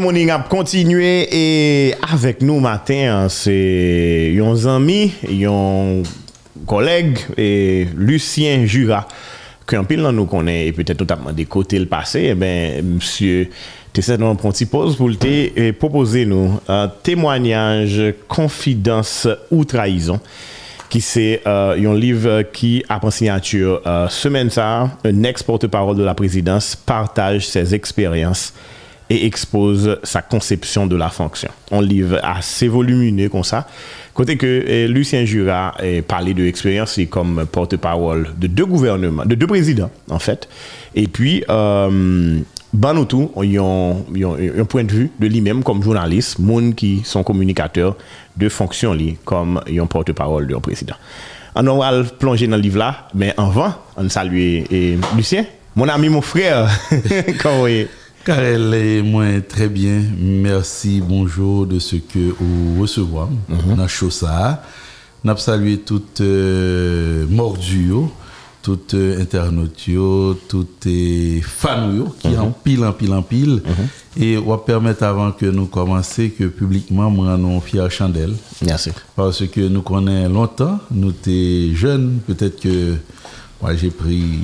the 0.00 0.04
Morning 0.04 0.30
ap 0.32 0.46
kontinue 0.48 1.26
e 1.28 1.92
avek 2.08 2.40
nou 2.46 2.60
matin 2.64 3.28
se 3.32 3.52
yon 4.32 4.54
zami, 4.56 5.10
yon 5.28 6.00
koleg, 6.68 7.20
Lucien 7.98 8.64
Jura 8.64 9.02
ki 9.68 9.76
an 9.76 9.84
pil 9.88 10.00
nan 10.04 10.16
nou 10.16 10.30
konen 10.30 10.64
e 10.64 10.72
petet 10.76 11.00
notabman 11.00 11.36
de 11.36 11.44
kote 11.44 11.76
l 11.78 11.84
pase 11.90 12.22
e 12.22 12.32
eh 12.32 12.38
ben 12.38 12.94
msye 12.96 13.50
te 13.92 14.04
set 14.04 14.22
nan 14.22 14.40
pronti 14.40 14.66
pose 14.70 14.96
pou 14.96 15.12
l 15.12 15.20
te 15.20 15.68
propose 15.76 16.24
nou 16.28 16.56
Témoignage, 17.04 18.14
Confidence 18.26 19.28
ou 19.50 19.66
Trahison 19.68 20.20
qui 20.88 21.00
c'est 21.00 21.42
euh, 21.46 21.76
un 21.78 21.94
livre 21.94 22.42
qui 22.52 22.82
a 22.88 22.98
en 23.04 23.10
signature 23.10 23.82
euh, 23.86 24.08
semaine 24.08 24.50
ça 24.50 24.90
un 25.04 25.22
ex 25.24 25.42
porte-parole 25.42 25.96
de 25.96 26.02
la 26.02 26.14
présidence 26.14 26.74
partage 26.74 27.46
ses 27.48 27.74
expériences 27.74 28.54
et 29.10 29.26
expose 29.26 29.98
sa 30.04 30.22
conception 30.22 30.86
de 30.86 30.94
la 30.94 31.08
fonction. 31.08 31.50
Un 31.72 31.82
livre 31.82 32.20
assez 32.22 32.68
volumineux 32.68 33.28
comme 33.28 33.42
ça. 33.42 33.66
Côté 34.14 34.36
que 34.36 34.64
eh, 34.66 34.86
Lucien 34.86 35.24
Jura 35.24 35.74
a 35.78 36.02
parlé 36.06 36.32
de 36.32 36.44
l'expérience 36.44 36.98
comme 37.10 37.44
porte-parole 37.50 38.28
de 38.38 38.46
deux 38.46 38.66
gouvernements, 38.66 39.26
de 39.26 39.34
deux 39.34 39.48
présidents 39.48 39.90
en 40.08 40.20
fait. 40.20 40.48
Et 40.94 41.08
puis, 41.08 41.44
euh, 41.50 42.38
ben 42.72 43.04
tout, 43.04 43.32
il 43.42 43.52
y 43.52 43.58
a 43.58 43.62
un 43.62 44.64
point 44.64 44.84
de 44.84 44.92
vue 44.92 45.10
de 45.18 45.26
lui-même 45.26 45.64
comme 45.64 45.82
journaliste, 45.82 46.38
monde 46.38 46.76
qui 46.76 47.02
sont 47.04 47.24
communicateurs 47.24 47.96
de 48.36 48.48
fonction 48.48 48.96
comme 49.24 49.60
un 49.68 49.86
porte-parole 49.86 50.46
de 50.46 50.54
président. 50.56 50.94
On 51.56 51.78
va 51.78 52.04
plonger 52.04 52.46
dans 52.46 52.56
le 52.56 52.62
livre 52.62 52.78
là, 52.78 53.08
mais 53.12 53.34
avant, 53.36 53.74
on 53.96 54.08
salue 54.08 54.62
eh, 54.70 54.96
Lucien, 55.16 55.44
mon 55.74 55.88
ami, 55.88 56.08
mon 56.08 56.20
frère. 56.20 56.68
Comment 57.42 57.66
Karel 58.24 58.74
et 58.74 59.02
moi 59.02 59.40
très 59.48 59.68
bien. 59.68 60.02
Merci, 60.18 61.00
bonjour 61.00 61.66
de 61.66 61.78
ce 61.78 61.96
que 61.96 62.34
vous 62.38 62.80
recevez 62.82 63.06
mm 63.48 63.88
Chosa. 63.88 64.62
Nous 65.24 65.36
salué 65.38 65.78
toutes 65.78 66.20
euh, 66.20 67.26
morduo, 67.28 68.12
toutes 68.62 68.92
euh, 68.92 69.22
internautes, 69.22 69.88
toutes 70.48 70.86
euh, 70.86 71.40
fans 71.42 71.90
qui 72.18 72.36
en 72.36 72.50
pile, 72.50 72.84
en 72.84 72.92
pile, 72.92 73.12
en 73.14 73.22
pile. 73.22 73.62
Mhm. 73.64 74.22
Et 74.22 74.36
on 74.36 74.50
va 74.50 74.58
permettre 74.58 75.04
avant 75.04 75.32
que 75.32 75.46
nous 75.46 75.66
commencions 75.66 76.30
que 76.38 76.44
publiquement, 76.44 77.10
nous 77.10 77.36
nous 77.38 77.60
fier 77.62 77.90
chandelle. 77.90 78.34
Merci. 78.62 78.90
Parce 79.16 79.46
que 79.46 79.62
nous 79.62 79.80
connaissons 79.82 80.32
longtemps, 80.34 80.78
nous 80.90 81.12
sommes 81.24 81.74
jeunes, 81.74 82.18
peut-être 82.26 82.60
que 82.60 82.96
moi 83.62 83.74
j'ai 83.76 83.90
pris 83.90 84.40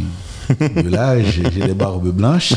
l'âge, 0.84 1.40
j'ai 1.52 1.66
des 1.66 1.74
barbes 1.74 2.10
blanches. 2.10 2.54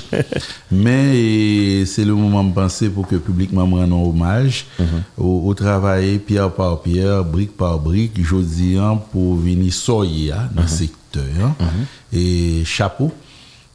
Mais 0.72 1.86
c'est 1.86 2.06
le 2.06 2.14
moment 2.14 2.44
de 2.44 2.54
penser 2.54 2.90
pour 2.90 3.08
que 3.08 3.16
publiquement 3.16 3.68
me 3.68 3.76
rende 3.76 3.94
hommage 3.94 4.66
mhm. 4.80 4.86
au, 5.18 5.54
travail 5.54 6.20
pierre 6.20 6.52
par 6.52 6.82
pierre, 6.82 7.24
brique 7.24 7.56
par 7.56 7.80
brique, 7.80 8.14
je 8.22 8.36
dis 8.38 8.78
pour 9.12 9.36
venir 9.36 9.74
soyer 9.74 10.32
hein, 10.32 10.50
dans 10.54 10.62
le 10.62 10.68
mhm. 10.68 10.74
secteur. 10.74 11.56
Mhm. 11.60 12.20
Et 12.20 12.64
chapeau, 12.66 13.12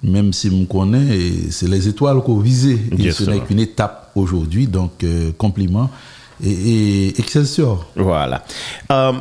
même 0.03 0.33
si 0.33 0.51
je 0.51 0.55
me 0.55 0.67
connais, 0.67 1.51
c'est 1.51 1.69
les 1.69 1.89
étoiles 1.89 2.21
qu'on 2.23 2.39
visait. 2.39 2.79
Et 2.99 3.11
ce 3.11 3.25
n'est 3.25 3.41
qu'une 3.41 3.61
étape 3.61 4.13
aujourd'hui, 4.15 4.67
donc 4.67 5.03
euh, 5.03 5.33
compliment 5.37 5.91
et, 6.43 7.19
Excelsior. 7.19 7.87
Voilà. 7.97 8.45
Euh, 8.91 9.13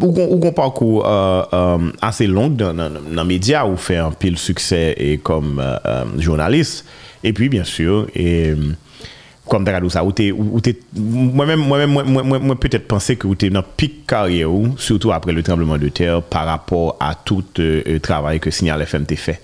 ou 0.00 0.46
un 0.46 0.52
parcours 0.52 1.06
euh, 1.06 1.42
euh, 1.52 1.78
assez 2.00 2.26
long 2.26 2.48
dans 2.48 2.74
les 3.10 3.24
médias 3.24 3.66
où 3.66 3.76
fait 3.76 3.96
un 3.96 4.10
pile 4.12 4.38
succès 4.38 4.94
et 4.96 5.18
comme 5.18 5.60
euh, 5.60 5.76
euh, 5.86 6.04
journaliste. 6.18 6.84
Et 7.24 7.32
puis, 7.32 7.48
bien 7.48 7.64
sûr, 7.64 8.06
et, 8.14 8.50
euh, 8.50 8.56
comme 9.48 9.64
tu 9.64 9.90
ça, 9.90 10.02
moi-même, 10.94 11.60
moi-même, 11.60 11.90
moi, 11.90 12.56
peut-être 12.58 12.88
pensais 12.88 13.16
que 13.16 13.32
tu 13.34 13.46
es 13.46 13.50
dans 13.50 13.62
pic 13.62 14.06
carrière, 14.06 14.48
surtout 14.76 15.12
après 15.12 15.32
le 15.32 15.42
tremblement 15.42 15.78
de 15.78 15.88
terre, 15.88 16.22
par 16.22 16.46
rapport 16.46 16.96
à 16.98 17.14
tout 17.14 17.44
le 17.58 17.98
travail 17.98 18.40
que 18.40 18.50
Signal 18.50 18.80
FM 18.82 19.04
t'a 19.04 19.16
fait. 19.16 19.40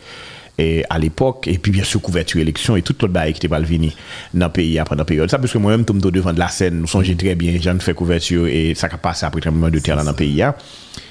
et 0.59 0.85
à 0.91 0.99
l'époque, 0.99 1.47
et 1.47 1.57
puis 1.57 1.71
bien 1.71 1.85
sûr 1.85 2.03
couverture 2.03 2.41
élection 2.41 2.77
et 2.77 2.83
toute 2.83 3.01
l'autre 3.01 3.15
bail 3.15 3.33
qui 3.33 3.39
était 3.39 3.49
pas 3.49 3.61
venu 3.61 3.93
dans 4.35 4.47
le 4.47 4.53
pays 4.53 4.81
pendant 4.85 5.01
la 5.01 5.05
période. 5.05 5.31
Ça, 5.31 5.39
parce 5.39 5.53
que 5.53 5.59
moi-même, 5.59 5.85
tombe 5.85 6.01
devant 6.01 6.33
de 6.33 6.39
la 6.39 6.49
scène, 6.49 6.81
nous 6.81 6.87
songeons 6.89 7.15
très 7.15 7.37
bien, 7.37 7.57
j'en 7.61 7.79
fais 7.79 7.95
couverture 7.95 8.47
et 8.49 8.75
ça 8.75 8.89
a 8.91 8.97
passé 8.97 9.25
après 9.25 9.41
tremblement 9.41 9.71
de 9.71 9.79
terre 9.79 9.97
dans 9.97 10.11
le 10.11 10.17
pays. 10.17 10.43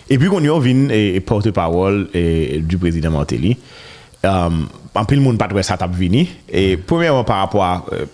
Et 0.10 0.18
puis, 0.18 0.28
qu'on 0.28 0.42
y 0.42 0.64
vient 0.64 0.90
et, 0.90 1.20
porte-parole 1.22 2.10
du 2.14 2.78
président 2.78 3.12
Martelly. 3.12 3.58
Um, 4.24 4.68
en 4.96 5.06
plus, 5.06 5.16
le 5.16 5.22
monde 5.22 5.38
pas 5.38 5.46
trouvé 5.46 5.62
ça 5.62 5.78
tape 5.78 5.94
vini. 5.94 6.28
Et 6.50 6.76
premièrement, 6.76 7.24
par 7.24 7.38
rapport 7.38 7.64
à 7.64 7.86
euh, 7.94 8.06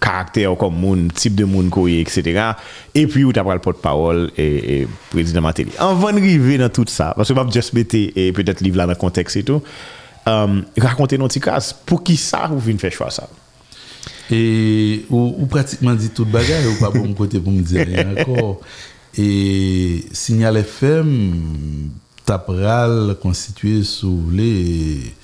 caractère 0.00 0.56
comme 0.56 0.76
monde, 0.76 1.12
type 1.12 1.34
de 1.34 1.44
monde, 1.44 1.70
etc. 1.88 2.52
Et 2.94 3.06
puis, 3.08 3.24
où 3.24 3.32
tu 3.32 3.40
as 3.40 3.42
le 3.42 3.58
porte-parole 3.58 4.30
et, 4.38 4.82
et 4.82 4.88
président 5.10 5.40
Martelly. 5.40 5.72
En 5.80 5.94
van 5.94 6.16
arriver 6.16 6.56
dans 6.56 6.68
tout 6.68 6.84
ça, 6.86 7.12
parce 7.16 7.28
que 7.28 7.34
je 7.34 7.40
vais 7.40 7.50
juste 7.50 7.72
mettre 7.72 8.32
peut-être 8.32 8.60
livre 8.60 8.76
là 8.76 8.84
dans 8.84 8.92
le 8.92 8.96
contexte 8.96 9.36
et 9.36 9.42
tout. 9.42 9.60
Euh, 10.26 10.62
raconter 10.78 11.18
notre 11.18 11.38
cas. 11.38 11.74
Pour 11.86 12.02
qui 12.02 12.16
ça, 12.16 12.48
vous 12.50 12.58
venez 12.58 12.78
faire 12.78 12.92
choix 12.92 13.10
ça? 13.10 13.28
Et 14.30 15.06
ou, 15.08 15.46
pratiquement 15.46 15.94
dit 15.94 16.10
toute 16.10 16.30
bagaille, 16.30 16.66
ou 16.66 16.78
pas 16.78 16.90
bon 16.90 17.14
côté 17.14 17.40
pour 17.40 17.52
me 17.52 17.62
dire 17.62 17.86
rien 17.86 18.14
encore. 18.16 18.60
Et 19.16 20.04
Signal 20.12 20.58
FM, 20.58 21.90
tapral 22.26 23.16
constitué 23.22 23.82
sous 23.82 24.28
les. 24.30 25.14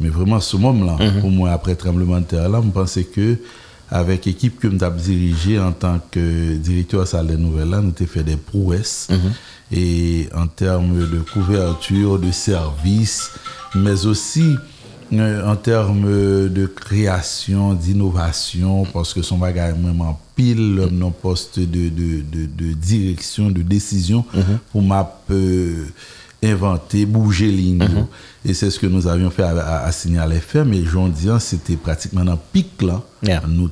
Mais 0.00 0.08
vraiment, 0.08 0.40
ce 0.40 0.56
moment-là, 0.56 0.96
mhm. 0.98 1.20
pour 1.20 1.30
moi, 1.30 1.50
après 1.50 1.74
tremblement 1.74 2.20
de 2.20 2.24
terre, 2.24 2.48
là, 2.48 2.62
je 2.64 2.70
pensais 2.70 3.04
que 3.04 3.36
avec 3.90 4.24
l'équipe 4.24 4.58
que 4.58 4.70
je 4.70 4.76
dirigée 4.76 5.58
en 5.58 5.72
tant 5.72 6.00
que 6.10 6.54
directeur 6.54 7.06
salle 7.06 7.26
des 7.26 7.36
nouvelles, 7.36 7.68
là, 7.68 7.80
nous 7.80 7.92
avons 7.98 8.06
fait 8.06 8.22
des 8.22 8.36
prouesses. 8.36 9.08
Mhm. 9.10 9.32
Et 9.72 10.28
en 10.34 10.46
termes 10.46 11.08
de 11.08 11.20
couverture, 11.32 12.18
de 12.18 12.32
service, 12.32 13.30
mais 13.74 14.04
aussi 14.06 14.56
euh, 15.12 15.44
en 15.44 15.56
termes 15.56 16.48
de 16.48 16.66
création, 16.66 17.74
d'innovation, 17.74 18.84
parce 18.92 19.12
que 19.12 19.22
son 19.22 19.38
bagage 19.38 19.74
vraiment 19.74 20.20
pile 20.36 20.88
nos 20.92 21.10
poste 21.10 21.58
de, 21.58 21.88
de, 21.88 22.22
de, 22.22 22.72
direction, 22.72 23.50
de 23.50 23.62
décision 23.62 24.24
mhm. 24.32 24.58
pour 24.70 24.82
m'a 24.82 25.20
euh, 25.30 25.86
inventer, 26.44 27.06
bouger 27.06 27.50
ligne. 27.50 27.82
Mhm. 27.82 28.06
Et 28.44 28.54
c'est 28.54 28.70
ce 28.70 28.78
que 28.78 28.86
nous 28.86 29.08
avions 29.08 29.30
fait 29.30 29.42
à, 29.42 29.82
à, 29.84 29.90
Signal 29.90 30.32
FM. 30.32 30.72
Et 30.74 30.84
j'en 30.84 31.08
dis, 31.08 31.28
c'était 31.40 31.76
pratiquement 31.76 32.20
un 32.20 32.38
pic 32.52 32.80
là. 32.80 33.02
Nous 33.48 33.70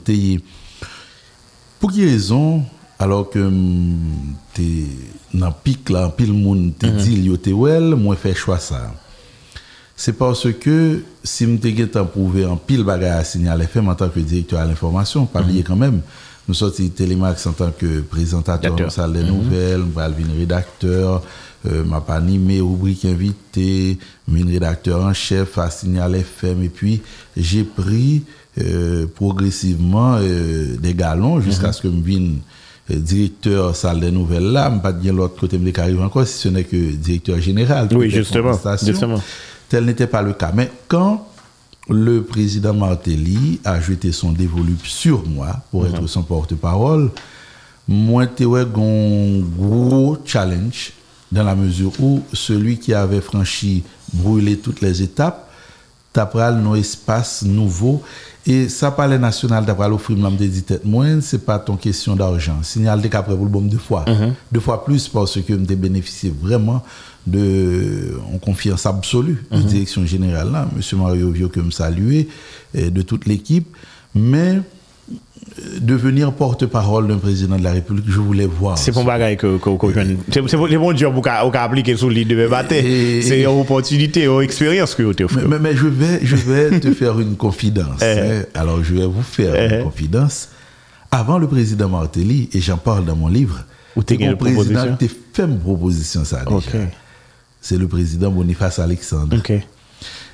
Pour 1.79 1.93
quelle 1.93 2.09
raison 2.09 2.65
alors 2.99 3.31
que 3.31 3.39
mm, 3.39 4.35
tu 4.55 4.87
nan 5.33 5.53
pik 5.65 5.91
la, 5.93 6.09
pil 6.15 6.33
moun 6.33 6.73
te 6.73 6.87
mm 6.87 6.97
-hmm. 6.97 7.05
dil 7.05 7.27
yo 7.27 7.37
te 7.37 7.53
wel, 7.53 7.97
mwen 7.97 8.17
fè 8.17 8.35
chwa 8.35 8.59
sa. 8.59 8.89
Se 9.99 10.13
parce 10.13 10.53
ke, 10.63 11.03
si 11.27 11.47
mte 11.51 11.73
gen 11.75 11.89
tan 11.91 12.07
pouve 12.07 12.45
an 12.47 12.59
pil 12.67 12.85
bagay 12.87 13.11
a 13.19 13.25
Signal 13.27 13.65
FM 13.67 13.89
an 13.91 13.97
tanke 13.99 14.23
direktor 14.23 14.61
al 14.63 14.71
informasyon, 14.71 15.27
pa 15.33 15.43
liye 15.43 15.65
kanmem, 15.67 15.97
mhm. 15.99 16.27
nou 16.47 16.55
soti 16.55 16.87
Telemax 16.95 17.49
an 17.51 17.57
tanke 17.59 18.05
prezentator 18.07 18.85
an 18.87 18.95
sal 18.95 19.13
de 19.13 19.25
nouvel, 19.27 19.83
mwen 19.83 19.97
pal 19.97 20.15
vin 20.15 20.31
redakteur, 20.39 21.19
euh, 21.67 21.83
mwen 21.83 22.05
pa 22.07 22.21
anime, 22.23 22.61
rubrik 22.63 23.03
invité, 23.11 23.99
mwen 24.31 24.55
redakteur 24.55 25.03
an 25.03 25.19
chef 25.19 25.59
a 25.59 25.67
Signal 25.71 26.15
FM, 26.15 26.63
et 26.63 26.69
puis 26.69 27.03
j'ai 27.37 27.65
pris 27.65 28.23
euh, 28.63 29.07
progressivement 29.17 30.17
euh, 30.21 30.77
des 30.77 30.95
galons 30.95 31.41
jusqu'à 31.41 31.69
mm 31.69 31.71
-hmm. 31.71 31.77
ce 31.77 31.83
que 31.83 31.89
mwen 31.89 32.05
vin 32.07 32.27
directeur 32.97 33.77
salle 33.77 34.01
des 34.01 34.11
nouvelles 34.11 34.51
là, 34.51 34.73
je 34.75 34.81
pas 34.81 34.93
dire 34.93 35.13
l'autre 35.13 35.39
côté 35.39 35.59
de 35.59 35.81
arrive 35.81 36.01
encore 36.01 36.27
si 36.27 36.39
ce 36.39 36.49
n'est 36.49 36.65
que 36.65 36.93
directeur 36.93 37.41
général. 37.41 37.89
Oui, 37.93 38.11
justement, 38.11 38.59
justement. 38.83 39.21
Tel 39.69 39.85
n'était 39.85 40.07
pas 40.07 40.23
le 40.23 40.33
cas. 40.33 40.53
Mais 40.55 40.71
quand 40.89 41.27
le 41.91 42.23
président 42.23 42.75
Martelly 42.75 43.61
a 43.65 43.81
jeté 43.81 44.13
son 44.13 44.33
dévolu 44.33 44.77
sur 44.85 45.27
moi 45.27 45.57
pour 45.71 45.87
être 45.87 46.07
son 46.07 46.23
porte-parole, 46.23 47.11
moi, 47.87 48.27
j'ai 48.39 48.45
un 48.45 48.65
gros 49.59 50.19
challenge 50.25 50.93
dans 51.33 51.45
la 51.45 51.55
mesure 51.55 51.93
où 52.01 52.23
celui 52.33 52.79
qui 52.79 52.95
avait 52.95 53.21
franchi, 53.21 53.83
brûlé 54.13 54.59
toutes 54.59 54.81
les 54.81 55.03
étapes, 55.03 55.51
tapral 56.13 56.59
nos 56.59 56.75
espaces 56.75 57.43
nouveaux 57.43 58.03
et 58.49 58.69
ça 58.71 58.91
palais 58.91 59.19
national 59.19 59.65
d'après 59.65 59.89
l'offrir 59.89 60.17
de 60.17 60.47
dit 60.47 60.63
tête 60.63 60.85
moins 60.85 61.21
c'est 61.21 61.45
pas 61.45 61.59
ton 61.59 61.77
question 61.77 62.17
d'argent 62.17 62.63
signal 62.63 63.01
de 63.01 63.09
qu'après 63.09 63.35
vous 63.35 63.45
le 63.45 63.51
bon 63.51 63.61
deux 63.61 63.77
fois 63.79 64.05
mhm. 64.09 64.35
deux 64.51 64.61
fois 64.61 64.85
plus 64.85 65.07
parce 65.09 65.41
que 65.41 65.53
me 65.53 65.67
bénéficié 65.77 66.33
vraiment 66.43 66.83
de 67.27 68.19
en 68.35 68.39
confiance 68.39 68.87
absolue 68.87 69.45
de 69.51 69.57
la 69.57 69.63
mhm. 69.63 69.67
direction 69.67 70.07
générale 70.07 70.51
là 70.51 70.67
monsieur 70.75 70.97
Mario 70.97 71.31
Vio 71.31 71.49
que 71.51 71.61
me 71.61 71.71
saluer 71.71 72.29
de 72.75 73.03
toute 73.03 73.27
l'équipe 73.27 73.69
mais 74.15 74.61
devenir 75.81 76.33
porte-parole 76.33 77.09
d'un 77.09 77.19
président 77.19 77.57
de 77.57 77.65
la 77.65 77.73
République, 77.73 78.05
je 78.09 78.19
voulais 78.21 78.47
voir. 78.47 78.79
C'est 78.79 78.93
pour 78.93 79.05
bagaille 79.05 79.37
que, 79.37 79.59
que 79.59 79.71
c'est 80.31 80.41
le 80.57 80.79
bon 80.79 80.97
job 80.97 81.15
pour 81.15 81.27
appliquer 81.55 81.97
sur 81.97 82.11
l'île 82.11 82.29
de 82.29 82.47
battre. 82.49 82.73
Et- 82.73 83.23
C'est 83.23 83.41
une 83.41 83.47
opportunité, 83.47 84.25
une 84.27 84.43
expérience 84.43 84.95
que 84.95 85.03
vous 85.03 85.15
te 85.15 85.25
Mais, 85.49 85.59
mais- 85.59 85.77
je 85.77 85.87
vais, 85.87 86.21
je 86.23 86.37
vais 86.37 86.79
te 86.81 86.93
faire 86.93 87.19
une 87.19 87.37
confidence. 87.37 88.01
Eh. 88.03 88.05
hein. 88.05 88.43
Alors, 88.55 88.83
je 88.85 88.95
vais 88.95 89.07
vous 89.07 89.23
faire 89.23 89.55
Eh. 89.55 89.77
une 89.79 89.83
confidence. 89.85 90.49
Avant 91.11 91.39
le 91.39 91.49
président 91.49 91.89
Martelly, 91.89 92.51
et 92.53 92.61
j'en 92.61 92.77
parle 92.77 93.05
dans 93.05 93.17
mon 93.17 93.29
livre, 93.29 93.65
Ou 93.97 94.03
t'es 94.03 94.17
proposition? 94.37 94.63
président 94.75 94.97
qui 94.97 95.09
fait 95.09 95.43
une 95.45 95.59
proposition, 95.59 96.25
ça 96.25 96.45
déjà. 96.45 96.79
C'est 97.61 97.79
le 97.79 97.89
président 97.89 98.31
Boniface 98.31 98.79
Alexandre. 98.79 99.37
Ok. 99.37 99.51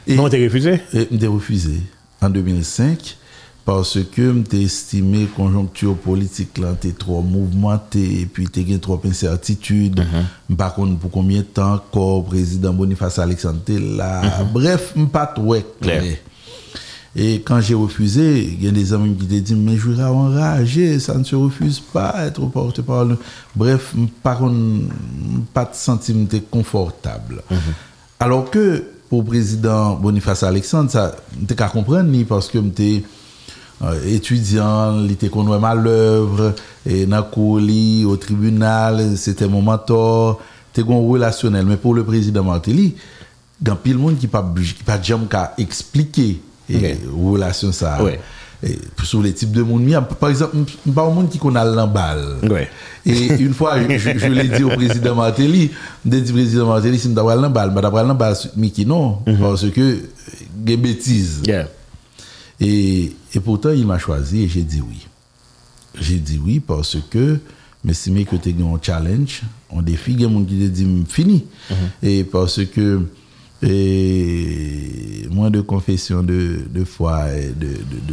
Et- 0.06 0.16
non, 0.16 0.28
t'es 0.28 0.44
refusé? 0.44 0.80
M'était 0.92 1.26
refusé 1.28 1.80
en 2.20 2.28
2005 2.28 3.16
parce 3.64 4.02
ke 4.12 4.26
mte 4.36 4.60
estime 4.66 5.24
konjonktur 5.36 5.96
politik 6.04 6.58
lan 6.60 6.76
te 6.80 6.90
tro 7.00 7.22
mouvmente, 7.24 8.02
epi 8.20 8.44
te 8.52 8.64
gen 8.68 8.80
tro 8.84 8.98
incertitude, 9.08 10.04
mm 10.04 10.10
-hmm. 10.10 10.28
mpa 10.52 10.70
kon 10.76 10.96
pou 11.00 11.08
konmye 11.08 11.42
tan, 11.42 11.80
kor 11.90 12.24
prezident 12.28 12.76
Boniface 12.76 13.18
Alexandre 13.18 13.78
la, 13.96 14.22
mm 14.22 14.28
-hmm. 14.28 14.52
bref, 14.52 14.92
mpa 14.96 15.26
twe 15.26 15.64
kler. 15.80 16.18
Et 17.16 17.40
quand 17.42 17.60
j'ai 17.60 17.74
refusé, 17.74 18.42
il 18.42 18.64
y 18.64 18.66
a 18.68 18.72
des 18.72 18.92
amis 18.92 19.14
qui 19.14 19.26
te 19.26 19.34
disent, 19.34 19.56
mais 19.56 19.76
je 19.76 19.88
vais 19.90 20.02
enrager, 20.02 20.98
ça 20.98 21.14
ne 21.14 21.22
se 21.22 21.36
refuse 21.36 21.78
pas, 21.78 22.12
être 22.26 22.44
porte-parole. 22.46 23.16
Bref, 23.54 23.94
par 24.22 24.42
un, 24.42 24.88
pas 25.52 25.64
de 25.64 25.76
sentiment 25.76 26.26
confortable. 26.50 27.36
Mm 27.48 27.54
-hmm. 27.54 27.74
Alors 28.18 28.50
que, 28.50 28.82
pour 29.08 29.22
le 29.22 29.28
président 29.28 29.94
Boniface 29.94 30.42
Alexandre, 30.42 30.90
ça, 30.90 31.14
je 31.48 31.54
ne 31.54 31.68
comprends 31.70 32.02
ni 32.02 32.24
parce 32.24 32.48
que 32.48 32.58
je 32.58 33.00
étudiant, 34.06 34.98
il 35.04 35.12
était 35.12 35.28
qu'on 35.28 35.46
à 35.66 35.74
l'œuvre, 35.74 36.54
et 36.86 37.06
dans 37.06 37.58
li, 37.58 38.04
au 38.04 38.16
tribunal, 38.16 39.16
c'était 39.16 39.48
mon 39.48 39.62
mentor, 39.62 40.40
c'était 40.72 40.88
un 40.90 40.96
relationnel. 41.08 41.66
Mais 41.66 41.76
pour 41.76 41.94
le 41.94 42.04
président 42.04 42.44
Martelly, 42.44 42.94
il 43.60 43.68
y 43.68 43.70
a 43.70 43.74
pile 43.76 43.98
monde 43.98 44.16
qui 44.18 44.26
pas 44.26 44.42
qui 44.76 44.82
pas 44.84 45.00
jamais 45.00 45.26
qu'à 45.26 45.54
expliquer 45.58 46.40
et 46.68 46.96
relation 47.16 47.72
ça. 47.72 48.02
Ouais. 48.02 48.20
Et 48.66 48.78
sur 49.02 49.20
les 49.20 49.34
types 49.34 49.52
de 49.52 49.60
monde, 49.62 49.82
il 49.82 49.90
y 49.90 49.94
a, 49.94 50.00
par 50.00 50.30
exemple, 50.30 50.56
pas 50.94 51.02
un 51.02 51.10
monde 51.10 51.28
qui 51.28 51.38
connaît 51.38 51.62
l'emballe. 51.66 52.36
Ouais. 52.50 52.70
Et 53.04 53.26
une 53.34 53.52
fois, 53.52 53.74
je, 53.78 53.98
je- 53.98 54.18
je 54.18 54.26
l'ai 54.28 54.48
dit 54.48 54.64
au 54.64 54.70
président 54.70 55.14
Martelly, 55.14 55.70
je 56.04 56.10
dit 56.22 56.30
au 56.30 56.34
président 56.34 56.66
Martelly, 56.68 56.98
si 56.98 57.08
je 57.08 57.12
dois 57.14 57.34
l'emballe, 57.34 57.72
je 57.76 57.80
dois 57.80 58.02
l'emballe, 58.02 58.34
mais 58.56 58.70
qui 58.70 58.86
non, 58.86 59.18
parce 59.38 59.68
que, 59.68 59.80
euh, 59.80 59.96
des 60.56 60.78
bêtises. 60.78 61.42
Yeah. 61.46 61.68
Et, 62.60 63.12
et 63.34 63.40
pourtant, 63.40 63.70
il 63.70 63.86
m'a 63.86 63.98
choisi 63.98 64.42
et 64.44 64.48
j'ai 64.48 64.62
dit 64.62 64.80
oui. 64.80 65.06
J'ai 66.00 66.18
dit 66.18 66.40
oui 66.44 66.60
parce 66.60 66.96
que 67.10 67.38
m'estimais 67.84 68.24
que 68.24 68.36
tu 68.36 68.50
as 68.50 68.64
un 68.64 68.78
challenge, 68.80 69.42
un 69.74 69.82
défi, 69.82 70.12
il 70.12 70.20
y 70.20 70.24
a 70.24 70.28
des 70.28 70.34
gens 70.34 70.44
qui 70.44 70.58
te 70.58 70.64
disent 70.66 71.06
fini. 71.08 71.44
Et 72.02 72.24
parce 72.24 72.64
que 72.64 73.02
et 73.66 75.26
moins 75.30 75.50
de 75.50 75.60
confession 75.60 76.22
de, 76.22 76.60
de 76.70 76.84
foi 76.84 77.24
et 77.36 77.48
de, 77.48 77.68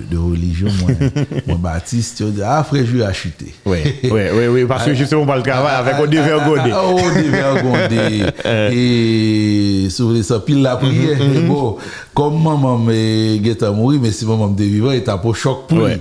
de, 0.10 0.18
religion, 0.18 0.68
moi, 0.80 1.58
baptiste, 1.58 2.18
tu 2.18 2.24
dis, 2.32 2.42
ah 2.44 2.64
frère, 2.64 2.86
je 2.86 2.98
vais 2.98 3.14
chuter. 3.14 3.54
Oui, 3.66 3.80
oui, 4.04 4.22
oui, 4.34 4.48
oui, 4.48 4.66
parce 4.66 4.86
que 4.86 4.94
justement, 4.94 5.22
on 5.22 5.26
va 5.26 5.38
le 5.38 5.44
travail 5.44 5.76
avec 5.76 5.96
on 6.00 6.06
dévergondé. 6.08 6.72
Ah, 6.74 6.84
On 6.86 7.14
dévergondé. 7.14 8.26
Et 8.76 9.90
sur 9.90 10.24
ça, 10.24 10.40
pile 10.40 10.62
la 10.62 10.78
prière. 10.78 11.20
Mm-hmm, 11.20 11.46
Et 11.46 11.48
Bon, 11.48 11.78
comme 12.14 12.42
maman 12.42 12.78
m'a 12.78 13.72
mourir, 13.72 14.00
mais 14.02 14.12
si 14.12 14.26
maman 14.26 14.50
me 14.50 14.58
vivant, 14.58 14.92
il 14.92 14.98
était 14.98 15.12
un 15.12 15.18
peu 15.18 15.34
choc 15.34 15.68
pour 15.68 15.86
lui. 15.86 15.96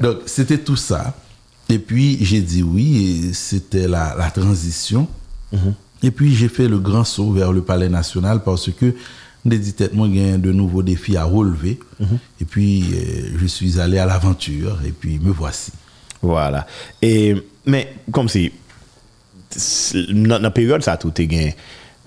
Donc, 0.00 0.18
c'était 0.26 0.58
tout 0.58 0.76
ça. 0.76 1.14
Et 1.68 1.78
puis, 1.78 2.18
j'ai 2.20 2.40
dit 2.40 2.62
oui, 2.62 3.28
et 3.28 3.32
c'était 3.32 3.88
la, 3.88 4.14
la 4.18 4.30
transition. 4.30 5.06
Mm-hmm. 5.54 5.72
Et 6.02 6.10
puis, 6.10 6.34
j'ai 6.34 6.48
fait 6.48 6.68
le 6.68 6.78
grand 6.78 7.04
saut 7.04 7.32
vers 7.32 7.52
le 7.52 7.62
Palais 7.62 7.88
National 7.88 8.42
parce 8.44 8.70
que, 8.70 8.94
moi, 9.92 10.08
il 10.08 10.16
y 10.16 10.32
a 10.32 10.38
de 10.38 10.52
nouveaux 10.52 10.82
défis 10.82 11.16
à 11.16 11.24
relever. 11.24 11.78
Mm-hmm. 12.00 12.06
Et 12.40 12.44
puis, 12.44 12.84
euh, 12.94 13.36
je 13.38 13.46
suis 13.46 13.80
allé 13.80 13.98
à 13.98 14.06
l'aventure, 14.06 14.78
et 14.86 14.92
puis, 14.92 15.18
me 15.18 15.30
voici. 15.30 15.72
Voilà. 16.20 16.66
Et, 17.00 17.34
mais, 17.66 17.94
comme 18.10 18.28
si, 18.28 18.52
dans 20.10 20.40
la 20.40 20.50
période, 20.50 20.82
ça 20.82 20.92
a 20.92 20.96
tout 20.96 21.20
été 21.20 21.54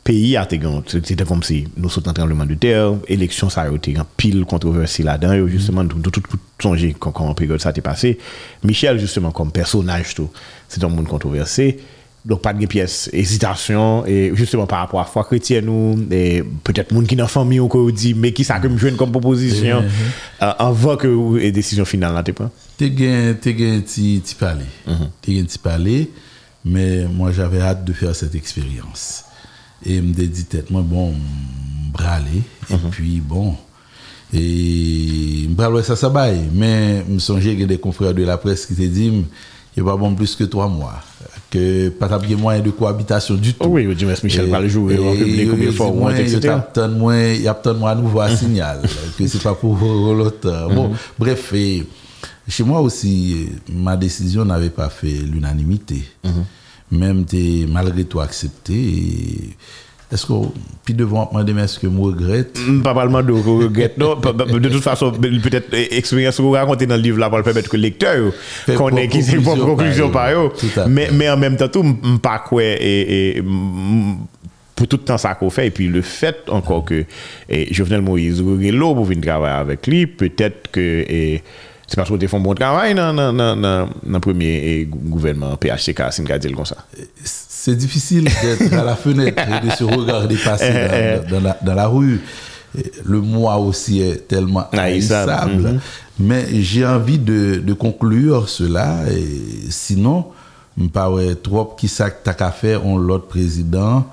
pays 0.06 0.38
a. 0.38 0.47
C'était 0.88 1.25
comme 1.25 1.44
si 1.44 1.68
nous 1.75 1.89
sommes 1.89 2.03
en 2.07 2.13
tremblement 2.13 2.45
de 2.45 2.53
terre, 2.53 2.94
élection, 3.07 3.50
ça 3.50 3.63
a 3.63 3.71
été 3.71 3.97
un 3.97 4.06
pile 4.15 4.45
controversée 4.45 5.03
là-dedans, 5.03 5.47
justement, 5.47 5.86
tout, 5.86 6.00
tout, 6.00 6.21
tout, 6.21 6.38
songer 6.62 6.95
quand, 6.97 7.12
quand 7.12 7.27
la 7.27 7.33
période 7.33 7.59
ça 7.59 7.69
a 7.69 7.71
été 7.71 7.81
passé. 7.81 8.19
Michel, 8.63 9.00
justement, 9.00 9.31
comme 9.31 9.51
personnage, 9.51 10.15
tout, 10.15 10.30
c'est 10.69 10.83
un 10.83 10.89
monde 10.89 11.07
controversé. 11.07 11.80
Donc, 12.25 12.42
pas 12.42 12.54
de 12.54 12.66
pièce, 12.66 13.07
hésitation, 13.13 14.04
et 14.07 14.31
justement 14.33 14.66
par 14.66 14.80
rapport 14.80 15.00
à 15.00 15.04
la 15.04 15.07
foi 15.07 15.24
chrétienne, 15.24 15.69
ou, 15.69 15.95
et 16.10 16.44
peut-être 16.63 16.92
monde 16.92 17.06
qui 17.06 17.16
dans 17.16 17.25
la 17.25 17.27
famille, 17.27 17.60
ou 17.60 17.68
qu'on 17.68 17.88
dit, 17.92 18.16
mais 18.16 18.33
qui 18.33 18.44
ça 18.44 18.60
que 18.60 18.68
me 18.68 18.80
joue 18.80 18.95
comme 18.95 19.12
proposition, 19.12 19.83
euh, 20.42 20.51
avant 20.57 20.98
que 20.98 21.07
la 21.38 21.51
décision 21.51 21.86
finale 21.86 22.16
là, 22.16 22.24
t'es 22.24 22.33
pas? 22.33 22.50
T'es 22.77 22.89
gain, 22.89 23.36
t'es 23.39 23.54
gain 23.54 23.80
ti, 23.86 24.24
ti 24.25 24.33
parler. 24.33 24.66
T'es 25.22 25.33
gain 25.33 25.44
ti 25.44 25.60
parler, 25.60 26.10
mais 26.66 27.06
moi 27.06 27.31
j'avais 27.31 27.62
hâte 27.62 27.86
de 27.86 27.94
faire 27.94 28.16
cette 28.16 28.33
expérience. 28.33 29.25
Et 29.86 30.01
me 30.01 30.12
dit 30.12 30.45
tête, 30.45 30.71
moi 30.71 30.81
bon, 30.81 31.13
braler, 31.94 32.42
et 32.71 32.75
puis 32.89 33.21
bon, 33.24 33.56
et 34.33 35.45
braler 35.50 35.83
ça 35.83 35.95
ça 35.95 36.10
baille, 36.10 36.50
mais 36.51 37.04
me 37.07 37.19
songeais 37.19 37.62
a 37.62 37.68
des 37.68 37.78
confrères 37.78 38.16
de 38.16 38.24
la 38.24 38.38
presse 38.38 38.66
qui 38.66 38.74
te 38.74 38.81
disent, 38.81 39.13
il 39.78 39.83
n'y 39.83 39.88
a 39.88 39.92
pas 39.92 39.95
bon 39.95 40.16
plus 40.16 40.36
que 40.36 40.44
trois 40.45 40.68
mois, 40.68 41.04
que 41.50 41.89
pas 41.89 42.07
t'as 42.07 42.19
moyen 42.36 42.62
de 42.62 42.71
cohabitation 42.71 43.36
du 43.36 43.53
tout. 43.53 43.65
Oh 43.65 43.69
oui, 43.69 43.88
James 43.97 44.15
Michel 44.24 44.50
va 44.50 44.59
le 44.59 44.68
jouer 44.68 44.97
en 45.00 45.15
public 45.15 45.53
ou 45.53 45.56
bien 45.56 45.71
fort, 45.71 45.94
moi, 45.94 46.18
etc. 46.18 46.39
Il 46.75 47.42
y 47.42 47.47
a 47.47 47.53
peut-être 47.53 47.77
moi 47.77 47.92
à 47.92 47.95
nouveau 47.95 48.21
signal, 48.36 48.81
que 49.18 49.27
c'est 49.27 49.42
pas 49.42 49.53
pour 49.53 49.77
l'autre. 49.77 50.69
Bon, 50.74 50.92
bref, 51.18 51.53
chez 52.47 52.63
moi 52.63 52.81
aussi, 52.81 53.47
ma 53.71 53.95
décision 53.97 54.45
n'avait 54.45 54.69
pas 54.69 54.89
fait 54.89 55.07
l'unanimité. 55.07 56.03
Même 56.92 57.25
malgré 57.69 58.03
tout 58.06 58.19
accepté. 58.19 59.56
Esko, 60.13 60.52
pi 60.86 60.94
devan 60.94 61.24
apman 61.24 61.46
deme, 61.48 61.63
eske 61.66 61.90
mou 61.90 62.12
regrette? 62.12 62.62
Mpa 62.78 62.92
palman 62.94 63.25
do, 63.25 63.40
mou 63.42 63.63
regrette, 63.63 63.98
non. 63.98 64.13
De 64.22 64.69
tout 64.69 64.81
fason, 64.84 65.12
peut-être, 65.18 65.74
eksperyans 65.74 66.38
ou 66.44 66.54
rakonte 66.54 66.86
nan 66.90 67.02
liv 67.02 67.18
la, 67.18 67.31
pal 67.34 67.46
pebet 67.48 67.66
ke 67.72 67.80
lekteur 67.80 68.19
yo, 68.19 68.31
konen 68.78 69.09
ki 69.09 69.24
se 69.26 69.40
pou 69.42 69.57
konklusyon 69.74 70.14
pa 70.14 70.28
yo. 70.33 70.52
Men 70.94 71.26
an 71.31 71.42
menm 71.42 71.57
tan 71.57 71.74
tou, 71.74 71.81
mpa 71.85 72.38
kwe, 72.45 72.68
pou 74.76 74.85
tout 74.92 75.02
tan 75.09 75.18
sa 75.21 75.33
ko 75.40 75.50
fe, 75.54 75.71
epi 75.71 75.90
le 75.90 76.04
fet 76.06 76.52
ankon 76.54 76.85
ke, 76.85 77.02
Jovenel 77.74 78.06
Moïse, 78.06 78.45
ou 78.45 78.59
gen 78.62 78.78
lò 78.78 78.94
pou 78.94 79.09
vin 79.09 79.24
travay 79.26 79.56
avèk 79.57 79.90
li, 79.90 80.04
peut-être 80.06 80.69
ke, 80.76 80.85
se 81.85 81.97
pas 81.97 82.06
kote 82.06 82.30
fon 82.30 82.45
bon 82.45 82.57
travay 82.57 82.94
nan 82.94 84.21
premier 84.21 84.85
gouvernement 84.85 85.57
PHCK, 85.57 86.12
sin 86.14 86.30
ka 86.30 86.38
dil 86.38 86.54
kon 86.54 86.69
sa. 86.69 86.85
Se, 87.26 87.44
C'est 87.66 87.76
difficile 87.76 88.26
d'être 88.26 88.74
à 88.74 88.84
la 88.84 88.95
fenêtre 89.06 89.42
et 89.42 89.66
de 89.66 89.72
se 89.72 89.84
regarder 89.84 90.36
passer 90.36 90.72
dans, 90.72 91.38
dans 91.38 91.44
la, 91.44 91.57
dans 91.64 91.74
la 91.74 91.88
rue. 91.88 92.22
Le 93.04 93.22
moi 93.22 93.57
aussi 93.57 94.02
est 94.02 94.28
tellement 94.28 94.68
Haïssable. 94.72 95.31
haïssable. 95.31 95.80
Mais 96.19 96.45
j'ai 96.62 96.86
envie 96.86 97.18
de, 97.18 97.56
de 97.56 97.74
conclure 97.74 98.50
cela. 98.50 99.00
Et 99.12 99.72
sinon, 99.72 100.28
je 100.80 100.86
pas 100.90 101.10
trop 101.42 101.74
qui 101.76 101.88
ça 101.88 102.12
t'as 102.12 102.36
qu'à 102.36 102.52
faire 102.52 102.86
on 102.86 102.98
l'autre 103.00 103.26
président 103.26 104.06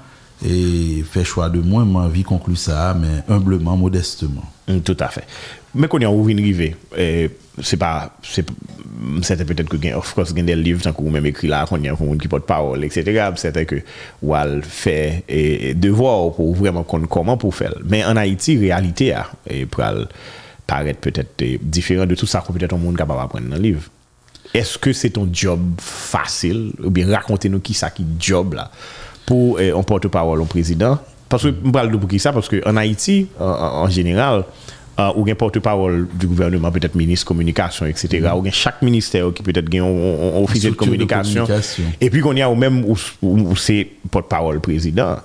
et 0.43 1.05
fait 1.11 1.23
choix 1.23 1.51
de 1.51 1.61
moi. 1.61 1.85
J'ai 1.87 1.99
envie 1.99 2.23
de 2.23 2.29
conclure 2.29 2.57
ça, 2.57 2.97
mais 2.99 3.23
humblement, 3.29 3.77
modestement. 3.77 4.45
Tout 4.83 4.97
à 4.99 5.09
fait. 5.09 5.25
Men 5.73 5.89
konyen 5.89 6.13
ou 6.13 6.27
vin 6.27 6.41
rive, 6.43 6.75
eh, 7.01 7.31
se 7.65 7.79
pa, 7.81 8.11
se 8.25 8.45
msete 9.03 9.47
petet 9.49 9.71
ke 9.73 9.79
gen, 9.81 9.95
of 9.97 10.11
course 10.15 10.35
gen 10.37 10.47
del 10.49 10.61
liv 10.65 10.83
tan 10.85 10.93
kou 10.97 11.11
mèm 11.13 11.31
ekri 11.31 11.49
la 11.51 11.63
konyen 11.69 11.97
kon 11.97 12.11
moun 12.11 12.21
ki 12.21 12.29
pot 12.33 12.45
parol, 12.49 12.85
etc. 12.85 13.09
Msete 13.33 13.65
ke 13.69 13.81
wal 14.29 14.61
fè 14.67 14.97
e, 15.25 15.73
devor 15.79 16.35
pou 16.37 16.53
vreman 16.59 16.85
kon 16.89 17.09
koman 17.11 17.41
pou 17.41 17.55
fèl. 17.55 17.79
Men 17.89 18.05
an 18.11 18.21
Haiti, 18.21 18.59
realite 18.61 19.09
a, 19.17 19.25
e 19.49 19.65
pral 19.71 20.05
paret 20.69 21.01
petet 21.03 21.33
e, 21.41 21.55
eh, 21.55 21.63
diferent 21.63 22.11
de 22.11 22.19
tout 22.21 22.31
sa 22.31 22.45
kon 22.45 22.57
petet 22.57 22.75
an 22.77 22.83
moun 22.83 22.99
kapab 22.99 23.23
apren 23.25 23.49
nan 23.49 23.63
liv. 23.65 23.89
Eske 24.53 24.93
se 24.93 25.09
ton 25.15 25.31
job 25.33 25.81
fasil, 25.81 26.69
ou 26.83 26.93
bien 26.93 27.09
rakonte 27.09 27.49
nou 27.49 27.65
ki 27.65 27.73
sa 27.79 27.89
ki 27.95 28.05
job 28.21 28.59
la, 28.59 28.69
pou 29.25 29.57
an 29.57 29.73
eh, 29.73 29.89
porte 29.89 30.13
parol 30.13 30.45
an 30.45 30.53
prezident? 30.53 31.01
Paske 31.33 31.55
mpral 31.65 31.89
nou 31.89 32.03
pou 32.03 32.13
ki 32.13 32.21
sa, 32.21 32.35
paske 32.37 32.61
an 32.69 32.77
Haiti, 32.77 33.23
an 33.41 33.89
general, 33.89 34.45
euh, 34.99 35.11
ou 35.17 35.27
un 35.29 35.35
porte-parole 35.35 36.07
du 36.15 36.27
gouvernement, 36.27 36.71
peut-être 36.71 36.95
ministre 36.95 37.27
communication, 37.27 37.87
etc. 37.87 38.31
Ou 38.37 38.43
bien 38.43 38.53
chaque 38.53 38.83
ministère 38.83 39.33
qui 39.35 39.43
peut-être 39.43 39.69
gagne 39.69 39.83
un- 39.83 40.43
officier 40.43 40.71
de 40.71 40.75
communication. 40.77 41.47
Et 42.01 42.11
puis 42.11 42.21
qu'on 42.21 42.35
y 42.37 42.43
a 42.43 42.51
ou 42.51 42.55
même 42.55 42.85
où, 42.85 42.97
où- 43.23 43.39
où 43.51 43.57
c'est 43.57 43.89
porte-parole 44.11 44.61
président. 44.61 45.17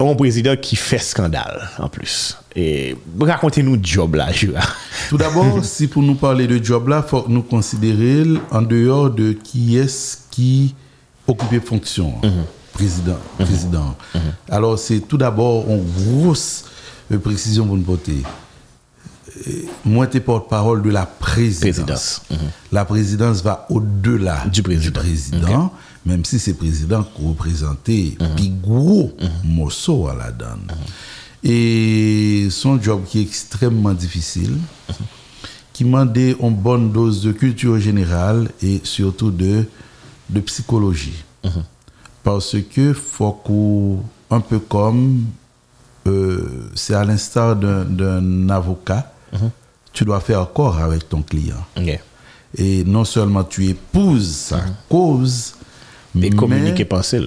un 0.00 0.14
président 0.16 0.56
qui 0.56 0.74
fait 0.74 0.98
scandale 0.98 1.68
en 1.78 1.88
plus. 1.88 2.36
Et 2.56 2.96
racontez-nous 3.20 3.78
job 3.82 4.16
là, 4.16 4.32
Jura. 4.32 4.60
Tout 5.08 5.16
d'abord, 5.16 5.64
si 5.64 5.86
pour 5.86 6.02
nous 6.02 6.16
parler 6.16 6.46
de 6.48 6.62
job 6.62 6.88
là, 6.88 7.04
il 7.06 7.08
faut 7.08 7.24
nous 7.28 7.42
considérer 7.42 8.24
en 8.50 8.62
dehors 8.62 9.10
de 9.10 9.32
qui 9.32 9.76
est-ce 9.78 10.16
qui 10.30 10.74
occupait 11.28 11.60
fonction. 11.60 12.14
Président. 12.72 13.18
président. 13.38 13.94
Alors, 14.50 14.76
c'est 14.78 15.00
tout 15.06 15.18
d'abord 15.18 15.66
une 15.68 15.84
grosse 15.84 16.64
précision 17.22 17.66
pour 17.66 17.76
nous 17.76 17.82
porter. 17.84 18.22
Moi, 19.84 20.06
tu 20.06 20.20
porte-parole 20.20 20.82
de 20.82 20.90
la 20.90 21.06
présidence. 21.06 21.60
Présidence. 21.60 22.22
La 22.70 22.84
présidence 22.84 23.42
va 23.42 23.66
au-delà 23.70 24.44
Du 24.52 24.62
président. 24.62 25.00
président, 25.00 25.72
même 26.06 26.24
si 26.24 26.38
c'est 26.38 26.54
président 26.54 27.02
qui 27.02 27.26
représentait 27.26 28.16
puis 28.36 28.48
gros 28.62 29.12
morceau 29.44 30.08
à 30.08 30.14
la 30.14 30.30
donne. 30.30 30.66
Et 31.44 32.46
son 32.50 32.80
job 32.80 33.02
qui 33.06 33.18
est 33.18 33.22
extrêmement 33.22 33.92
difficile, 33.94 34.56
qui 35.72 35.84
demandait 35.84 36.36
une 36.40 36.54
bonne 36.54 36.92
dose 36.92 37.22
de 37.22 37.32
culture 37.32 37.78
générale 37.80 38.48
et 38.62 38.80
surtout 38.84 39.30
de, 39.30 39.64
de 40.30 40.40
psychologie. 40.40 41.24
Parce 42.22 42.56
que 42.72 42.92
faut 42.92 43.32
qu'on, 43.32 43.98
un 44.30 44.40
peu 44.40 44.60
comme, 44.60 45.24
euh, 46.06 46.68
c'est 46.76 46.94
à 46.94 47.04
l'instar 47.04 47.56
d'un- 47.56 47.84
avocat, 49.32 49.50
tu 49.92 50.04
dois 50.04 50.20
faire 50.20 50.52
corps 50.52 50.78
avec 50.78 51.08
ton 51.08 51.22
client. 51.22 51.64
Et 52.56 52.84
non 52.84 53.04
seulement 53.04 53.44
tu 53.44 53.66
épouses 53.66 54.34
sa 54.36 54.60
cause, 54.88 55.54
Et 56.14 56.18
mais 56.18 56.30
communiquer, 56.30 56.84
penser. 56.84 57.20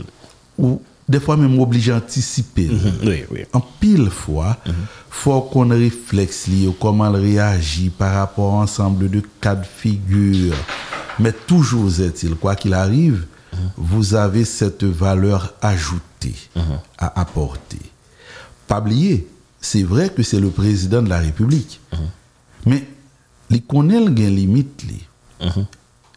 ou 0.57 0.81
des 1.07 1.19
fois 1.19 1.37
même 1.37 1.59
obligé 1.59 1.91
à 1.91 1.97
anticiper. 1.97 2.69
Oui, 3.03 3.23
oui. 3.31 3.45
En 3.53 3.61
pile 3.61 4.09
fois, 4.09 4.57
faut 5.09 5.41
qu'on 5.41 5.69
réflexe 5.69 6.47
lié 6.47 6.69
comment 6.79 7.07
elle 7.13 7.21
réagit 7.21 7.89
par 7.89 8.13
rapport 8.15 8.53
à 8.53 8.63
ensemble 8.63 9.09
de 9.09 9.21
cas 9.41 9.55
de 9.55 9.65
figure. 9.65 10.55
Mais 11.19 11.31
toujours 11.31 11.99
est-il, 11.99 12.35
quoi 12.35 12.55
qu'il 12.55 12.73
arrive, 12.73 13.25
vous 13.77 14.15
avez 14.15 14.45
cette 14.45 14.83
valeur 14.83 15.53
ajoutée 15.61 16.35
à 16.97 17.19
apporter. 17.21 17.79
Pas 18.67 18.79
oublier, 18.79 19.27
c'est 19.65 19.83
vrai 19.83 20.09
que 20.09 20.21
c'est 20.21 20.39
le 20.39 20.49
président 20.49 21.01
de 21.01 21.09
la 21.09 21.19
République. 21.19 21.79
Mais 22.65 22.83
il 23.49 23.63
connaît 23.63 23.99
le 23.99 24.11
gain 24.11 24.29
limite. 24.29 24.83
li. 24.83 25.01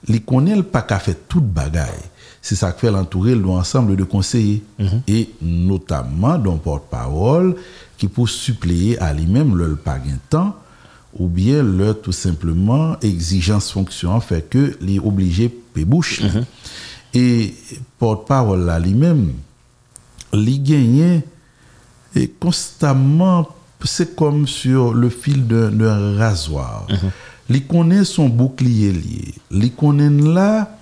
Il 0.07 0.23
connaît 0.23 0.55
le 0.55 0.63
pas 0.63 0.83
qu'à 0.83 0.99
faire 0.99 1.17
toute 1.29 1.47
bagaille. 1.47 2.07
C'est 2.43 2.55
ça 2.55 2.73
qui 2.73 2.81
fait 2.81 2.91
l'entourer 2.91 3.35
l'ensemble 3.35 3.97
de 3.97 4.05
conseillers. 4.05 4.63
Et 5.07 5.31
notamment 5.41 6.39
d'un 6.39 6.59
porte-parole 6.59 7.57
qui 7.97 8.09
peut 8.09 8.27
suppléer 8.27 8.99
à 8.99 9.15
lui-même 9.15 9.57
le 9.57 9.77
pas 9.77 9.99
temps 10.29 10.55
ou 11.19 11.27
bien 11.27 11.63
le 11.63 11.95
tout 11.95 12.13
simplement 12.13 12.97
exigence 13.01 13.73
fonction 13.73 14.21
fait 14.21 14.49
que 14.49 14.77
les 14.83 14.99
obligé 14.99 15.49
bouche. 15.87 16.21
Et 17.15 17.55
porte-parole 17.99 18.67
là 18.67 18.79
lui-même, 18.79 19.33
il 20.35 20.63
gagne 20.63 21.23
et 22.19 22.29
constamment, 22.29 23.49
c'est 23.85 24.17
comme 24.17 24.47
sur 24.47 24.93
le 24.93 25.09
fil 25.09 25.47
d'un 25.47 26.17
rasoir. 26.19 26.87
Il 27.49 27.67
connaît 27.67 28.05
son 28.05 28.29
bouclier 28.29 28.93
lié. 28.93 29.35
Il 29.51 29.73
connaît 29.73 30.11
là, 30.11 30.77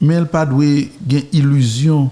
mais 0.00 0.14
elle 0.14 0.28
pas 0.28 0.46
doué 0.46 0.90
gain 1.06 1.22
illusion 1.32 2.10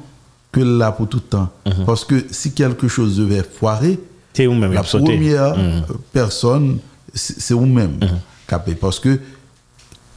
que 0.51 0.61
là 0.61 0.91
pour 0.91 1.09
tout 1.09 1.19
le 1.19 1.23
temps. 1.29 1.51
Parce 1.85 2.05
que 2.05 2.25
si 2.31 2.53
quelque 2.53 2.89
chose 2.89 3.19
devait 3.19 3.43
foirer, 3.45 4.01
C'est 4.33 4.47
vous-même 4.47 4.73
la 4.73 4.83
première 4.83 5.55
euh, 5.57 5.81
personne, 6.13 6.79
c'est 7.15 7.55
vous-même. 7.55 7.99
capé. 8.47 8.75
Parce 8.75 8.99
que 8.99 9.21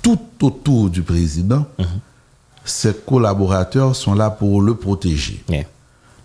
tout 0.01 0.19
autour 0.41 0.89
du 0.89 1.01
président, 1.01 1.65
ses 2.63 2.93
collaborateurs 2.93 3.95
sont 3.95 4.13
là 4.13 4.29
pour 4.29 4.61
le 4.61 4.75
protéger 4.75 5.43
Yeah. 5.49 5.65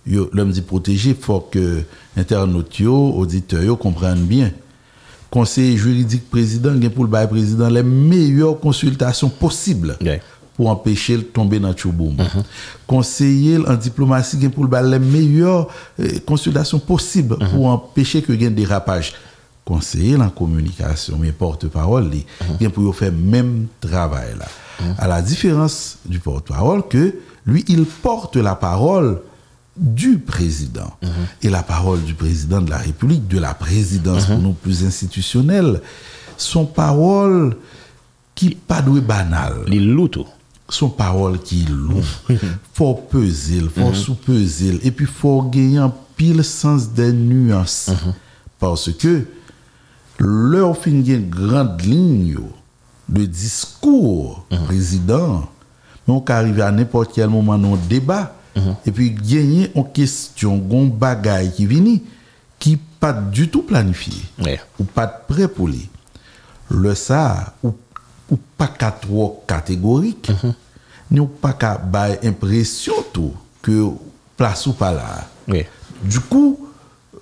L'homme 0.06 0.50
dit 0.50 0.62
protéger, 0.62 1.11
il 1.11 1.16
faut 1.16 1.40
que 1.40 1.82
internautes, 2.16 2.80
auditeurs 2.80 3.78
comprennent 3.78 4.25
bien. 4.25 4.50
Conseiller 5.30 5.76
juridique 5.76 6.30
président, 6.30 6.73
pour 6.94 7.04
le 7.04 7.26
président 7.26 7.68
les 7.68 7.82
meilleures 7.82 8.58
consultations 8.61 9.28
possibles 9.28 9.96
Yeah. 10.00 10.20
pour 10.56 10.68
empêcher 10.68 11.16
de 11.16 11.23
tomber 11.23 11.58
dans 11.58 11.70
le 11.70 11.76
chouboum. 11.76 12.16
Conseiller 12.87 13.58
en 13.66 13.75
diplomatie, 13.75 14.37
pour 14.49 14.64
le 14.64 14.90
les 14.90 14.99
meilleures 15.00 15.66
euh, 15.99 16.20
consultations 16.25 16.78
possibles 16.78 17.37
pour 17.50 17.66
empêcher 17.66 18.23
que 18.23 18.38
gen 18.38 18.54
dérapage. 18.54 19.14
Conseiller 19.64 20.16
en 20.16 20.28
communication, 20.28 21.16
mais 21.18 21.32
porte-parole, 21.32 22.11
li, 22.11 22.26
gen 22.61 22.70
pour 22.70 22.94
faire 22.94 23.11
même 23.12 23.66
travail 23.80 24.37
là. 24.38 24.46
À 24.99 25.08
la 25.08 25.20
différence 25.23 25.99
du 26.04 26.18
porte-parole 26.20 26.87
que 26.88 27.14
lui, 27.46 27.64
il 27.68 27.84
porte 27.84 28.37
la 28.37 28.54
parole 28.54 29.20
du 29.76 30.19
président. 30.19 30.97
Et 31.43 31.50
la 31.50 31.62
parole 31.62 32.02
du 32.02 32.14
président 32.14 32.61
de 32.61 32.71
la 32.71 32.78
République, 32.78 33.26
de 33.28 33.38
la 33.38 33.54
présidence 33.54 34.26
pour 34.26 34.38
nous 34.38 34.52
plus 34.52 34.85
institutionnelle, 34.85 35.81
sont 36.37 36.66
paroles 36.66 37.57
qui 38.35 38.50
pas 38.50 38.83
doué 38.83 39.00
banal 39.00 39.64
Les 39.66 39.78
loups 39.78 40.09
son 40.69 40.88
parole 40.88 41.40
qui 41.40 41.64
lourd. 41.66 42.02
faut 42.73 42.95
peser, 42.95 43.61
faut 43.75 43.95
sous-peser. 43.95 44.81
Et 44.83 44.90
puis, 44.90 45.07
faut 45.07 45.43
gagner 45.43 45.78
un 45.78 45.93
pile 46.16 46.43
sens 46.45 46.90
des 46.90 47.12
nuances. 47.12 47.90
Parce 48.59 48.93
que, 48.93 49.25
leur 50.19 50.76
fin 50.76 50.90
une 50.90 51.28
grande 51.28 51.83
ligne 51.83 52.38
de 53.09 53.25
discours 53.26 54.47
président, 54.66 55.49
mais 56.07 56.14
on 56.14 56.21
peut 56.21 56.33
arriver 56.33 56.62
à 56.62 56.71
n'importe 56.71 57.12
quel 57.14 57.28
moment 57.28 57.59
dans 57.59 57.73
le 57.73 57.81
débat, 57.88 58.35
Et 58.87 58.92
puis, 58.92 59.11
gagner 59.11 59.70
en 59.75 59.82
question, 59.82 60.56
gon 60.58 60.87
bagaille 60.87 61.52
qui 61.52 61.66
vient, 61.66 61.99
qui 62.58 62.78
pas 63.00 63.12
du 63.12 63.49
tout 63.49 63.62
planifié, 63.62 64.14
ouais. 64.42 64.61
ou 64.78 64.84
pas 64.84 65.06
prêt 65.06 65.49
pour 65.49 65.68
lui. 65.68 65.88
Le 66.70 66.94
ça, 66.94 67.54
ou, 67.62 67.75
ou 68.30 68.38
pas 68.56 68.68
quatre 68.68 69.08
catégorique, 69.46 70.30
mm 70.30 70.34
-hmm. 70.34 70.54
ni 71.11 71.20
ou 71.20 71.26
pas 71.26 71.52
qu'à 71.52 71.80
impression 72.23 72.94
tout 73.12 73.34
que 73.61 73.90
place 74.37 74.66
ou 74.66 74.73
pas 74.73 74.92
là. 74.92 75.28
Ouais. 75.49 75.68
Du 76.02 76.20
coup, 76.20 76.58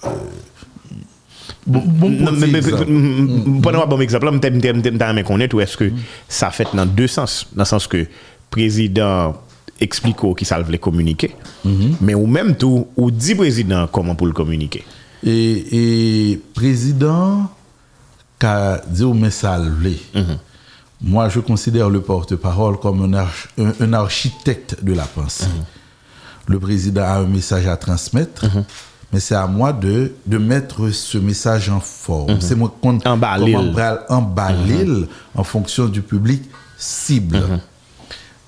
euh, 0.04 0.08
Bon, 1.64 1.78
Pwè 1.86 3.70
nan 3.70 3.78
wap 3.78 3.90
bon 3.92 4.02
ekzamp 4.02 4.24
la, 4.26 4.32
mwen 4.34 4.42
tem 4.42 4.98
tan 4.98 5.14
men 5.14 5.26
konet 5.26 5.52
ou 5.54 5.62
eske 5.62 5.92
sa 6.26 6.50
fèt 6.54 6.72
nan 6.74 6.90
de 6.96 7.06
sens. 7.10 7.44
Nan 7.54 7.68
sens 7.68 7.86
ke 7.90 8.08
prezident 8.50 9.38
président 9.78 9.84
explique 9.84 10.36
qui 10.36 10.44
ça 10.44 10.60
veut 10.60 10.78
communiquer. 10.78 11.34
Mais 12.00 12.14
ou 12.14 12.26
même 12.26 12.56
tout, 12.56 12.86
ou 12.96 13.10
dit 13.10 13.34
président 13.34 13.86
comment 13.90 14.14
pour 14.14 14.26
le 14.26 14.32
communiquer. 14.32 14.84
Et, 15.24 16.30
et 16.32 16.36
président 16.54 17.48
qui 18.38 18.46
a 18.46 18.80
dit 18.88 19.04
au 19.04 19.14
message, 19.14 19.68
moi 21.00 21.28
je 21.28 21.40
considère 21.40 21.90
le 21.90 22.00
porte-parole 22.00 22.78
comme 22.78 23.02
un, 23.02 23.12
arch- 23.24 23.48
un- 23.58 23.72
un 23.80 23.92
architecte 23.92 24.82
de 24.84 24.92
la 24.94 25.04
pensée. 25.04 25.46
Le 26.48 26.58
président 26.58 27.02
a 27.02 27.18
un 27.18 27.26
message 27.26 27.66
à 27.68 27.76
transmettre, 27.76 28.44
mais 29.12 29.20
c'est 29.20 29.36
à 29.36 29.46
moi 29.46 29.72
de, 29.72 30.12
de 30.26 30.38
mettre 30.38 30.90
ce 30.90 31.18
message 31.18 31.68
en 31.70 31.78
forme. 31.80 32.40
C'est 32.40 32.56
Emballer. 33.04 33.52
comment 33.52 33.72
bral- 33.72 34.04
emballer 34.08 35.06
en 35.36 35.44
fonction 35.44 35.86
du 35.86 36.02
public 36.02 36.42
cible. 36.78 37.36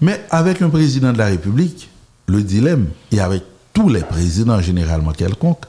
Mais 0.01 0.25
avec 0.31 0.63
un 0.63 0.69
président 0.69 1.13
de 1.13 1.19
la 1.19 1.27
République, 1.27 1.89
le 2.27 2.43
dilemme, 2.43 2.89
et 3.13 3.21
avec 3.21 3.43
tous 3.73 3.89
les 3.89 4.01
présidents 4.01 4.61
généralement 4.61 5.13
quelconques, 5.13 5.65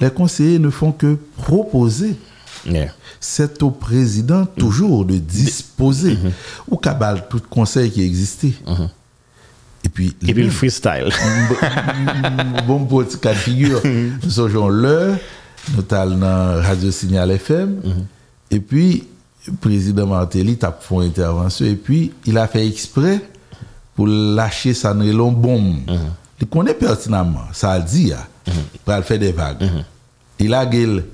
les 0.00 0.10
conseillers 0.10 0.58
ne 0.58 0.70
font 0.70 0.92
que 0.92 1.18
proposer. 1.36 2.16
Yeah. 2.66 2.92
C'est 3.20 3.62
au 3.62 3.70
président 3.70 4.44
toujours 4.46 5.04
de 5.04 5.16
disposer. 5.16 6.18
Ou 6.68 6.76
cabal 6.76 7.26
tout 7.30 7.40
conseil 7.48 7.90
qui 7.90 8.02
existait. 8.02 8.54
Et 9.84 9.88
puis, 9.88 10.16
Et 10.26 10.34
puis 10.34 10.44
le 10.44 10.50
freestyle. 10.50 11.10
bon 12.66 12.84
petit 12.84 13.18
cas 13.18 13.32
de 13.32 13.38
figure. 13.38 13.80
Nous 13.84 14.30
sommes 14.30 14.68
l'heure, 14.68 15.16
nous 15.74 15.84
sommes 15.88 16.20
dans 16.20 16.62
Radio 16.62 16.90
Signal 16.90 17.30
FM. 17.30 17.80
Et 18.50 18.60
puis, 18.60 19.04
président 19.60 20.06
Martelly 20.06 20.58
a 20.62 20.72
fait 20.72 20.94
une 20.94 21.02
intervention. 21.02 21.66
Et 21.66 21.74
puis, 21.74 22.12
il 22.26 22.38
a 22.38 22.46
fait 22.46 22.66
exprès 22.66 23.20
pour 23.94 24.06
lâcher 24.06 24.74
sa 24.74 24.94
nylon 24.94 25.32
bombe. 25.32 25.78
Il 26.40 26.46
connaît 26.46 26.74
pertinemment, 26.74 27.44
ça 27.52 27.72
a 27.72 27.80
dit, 27.80 28.12
hein, 28.12 28.52
pour 28.84 28.94
aller 28.94 29.02
faire 29.02 29.18
des 29.18 29.32
vagues. 29.32 29.64
Il 30.38 30.52
a 30.52 30.66
gueule. 30.66 31.04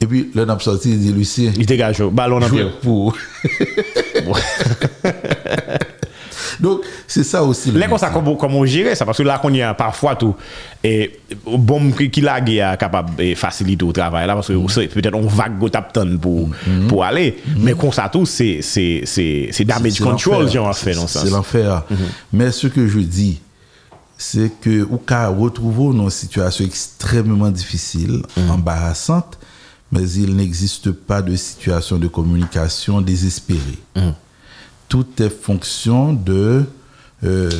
Et 0.00 0.06
puis, 0.06 0.30
le 0.34 0.44
n'a 0.44 0.58
sorti, 0.60 0.90
il 0.90 1.00
dit 1.00 1.12
Lucien, 1.12 1.52
Il 1.56 1.66
dégage, 1.66 2.02
ballon 2.02 2.40
en 2.42 2.48
pied. 2.48 2.66
pour. 2.82 3.16
Donc, 6.60 6.82
c'est 7.06 7.24
ça 7.24 7.42
aussi. 7.42 7.70
Là, 7.72 7.88
comme 7.88 7.98
ça, 7.98 8.10
comment, 8.10 8.34
comment 8.34 8.64
gérer 8.64 8.94
ça? 8.94 9.04
Parce 9.04 9.18
que 9.18 9.22
là, 9.22 9.38
qu'on 9.38 9.52
y 9.52 9.62
a 9.62 9.74
parfois 9.74 10.16
tout, 10.16 10.34
et 10.82 11.20
bon, 11.46 11.90
qui 11.90 12.20
l'a 12.20 12.38
est 12.38 12.78
capable 12.78 13.16
de 13.16 13.34
faciliter 13.34 13.84
le 13.84 13.92
travail 13.92 14.26
là, 14.26 14.34
parce 14.34 14.48
que 14.48 14.86
peut-être 14.86 15.14
on 15.14 15.26
va 15.26 15.48
go 15.48 15.68
tap 15.68 15.92
pour, 16.20 16.48
mm-hmm. 16.48 16.86
pour 16.88 17.04
aller, 17.04 17.30
mm-hmm. 17.30 17.58
mais 17.58 17.74
comme 17.74 17.92
ça 17.92 18.08
tout, 18.08 18.26
c'est, 18.26 18.60
damage 19.64 20.00
control, 20.00 20.48
j'ai 20.48 20.60
fait 20.74 20.94
dans 20.94 21.06
ça. 21.06 21.20
C'est 21.24 21.30
l'enfer. 21.30 21.84
Mais 22.32 22.50
ce 22.50 22.66
que 22.66 22.86
je 22.86 23.00
dis, 23.00 23.40
c'est 24.16 24.50
que 24.60 24.82
ou 24.82 24.96
cas 24.96 25.28
retrouvons 25.28 25.92
dans 25.92 26.04
une 26.04 26.10
situation 26.10 26.64
extrêmement 26.64 27.50
difficile, 27.50 28.22
embarrassante, 28.50 29.38
mais 29.90 30.08
il 30.10 30.36
n'existe 30.36 30.90
pas 30.90 31.22
de 31.22 31.34
situation 31.36 31.96
de 31.96 32.08
communication 32.08 33.00
désespérée. 33.00 33.78
Tout 34.88 35.06
est 35.20 35.28
fonction 35.28 36.12
de 36.12 36.64
euh, 37.24 37.50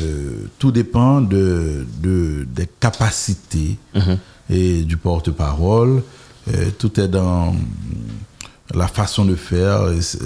tout 0.57 0.71
dépend 0.71 1.19
de, 1.19 1.85
de 2.01 2.47
des 2.49 2.67
capacités 2.79 3.77
mhm. 3.93 4.17
et 4.49 4.83
du 4.83 4.95
porte-parole. 4.95 6.01
Euh, 6.47 6.69
tout 6.77 6.97
est 6.99 7.09
dans 7.09 7.53
la 8.73 8.87
façon 8.87 9.25
de 9.25 9.35
faire, 9.35 9.81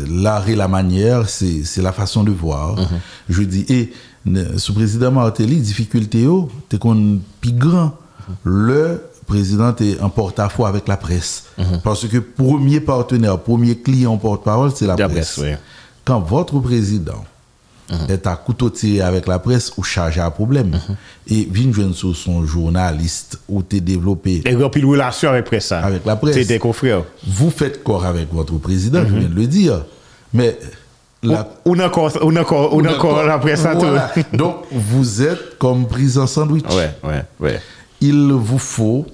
l'art 0.10 0.48
et 0.50 0.56
la 0.56 0.68
manière, 0.68 1.30
c'est 1.30 1.82
la 1.82 1.94
façon 1.94 2.24
de 2.24 2.32
voir. 2.32 2.76
Mhm. 2.76 2.88
Je 3.30 3.44
dis, 3.44 3.66
et 3.70 3.94
sous 4.58 4.74
président 4.74 5.12
Martelly, 5.12 5.58
difficulté, 5.62 6.28
c'est 6.70 6.78
qu'on 6.78 7.20
plus 7.42 7.54
grand. 7.54 7.98
Le 8.44 9.02
président 9.26 9.76
est 9.78 10.00
en 10.02 10.10
porte-à-faux 10.10 10.66
avec 10.66 10.88
la 10.88 10.98
presse. 10.98 11.46
Mhm. 11.58 11.82
Parce 11.84 12.06
que 12.08 12.18
premier 12.18 12.82
partenaire, 12.82 13.40
premier 13.40 13.78
client 13.78 14.18
porte-parole, 14.18 14.72
c'est 14.76 14.86
la, 14.86 14.96
presse. 14.96 15.40
Quand 16.06 16.20
votre 16.20 16.60
président 16.60 17.24
est 18.10 18.28
à 18.28 18.36
couteau 18.36 18.70
tiré 18.70 19.02
avec 19.02 19.28
la 19.28 19.40
presse 19.40 19.74
ou 19.78 19.84
chargé 19.84 20.22
à 20.22 20.32
problème. 20.32 20.80
Et 21.28 21.48
vient 21.52 21.94
sur 21.94 22.16
son 22.16 22.46
journaliste 22.46 23.40
ou 23.48 23.62
t'es 23.62 23.80
développé. 23.80 24.42
Et 24.46 24.52
une 24.52 24.86
relation 24.86 25.30
avec 25.30 25.46
presse. 25.46 25.72
Avec 25.72 26.06
la 26.06 26.16
presse. 26.16 26.48
des 26.48 26.60
confrères. 26.60 27.04
Vous 27.26 27.50
faites 27.50 27.84
corps 27.84 28.06
avec 28.06 28.34
votre 28.34 28.58
président, 28.58 29.02
je 29.08 29.16
viens 29.16 29.30
de 29.30 29.36
le 29.36 29.48
dire. 29.48 29.86
Mais. 30.34 30.58
La... 31.26 31.48
On 31.64 31.80
encore, 31.80 32.12
on 32.22 32.36
encore, 32.36 32.74
on 32.74 32.84
encore 32.84 33.24
la 33.24 33.40
presse 33.40 33.66
à 33.66 33.78
tout. 33.78 33.86
Donc, 34.38 34.66
vous 34.72 35.22
êtes 35.22 35.58
comme 35.58 35.88
prise 35.88 36.18
en 36.18 36.28
sandwich. 36.28 36.66
Ouais, 36.76 36.92
ouais, 37.02 37.24
ouais. 37.40 37.62
Il 38.02 38.34
vous 38.34 38.58
faut 38.58 39.06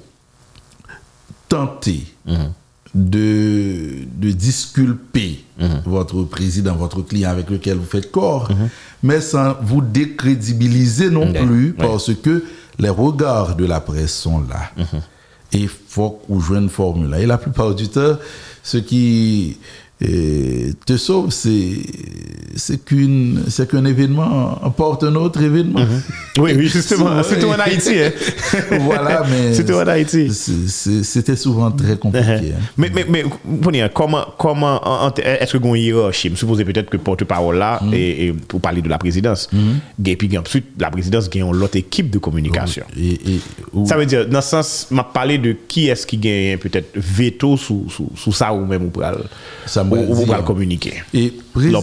tenter 1.47 2.05
mhm 2.25 2.53
de, 2.95 4.05
de 4.15 4.31
disculper 4.31 5.43
mhm. 5.59 5.81
votre 5.85 6.23
président, 6.23 6.75
votre 6.75 7.01
client 7.01 7.29
avec 7.29 7.49
lequel 7.49 7.77
vous 7.77 7.85
faites 7.85 8.11
corps, 8.11 8.49
mhm. 8.51 8.69
mais 9.03 9.21
sans 9.21 9.55
vous 9.61 9.81
décrédibiliser 9.81 11.09
non 11.09 11.31
plus, 11.31 11.73
parce 11.73 12.13
que 12.13 12.43
les 12.79 12.89
regards 12.89 13.55
de 13.55 13.65
la 13.65 13.79
presse 13.79 14.15
sont 14.15 14.41
là. 14.41 14.71
Mhm. 14.77 15.01
Et 15.51 15.57
il 15.61 15.69
faut 15.69 16.11
que 16.11 16.33
vous 16.33 16.39
jouez 16.39 16.59
une 16.59 16.69
formule. 16.69 17.15
Et 17.19 17.25
la 17.25 17.37
plupart 17.37 17.73
du 17.73 17.87
temps, 17.89 18.17
ce 18.63 18.77
qui 18.77 19.57
et 20.01 20.71
te 20.85 20.95
sauve, 20.95 21.29
c'est 21.31 21.75
c'est 22.55 22.85
qu'une 22.85 23.43
c'est 23.49 23.69
qu'un 23.69 23.83
événement 23.83 24.57
apporte 24.63 25.03
un 25.03 25.13
autre 25.15 25.41
événement. 25.41 25.81
Mhm. 25.81 26.01
Oui, 26.37 26.53
oui, 26.55 26.67
justement, 26.67 27.21
c'est 27.23 27.37
tout 27.37 27.47
en 27.47 27.59
Haïti. 27.59 27.95
Hein. 27.99 28.11
voilà, 28.79 29.23
mais 29.29 29.71
en 29.73 29.87
Haïti. 29.87 30.31
C'était 30.33 31.35
souvent 31.35 31.69
très 31.71 31.97
compliqué. 31.97 32.25
Uh-huh. 32.27 32.53
Hein. 32.53 32.61
Mais 32.77 32.89
mais 32.95 33.05
mais 33.09 33.89
comment 33.93 34.25
comment 34.37 34.81
est-ce 35.17 35.51
que 35.51 35.57
vous 35.57 35.67
avez 35.69 35.79
une 35.79 35.85
hiérarchie 35.85 36.29
Je 36.29 36.35
suppose 36.35 36.63
peut-être 36.63 36.89
que 36.89 36.95
porte-parole 36.97 37.57
là 37.57 37.79
mhm. 37.83 37.93
et, 37.93 38.33
pour 38.47 38.61
parler 38.61 38.81
de 38.81 38.87
la 38.87 38.97
présidence, 38.97 39.49
mm 39.51 39.59
et 40.09 40.15
puis 40.15 40.35
ensuite 40.39 40.65
la 40.79 40.89
présidence 40.89 41.29
gagne 41.29 41.51
l'autre 41.51 41.75
équipe 41.75 42.09
de 42.09 42.17
communication. 42.17 42.83
Et, 42.97 43.19
Ça 43.85 43.95
veut 43.95 44.07
dire 44.07 44.27
dans 44.27 44.41
ce 44.41 44.49
sens, 44.49 44.87
m'a 44.89 45.03
parlé 45.03 45.37
de 45.37 45.55
qui 45.67 45.87
est-ce 45.87 46.07
qui 46.07 46.17
gagne 46.17 46.57
peut-être 46.57 46.89
veto 46.95 47.57
sous, 47.57 47.85
sous, 47.89 48.09
sous 48.15 48.31
ça 48.31 48.51
ou 48.51 48.65
même 48.65 48.85
ou. 48.85 48.91
Ça 49.67 49.83
ou 49.91 50.15
pouvez 50.15 50.43
communiquer. 50.45 51.03
Et 51.13 51.33
président, 51.53 51.81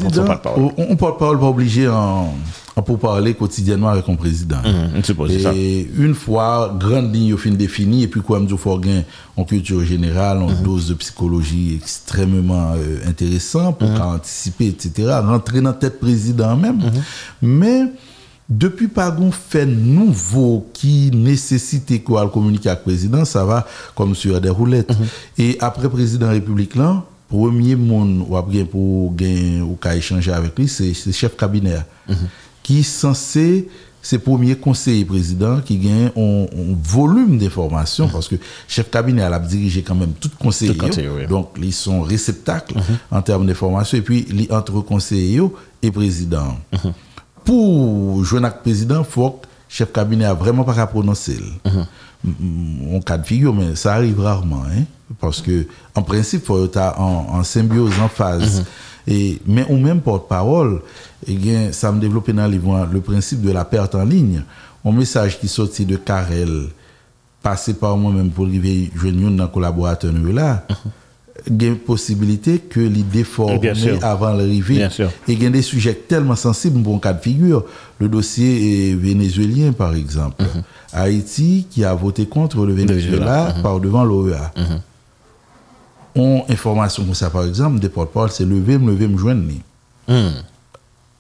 on 0.77 0.91
ne 0.91 0.95
porte 0.95 1.19
parole 1.19 1.39
pas 1.39 1.47
obligé 1.47 1.89
en, 1.89 2.35
pour 2.83 2.99
parler 2.99 3.35
quotidiennement 3.35 3.89
avec 3.89 4.09
un 4.09 4.17
président. 4.17 4.59
Mmh, 4.59 5.31
et 5.31 5.39
ça. 5.39 5.53
une 5.55 6.15
fois, 6.15 6.77
grande 6.79 7.15
ligne 7.15 7.35
au 7.35 7.39
fin 7.39 7.51
définie, 7.51 8.03
et 8.03 8.09
puis 8.09 8.21
quoi, 8.21 8.41
il 8.41 8.59
faut 8.59 8.79
gagner 8.79 9.05
en 9.37 9.45
culture 9.45 9.83
générale, 9.83 10.43
en 10.43 10.51
mmh. 10.51 10.63
dose 10.63 10.89
de 10.89 10.95
psychologie 10.95 11.79
extrêmement 11.81 12.73
euh, 12.77 13.09
intéressant 13.09 13.73
pour 13.73 13.89
mmh. 13.89 14.01
anticiper, 14.03 14.67
etc. 14.67 15.21
Rentrer 15.23 15.61
dans 15.61 15.73
tête 15.73 15.99
président 15.99 16.57
même. 16.57 16.81
Mais 17.41 17.85
depuis 18.49 18.89
pas 18.89 19.11
un 19.11 19.31
fait 19.31 19.67
nouveau 19.67 20.69
qui 20.73 21.11
nécessite 21.13 22.05
quoi 22.05 22.29
communiquer 22.29 22.69
avec 22.69 22.81
le 22.87 22.93
président, 22.93 23.25
ça 23.25 23.45
va 23.45 23.67
comme 23.95 24.15
sur 24.15 24.41
des 24.41 24.51
roulettes. 24.51 24.93
Et 25.39 25.57
après 25.61 25.89
président 25.89 26.29
République 26.29 26.77
là, 26.77 27.03
premier 27.29 27.77
monde 27.77 28.25
ou 28.29 28.37
après 28.37 28.65
pour 28.65 29.15
gagner 29.15 29.61
ou 29.61 29.79
échanger 29.95 30.33
avec 30.33 30.59
lui 30.59 30.69
c'est 30.69 30.93
le 31.07 31.13
chef 31.13 31.37
cabinet 31.37 31.79
mhm. 32.09 32.17
qui 32.63 32.81
est 32.81 32.83
censé 32.83 33.69
c'est 34.03 34.21
premier 34.21 34.55
conseiller 34.55 35.05
président 35.05 35.61
qui 35.61 35.79
gagne 35.79 36.11
un, 36.17 36.47
volume 36.83 37.39
d'informations 37.39 38.07
mhm. 38.07 38.13
parce 38.13 38.29
que 38.29 38.37
chef 38.69 38.91
cabinet 38.91 39.23
a 39.23 39.39
dirigé 39.41 39.83
quand 39.83 39.97
même 39.97 40.13
tout 40.13 40.31
conseiller 40.39 40.75
donc 41.29 41.51
ils 41.61 41.73
sont 41.73 42.03
réceptacles 42.03 42.77
mhm. 42.77 42.99
en 43.11 43.23
termes 43.23 43.47
d'informations 43.47 43.99
et 43.99 44.03
puis 44.03 44.49
entre 44.51 44.81
conseiller 44.81 45.43
et 45.83 45.91
président 45.91 46.57
pour 47.45 48.25
jouer 48.25 48.45
avec 48.45 48.63
président 48.63 49.03
faut 49.03 49.31
que 49.31 49.47
chef 49.69 49.93
cabinet 49.93 50.27
a 50.27 50.35
vraiment 50.35 50.63
pas 50.63 50.79
à 50.81 50.87
prononcer 50.87 51.39
en 52.93 53.01
cas 53.01 53.19
de 53.19 53.27
figure 53.27 53.55
mais 53.55 53.75
ça 53.75 53.95
arrive 53.95 54.21
rarement 54.21 54.65
hein 54.65 54.85
parce 55.21 55.41
que 55.41 55.67
en 55.95 56.03
principe, 56.03 56.43
il 56.43 56.47
faut 56.47 56.65
être 56.65 56.95
en, 56.99 57.43
symbiose, 57.45 57.93
en 58.01 58.09
phase. 58.09 58.61
Mhm. 58.61 58.65
Et, 59.09 59.41
mais 59.47 59.65
au 59.69 59.77
même 59.77 60.01
porte-parole, 60.01 60.83
eh 61.29 61.73
ça 61.73 61.93
me 61.93 62.01
développe 62.01 62.31
dans 62.31 62.47
le 62.47 62.53
livre 62.53 62.89
le 62.93 63.01
principe 63.01 63.41
de 63.41 63.53
la 63.53 63.65
perte 63.65 63.95
en 63.95 64.05
ligne. 64.05 64.43
Un 64.85 64.93
message 64.93 65.39
qui 65.39 65.49
sortit 65.49 65.85
de 65.85 65.97
Carrel, 65.97 66.69
passé 67.43 67.75
par 67.75 67.97
moi-même 67.97 68.31
pour 68.31 68.47
arriver 68.47 68.91
joindre 68.95 69.31
dans 69.31 69.49
collaborateur 69.49 70.13
là, 70.13 70.67
a 71.49 71.65
une 71.65 71.79
possibilité 71.79 72.59
que 72.59 72.81
l'idée 72.81 73.25
formée 73.25 73.73
avant 74.03 74.33
l'arrivée. 74.33 74.89
Et 75.29 75.33
il 75.33 75.43
y 75.43 75.47
a 75.47 75.51
des 75.51 75.63
sujets 75.63 75.95
tellement 75.95 76.37
sensibles, 76.37 76.79
bon 76.79 76.99
cas 76.99 77.13
de 77.13 77.23
figure. 77.23 77.65
Le 77.99 78.09
dossier 78.09 78.95
vénézuélien, 78.95 79.73
par 79.73 79.95
exemple. 79.95 80.43
Mhm. 80.43 80.63
Haïti, 80.93 81.67
qui 81.71 81.85
a 81.85 81.95
voté 81.95 82.27
contre 82.27 82.65
le 82.67 82.75
Venezuela, 82.75 83.55
mhm. 83.57 83.63
par 83.63 83.81
devant 83.81 84.05
l'OEA 84.05 84.53
on 86.17 86.45
information 86.49 87.05
comme 87.05 87.15
ça, 87.15 87.31
par 87.31 87.45
exemple, 87.45 87.79
des 87.79 87.89
porte-parole, 87.89 88.31
c'est 88.31 88.45
lever, 88.45 88.79
me 88.79 88.93
lever, 88.93 89.07
me 89.07 89.19
joindre. 89.19 89.53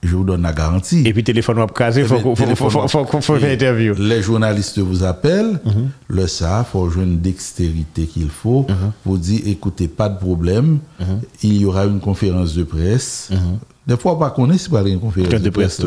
Hmm. 0.02 0.08
Je 0.08 0.16
vous 0.16 0.24
donne 0.24 0.42
la 0.42 0.52
garantie. 0.52 1.02
Et 1.04 1.12
puis, 1.12 1.24
téléphone 1.24 1.58
web 1.58 1.70
casé, 1.72 2.02
il 2.02 2.06
faut 2.06 2.20
qu'on 2.20 2.36
fasse 2.36 3.40
une 3.40 3.48
interview. 3.48 3.94
Les 3.98 4.22
journalistes 4.22 4.78
vous 4.78 5.04
appellent, 5.04 5.60
mhm. 5.64 5.90
le 6.08 6.26
ça, 6.26 6.64
il 6.66 6.70
faut 6.70 6.88
jouer 6.88 7.04
une 7.04 7.20
dextérité 7.20 8.06
qu'il 8.06 8.28
faut 8.28 8.66
mhm. 8.68 8.92
pour 9.04 9.18
dire 9.18 9.40
écoutez, 9.46 9.88
pas 9.88 10.08
de 10.08 10.18
problème, 10.18 10.78
mhm. 11.00 11.20
il 11.42 11.56
y 11.58 11.64
aura 11.64 11.86
une 11.86 12.00
conférence 12.00 12.54
de 12.54 12.62
presse. 12.62 13.30
Des 13.86 13.96
fois, 13.96 14.18
pas 14.18 14.30
qu'on 14.30 14.52
c'est 14.58 14.70
pas 14.70 14.82
une 14.82 14.98
conférence 14.98 15.40
de, 15.40 15.50
presse, 15.50 15.80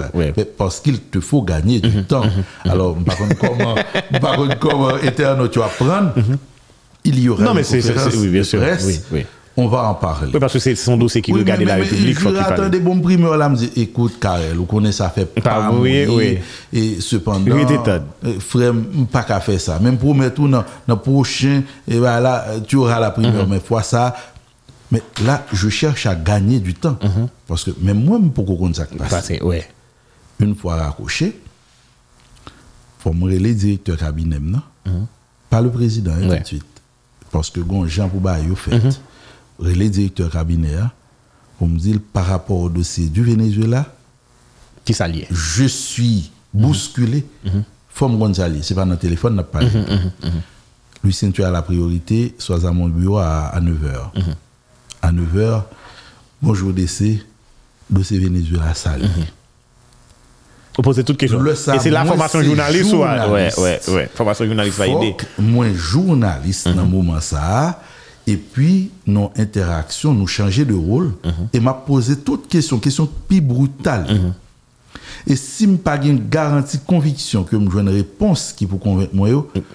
parce 0.57 0.79
qu'il 0.79 0.99
te 0.99 1.19
faut 1.19 1.41
gagner 1.41 1.79
du 1.79 2.03
temps. 2.03 2.23
Alors, 2.63 2.95
par 2.95 3.17
contre, 3.17 3.37
comment, 3.37 3.75
par 4.21 4.35
contre, 4.37 4.59
comment 4.59 5.47
tu 5.47 5.59
vas 5.59 5.67
prendre 5.67 6.13
il 7.05 7.19
y 7.19 7.29
aura 7.29 7.43
non, 7.43 7.53
mais 7.53 7.63
c'est, 7.63 7.81
oui, 8.17 8.27
bien 8.27 8.43
sûr. 8.43 8.61
oui, 8.85 8.99
oui. 9.11 9.25
On 9.57 9.67
va 9.67 9.89
en 9.89 9.95
parler. 9.95 10.31
Oui, 10.33 10.39
parce 10.39 10.53
que 10.53 10.59
c'est 10.59 10.75
son 10.75 10.95
dossier 10.95 11.21
qui 11.21 11.33
oui, 11.33 11.39
regarde 11.39 11.61
la 11.61 11.75
République. 11.75 12.19
Je 12.19 12.29
attends 12.29 12.69
des 12.69 12.79
bons 12.79 12.99
primeurs 12.99 13.37
là, 13.37 13.49
me 13.49 13.55
dit, 13.55 13.71
écoute, 13.75 14.17
Karel, 14.19 14.55
vous 14.55 14.65
connaissez, 14.65 14.99
ça 14.99 15.09
fait 15.09 15.25
pas 15.25 15.71
oui, 15.71 16.05
oui. 16.07 16.37
Et 16.71 17.01
cependant, 17.01 17.55
euh, 17.55 18.39
frère, 18.39 18.73
pas 19.11 19.23
qu'à 19.23 19.39
faire 19.39 19.59
ça. 19.59 19.79
Même 19.79 19.97
pour 19.97 20.15
mettre 20.15 20.35
tout 20.35 20.47
dans 20.47 20.63
le 20.87 20.95
prochain, 20.95 21.63
et 21.87 21.99
ben 21.99 22.19
là, 22.19 22.45
tu 22.67 22.77
auras 22.77 22.99
la 22.99 23.11
primeur, 23.11 23.45
mm-hmm. 23.45 23.49
mais 23.49 23.59
fois 23.59 23.83
ça. 23.83 24.15
Mais 24.91 25.01
là, 25.23 25.45
je 25.53 25.69
cherche 25.69 26.05
à 26.05 26.15
gagner 26.15 26.59
du 26.59 26.73
temps. 26.73 26.97
Mm-hmm. 27.01 27.27
Parce 27.47 27.63
que 27.63 27.71
même 27.81 28.03
moi, 28.03 28.19
pour 28.33 28.45
qu'on 28.45 28.73
ça 28.73 28.85
passe. 28.85 29.31
Ouais. 29.41 29.67
Une 30.39 30.55
fois 30.55 30.77
raccroché, 30.77 31.35
il 31.35 33.01
faut 33.03 33.13
me 33.13 33.25
relayer 33.25 33.53
directeur 33.53 33.97
cabinet, 33.97 34.39
non? 34.39 34.61
Mm-hmm. 34.87 35.05
Pas 35.49 35.61
le 35.61 35.69
président, 35.69 36.13
hein, 36.13 36.27
tout 36.29 36.41
de 36.41 36.45
suite 36.45 36.65
parce 37.31 37.49
que 37.49 37.59
bon, 37.59 37.87
Jean 37.87 38.09
Pouba 38.09 38.33
a 38.33 38.55
fait, 38.55 38.81
mm 39.59 39.67
-hmm. 39.67 39.77
le 39.77 39.89
directeur 39.89 40.29
cabinet, 40.31 40.77
pour 41.57 41.67
me 41.67 41.77
dire 41.77 41.99
par 42.13 42.25
rapport 42.25 42.59
au 42.59 42.69
dossier 42.69 43.09
du 43.09 43.23
Venezuela, 43.23 43.85
qui 44.85 44.93
s'allie. 44.93 45.25
Je 45.29 45.65
suis 45.65 46.31
bousculé. 46.53 47.25
Mm 47.43 47.49
-hmm. 47.49 47.63
Faut 47.89 48.07
me 48.07 48.33
c'est 48.61 48.75
pas 48.75 48.85
dans 48.85 48.91
le 48.91 48.97
téléphone, 48.97 49.35
n'a 49.35 49.43
pas. 49.43 49.61
Mm 49.61 50.11
Lucien, 51.03 51.31
tu 51.31 51.43
as 51.43 51.51
la 51.51 51.61
priorité, 51.61 52.35
sois 52.37 52.65
à 52.67 52.71
mon 52.71 52.89
bureau 52.89 53.19
à, 53.19 53.57
9h. 53.61 54.11
À 55.01 55.11
9h, 55.11 55.63
bonjour 56.41 56.73
DC, 56.73 57.25
dossier 57.89 58.19
Venezuela 58.19 58.73
sali. 58.73 59.07
Vous 60.75 60.81
posez 60.83 61.03
toutes 61.03 61.17
questions. 61.17 61.39
Le 61.39 61.51
Et 61.53 61.79
c'est 61.79 61.89
la 61.89 62.05
formation 62.05 62.39
c'est 62.39 62.45
journaliste 62.45 62.93
ou... 62.93 62.97
Ouais, 63.03 63.17
journaliste. 63.17 63.57
ouais, 63.59 63.79
ouais. 63.95 64.09
Formation 64.13 64.45
journaliste 64.45 64.77
va 64.77 64.87
aider. 64.87 65.15
Faut 65.17 65.41
que 65.41 65.41
moi 65.41 65.65
journaliste 65.73 66.67
dans 66.69 66.83
le 66.83 66.87
moment 66.89 67.19
ça 67.19 67.81
et 68.29 68.37
puis 68.37 68.91
nos 69.07 69.31
interactions 69.37 70.13
nous 70.13 70.27
changer 70.27 70.65
de 70.65 70.73
rôle. 70.75 71.13
Et 71.53 71.59
m'a 71.59 71.73
posé 71.73 72.17
toutes 72.17 72.47
questions 72.47 72.77
questions 72.79 73.09
plus 73.27 73.41
brutales. 73.41 74.33
Et 75.27 75.35
si 75.35 75.65
je 75.67 75.77
pas 75.77 75.97
une 76.03 76.29
garantie 76.29 76.79
conviction 76.79 77.43
que 77.43 77.57
je 77.59 77.79
une 77.79 77.89
réponse 77.89 78.53
qui 78.55 78.65
pour 78.67 78.79
convaincre 78.79 79.13
moi 79.13 79.29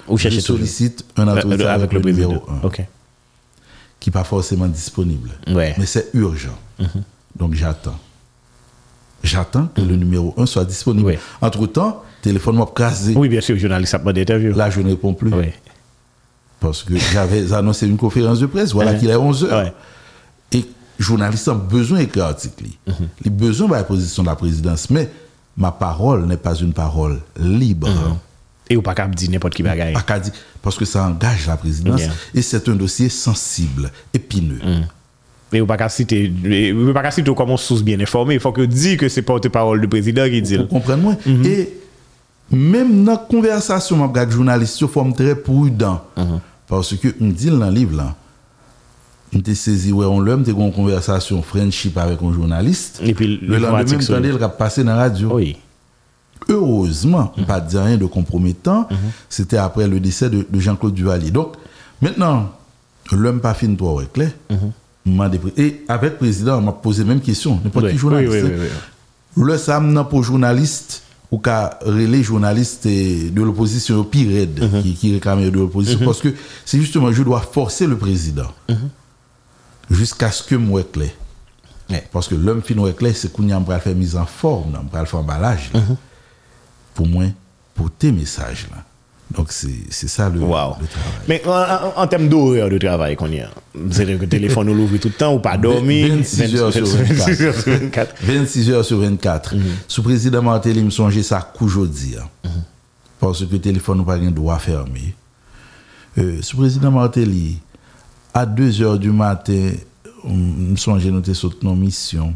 Ou 0.08 0.16
je 0.16 0.28
toujours. 0.28 0.56
sollicite 0.56 1.04
un 1.16 1.28
Euh, 1.28 1.36
entretien 1.36 1.68
avec 1.68 1.92
le 1.92 2.00
numéro 2.00 2.34
un, 2.48 2.66
OK. 2.66 2.82
qui 4.00 4.10
pas 4.10 4.24
forcément 4.24 4.66
disponible. 4.66 5.30
Ouais. 5.48 5.74
mais 5.78 5.86
c'est 5.86 6.08
urgent. 6.14 6.56
Donc 7.36 7.54
j'attends. 7.54 7.98
J'attends 9.22 9.66
que 9.74 9.80
le 9.80 9.96
numéro 9.96 10.34
1 10.36 10.46
soit 10.46 10.64
disponible. 10.64 11.06
Ouais. 11.06 11.18
entre 11.40 11.66
temps 11.66 12.02
téléphone 12.22 12.56
m'a 12.56 12.66
casé 12.66 13.14
Oui, 13.16 13.28
bien 13.28 13.40
sûr, 13.40 13.56
journaliste 13.58 13.96
pas 13.98 14.12
d'interview. 14.12 14.54
là 14.54 14.70
je 14.70 14.80
ne 14.80 14.88
réponds 14.90 15.14
plus. 15.14 15.32
Oui. 15.32 15.46
parce 16.64 16.82
que 16.82 16.96
j'avais 16.96 17.52
annoncé 17.52 17.86
une 17.86 17.96
conférence 17.96 18.40
de 18.40 18.46
presse, 18.46 18.72
voilà 18.72 18.92
uh-huh. 18.92 18.98
qu'il 18.98 19.10
est 19.10 19.16
11 19.16 19.44
heures. 19.44 19.64
Ouais. 19.64 19.72
Et 20.52 20.64
journalistes 20.98 21.48
ont 21.48 21.56
besoin 21.56 21.98
d'écrire 21.98 22.24
l'article. 22.26 22.64
Mm 22.64 22.68
-hmm. 22.90 22.92
Uh-huh. 22.92 23.24
Ils 23.24 23.30
ont 23.30 23.34
besoin 23.34 23.68
de 23.68 23.74
la 23.74 23.84
position 23.84 24.22
de 24.22 24.28
la 24.28 24.36
présidence, 24.36 24.90
mais 24.90 25.10
ma 25.56 25.72
parole 25.72 26.26
n'est 26.26 26.42
pas 26.48 26.56
une 26.66 26.72
parole 26.72 27.20
libre. 27.38 27.88
Mm 27.88 27.94
-hmm. 27.94 28.16
Et 28.70 28.76
vous 28.76 28.82
pas 28.82 28.94
capable 28.94 29.14
dire 29.14 29.30
n'importe 29.30 29.54
qui 29.54 29.62
bagaille. 29.62 29.94
Pas 30.06 30.18
dire, 30.18 30.32
parce 30.62 30.76
que 30.78 30.86
ça 30.86 31.06
engage 31.06 31.46
la 31.46 31.56
présidence 31.56 32.00
yeah. 32.00 32.12
et 32.34 32.42
c'est 32.42 32.66
un 32.72 32.76
dossier 32.84 33.10
sensible, 33.10 33.90
épineux. 34.14 34.62
Mm. 34.64 34.86
Et 35.52 35.60
vous 35.60 35.66
pas 35.66 35.76
capable 35.76 35.92
citer, 35.92 36.72
vous 36.72 36.92
pas 36.94 37.10
citer 37.10 37.34
comme 37.34 37.50
une 37.50 37.58
source 37.58 37.82
bien 37.82 38.00
informée. 38.00 38.34
Il 38.34 38.40
faut 38.40 38.52
que 38.52 38.62
vous 38.62 38.66
dites 38.66 38.98
que 39.00 39.08
c'est 39.08 39.22
porte-parole 39.22 39.80
du 39.82 39.88
président 39.94 40.26
qui 40.32 40.40
dit. 40.40 40.56
Vous 40.56 40.66
comprenez 40.66 41.02
moi. 41.02 41.14
-hmm. 41.14 41.46
Et 41.46 41.60
même 42.50 43.04
dans 43.04 43.12
la 43.12 43.18
conversation 43.18 44.02
avec 44.02 44.26
les 44.28 44.32
journalistes, 44.32 44.80
il 44.80 44.88
faut 44.88 45.06
être 45.06 45.16
très 45.16 45.34
prudent. 45.34 46.02
Mhm. 46.70 46.76
Parce 46.76 46.94
que, 46.96 47.08
je 47.20 47.24
dis 47.26 47.50
dans 47.50 47.66
le 47.66 47.70
livre, 47.70 47.96
là, 47.96 48.14
je 49.32 49.38
t'ai 49.38 49.54
saisi, 49.54 49.92
ouais, 49.92 50.06
on 50.06 50.20
l'a, 50.20 50.34
une 50.34 50.72
conversation 50.72 51.42
friendship 51.42 51.96
avec 51.98 52.22
un 52.22 52.32
journaliste. 52.32 53.00
Et 53.02 53.14
puis, 53.14 53.38
le 53.38 53.58
lendemain, 53.58 53.82
lui. 53.82 54.34
il 54.36 54.42
a 54.42 54.48
passé 54.48 54.84
dans 54.84 54.92
la 54.92 54.96
radio. 54.96 55.30
Oui. 55.34 55.56
Heureusement, 56.48 57.32
Mhm. 57.36 57.44
pas 57.46 57.60
de 57.60 57.68
dire 57.70 57.82
rien 57.82 57.96
de 57.96 58.06
compromettant, 58.06 58.86
c'était 59.28 59.56
après 59.56 59.88
le 59.88 59.98
décès 59.98 60.28
de, 60.28 60.46
de 60.48 60.60
Jean-Claude 60.60 60.92
Duvalier. 60.94 61.30
Donc, 61.30 61.54
maintenant, 62.02 62.50
l'homme 63.12 63.40
pas 63.40 63.54
fin 63.54 63.74
toi, 63.74 63.94
ouais, 63.94 64.06
clair. 64.12 64.30
Mhm. 64.50 65.28
Dépre- 65.30 65.52
Et 65.58 65.82
avec 65.88 66.12
le 66.12 66.18
président, 66.18 66.58
on 66.58 66.62
m'a 66.62 66.72
posé 66.72 67.04
même 67.04 67.20
question, 67.20 67.60
n'importe 67.62 67.86
Oui, 67.86 67.92
qui 67.92 67.98
journaliste. 67.98 68.32
oui, 68.44 68.50
oui. 69.36 69.42
Le 69.44 69.58
sam 69.58 69.92
nan 69.92 70.04
pour 70.08 70.22
journaliste 70.22 71.02
ou 71.30 71.38
qu'à 71.38 71.78
relais 71.84 72.22
journaliste 72.22 72.86
eh, 72.86 73.30
de 73.30 73.42
l'opposition 73.42 73.96
au 73.96 74.04
pire 74.04 74.46
Mhm. 74.46 74.82
qui, 74.82 74.94
qui 74.94 75.12
réclame 75.14 75.42
de 75.50 75.58
l'opposition 75.58 76.04
parce 76.04 76.20
que 76.20 76.34
c'est 76.64 76.78
justement 76.80 77.10
je 77.12 77.22
dois 77.22 77.40
forcer 77.40 77.86
le 77.86 77.96
président 77.96 78.50
Mhm. 78.68 78.88
jusqu'à 79.90 80.30
ce 80.30 80.42
que 80.42 80.54
moi 80.54 80.82
clair 80.84 81.10
Ouais. 81.90 82.06
parce 82.12 82.28
que 82.28 82.34
l'homme 82.34 82.62
fin 82.62 82.74
clair 82.92 83.14
c'est 83.14 83.30
qu'on 83.32 83.46
y 83.46 83.52
a 83.52 83.78
faire 83.80 83.94
mise 83.94 84.16
en 84.16 84.24
forme 84.26 84.78
on 84.80 84.96
va 84.96 85.04
faire 85.04 85.20
emballage 85.20 85.70
Mhm. 85.74 85.96
pour 86.94 87.06
moi 87.06 87.24
pour 87.74 87.90
tes 87.90 88.10
messages 88.12 88.66
là 88.70 88.84
donc 89.36 89.50
c'est 89.52 90.08
ça 90.08 90.28
le, 90.28 90.40
Wow. 90.40 90.76
le 90.80 90.86
travail 90.86 91.12
Mais 91.28 91.42
en, 91.96 92.06
termes 92.06 92.28
d'horaire 92.28 92.68
de 92.68 92.78
travail 92.78 93.16
qu'on 93.16 93.30
y 93.30 93.40
a, 93.40 93.48
c'est-à-dire 93.90 94.16
que 94.18 94.22
le 94.22 94.28
téléphone 94.28 94.66
nous 94.68 94.74
l'ouvre 94.74 94.96
tout 94.98 95.08
le 95.08 95.14
temps 95.14 95.34
ou 95.34 95.38
pas 95.40 95.56
dormir. 95.56 96.14
26 96.14 96.56
heures 96.56 96.72
sur 96.72 96.86
24. 96.86 97.14
26 97.16 97.42
heures 97.42 97.54
sur 97.54 97.72
24. 97.72 98.14
26 98.22 98.70
heures 98.70 98.84
sur 98.84 98.98
24. 99.00 99.54
Sous 99.88 100.02
président 100.02 100.42
Martelly, 100.42 100.82
me 100.82 100.90
songe 100.90 101.20
ça 101.22 101.52
qu'aujourd'hui. 101.56 102.16
hein. 102.44 102.48
Parce 103.20 103.44
que 103.44 103.52
le 103.52 103.60
téléphone 103.60 103.98
n'a 103.98 104.04
pas 104.04 104.14
un 104.16 104.30
droit 104.30 104.58
fermé. 104.58 105.14
Euh, 106.18 106.38
sous 106.42 106.56
président 106.56 106.90
Martelly, 106.90 107.58
à 108.32 108.46
2 108.46 108.82
heures 108.82 108.98
du 108.98 109.10
matin, 109.10 109.70
me 110.24 110.76
songe 110.76 111.04
nous 111.06 111.24
sommes 111.24 111.34
sur 111.34 111.52
nos 111.62 111.74
missions. 111.74 112.34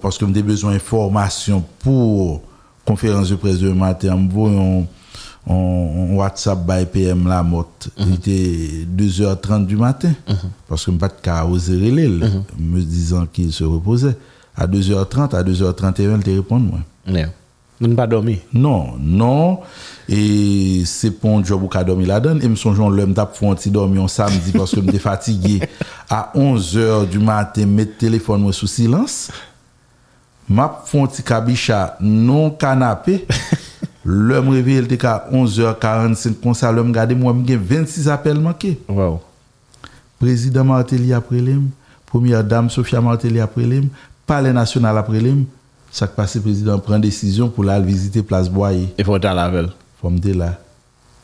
Parce 0.00 0.16
que 0.18 0.24
nous 0.24 0.36
avons 0.36 0.46
besoin 0.46 0.72
d'informations 0.72 1.64
pour 1.80 2.42
conférence 2.84 3.28
de 3.30 3.36
presse 3.36 3.58
de 3.58 3.70
matin, 3.72 4.18
voyons 4.30 4.86
on, 5.48 6.16
WhatsApp 6.16 6.58
by 6.66 6.86
PM 6.86 7.26
la 7.26 7.42
motte. 7.42 7.88
Il 7.98 8.14
était 8.14 8.86
2h30 8.96 9.66
du 9.66 9.76
matin. 9.76 10.12
Parce 10.68 10.84
que 10.84 10.92
je 10.92 10.96
pas 10.96 11.08
de 11.08 11.50
oser 11.50 11.76
relais, 11.76 12.08
me 12.58 12.80
disant 12.80 13.26
qu'il 13.26 13.52
se 13.52 13.64
reposait. 13.64 14.16
À 14.56 14.66
2h30, 14.66 15.36
à 15.36 15.42
2h31, 15.42 16.16
il 16.16 16.22
te 16.22 16.30
répond 16.30 16.58
moi. 16.58 16.80
Nous 17.80 17.86
ne 17.86 17.94
pas 17.94 18.08
dormir. 18.08 18.38
Non, 18.52 18.94
non. 18.98 19.60
Et 20.08 20.82
c'est 20.84 21.12
pour 21.12 21.38
un 21.38 21.44
job 21.44 21.62
où 21.62 21.68
qu'a 21.68 21.84
dormi 21.84 22.06
là-dedans. 22.06 22.40
Et 22.40 22.48
me 22.48 22.56
songe 22.56 22.78
l'homme 22.78 23.14
t'a 23.14 23.30
fait 23.32 23.48
un 23.48 23.54
petit 23.54 23.70
dormi 23.70 24.02
un 24.02 24.08
samedi 24.08 24.50
parce 24.52 24.74
que 24.74 24.80
j'étais 24.80 24.98
fatigué. 24.98 25.60
À 26.10 26.32
11h 26.34 27.06
du 27.06 27.18
matin, 27.18 27.66
mettre 27.66 27.90
le 27.90 27.96
téléphone 27.98 28.40
moi 28.40 28.52
sous 28.52 28.66
silence. 28.66 29.30
M'a 30.48 30.82
fait 30.86 30.98
un 30.98 31.06
petit 31.06 31.22
cabicha 31.22 31.98
non 32.00 32.50
canapé. 32.50 33.26
L'homme 34.10 34.48
réveillé, 34.48 34.78
il 34.78 34.84
était 34.90 35.06
à 35.06 35.28
11h45 35.30 36.34
comme 36.42 36.54
ça. 36.54 36.72
L'homme 36.72 36.88
regardé 36.88 37.14
moi, 37.14 37.36
j'ai 37.46 37.56
26 37.56 38.08
appels 38.08 38.40
manqués. 38.40 38.80
Wow. 38.88 39.20
Président 40.18 40.64
Martelly 40.64 41.12
après 41.12 41.40
l'homme. 41.40 41.68
Première 42.06 42.42
dame 42.42 42.70
Sophia 42.70 43.02
Martelly 43.02 43.38
après 43.38 43.64
l'homme. 43.64 43.88
Palais 44.26 44.54
national 44.54 44.96
après 44.96 45.20
l'homme. 45.20 45.44
Ça 45.90 46.06
qui 46.06 46.14
passe, 46.16 46.36
le 46.36 46.40
président 46.40 46.78
prend 46.78 46.98
décision 46.98 47.50
pour 47.50 47.68
aller 47.68 47.84
visiter 47.84 48.22
Place 48.22 48.48
Boyer. 48.48 48.88
Il 48.96 49.04
faut 49.04 49.14
être 49.16 49.26
à 49.26 49.34
la 49.34 49.50
veille. 49.50 49.68
Faut 50.00 50.08
me 50.08 50.18
dire 50.18 50.36
là. 50.36 50.58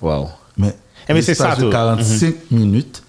Wow. 0.03 0.29
Mais, 0.59 0.75
Eh, 1.09 1.15
mais 1.15 1.23
c'est 1.23 1.35
ça, 1.35 1.57
de 1.57 1.63
tout. 1.63 1.71
45 1.71 2.35
minutes, 2.51 3.03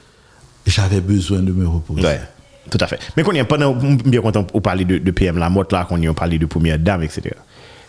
j'avais 0.66 1.02
besoin 1.02 1.40
de 1.40 1.52
me 1.52 1.68
reposer. 1.68 2.02
Ouais. 2.02 2.22
Tout 2.70 2.78
à 2.80 2.88
fait. 2.88 3.00
Mais 3.18 3.24
qu'on 3.24 3.34
y 3.34 3.40
a 3.42 3.46
pendant, 3.46 3.74
bien 3.76 4.22
content 4.22 4.46
pour 4.46 4.62
parler 4.62 4.86
de, 4.86 5.00
de 5.00 5.12
PM 5.12 5.38
Lamotte 5.38 5.74
là, 5.74 5.84
qu'on 5.84 5.98
y 6.02 6.08
a 6.08 6.14
parlé 6.14 6.40
de 6.40 6.46
première 6.46 6.80
dame, 6.80 7.04
etc. 7.04 7.32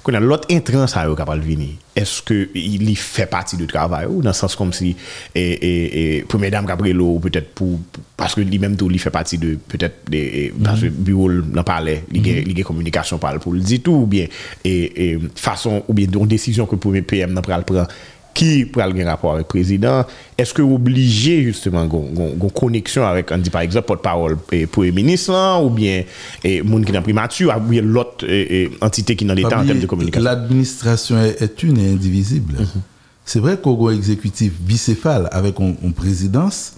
Konan, 0.07 0.23
lot 0.23 0.45
entran 0.55 0.87
sa 0.87 1.03
yo 1.09 1.17
kapal 1.19 1.41
vini, 1.43 1.73
eske 1.99 2.37
li 2.55 2.93
fe 2.95 3.25
pati 3.27 3.57
de 3.59 3.67
travay 3.67 4.07
ou, 4.07 4.21
nan 4.23 4.37
sens 4.39 4.55
kom 4.55 4.71
si, 4.77 4.93
e, 5.33 5.43
e, 5.43 5.71
e, 5.71 6.03
pou 6.31 6.39
mèdame 6.39 6.71
kapre 6.71 6.93
lo, 6.95 7.09
ou 7.17 7.23
pètèt 7.25 7.49
pou, 7.59 7.81
paske 8.15 8.45
li 8.47 8.61
mèm 8.63 8.77
tou 8.79 8.93
li 8.93 9.01
fe 9.03 9.11
pati 9.11 9.41
de, 9.43 9.57
pètèt, 9.67 10.05
de, 10.07 10.21
mm 10.21 10.61
-hmm. 10.61 10.69
paske 10.69 10.93
biwol 11.09 11.41
nan 11.51 11.67
pale, 11.67 11.97
li 12.13 12.23
gen, 12.23 12.39
mm 12.39 12.45
-hmm. 12.45 12.55
ge 12.55 12.67
komunikasyon 12.69 13.19
pale 13.19 13.43
pou 13.43 13.53
li 13.57 13.65
ditou, 13.67 14.05
ou 14.05 14.07
bien, 14.07 14.29
e, 14.63 14.75
e, 14.95 15.19
fason, 15.35 15.83
ou 15.89 15.95
bien, 15.95 16.07
don 16.07 16.25
desisyon 16.25 16.71
ke 16.71 16.79
pou 16.79 16.93
mè 16.95 17.03
PM 17.03 17.35
nan 17.35 17.43
pral 17.43 17.65
pran, 17.65 17.91
qui 18.37 18.67
pral 18.67 18.93
gen 18.95 19.09
rapport 19.09 19.33
avec 19.33 19.47
le 19.47 19.49
président, 19.49 20.05
est-ce 20.37 20.53
que 20.53 20.61
obligé 20.61 21.43
justement 21.43 21.87
gon 21.87 22.51
connexion 22.55 23.05
avec, 23.07 23.33
on 23.33 23.39
dit 23.39 23.51
par 23.51 23.63
exemple, 23.63 23.87
porte-parole 23.87 24.37
et 24.53 24.67
premier 24.67 24.93
ministre 24.93 25.33
là, 25.33 25.59
ou 25.59 25.71
bien 25.71 26.05
et 26.45 26.61
moun 26.63 26.85
qui 26.85 26.93
dans 26.93 27.03
primature, 27.03 27.55
ou 27.57 27.61
bien 27.61 27.81
l'autre 27.83 28.27
eh, 28.29 28.65
eh, 28.65 28.71
entité 28.83 29.17
qui 29.17 29.25
dans 29.25 29.35
l'État 29.35 29.59
en 29.59 29.65
termes 29.65 29.81
de 29.81 29.87
communication? 29.87 30.23
L'administration 30.23 31.19
est, 31.19 31.41
est 31.41 31.63
une 31.63 31.79
et 31.79 31.91
indivisible. 31.91 32.55
Mhm. 32.61 32.83
C'est 33.25 33.41
vrai 33.41 33.57
qu'on 33.59 33.89
a 33.89 33.91
un 33.91 33.97
exécutif 33.97 34.53
bicéphale 34.61 35.29
avec 35.33 35.59
une 35.59 35.75
une 35.83 35.95
présidence 35.95 36.75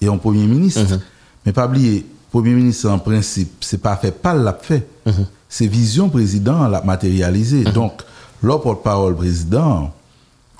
et 0.00 0.06
un 0.06 0.16
premier 0.16 0.46
ministre. 0.46 0.82
Mhm. 0.82 1.00
Mais 1.44 1.52
pas 1.52 1.66
oublier, 1.66 2.06
premier 2.30 2.54
ministre 2.54 2.88
en 2.88 3.00
principe, 3.00 3.50
c'est 3.60 3.82
pas 3.82 3.96
fait, 3.96 4.12
pas 4.12 4.34
l'a 4.34 4.56
fait. 4.62 4.86
Mhm. 5.06 5.26
C'est 5.48 5.66
vision 5.66 6.08
président 6.08 6.68
l'a 6.68 6.82
matérialisé. 6.82 7.64
Donc, 7.64 8.02
le 8.42 8.56
porte-parole 8.58 9.16
président, 9.16 9.92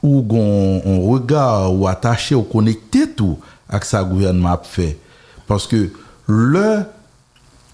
ou 0.02 0.22
gon 0.22 0.82
on 0.84 1.02
regard 1.10 1.74
ou 1.74 1.86
attaché 1.86 2.34
ou 2.34 2.42
connecté 2.42 3.10
tout 3.10 3.38
avec 3.68 3.84
sa 3.84 4.02
gouvernement 4.02 4.52
a 4.52 4.60
fait. 4.62 4.98
Parce 5.46 5.66
que 5.66 5.90
le 6.26 6.80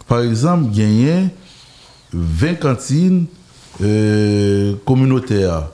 par 0.06 0.20
exemple 0.20 0.70
gagné 0.74 1.28
20 2.12 2.54
cantines 2.54 3.26
euh, 3.82 4.74
communautaires 4.84 5.68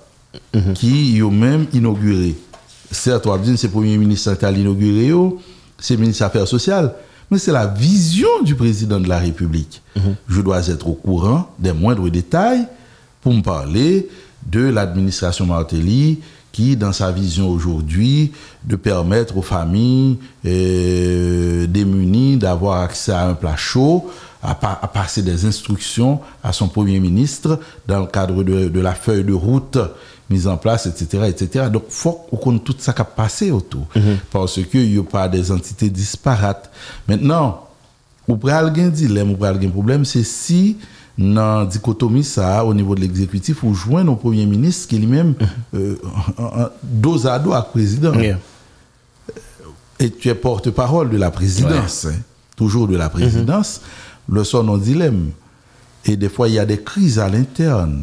qui 0.75 1.21
ont 1.23 1.31
même 1.31 1.67
inauguré. 1.73 2.35
Certes 2.91 3.27
on 3.27 3.39
c'est 3.57 3.65
le 3.65 3.73
premier 3.73 3.97
ministre 3.97 4.35
qui 4.35 4.45
a 4.45 4.51
inauguré 4.51 5.13
c'est 5.79 5.95
le 5.95 6.01
ministre 6.01 6.25
des 6.25 6.27
affaires 6.27 6.49
sociales 6.49 6.95
mais 7.31 7.39
c'est 7.39 7.53
la 7.53 7.67
vision 7.67 8.43
du 8.45 8.55
président 8.55 9.01
de 9.01 9.09
la 9.09 9.19
République. 9.19 9.81
Je 10.29 10.43
dois 10.43 10.69
être 10.69 10.87
au 10.87 10.93
courant 10.93 11.51
des 11.59 11.73
moindres 11.73 12.11
détails 12.11 12.67
pour 13.23 13.33
me 13.33 13.41
parler 13.41 14.07
de 14.47 14.61
l'administration 14.61 15.47
Martelly 15.47 16.19
qui, 16.53 16.77
dans 16.77 16.93
sa 16.93 17.11
vision 17.11 17.49
aujourd'hui, 17.49 18.33
de 18.65 18.77
permettre 18.77 19.37
aux 19.39 19.43
familles 19.43 20.19
euh, 20.45 21.67
démunies 21.67 22.37
d'avoir 22.37 22.83
accès 22.83 23.13
à 23.13 23.27
un 23.29 23.35
plat 23.35 23.57
chaud, 23.57 24.11
à, 24.43 24.55
pa- 24.55 24.79
à 24.83 24.89
passer 24.89 25.23
des 25.23 25.45
instructions 25.47 26.21
à 26.43 26.53
son 26.53 26.69
Premier 26.69 27.01
ministre 27.01 27.59
dans 27.89 28.01
le 28.01 28.07
cadre 28.07 28.43
de, 28.45 28.69
de 28.69 28.81
la 28.81 28.95
feuille 28.95 29.25
de 29.25 29.33
route 29.33 29.79
mise 30.31 30.47
en 30.47 30.57
place, 30.57 30.87
etc. 30.87 31.25
etc. 31.29 31.67
Donc, 31.71 31.85
il 31.89 31.95
faut 31.95 32.13
qu'on 32.31 32.37
connaisse 32.39 32.63
tout 32.65 32.75
ça 32.79 32.93
qui 32.95 33.03
a 33.03 33.05
passé 33.05 33.51
autour. 33.51 33.87
Parce 34.31 34.59
qu'il 34.65 34.91
n'y 34.91 34.99
a 34.99 35.03
pas 35.03 35.29
des 35.29 35.53
entités 35.53 35.91
disparates. 35.91 36.71
Maintenant, 37.07 37.67
ou 38.27 38.37
pral 38.37 38.73
gen 38.75 38.91
dilemme, 38.91 39.33
ou 39.33 39.37
pral 39.37 39.61
gen 39.61 39.71
problème, 39.71 40.05
c'est 40.07 40.23
si 40.25 40.77
dans 41.19 41.65
dichotomie 41.67 42.25
ça 42.25 42.65
au 42.65 42.73
niveau 42.75 42.95
de 42.95 43.01
l'exécutif 43.01 43.63
ou 43.65 43.75
joindre 43.75 44.13
au 44.13 44.17
premier 44.17 44.47
ministre 44.47 44.89
qui 44.89 44.99
lui-même 44.99 45.35
euh, 45.75 45.97
en- 46.39 46.43
en- 46.63 46.69
dos 46.83 47.27
à 47.27 47.39
dos 47.39 47.53
avec 47.53 47.67
le 47.67 47.71
président. 47.73 48.15
Yeah. 48.15 48.39
et 49.99 50.11
tu 50.11 50.29
es 50.29 50.35
porte-parole 50.35 51.11
de 51.11 51.17
la 51.19 51.31
présidence, 51.31 52.07
hein, 52.07 52.15
toujours 52.57 52.89
de 52.89 52.97
la 52.97 53.09
présidence, 53.09 53.81
le 54.29 54.43
son 54.45 54.65
non 54.65 54.79
dilemme. 54.79 55.31
Et 56.05 56.17
des 56.17 56.29
fois, 56.29 56.49
il 56.49 56.55
y 56.55 56.59
a 56.59 56.65
des 56.65 56.81
crises 56.83 57.19
à 57.21 57.29
l'interne 57.29 58.03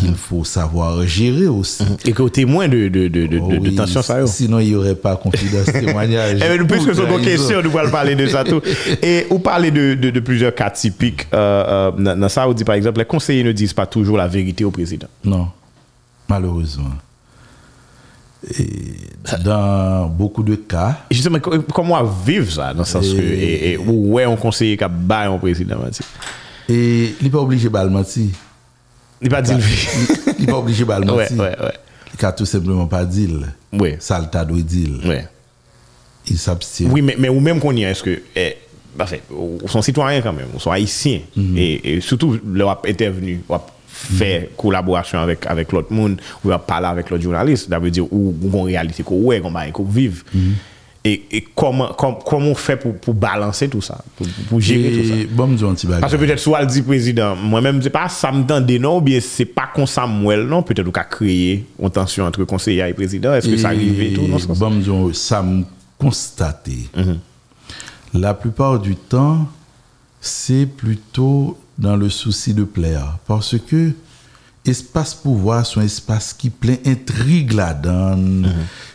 qu'il 0.00 0.14
faut 0.14 0.44
savoir 0.44 1.06
gérer 1.06 1.46
aussi. 1.46 1.84
Et 2.04 2.12
que 2.12 2.28
témoin 2.28 2.68
de, 2.68 2.88
de, 2.88 3.08
de, 3.08 3.26
de, 3.26 3.38
Oh 3.40 3.48
de 3.58 3.70
tension, 3.70 4.02
ça. 4.02 4.26
Sinon, 4.26 4.58
il 4.58 4.68
n'y 4.70 4.74
aurait 4.74 4.94
pas 4.94 5.16
confidence 5.16 5.66
témoignage. 5.66 6.40
Eh 6.44 6.58
bien, 6.58 6.66
puisque 6.66 6.94
c'est 6.94 7.00
une 7.02 7.06
trahison. 7.08 7.24
question, 7.24 7.62
nous 7.62 7.78
allons 7.78 7.90
parler 7.90 8.14
de 8.16 8.26
ça 8.26 8.44
tout. 8.44 8.60
Et 9.02 9.26
vous 9.30 9.38
parlez 9.38 9.70
de, 9.70 9.94
de, 9.94 10.20
plusieurs 10.20 10.54
cas 10.54 10.70
typiques. 10.70 11.26
Euh, 11.34 11.90
euh, 11.96 12.14
dans 12.16 12.28
ça, 12.28 12.48
on 12.48 12.52
dit 12.52 12.64
par 12.64 12.74
exemple, 12.74 12.98
les 12.98 13.04
conseillers 13.04 13.44
ne 13.44 13.52
disent 13.52 13.72
pas 13.74 13.86
toujours 13.86 14.16
la 14.16 14.26
vérité 14.28 14.64
au 14.64 14.70
président. 14.70 15.08
Non, 15.24 15.48
malheureusement. 16.28 16.90
Et 18.58 18.94
dans 19.44 20.06
beaucoup 20.08 20.42
de 20.42 20.54
cas, 20.54 21.00
Et 21.10 21.14
justement, 21.14 21.38
co- 21.40 21.60
comment 21.74 22.02
vivre 22.04 22.50
ça, 22.50 22.72
dans 22.72 22.80
le 22.80 22.84
sens 22.86 23.06
que, 23.06 23.20
et, 23.20 23.72
et, 23.72 23.76
ouais, 23.76 24.24
un 24.24 24.34
conseiller 24.36 24.76
qui 24.78 24.84
a 24.84 24.90
un 25.30 25.36
président, 25.38 25.76
et 26.70 27.14
il 27.20 27.24
n'est 27.24 27.30
pas 27.30 27.38
obligé 27.40 27.68
de 27.68 27.88
mentir. 27.88 28.26
Il 29.22 29.28
pas 29.28 29.42
dit 29.42 29.52
Il 30.38 30.46
pas 30.46 30.58
obligé 30.58 30.84
de 30.84 30.92
le 30.92 31.00
mentir. 31.06 31.36
Ouais, 31.38 31.56
ouais, 31.60 31.74
Il 32.18 32.22
n'a 32.24 32.32
tout 32.32 32.46
simplement 32.46 32.86
pas 32.86 33.04
dit. 33.04 33.28
Oui. 33.72 33.94
Ça 33.98 34.18
le 34.18 34.26
t'a 34.26 34.44
dit. 34.44 35.00
Oui. 35.04 35.16
Il 36.28 36.38
s'abstient. 36.38 36.88
Oui, 36.90 37.02
mais, 37.02 37.16
mais 37.18 37.28
ou 37.28 37.40
même 37.40 37.60
qu'on 37.60 37.72
y 37.76 37.82
est, 37.82 37.90
est-ce 37.90 38.02
que. 38.02 38.22
Eh, 38.36 38.56
parfait, 38.96 39.22
on 39.30 39.66
sont 39.68 39.82
citoyens 39.82 40.20
quand 40.20 40.32
même, 40.32 40.46
on 40.54 40.58
sont 40.58 40.70
haïtiens. 40.70 41.20
Mm 41.36 41.42
-hmm. 41.42 41.58
et, 41.58 41.94
et, 41.94 42.00
surtout, 42.00 42.38
l'Europe 42.44 42.86
intervenu, 42.88 43.40
on 43.48 43.58
fait 43.88 44.40
mm 44.40 44.44
-hmm. 44.44 44.56
collaboration 44.56 45.18
avec, 45.20 45.46
avec 45.46 45.72
l'autre 45.72 45.92
monde, 45.92 46.20
on 46.44 46.58
parler 46.58 46.86
avec 46.88 47.10
l'autre 47.10 47.22
journaliste. 47.22 47.68
Ça 47.70 47.78
veut 47.78 47.90
dire, 47.90 48.04
où, 48.12 48.34
où 48.42 48.46
en 48.48 48.50
bon 48.50 48.62
réalité, 48.62 49.02
qu'on 49.02 49.20
ouais, 49.22 49.40
qu'on 49.40 49.50
va 49.52 49.66
vivre. 50.00 50.22
Mm 50.34 50.40
-hmm. 50.40 50.54
Et, 51.02 51.22
et 51.30 51.40
comment, 51.54 51.94
comment, 51.96 52.18
comment 52.18 52.48
on 52.48 52.54
fait 52.54 52.76
pour, 52.76 52.94
pour 52.94 53.14
balancer 53.14 53.70
tout 53.70 53.80
ça, 53.80 54.04
pour, 54.16 54.26
pour 54.50 54.60
gérer 54.60 54.90
tout 54.92 55.08
ça? 55.08 55.14
Bon, 55.30 55.98
Parce 55.98 56.12
que 56.12 56.18
peut-être 56.18 56.38
soit 56.38 56.60
le 56.60 56.66
dit 56.66 56.82
président, 56.82 57.34
moi-même, 57.34 57.80
c'est 57.80 57.88
pas 57.88 58.06
ça 58.10 58.30
me 58.30 58.44
tente 58.44 58.68
non, 58.68 58.98
ou 58.98 59.00
bien 59.00 59.18
c'est 59.18 59.46
pas 59.46 59.70
comme 59.74 59.86
ça 59.86 60.02
Samuel, 60.02 60.42
non, 60.46 60.62
peut-être 60.62 60.84
qu'on 60.90 61.00
a 61.00 61.04
créé 61.04 61.64
une 61.80 61.88
tension 61.88 62.26
entre 62.26 62.44
conseiller 62.44 62.86
et 62.86 62.92
président, 62.92 63.32
est-ce 63.32 63.48
que 63.48 63.56
ça 63.56 63.68
arrive 63.68 63.98
et 63.98 64.12
tout, 64.12 64.26
non, 64.26 64.38
ça? 64.38 64.52
Bon, 64.52 64.68
me 64.70 64.82
dit, 64.82 65.18
ça 65.18 65.42
me 65.42 65.64
constaté. 65.98 66.90
Mhm. 66.94 67.18
La 68.20 68.34
plupart 68.34 68.78
du 68.78 68.94
temps, 68.94 69.48
c'est 70.20 70.66
plutôt 70.66 71.58
dans 71.78 71.96
le 71.96 72.10
souci 72.10 72.52
de 72.52 72.64
plaire. 72.64 73.16
Parce 73.26 73.56
que 73.58 73.92
espace 74.64 75.14
pouvoir, 75.14 75.64
c'est 75.66 75.80
un 75.80 75.84
espace 75.84 76.32
qui 76.34 76.50
plein 76.50 76.76
intrigue 76.84 77.52
la 77.52 77.72
donne, 77.74 78.52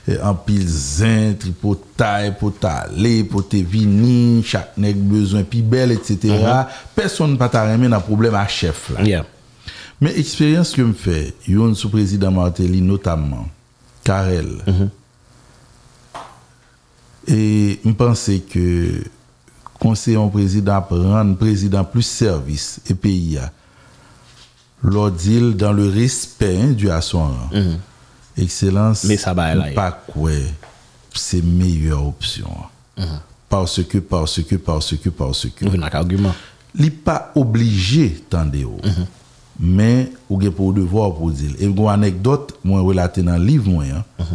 Mhm. 0.07 0.17
en 0.23 0.35
pile 0.35 0.67
zin, 0.67 1.33
pour 1.59 1.77
taille, 1.97 2.35
pour 2.39 2.53
t'aller, 2.53 3.23
pour 3.23 3.47
te 3.47 3.57
vini, 3.57 4.43
chaque 4.43 4.77
nègre 4.77 5.01
besoin 5.01 5.43
pi 5.43 5.61
belle, 5.61 5.91
etc. 5.91 6.17
Mhm. 6.33 6.65
Personne 6.95 7.31
ne 7.31 7.37
peut 7.37 7.49
t'arrimer 7.49 7.87
dans 7.89 7.99
problème 8.01 8.35
à 8.35 8.47
chef 8.47 8.91
là. 8.91 9.03
Yeah. 9.03 9.25
Mais 9.99 10.17
expérience 10.19 10.71
que 10.73 10.81
me 10.81 10.93
fait, 10.93 11.33
yon 11.47 11.73
sous 11.73 11.89
président 11.89 12.29
Martelly 12.29 12.81
notamment, 12.81 13.47
Karel. 14.03 14.61
Et 17.27 17.79
me 17.83 17.93
pensais 17.93 18.39
que 18.39 19.03
conseiller 19.79 20.17
président 20.31 20.81
prendre 20.81 21.35
président 21.37 21.83
plus 21.83 22.03
service 22.03 22.79
et 22.89 22.93
pays 22.93 23.39
a 24.87 25.09
deal 25.11 25.55
dans 25.55 25.73
le 25.73 25.89
respect 25.89 26.57
hein, 26.61 26.75
à 26.91 27.01
son 27.01 27.19
rang. 27.19 27.49
Excellence. 28.37 29.03
Mais 29.05 29.17
ça 29.17 29.33
va, 29.33 29.55
Pas 29.73 29.91
quoi. 30.07 30.31
C'est 31.13 31.43
meilleure 31.43 32.05
option. 32.05 32.49
Parce 33.49 33.83
que, 33.83 33.99
parce 33.99 34.41
que, 34.43 34.55
parce 34.55 34.95
que, 34.97 35.09
parce 35.09 35.47
que 35.55 35.65
Vous 35.65 35.77
n'avez 35.77 35.95
argument. 35.95 36.35
li 36.73 36.89
pas 36.89 37.31
obligé 37.35 38.09
tande 38.29 38.55
ou. 38.55 38.77
Mais 39.57 40.11
ou 40.29 40.41
gen 40.41 40.51
pour 40.51 40.73
devoir 40.73 41.13
pour 41.15 41.31
dire. 41.31 41.51
Et 41.59 41.65
une 41.65 41.87
anecdote 41.87 42.57
moi 42.65 42.81
relaté 42.81 43.21
dans 43.23 43.37
le 43.37 43.45
livre 43.45 43.69
moi 43.69 43.85
hein. 43.85 44.25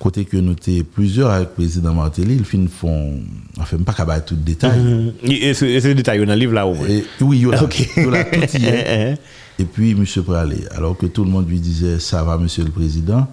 Côté 0.00 0.24
que 0.24 0.36
nous 0.36 0.52
étions 0.54 0.84
plusieurs 0.92 1.30
avec 1.30 1.48
le 1.50 1.54
président 1.54 1.92
Martelly, 1.94 2.36
il 2.36 2.44
fin 2.44 2.66
font 2.68 3.20
enfin 3.60 3.78
pas 3.78 3.92
capable 3.92 4.24
tout 4.24 4.34
détail. 4.36 5.12
Et 5.22 5.54
c'est 5.54 5.70
et 5.70 5.80
c'est 5.80 5.88
le 5.88 5.94
détail 5.96 6.18
dans 6.24 6.32
le 6.32 6.38
livre 6.38 6.54
là 6.54 6.66
oui, 6.66 7.04
là, 7.50 7.62
Ok. 7.62 7.88
yo 7.96 8.10
là, 8.10 8.24
tout 8.24 8.56
y. 8.56 9.16
Et 9.58 9.64
puis, 9.64 9.92
M. 9.92 10.04
Pralé, 10.24 10.66
alors 10.70 10.96
que 10.96 11.06
tout 11.06 11.24
le 11.24 11.30
monde 11.30 11.48
lui 11.48 11.60
disait 11.60 11.98
Ça 11.98 12.22
va, 12.22 12.36
Monsieur 12.38 12.64
le 12.64 12.70
Président, 12.70 13.26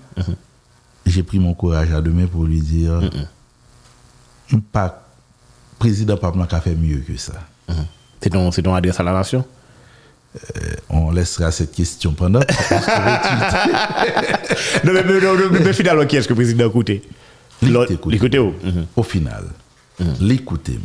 j'ai 1.06 1.24
pris 1.24 1.40
mon 1.40 1.54
courage 1.54 1.92
à 1.92 2.02
deux 2.02 2.12
mains 2.12 2.28
pour 2.28 2.46
lui 2.46 2.62
dire 2.62 3.00
pas, 4.72 5.08
Président 5.80 6.18
Papna 6.18 6.48
a 6.50 6.62
fait 6.62 6.76
mieux 6.76 7.00
que 7.00 7.18
ça. 7.18 7.34
C'est 8.22 8.30
ton, 8.30 8.52
c'est 8.52 8.62
ton 8.62 8.74
adresse 8.74 9.00
à 9.00 9.04
la 9.04 9.12
nation? 9.14 9.44
On 10.90 11.12
laissera 11.12 11.52
cette 11.52 11.72
question 11.74 12.14
pendant. 12.14 12.40
Non, 14.84 14.94
mais, 14.94 15.04
mais, 15.04 15.20
non, 15.22 15.34
mais, 15.52 15.60
mais 15.60 15.74
finalement, 15.74 16.06
qui 16.06 16.16
est-ce 16.18 16.28
que 16.28 16.34
le 16.34 16.38
président 16.38 16.66
a 16.66 16.68
écouté? 16.68 17.02
L'autre- 17.62 17.92
L'écoute. 17.92 18.12
L'écouté 18.14 18.40
où? 18.40 18.54
Mhm. 18.64 18.86
Au 18.96 19.04
final, 19.04 19.46
l'écouter. 20.20 20.80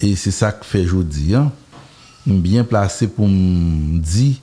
Et 0.00 0.16
c'est 0.16 0.30
ça 0.30 0.52
que 0.52 0.64
fait 0.64 0.84
aujourd'hui. 0.84 1.34
Hein? 1.34 1.52
Bien 2.26 2.64
placé 2.64 3.08
pour 3.08 3.28
me 3.28 3.98
dire. 3.98 4.36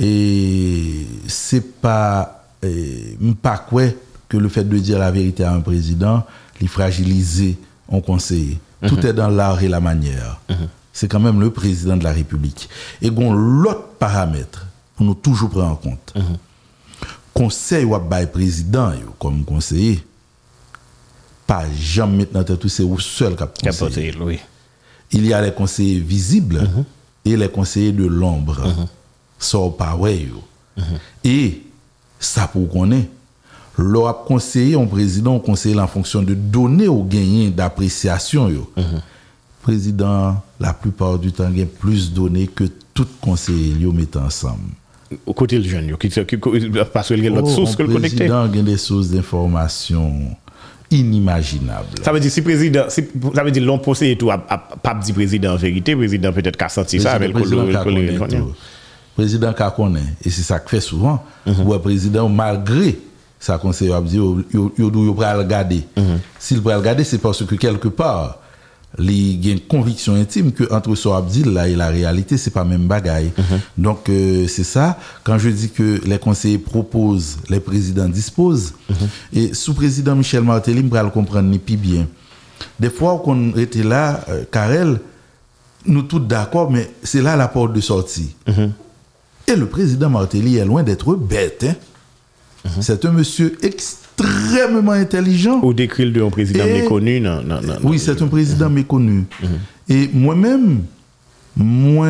Et 0.00 1.06
c'est 1.26 1.80
pas. 1.80 2.44
eh, 2.62 3.16
pas 3.42 3.58
quoi 3.58 3.84
que 4.28 4.36
le 4.36 4.48
fait 4.48 4.64
de 4.64 4.78
dire 4.78 4.98
la 4.98 5.10
vérité 5.10 5.44
à 5.44 5.52
un 5.52 5.60
président, 5.60 6.24
les 6.60 6.68
fragiliser 6.68 7.58
un 7.92 8.00
conseiller. 8.00 8.58
Tout 8.86 9.04
est 9.04 9.12
dans 9.12 9.28
l'art 9.28 9.62
et 9.62 9.68
la 9.68 9.80
manière. 9.80 10.40
C'est 10.92 11.08
quand 11.08 11.20
même 11.20 11.40
le 11.40 11.50
président 11.50 11.96
de 11.96 12.04
la 12.04 12.12
République. 12.12 12.68
Et 13.02 13.10
bon, 13.10 13.32
l'autre 13.32 13.88
paramètre, 13.98 14.66
pour 14.96 15.06
nous 15.06 15.14
toujours 15.14 15.50
prendre 15.50 15.70
en 15.72 15.76
compte. 15.76 16.14
Conseil 17.34 17.84
ou 17.84 17.98
bail 17.98 18.30
président 18.30 18.92
yo, 18.92 19.14
comme 19.18 19.44
conseiller, 19.44 20.04
pas 21.46 21.64
jamais 21.78 22.26
tête 22.26 22.58
tout 22.58 22.68
c'est 22.68 22.82
ou 22.82 22.98
seul 22.98 23.34
qui 23.36 23.68
oui. 24.20 24.38
Il 25.12 25.26
y 25.26 25.32
a 25.32 25.42
les 25.42 25.52
conseillers 25.52 25.98
visibles 25.98 26.68
et 27.24 27.36
les 27.36 27.48
conseillers 27.48 27.92
de 27.92 28.04
l'ombre. 28.04 28.60
Ça 29.38 29.58
pas 29.78 29.96
ouais 29.96 30.18
yo. 30.28 30.42
Et 31.24 31.62
ça 32.18 32.46
pour 32.46 32.68
qu'on 32.68 32.90
est 32.92 33.08
leur 33.78 34.24
conseiller 34.24 34.74
un 34.74 34.84
président, 34.86 35.34
on 35.34 35.40
conseiller 35.40 35.80
en 35.80 35.86
fonction 35.86 36.22
de 36.22 36.34
données 36.34 36.88
au 36.88 37.02
gain 37.02 37.50
d'appréciation 37.54 38.48
yo. 38.48 38.70
Président 39.62 40.42
la 40.58 40.72
plupart 40.72 41.18
du 41.18 41.32
temps 41.32 41.50
gagne 41.50 41.66
plus 41.66 42.10
de 42.10 42.16
données 42.16 42.46
que 42.46 42.64
tout 42.94 43.06
conseiller 43.20 43.74
yo 43.78 43.92
met 43.92 44.16
ensemble. 44.16 44.72
Au 45.26 45.34
côté 45.34 45.58
du 45.58 45.68
jeune, 45.68 45.88
yo, 45.88 45.96
qui, 45.96 46.08
parce 46.08 47.08
qu'il 47.08 47.24
y 47.24 47.26
a 47.26 47.30
l'autre 47.30 47.48
Oh, 47.50 47.54
source 47.56 47.74
que 47.74 47.82
le 47.82 47.92
connecté. 47.92 48.28
président 48.28 48.42
a 48.42 48.48
des 48.48 48.76
sources 48.76 49.08
d'information 49.08 50.36
inimaginables. 50.90 52.02
Ça 52.02 52.12
veut 52.12 52.20
dire, 52.20 52.30
si 52.30 52.42
président, 52.42 52.84
si, 52.88 53.04
ça 53.34 53.44
veut 53.44 53.50
dire, 53.50 53.64
l'on 53.64 53.78
conseiller 53.78 54.16
tout, 54.16 54.30
a, 54.30 54.44
a, 54.48 54.58
pas 54.58 54.94
dit 54.94 55.12
président 55.12 55.52
en 55.52 55.56
vérité, 55.56 55.94
président 55.94 56.32
peut-être 56.32 56.56
qu'a 56.56 56.68
senti 56.68 57.00
ça, 57.00 57.18
mais 57.18 57.28
le 57.28 57.32
président 57.32 57.66
qu'a 57.70 57.84
connaît 57.84 58.14
tout. 58.16 58.54
Et 60.24 60.30
c'est 60.30 60.42
ça 60.42 60.58
que 60.58 60.70
fait 60.70 60.80
souvent. 60.80 61.22
Mhm. 61.46 61.66
Ou 61.66 61.74
un 61.74 61.78
président, 61.78 62.28
malgré 62.28 62.98
sa 63.38 63.60
yo, 64.10 64.42
yo 64.52 65.14
pral 65.14 65.38
regarder. 65.38 65.84
Mhm. 65.96 66.20
S'il 66.38 66.62
pral 66.62 66.78
regarder, 66.78 67.04
c'est 67.04 67.18
parce 67.18 67.44
que 67.44 67.54
quelque 67.54 67.88
part, 67.88 68.38
il 68.98 69.46
y 69.46 69.50
a 69.50 69.52
une 69.52 69.60
conviction 69.60 70.14
intime 70.14 70.52
que 70.52 70.64
entre 70.72 70.94
son 70.96 71.14
Abdil 71.14 71.46
là 71.52 71.68
et 71.68 71.76
la 71.76 71.88
réalité, 71.88 72.36
c'est 72.36 72.50
pas 72.50 72.64
même 72.64 72.86
bagaille. 72.88 73.30
Mhm. 73.38 73.60
Donc, 73.78 74.08
euh, 74.08 74.46
c'est 74.48 74.64
ça. 74.64 74.98
Quand 75.22 75.38
je 75.38 75.48
dis 75.50 75.70
que 75.70 76.00
les 76.04 76.18
conseillers 76.18 76.58
proposent, 76.58 77.38
les 77.48 77.60
présidents 77.60 78.08
disposent. 78.08 78.72
Mhm. 78.88 78.96
Et 79.32 79.54
sous 79.54 79.74
président 79.74 80.16
Michel 80.16 80.42
Martelly, 80.42 80.84
je 80.92 81.02
le 81.02 81.10
comprendre 81.10 81.48
ni 81.48 81.58
plus 81.58 81.76
bien. 81.76 82.06
Des 82.78 82.90
fois, 82.90 83.20
qu'on 83.24 83.52
était 83.56 83.82
là, 83.84 84.24
euh, 84.28 84.44
Karel, 84.50 85.00
nous 85.86 86.02
tous 86.02 86.18
d'accord, 86.20 86.70
mais 86.70 86.90
c'est 87.02 87.22
là 87.22 87.36
la 87.36 87.48
porte 87.48 87.72
de 87.72 87.80
sortie. 87.80 88.34
Et 89.46 89.56
le 89.56 89.66
président 89.66 90.10
Martelly 90.10 90.56
est 90.56 90.64
loin 90.64 90.82
d'être 90.82 91.14
bête. 91.14 91.64
hein. 91.64 92.68
C'est 92.80 93.04
un 93.06 93.12
monsieur 93.12 93.56
extrêmement 93.62 93.99
intelligent. 94.92 95.60
Ou 95.62 95.72
décrit 95.72 96.10
de 96.10 96.22
un 96.22 96.30
président 96.30 96.64
Et- 96.64 96.82
méconnu, 96.82 97.20
non, 97.20 97.42
non, 97.42 97.60
non. 97.60 97.74
Oui, 97.82 97.98
c'est 97.98 98.20
un 98.20 98.26
président 98.28 98.68
méconnu. 98.70 99.24
Et 99.88 100.08
moi-même, 100.12 100.82
moi, 101.56 102.06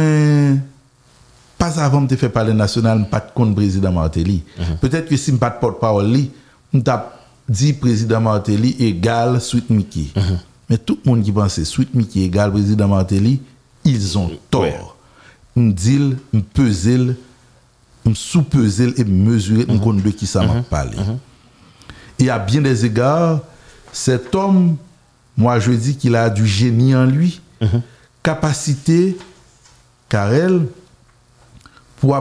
pas 1.59 1.79
avant 1.81 2.03
de 2.03 2.17
faire 2.17 2.33
parler 2.33 2.53
national, 2.55 3.09
pas 3.11 3.21
de 3.21 3.31
compte 3.35 3.55
président 3.55 3.93
Martelly. 3.93 4.43
Peut-être 4.81 5.09
que 5.09 5.17
si 5.17 5.31
je 5.31 5.37
pas 5.37 5.51
de 5.51 5.59
porte-parole, 5.61 6.17
je 6.73 6.81
dit 7.49 7.73
président 7.73 8.21
Martelly 8.21 8.77
égale 8.79 9.41
Sweet 9.41 9.71
Mickey. 9.71 10.07
Mais 10.69 10.79
tout 10.79 10.99
le 11.05 11.11
monde 11.11 11.23
qui 11.25 11.33
pense 11.33 11.61
Sweet 11.63 11.95
Mickey 11.95 12.21
égale 12.21 12.53
président 12.53 12.89
Martelly, 12.89 13.41
ils 13.85 14.17
ont 14.19 14.31
tort. 14.51 14.63
Ouais. 14.63 14.77
me 15.57 15.73
dire, 15.73 16.17
me 16.33 16.41
peser, 16.41 16.97
me 18.05 18.15
sous-peser 18.15 18.95
et 18.97 19.05
mesurer 19.05 19.67
me 19.67 19.79
compte 19.79 20.03
de 20.03 20.11
qui 20.11 20.27
ça 20.27 20.43
m'a 20.47 20.63
parlé. 20.63 20.97
Et 22.21 22.29
à 22.31 22.39
bien 22.39 22.61
des 22.61 22.85
égards, 22.85 23.41
cet 23.93 24.35
homme, 24.35 24.77
moi 25.37 25.59
je 25.59 25.73
dis 25.73 25.97
qu'il 25.97 26.15
a 26.15 26.29
du 26.31 26.47
génie 26.47 26.95
en 26.95 27.07
lui, 27.07 27.41
capacité, 28.23 29.17
car 30.09 30.33
elle, 30.33 30.67
pour 31.99 32.17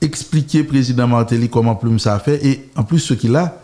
expliquer 0.00 0.64
président 0.64 1.08
Martelly 1.08 1.48
comment 1.48 1.74
Plume 1.74 1.98
ça 1.98 2.18
fait, 2.18 2.44
et 2.46 2.70
en 2.76 2.84
plus 2.84 3.00
ce 3.00 3.14
qu'il 3.14 3.34
a, 3.36 3.60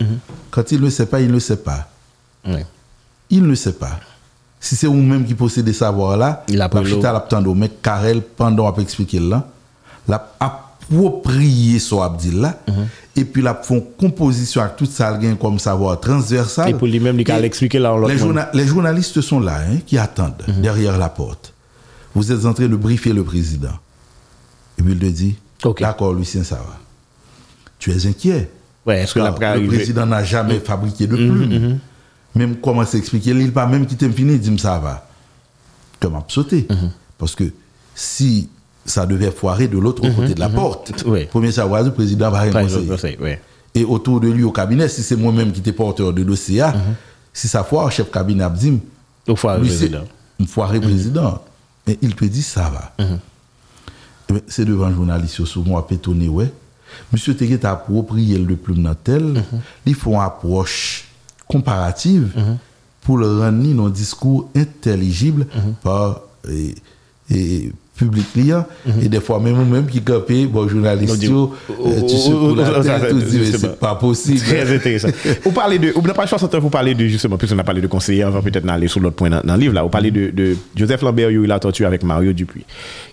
quand 0.50 0.72
il 0.72 0.80
ne 0.80 0.90
sait 0.90 1.06
pas, 1.06 1.20
il 1.20 1.30
ne 1.30 1.38
sait 1.38 1.58
pas. 1.58 1.88
Il 3.30 3.46
ne 3.46 3.54
sait 3.54 3.74
pas. 3.74 4.00
Si 4.60 4.76
c'est 4.76 4.86
vous-même 4.86 5.26
qui 5.26 5.34
possède 5.34 5.66
des 5.66 5.74
savoirs 5.74 6.16
là, 6.16 6.42
Il 6.48 6.60
a 6.62 6.68
ptando, 7.20 7.54
mais 7.54 7.68
Karel, 7.68 8.22
pendant 8.22 8.72
à 8.72 8.80
expliquer 8.80 9.20
là, 9.20 9.46
la 10.08 10.18
approprié 10.90 11.78
son 11.78 12.02
abdil 12.02 12.40
là, 12.40 12.58
et 13.16 13.24
puis 13.24 13.42
la 13.42 13.54
font 13.54 13.80
composition 13.98 14.60
avec 14.62 14.76
tout 14.76 14.86
ça 14.86 15.16
gain 15.16 15.34
comme 15.36 15.58
savoir 15.58 15.98
transversal. 16.00 16.70
Et 16.70 16.74
pour 16.74 16.86
lui-même, 16.86 17.18
il 17.20 17.30
expliqué 17.30 17.78
là, 17.78 17.94
les, 18.08 18.18
journa- 18.18 18.50
les 18.54 18.66
journalistes 18.66 19.20
sont 19.20 19.40
là, 19.40 19.60
hein, 19.60 19.78
qui 19.86 19.98
attendent 19.98 20.44
derrière 20.60 20.98
la 20.98 21.08
porte. 21.08 21.52
Vous 22.14 22.30
êtes 22.30 22.44
en 22.44 22.52
train 22.54 22.68
de 22.68 22.76
briefer 22.76 23.12
le 23.12 23.24
président. 23.24 23.72
Et 24.78 24.82
puis 24.82 24.92
il 24.92 24.98
te 24.98 25.06
dit, 25.06 25.36
d'accord 25.80 26.12
Lucien, 26.14 26.44
ça 26.44 26.56
va. 26.56 26.78
Tu 27.78 27.90
es 27.92 28.06
inquiet. 28.06 28.50
Ouais, 28.86 29.00
est-ce 29.00 29.14
que 29.14 29.18
l'après 29.20 29.58
le 29.58 29.66
président 29.66 30.06
n'a 30.06 30.22
jamais 30.24 30.58
fabriqué 30.60 31.06
de 31.06 31.16
plumes. 31.16 31.78
Même 32.34 32.56
comment 32.56 32.84
s'expliquer, 32.84 33.30
il 33.30 33.52
pas 33.52 33.66
même 33.66 33.86
quitté 33.86 34.10
fini, 34.10 34.34
il 34.34 34.40
dit 34.40 34.58
ça 34.58 34.78
va. 34.78 35.06
Comme 36.00 36.16
a 36.16 36.24
sauté. 36.28 36.66
Parce 37.16 37.34
que 37.34 37.44
si 37.94 38.48
ça 38.84 39.06
devait 39.06 39.30
foirer 39.30 39.68
de 39.68 39.78
l'autre 39.78 40.02
côté 40.14 40.34
de 40.34 40.40
la 40.40 40.48
porte, 40.48 41.04
Oui. 41.06 41.24
premier 41.26 41.52
savoir, 41.52 41.82
le 41.82 41.92
président 41.92 42.30
va 42.30 42.44
ouais. 42.46 43.40
Et 43.74 43.84
autour 43.84 44.20
de 44.20 44.28
lui 44.28 44.44
au 44.44 44.52
cabinet, 44.52 44.88
si 44.88 45.02
c'est 45.02 45.16
moi-même 45.16 45.50
qui 45.52 45.60
était 45.60 45.72
porteur 45.72 46.12
de 46.12 46.22
dossier, 46.22 46.60
ah, 46.60 46.74
si 47.32 47.48
ça 47.48 47.64
foire, 47.64 47.90
chef 47.90 48.10
cabinet 48.10 48.44
a 48.44 48.50
dit, 48.50 48.78
Au 49.26 49.34
foire, 49.36 49.58
président. 49.58 50.04
foiré 50.46 50.80
président. 50.80 51.42
Mais 51.86 51.98
il 52.00 52.14
te 52.14 52.24
dit, 52.24 52.42
ça 52.42 52.70
va. 52.70 52.92
Eh 52.98 54.32
ben, 54.32 54.40
C'est 54.46 54.64
devant 54.64 54.86
un 54.86 54.94
journaliste, 54.94 55.44
sur 55.44 55.64
moi, 55.64 55.86
pétonné, 55.86 56.28
ouais. 56.28 56.52
Monsieur 57.12 57.34
Teguet 57.34 57.64
a 57.66 57.72
approprié 57.72 58.38
le 58.38 58.54
plume 58.56 58.84
dans 58.84 58.94
tel, 58.94 59.42
il 59.84 59.94
faut 59.94 60.12
une 60.12 60.20
approche 60.20 61.06
comparative 61.48 62.32
pour 63.02 63.18
le 63.18 63.26
rendre 63.40 63.86
un 63.86 63.90
discours 63.90 64.48
intelligible 64.54 65.46
par 65.82 66.20
et, 66.48 66.74
et 67.30 67.72
public 67.96 68.32
client. 68.32 68.66
Et 69.02 69.08
des 69.08 69.20
fois, 69.20 69.38
même 69.38 69.54
moi-même 69.54 69.86
qui 69.86 70.02
capé, 70.02 70.46
bon, 70.46 70.68
journaliste, 70.68 71.22
yo, 71.22 71.54
euh, 71.70 72.00
tu 72.00 72.14
Oh, 72.14 72.18
secoues 72.18 72.50
oh, 72.50 72.54
la 72.54 72.78
oh, 72.78 72.82
tête, 72.82 73.30
justement. 73.30 73.58
c'est 73.60 73.78
pas 73.78 73.94
possible. 73.94 74.40
Très 74.40 74.74
intéressant. 74.74 75.08
Vous 75.44 75.52
parlez 75.52 75.78
de, 75.78 75.92
on 75.94 76.02
n'a 76.02 76.14
pas 76.14 76.26
60 76.26 76.54
ans, 76.54 76.58
vous 76.58 76.70
parlez 76.70 76.94
de, 76.94 77.06
justement, 77.06 77.36
plus 77.36 77.52
on 77.52 77.58
a 77.58 77.64
parlé 77.64 77.80
de 77.80 77.86
conseiller, 77.86 78.24
on 78.24 78.30
va 78.30 78.42
peut-être 78.42 78.68
aller 78.68 78.88
sur 78.88 79.00
l'autre 79.00 79.16
point 79.16 79.30
dans, 79.30 79.40
dans 79.42 79.54
le 79.54 79.60
livre, 79.60 79.74
là. 79.74 79.82
Vous 79.82 79.88
parlez 79.88 80.10
de, 80.10 80.30
de 80.30 80.56
Joseph 80.74 81.02
Lambert, 81.02 81.30
il 81.30 81.50
a 81.50 81.58
torturé 81.60 81.86
avec 81.86 82.02
Mario 82.02 82.32
Dupuis, 82.32 82.64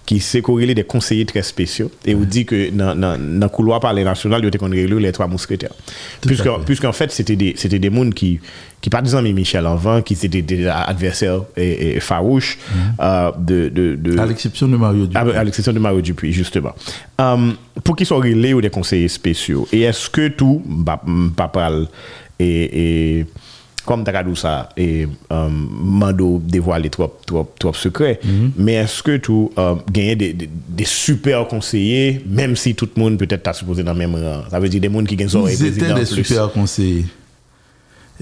qui 0.05 0.19
s'est 0.19 0.41
corrélé 0.41 0.73
des 0.73 0.83
conseillers 0.83 1.25
très 1.25 1.43
spéciaux, 1.43 1.91
et 2.05 2.15
vous 2.15 2.25
dit 2.25 2.45
que 2.45 2.71
dans, 2.71 2.95
dans, 2.95 3.49
couloir 3.49 3.79
palais 3.79 4.03
national, 4.03 4.41
il 4.43 4.47
était 4.47 4.57
qu'on 4.57 4.67
les 4.67 5.11
trois 5.11 5.27
mousquetaires. 5.27 5.73
Puisqu'en, 6.21 6.59
puisqu'en 6.59 6.93
fait, 6.93 7.11
c'était 7.11 7.35
des, 7.35 7.53
c'était 7.55 7.79
des 7.79 7.89
mondes 7.89 8.13
qui, 8.13 8.39
qui 8.81 8.89
pas 8.89 9.01
disant 9.01 9.21
mais 9.21 9.31
Michel 9.31 9.65
Anvin, 9.67 10.01
qui 10.01 10.13
étaient 10.13 10.41
des 10.41 10.67
adversaires 10.67 11.41
et, 11.55 11.95
et 11.95 11.99
farouches, 11.99 12.57
euh, 12.99 13.31
de, 13.37 13.69
de, 13.69 13.95
de, 13.95 14.17
À 14.17 14.25
l'exception 14.25 14.67
de 14.67 14.75
Mario 14.75 15.05
Dupont. 15.05 15.19
à, 15.19 15.37
à 15.39 15.43
l'exception 15.43 15.71
de 15.71 15.79
Mario 15.79 16.01
Dupuis, 16.01 16.33
justement. 16.33 16.73
Euh, 17.19 17.51
pour 17.83 17.95
qu'ils 17.95 18.07
soient 18.07 18.17
relais 18.17 18.53
ou 18.53 18.61
des 18.61 18.71
conseillers 18.71 19.07
spéciaux, 19.07 19.67
et 19.71 19.81
est-ce 19.81 20.09
que 20.09 20.29
tout, 20.29 20.63
pas 21.37 21.47
parle, 21.47 21.87
et, 22.39 23.19
et 23.19 23.25
comme 23.85 24.03
Takadou 24.03 24.35
ça, 24.35 24.69
et 24.77 25.07
euh, 25.31 25.47
Mando 25.49 26.39
dévoile 26.43 26.89
trop, 26.89 27.11
trop, 27.25 27.51
trop 27.59 27.73
secrets, 27.73 28.19
mais 28.57 28.73
est-ce 28.73 29.01
que 29.03 29.17
tout 29.17 29.51
euh, 29.57 29.75
gagne 29.91 30.15
des, 30.15 30.33
des, 30.33 30.49
des 30.69 30.85
super 30.85 31.47
conseillers, 31.47 32.23
même 32.27 32.55
si 32.55 32.73
tout 32.75 32.87
le 32.95 33.01
monde 33.01 33.17
peut-être 33.17 33.43
t'a 33.43 33.53
supposé 33.53 33.83
dans 33.83 33.93
le 33.93 33.99
même 33.99 34.15
rang? 34.15 34.43
Ça 34.49 34.59
veut 34.59 34.69
dire 34.69 34.81
des 34.81 34.89
mondes 34.89 35.07
qui 35.07 35.15
gagnent 35.15 35.29
son 35.29 35.47
Ils 35.47 35.65
étaient 35.65 35.93
des 35.93 36.05
plus. 36.05 36.23
super 36.23 36.51
conseillers. 36.51 37.05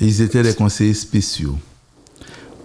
Ils 0.02 0.22
étaient 0.22 0.44
des 0.44 0.54
conseillers 0.54 0.94
spéciaux. 0.94 1.58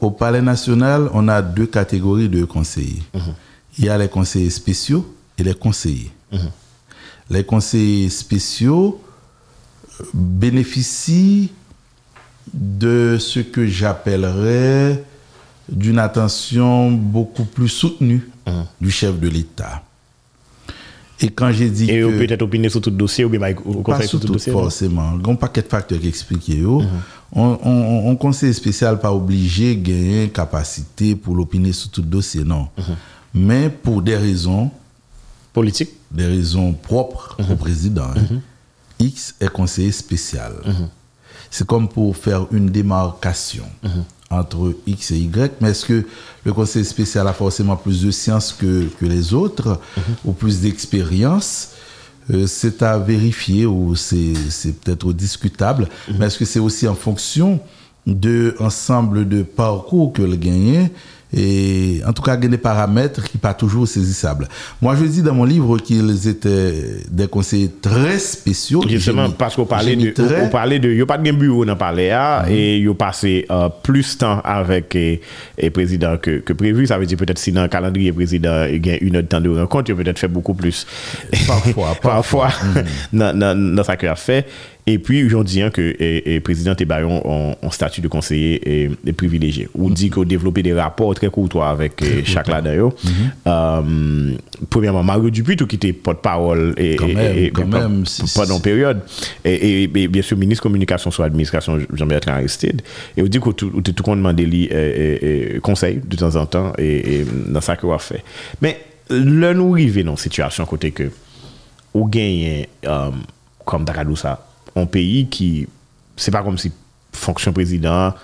Au 0.00 0.10
Palais 0.10 0.42
national, 0.42 1.10
on 1.12 1.28
a 1.28 1.42
deux 1.42 1.66
catégories 1.66 2.28
de 2.28 2.44
conseillers. 2.44 3.02
Il 3.78 3.86
y 3.86 3.88
a 3.88 3.98
les 3.98 4.08
conseillers 4.08 4.50
spéciaux 4.50 5.14
et 5.36 5.42
les 5.42 5.54
conseillers. 5.54 6.12
Les 7.30 7.44
conseillers 7.44 8.10
spéciaux 8.10 9.00
euh, 10.00 10.04
bénéficient 10.12 11.52
de 12.52 13.16
ce 13.18 13.40
que 13.40 13.66
j'appellerais 13.66 15.02
d'une 15.70 15.98
attention 15.98 16.90
beaucoup 16.90 17.44
plus 17.46 17.68
soutenue 17.68 18.28
du 18.80 18.90
chef 18.90 19.18
de 19.18 19.28
l'État. 19.28 19.83
Et 21.20 21.28
quand 21.30 21.52
j'ai 21.52 21.70
dit 21.70 21.84
Et 21.90 22.00
que... 22.00 22.04
ou 22.04 22.10
peut-être 22.18 22.42
opiner 22.42 22.68
sur 22.68 22.80
tout 22.80 22.90
dossier, 22.90 23.24
ou 23.24 23.28
bien 23.28 23.40
au 23.64 23.82
Pas 23.82 23.92
conseil 23.94 24.08
sur 24.08 24.20
tout 24.20 24.26
dossier. 24.28 24.52
forcément. 24.52 25.12
Il 25.18 25.26
y 25.26 25.30
a 25.30 25.32
un 25.32 25.36
paquet 25.36 25.62
de 25.62 25.68
facteurs 25.68 26.00
qui 26.00 26.08
expliquent. 26.08 26.48
yo. 26.48 26.82
On, 27.32 27.58
on, 27.64 28.08
on 28.10 28.16
conseil 28.16 28.52
spécial 28.54 29.00
pas 29.00 29.12
obligé 29.12 29.74
de 29.74 29.82
gagner 29.82 30.28
capacité 30.28 31.16
pour 31.16 31.34
l'opiner 31.34 31.72
sur 31.72 31.90
tout 31.90 32.02
dossier, 32.02 32.44
non. 32.44 32.68
Mais 33.32 33.68
pour 33.68 34.02
des 34.02 34.16
raisons, 34.16 34.70
Politique. 35.52 35.90
des 36.10 36.26
raisons 36.26 36.72
propres 36.72 37.36
au 37.50 37.54
président, 37.56 38.04
hein, 38.16 38.38
X 38.98 39.34
est 39.40 39.48
conseiller 39.48 39.92
spécial. 39.92 40.52
C'est 41.50 41.66
comme 41.66 41.88
pour 41.88 42.16
faire 42.16 42.46
une 42.52 42.66
démarcation 42.70 43.64
entre 44.34 44.74
X 44.86 45.10
et 45.12 45.18
Y, 45.18 45.52
mais 45.60 45.70
est-ce 45.70 45.86
que 45.86 46.04
le 46.44 46.52
conseiller 46.52 46.84
spécial 46.84 47.26
a 47.26 47.32
forcément 47.32 47.76
plus 47.76 48.02
de 48.02 48.10
science 48.10 48.52
que, 48.52 48.88
que 49.00 49.06
les 49.06 49.32
autres 49.32 49.80
ou 50.24 50.32
plus 50.32 50.60
d'expérience? 50.60 51.70
Euh, 52.32 52.46
c'est 52.46 52.82
à 52.82 52.98
vérifier 52.98 53.66
ou 53.66 53.94
c'est 53.96 54.32
peut-être 54.82 55.12
discutable, 55.12 55.88
mais 56.18 56.26
est-ce 56.26 56.38
que 56.38 56.46
c'est 56.46 56.58
aussi 56.58 56.88
en 56.88 56.94
fonction 56.94 57.60
de 58.06 58.54
ensemble 58.60 59.28
de 59.28 59.42
parcours 59.42 60.12
que 60.12 60.22
le 60.22 60.36
gagné 60.36 60.90
et 61.36 62.00
en 62.06 62.12
tout 62.12 62.22
cas, 62.22 62.36
il 62.36 62.44
y 62.44 62.46
a 62.46 62.50
des 62.50 62.58
paramètres 62.58 63.24
qui 63.24 63.38
pas 63.38 63.54
toujours 63.54 63.88
saisissables. 63.88 64.48
Moi, 64.80 64.94
je 64.96 65.04
dis 65.04 65.22
dans 65.22 65.34
mon 65.34 65.44
livre 65.44 65.78
qu'ils 65.78 66.28
étaient 66.28 67.00
des 67.10 67.26
conseillers 67.26 67.70
très 67.82 68.18
spéciaux. 68.18 68.82
Justement, 68.88 69.30
parce 69.30 69.56
qu'on 69.56 69.66
parlait 69.66 69.96
de, 69.96 70.14
on 70.42 70.48
parlait 70.48 70.78
de, 70.78 70.90
yo 70.90 71.06
pas 71.06 71.18
de 71.18 71.30
bureau 71.32 71.64
dans 71.64 71.76
parler 71.76 72.10
ah, 72.10 72.44
et 72.48 72.78
yo 72.78 72.94
passé 72.94 73.46
euh, 73.50 73.68
plus 73.82 74.14
de 74.14 74.18
temps 74.18 74.40
avec 74.44 74.94
eh, 74.94 75.20
le 75.60 75.70
président 75.70 76.16
que, 76.18 76.38
que 76.38 76.52
prévu. 76.52 76.86
Ça 76.86 76.98
veut 76.98 77.06
dire 77.06 77.18
peut-être 77.18 77.38
si 77.38 77.50
dans 77.50 77.62
le 77.62 77.68
calendrier 77.68 78.12
président 78.12 78.66
il 78.70 78.86
y 78.86 78.90
a 78.90 79.02
une 79.02 79.16
heure 79.16 79.22
de 79.22 79.28
temps 79.28 79.40
de 79.40 79.48
rencontre, 79.50 79.90
il 79.90 79.96
peut-être 79.96 80.18
fait 80.18 80.28
beaucoup 80.28 80.54
plus. 80.54 80.86
Parfois, 81.46 81.96
parfois, 82.02 82.48
dans, 83.12 83.36
dans, 83.36 83.74
dans 83.74 83.84
ça 83.84 83.96
qu'il 83.96 84.08
a 84.08 84.16
fait. 84.16 84.46
Et 84.86 84.98
puis, 84.98 85.24
aujourd'hui, 85.24 85.62
hein, 85.62 85.70
que 85.70 85.96
le 85.98 86.38
président 86.40 86.74
Tebayon 86.74 87.26
ont 87.26 87.56
un 87.62 87.70
statut 87.70 88.02
de 88.02 88.08
conseiller 88.08 88.82
et, 88.84 88.90
et 89.06 89.12
privilégié. 89.14 89.66
On 89.78 89.88
dit 89.88 90.10
a 90.10 90.24
développé 90.26 90.62
des 90.62 90.74
rapports 90.74 91.14
très 91.14 91.28
courtois 91.30 91.70
avec 91.70 92.02
eh, 92.02 92.22
chaque 92.26 92.48
là 92.48 92.60
d'ailleurs. 92.60 92.92
Euh, 93.46 94.34
premièrement, 94.68 95.02
Mario 95.02 95.30
Dupuis, 95.30 95.56
tout 95.56 95.66
qui 95.66 95.76
était 95.76 95.92
porte-parole 95.94 96.74
et, 96.76 96.96
Quand 96.96 97.08
et- 97.08 97.14
même, 97.14 97.38
et- 97.38 97.50
quand 97.50 97.62
et- 97.62 97.66
même, 97.66 98.04
si- 98.06 98.22
pendant 98.34 98.56
si- 98.56 98.62
période. 98.62 99.00
Et, 99.44 99.86
bien 100.08 100.20
sûr, 100.22 100.36
ministre 100.36 100.62
communication 100.62 101.10
sur 101.10 101.22
l'administration 101.22 101.78
Jean-Bertrand 101.92 102.32
Aristide. 102.32 102.82
Et 103.16 103.22
on 103.22 103.26
dit 103.26 103.40
que 103.40 103.50
tout, 103.50 103.70
tout, 103.80 103.92
conseils 105.60 106.00
de 106.04 106.16
temps 106.16 106.36
en 106.36 106.44
temps 106.46 106.72
et, 106.78 107.24
dans 107.48 107.60
ça 107.62 107.76
qu'on 107.76 107.94
a 107.94 107.98
fait. 107.98 108.22
Mais 108.60 108.78
là, 109.08 109.54
nous 109.54 109.72
arrivons 109.72 110.04
dans 110.04 110.10
une 110.12 110.16
situation 110.18 110.66
côté 110.66 110.90
que 110.90 111.04
ou 111.94 112.06
gagne 112.06 112.66
euh, 112.86 113.10
comme 113.64 113.84
Dakadou 113.86 114.16
ça 114.16 114.46
an 114.78 114.88
peyi 114.90 115.24
ki, 115.32 115.50
se 116.18 116.34
pa 116.34 116.44
kom 116.46 116.58
si 116.60 116.72
fonksyon 117.14 117.54
prezident, 117.56 118.18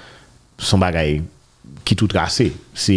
son 0.61 0.83
bagay 0.83 1.21
ki 1.87 1.97
tout 1.99 2.13
rase. 2.17 2.51
Se 2.75 2.97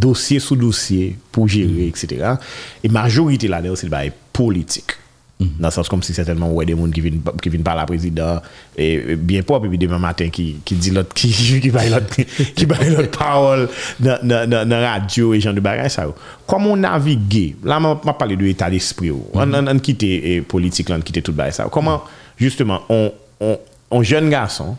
dosye 0.00 0.40
sou 0.42 0.58
dosye 0.58 1.14
pou 1.34 1.50
jere, 1.50 1.86
mm. 1.86 1.90
etc. 1.90 2.48
E 2.84 2.90
majorite 2.92 3.50
la 3.50 3.62
de 3.64 3.72
ou 3.72 3.78
se 3.78 3.90
bagay 3.90 4.12
politik. 4.36 4.96
Mm. 5.40 5.54
Nan 5.64 5.72
sens 5.72 5.88
kom 5.88 6.02
si 6.04 6.12
certainman 6.12 6.52
wè 6.52 6.66
de 6.68 6.76
moun 6.76 6.92
ki 6.92 7.02
vin, 7.04 7.20
ki 7.40 7.52
vin 7.52 7.64
par 7.64 7.78
la 7.78 7.86
prezident, 7.88 8.44
e, 8.74 9.14
e 9.14 9.16
bien 9.16 9.46
pop, 9.46 9.64
e 9.64 9.72
bi 9.72 9.80
deman 9.80 10.02
matin 10.02 10.32
ki, 10.32 10.46
ki 10.68 10.76
di 10.76 10.92
lot, 10.92 11.14
ki, 11.16 11.32
ki 11.64 11.72
bay 11.72 11.92
lot, 11.92 12.16
ki 12.58 12.68
bay 12.68 12.92
lot 12.92 13.08
parol 13.16 13.66
nan, 14.04 14.20
nan, 14.20 14.50
nan, 14.52 14.68
nan 14.68 14.84
radyo 14.84 15.32
e 15.36 15.40
jan 15.40 15.56
de 15.56 15.64
bagay 15.64 15.88
sa 15.92 16.10
ou. 16.10 16.16
Kwa 16.50 16.60
moun 16.60 16.84
navige, 16.84 17.54
la 17.64 17.80
man 17.80 18.00
ma 18.04 18.16
pale 18.20 18.36
de 18.40 18.50
etat 18.52 18.72
d'esprit 18.72 19.14
ou, 19.14 19.30
an, 19.40 19.56
an, 19.56 19.72
an 19.72 19.80
kite 19.84 20.10
e, 20.18 20.40
politik 20.44 20.92
lan, 20.92 21.00
an 21.00 21.08
kite 21.08 21.24
tout 21.24 21.36
bagay 21.36 21.56
sa 21.60 21.68
ou. 21.68 21.74
Koman... 21.74 22.00
Mm. 22.00 22.16
Justement 22.40 22.82
on 22.88 23.12
on 23.40 23.58
un 23.92 24.02
jeune 24.02 24.30
garçon 24.30 24.76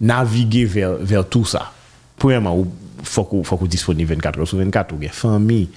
naviguer 0.00 0.64
vers 0.64 0.94
vers 0.94 1.28
tout 1.28 1.44
ça 1.44 1.72
premièrement 2.16 2.66
il 2.98 3.06
faut 3.06 3.24
qu'on 3.24 3.42
qu'on 3.42 3.66
disponible 3.66 4.14
24 4.14 4.40
heures 4.40 4.48
sur 4.48 4.58
24 4.58 4.92
ou 4.94 4.96
bien 4.96 5.10
famille 5.10 5.68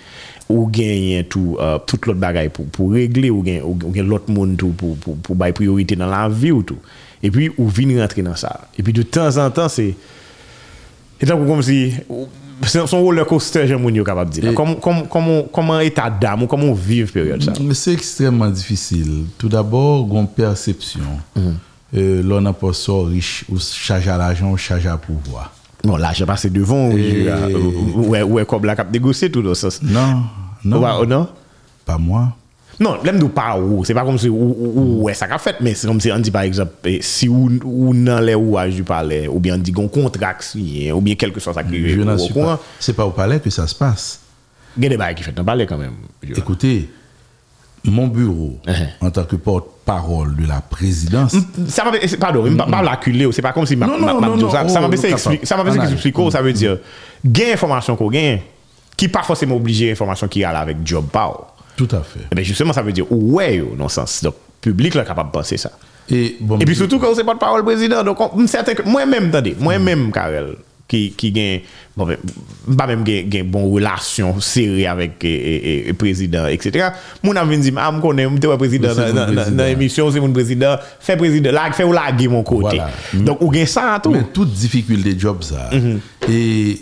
ou 0.50 0.70
genyen 0.74 1.24
tout, 1.24 1.58
euh, 1.60 1.78
tout 1.86 2.00
l'autre 2.06 2.20
bagaille 2.20 2.50
pour, 2.50 2.66
pour 2.66 2.92
régler, 2.92 3.30
ou 3.30 3.46
gen, 3.46 3.62
ou 3.62 3.78
l'autre 4.04 4.32
monde 4.32 4.58
tout 4.58 4.70
pour, 4.70 4.98
pour, 4.98 5.16
pour 5.18 5.36
bailler 5.36 5.54
priorité 5.54 5.96
dans 5.96 6.08
la 6.08 6.28
vie 6.28 6.52
ou 6.52 6.64
tout. 6.64 6.80
Et 7.22 7.30
puis, 7.30 7.52
ou 7.58 7.68
venir 7.68 8.02
rentrer 8.02 8.24
dans 8.24 8.36
ça. 8.36 8.68
Et 8.78 8.84
puis, 8.84 8.94
de 8.94 9.04
temps 9.04 9.38
en 9.38 9.52
temps, 9.52 9.70
c'est. 9.70 9.96
C'est 11.20 11.28
comme 11.28 11.62
si. 11.62 11.94
C'est 12.64 12.86
son 12.88 13.02
roller 13.02 13.26
coaster, 13.26 13.68
j'aime 13.68 13.82
mon 13.82 14.04
capable 14.04 14.30
de 14.34 14.42
dire. 14.42 14.54
Comment, 14.54 14.76
comment, 14.76 15.04
comment, 15.04 15.44
comment 15.52 15.80
état 15.80 16.10
d'âme 16.10 16.44
ou 16.44 16.48
comment 16.48 16.74
vivre 16.74 17.12
période 17.12 17.42
ça? 17.44 17.54
C'est 17.74 17.94
extrêmement 17.94 18.50
difficile. 18.50 19.26
Tout 19.38 19.50
d'abord, 19.50 20.08
une 20.12 20.28
perception. 20.28 21.02
Euh, 21.96 22.22
l'on 22.24 22.42
n'a 22.42 22.54
pas 22.54 22.72
ça 22.74 22.92
riche, 23.08 23.46
ou 23.50 23.58
charge 23.60 24.08
à 24.08 24.18
l'argent, 24.18 24.52
ou 24.52 24.58
charge 24.58 24.86
à 24.86 24.98
pouvoir. 24.98 25.52
Bon, 25.84 25.96
là, 25.96 26.12
j'ai 26.14 26.26
passé 26.26 26.50
devant, 26.50 26.92
Et- 26.92 27.28
ou 27.96 28.14
comme 28.14 28.14
ou, 28.14 28.14
comme 28.14 28.20
ou, 28.22 28.26
ou, 28.26 28.42
ou 28.42 28.46
comme 28.46 28.66
on 28.66 28.70
ou, 28.70 29.44
ou 29.44 29.56
ou 30.66 30.76
on 30.76 30.76
ou 30.76 30.80
courant, 30.80 31.16
pas. 31.16 31.30
C'est 31.88 32.39
Non, 32.80 33.02
lèm 33.04 33.18
nou 33.20 33.28
pa 33.36 33.58
ou, 33.60 33.84
se 33.84 33.96
pa 33.96 34.06
kom 34.08 34.16
se 34.22 34.30
ou 34.32 35.02
wè 35.04 35.12
e 35.12 35.18
sa 35.20 35.28
ka 35.28 35.36
fèt, 35.42 35.60
men 35.66 35.76
se 35.76 35.88
kom 35.90 36.00
se 36.00 36.14
an 36.16 36.24
di 36.24 36.32
par 36.32 36.48
exemple, 36.48 36.80
e, 36.88 37.02
si 37.04 37.28
ou 37.28 37.92
nan 37.96 38.24
lè 38.24 38.38
ou 38.40 38.56
aj 38.62 38.78
du 38.78 38.86
palè, 38.88 39.26
ou 39.28 39.42
bien 39.44 39.60
di 39.60 39.74
gon 39.76 39.90
kontrak 39.92 40.46
si, 40.48 40.88
ou 40.96 41.04
bien 41.04 41.20
kelke 41.20 41.44
so 41.44 41.52
sa 41.56 41.66
krive. 41.68 42.00
Se 42.80 42.96
pa 42.96 43.08
ou 43.10 43.16
palè 43.16 43.42
ke 43.44 43.52
sa 43.52 43.68
se 43.68 43.76
passe. 43.76 44.22
Gè 44.80 44.94
de 44.94 45.00
baye 45.02 45.18
ki 45.20 45.28
fèt 45.28 45.36
nan 45.36 45.48
palè 45.48 45.68
kan 45.68 45.82
men. 45.82 45.98
Ekoutè, 46.24 46.78
mon 47.84 48.08
bureau, 48.08 48.60
uh 48.66 48.72
-huh. 48.72 49.08
en 49.08 49.12
tant 49.12 49.26
que 49.26 49.36
porte-parole 49.36 50.36
de 50.36 50.48
la 50.48 50.62
présidence... 50.62 51.36
Ça 51.68 51.84
pardon, 52.20 52.46
je 52.46 52.52
ne 52.52 52.58
pas 52.58 52.82
l'acculer, 52.82 53.28
c'est 53.32 53.42
pas 53.42 53.54
comme 53.54 53.66
si... 53.66 53.76
Non, 53.76 53.88
non, 53.98 54.22
non, 54.22 54.38
non. 54.38 54.50
Ça 54.50 54.82
m'a 54.82 54.90
fait 54.98 55.12
expliquer, 55.12 55.46
ça 55.46 55.58
veut 55.58 55.72
mm-hmm. 55.72 56.54
dire, 56.54 56.78
gain 57.26 57.54
information 57.54 57.96
qu'on 57.96 58.10
gagne, 58.10 58.40
qui 58.96 59.08
pas 59.08 59.24
forcément 59.24 59.56
obligé 59.56 59.92
information 59.92 60.28
qui 60.28 60.44
a 60.44 60.52
là 60.52 60.60
avec 60.60 60.78
job 60.84 61.06
power. 61.12 61.46
Tout 61.80 61.96
à 61.96 62.04
fait. 62.04 62.20
Eh 62.30 62.36
Mais 62.36 62.44
justement, 62.44 62.74
ça 62.74 62.82
veut 62.82 62.92
dire, 62.92 63.06
ouais, 63.10 63.64
non 63.78 63.88
sens. 63.88 64.22
Donc, 64.22 64.36
public 64.60 64.96
là 64.96 65.06
capable 65.06 65.30
de 65.30 65.34
penser 65.34 65.56
ça. 65.56 65.72
Et, 66.10 66.36
bon, 66.42 66.60
et 66.60 66.66
puis 66.66 66.76
surtout 66.76 67.00
quand 67.00 67.16
c'est 67.16 67.24
pas 67.24 67.36
de 67.36 67.40
parole 67.40 67.64
président. 67.64 68.04
Donc, 68.04 68.18
moi-même, 68.86 69.30
attendez, 69.30 69.56
moi-même, 69.58 70.08
mm. 70.08 70.12
Karel, 70.12 70.56
qui, 70.90 71.12
qui 71.12 71.32
gagne, 71.32 71.62
bon, 71.96 72.06
pas 72.78 72.86
même 72.86 73.06
gagne 73.06 73.44
bon 73.44 73.72
relation 73.72 74.42
serrée 74.42 74.88
avec 74.88 75.24
le 75.24 75.94
président, 75.94 76.48
etc. 76.48 76.90
Mon 77.24 77.34
ami 77.38 77.58
dit, 77.60 77.72
ah, 77.78 77.94
je 77.96 78.02
connais, 78.02 78.24
je 78.24 78.56
président 78.58 78.94
dans 78.94 79.66
l'émission, 79.66 80.12
c'est 80.12 80.20
mon 80.20 80.34
président, 80.34 80.76
fais 81.00 81.16
président, 81.16 81.54
là, 81.54 81.72
fais 81.72 81.86
ou 81.86 81.94
laguer 81.94 82.28
mon 82.28 82.44
côté. 82.44 82.82
Donc, 83.14 83.42
ou 83.42 83.50
gagne 83.50 83.66
ça 83.66 84.02
tout. 84.04 84.12
Mais 84.12 84.24
toute 84.34 84.52
difficulté 84.52 85.14
de 85.14 85.20
job, 85.20 85.44
ça. 85.44 85.70
Mm-hmm. 85.72 86.00
Et 86.30 86.82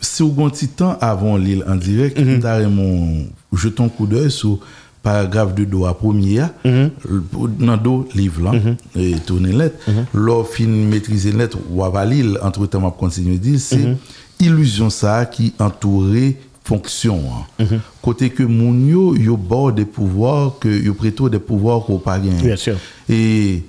se 0.00 0.22
ou 0.22 0.32
gonti 0.34 0.68
tan 0.68 0.96
avon 1.00 1.38
li 1.38 1.60
an 1.66 1.76
direk, 1.76 2.18
mm 2.18 2.24
-hmm. 2.24 2.40
tare 2.40 2.68
mon 2.68 3.26
jeton 3.52 3.88
kou 3.88 4.06
dèy 4.06 4.30
sou 4.30 4.60
paragraf 5.02 5.54
de 5.54 5.64
do 5.64 5.86
a 5.86 5.94
promye 5.94 6.40
a, 6.40 6.50
mm 6.64 6.70
-hmm. 6.70 7.58
nan 7.58 7.82
do 7.82 8.06
liv 8.14 8.38
lan, 8.38 8.54
mm 8.54 8.60
-hmm. 8.60 9.00
e 9.00 9.20
tourne 9.26 9.52
let, 9.52 9.74
mhm. 9.86 10.04
lor 10.14 10.46
fin 10.46 10.68
metrize 10.68 11.32
let 11.32 11.56
wavalil, 11.70 12.38
antre 12.42 12.66
tan 12.66 12.82
map 12.82 12.96
kontinye 12.98 13.38
di, 13.38 13.58
se 13.58 13.76
mhm. 13.76 13.96
iluzyon 14.40 14.90
sa 14.90 15.24
ki 15.24 15.52
entoure 15.58 16.36
fonksyon 16.68 17.18
an. 17.32 17.44
Mhm. 17.58 17.80
Kote 18.04 18.28
ke 18.28 18.44
moun 18.46 18.88
yo, 18.88 19.16
yo 19.16 19.36
bor 19.36 19.72
de 19.72 19.84
pouvoir, 19.84 20.52
yo 20.64 20.94
preto 20.94 21.28
de 21.28 21.38
pouvoir 21.38 21.84
ko 21.86 21.98
pa 21.98 22.18
gen. 22.22 22.36
Bien 22.42 22.56
sûr. 22.56 22.76
E 23.08 23.62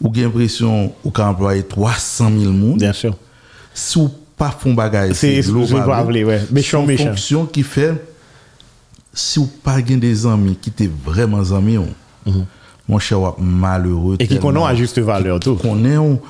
ou 0.00 0.12
gen 0.12 0.32
presyon, 0.32 0.90
ou 1.04 1.12
ka 1.12 1.28
employe 1.30 1.62
300 1.62 2.30
000 2.30 2.52
moun. 2.52 2.78
Bien 2.78 2.92
sûr. 2.92 3.14
Sou 3.74 4.10
pas 4.36 4.50
font 4.50 4.74
bagay, 4.74 5.14
C'est- 5.14 5.50
ouais. 5.50 6.42
Méchant, 6.50 6.84
méchant. 6.84 7.06
fonction 7.06 7.46
qui 7.46 7.62
fait, 7.62 7.94
si 9.12 9.38
ou 9.38 9.46
pas 9.46 9.80
des 9.80 10.26
amis 10.26 10.56
qui 10.60 10.70
étaient 10.70 10.90
vraiment 11.04 11.50
amis, 11.52 11.78
on, 11.78 11.88
mon 12.88 12.98
cher, 12.98 13.18
malheureux. 13.38 14.16
Et 14.20 14.26
qui 14.28 14.38
connaissent 14.38 14.62
à 14.66 14.74
juste 14.74 14.98
valeur 14.98 15.40
tout. 15.40 15.54
Qu'on 15.56 15.84
est 15.84 15.96
ou, 15.96 16.20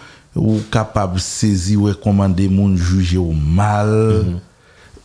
capable 0.71 1.15
de 1.15 1.21
saisir 1.21 1.81
ou 1.81 1.85
recommander 1.85 2.49
moun 2.49 2.77
juger 2.77 3.17
au 3.19 3.33
mal 3.33 3.89
Mhm. 3.91 4.39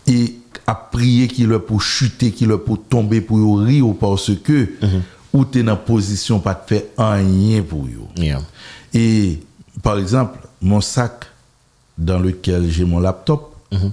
et 0.07 0.35
à 0.67 0.75
prier 0.75 1.27
qu'il 1.27 1.47
leur 1.47 1.65
pour 1.65 1.81
chuter, 1.81 2.31
qu'il 2.31 2.49
leur 2.49 2.63
pour 2.63 2.81
tomber 2.83 3.21
pour 3.21 3.59
rire 3.61 3.87
ou 3.87 3.93
parce 3.93 4.31
que 4.43 4.69
Mhm. 4.81 5.01
ou 5.33 5.45
t'es 5.45 5.63
dans 5.63 5.77
position 5.77 6.39
pas 6.39 6.53
de 6.53 6.59
faire 6.67 6.83
rien 6.97 7.61
pour 7.63 7.87
yo. 7.89 8.07
Yeah. 8.17 8.41
Et 8.93 9.39
par 9.81 9.97
exemple, 9.97 10.37
mon 10.61 10.81
sac 10.81 11.25
dans 11.97 12.19
lequel 12.19 12.69
j'ai 12.69 12.85
mon 12.85 12.99
laptop. 12.99 13.55
Mm 13.71 13.77
-hmm. 13.77 13.91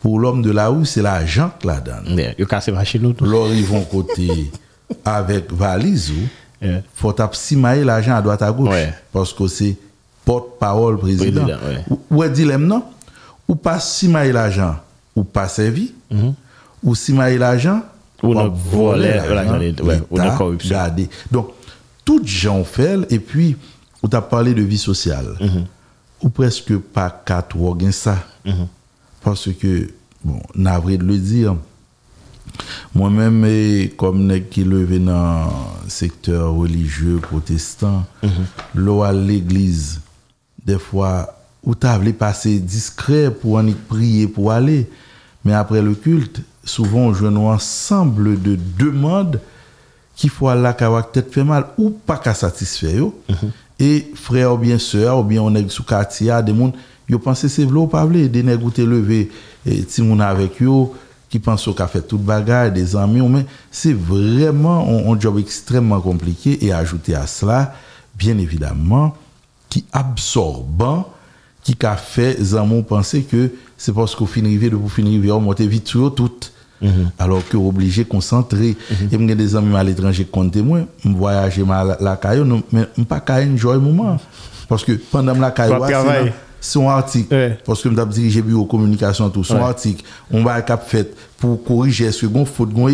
Pour 0.00 0.18
l'homme 0.18 0.40
de 0.42 0.50
la 0.50 0.68
rue, 0.68 0.86
c'est 0.86 1.02
la 1.02 1.26
jante 1.26 1.62
là-dedans. 1.64 2.16
Yeah, 2.16 2.32
yo 2.38 2.46
casse 2.46 2.68
machine 2.72 3.04
ou 3.06 3.12
tout. 3.12 3.26
Lors 3.26 3.52
ils 3.52 3.64
vont 3.66 3.84
côté 3.84 4.50
avec 5.04 5.52
valise 5.52 6.10
ou, 6.10 6.22
yeah. 6.66 6.80
faut 6.94 7.12
taper 7.12 7.36
simailler 7.36 7.84
l'argent 7.84 8.14
à 8.16 8.22
droite 8.22 8.42
à 8.42 8.50
gauche. 8.50 8.70
Ouais. 8.70 8.94
Parce 9.12 9.32
que 9.34 9.46
c'est 9.46 9.76
porte-parole 10.24 10.98
président. 10.98 11.44
président 11.44 11.60
ouais. 11.68 11.84
ou, 11.90 12.00
ou 12.10 12.24
est 12.24 12.30
dilemme 12.30 12.66
non? 12.66 12.82
Ou 13.46 13.54
pas 13.56 13.78
simailler 13.80 14.32
l'argent, 14.32 14.76
ou 15.14 15.22
pas 15.24 15.48
servi. 15.48 15.92
Mm 16.10 16.18
-hmm. 16.18 16.32
Ou 16.82 16.94
simailler 16.94 17.38
l'argent, 17.38 17.82
ou 18.22 18.32
non 18.34 18.48
voler 18.48 19.14
l'argent. 19.28 19.58
Ouais, 19.84 20.00
ou 20.10 20.16
non 20.18 20.36
corruption. 20.36 20.70
Gardé. 20.76 21.08
Donc, 21.30 21.48
tout 22.04 22.22
gens 22.24 22.64
fait, 22.64 22.98
et 23.10 23.18
puis, 23.18 23.56
on 24.02 24.08
t'a 24.08 24.22
parlé 24.22 24.54
de 24.54 24.62
vie 24.62 24.78
sociale. 24.78 25.30
Mm 25.40 25.46
-hmm. 25.46 25.64
Ou 26.22 26.28
presque 26.28 26.76
pas 26.76 27.10
quatre 27.24 27.56
ou 27.56 27.74
gain 27.74 27.92
ça. 27.92 28.18
Parce 29.22 29.52
que 29.52 29.90
bon, 30.24 30.40
navré 30.54 30.98
de 30.98 31.04
le 31.04 31.18
dire 31.18 31.56
moi-même, 32.94 33.88
comme 33.96 34.26
nèg 34.26 34.48
qui 34.48 34.64
levé 34.64 34.98
dans 34.98 35.46
le 35.84 35.90
secteur 35.90 36.52
religieux 36.54 37.18
protestant, 37.18 38.04
l'eau 38.74 39.02
à 39.02 39.12
l'église, 39.12 40.00
des 40.64 40.78
fois, 40.78 41.38
où 41.62 41.74
t'as 41.74 41.96
voulu 41.98 42.12
passer 42.12 42.58
discret 42.58 43.30
pour 43.30 43.56
en 43.58 43.66
prier, 43.88 44.26
pour 44.26 44.50
aller. 44.52 44.90
Mais 45.44 45.52
après 45.54 45.80
le 45.82 45.94
culte, 45.94 46.42
souvent, 46.64 47.00
on 47.00 47.14
joue 47.14 47.26
un 47.26 47.36
ensemble 47.36 48.40
de 48.42 48.58
demandes 48.78 49.40
qui 50.16 50.28
faut 50.28 50.52
là 50.52 50.74
peut-être 50.74 51.32
fait 51.32 51.44
mal 51.44 51.66
ou 51.78 51.90
pas 51.90 52.18
qu'à 52.18 52.34
satisfaire. 52.34 53.04
Et 53.80 54.12
frère 54.14 54.54
ou 54.54 54.58
bien 54.58 54.78
sœur 54.78 55.18
ou 55.18 55.24
bien 55.24 55.42
on 55.42 55.54
est 55.54 55.68
sous 55.70 55.82
quartier 55.82 56.32
des 56.44 56.52
monde 56.52 56.74
yo 57.08 57.18
pensé 57.18 57.48
c'est 57.48 57.64
vle 57.64 57.78
ou 57.78 57.86
pas 57.86 58.04
vle 58.04 58.30
des 58.30 58.42
nèg 58.42 58.62
ou 58.62 58.70
levé 58.76 59.30
et 59.66 59.82
ti 59.84 60.02
moun 60.02 60.20
avec 60.20 60.60
yo 60.60 60.94
qui 61.30 61.38
pensent 61.38 61.68
au 61.68 61.74
fait 61.74 62.02
toute 62.02 62.22
bagarre 62.22 62.72
des 62.72 62.96
amis 62.96 63.22
mais 63.22 63.46
c'est 63.70 63.92
vraiment 63.92 64.86
un, 65.08 65.18
job 65.18 65.38
extrêmement 65.38 66.00
compliqué. 66.00 66.66
Et 66.66 66.72
ajouter 66.72 67.14
à 67.14 67.26
cela 67.26 67.72
bien 68.18 68.36
évidemment 68.36 69.16
qui 69.68 69.84
absorbant 69.92 71.08
qui 71.62 71.76
a 71.86 71.96
fait 71.96 72.42
Zamon 72.42 72.82
penser 72.82 73.22
que 73.22 73.52
c'est 73.78 73.92
parce 73.92 74.14
qu'on 74.16 74.26
finit 74.26 74.58
de 74.58 74.76
pour 74.76 74.90
finir 74.90 75.36
on 75.36 75.40
monter 75.40 75.66
vite 75.66 75.86
sur 75.86 76.14
toutes 76.14 76.52
Mm-hmm. 76.82 77.10
alors 77.18 77.46
que 77.46 77.56
obligé 77.56 78.04
concentrer. 78.04 78.74
Mm-hmm. 78.74 79.14
Et 79.14 79.18
me 79.18 79.34
des 79.34 79.54
amis 79.56 79.76
à 79.76 79.84
l'étranger 79.84 80.24
compte 80.24 80.56
moi 80.56 80.80
me 81.04 81.14
voyager 81.14 81.62
mal 81.62 81.96
la 82.00 82.16
caillou 82.16 82.44
non, 82.44 82.62
mais 82.72 82.86
pas 83.08 83.20
caillou 83.20 83.52
un 83.52 83.56
joyeux 83.56 83.80
moment. 83.80 84.18
Parce 84.68 84.84
que 84.84 84.92
pendant 84.92 85.34
la 85.34 85.50
caillou 85.50 85.74
son 86.60 86.88
article, 86.88 87.34
ouais. 87.34 87.58
parce 87.64 87.82
que 87.82 87.88
je 87.88 87.94
dirigé 87.94 88.12
diriger 88.12 88.42
bureau 88.42 88.66
communication, 88.66 89.30
tout, 89.30 89.42
son 89.42 89.56
ouais. 89.56 89.62
article, 89.62 90.04
on 90.30 90.44
va 90.44 90.60
cap 90.62 90.86
fait 90.86 91.14
pour 91.38 91.64
corriger 91.64 92.12
ce 92.12 92.26
qu'on 92.26 92.44
faute, 92.44 92.72
qu'on 92.74 92.88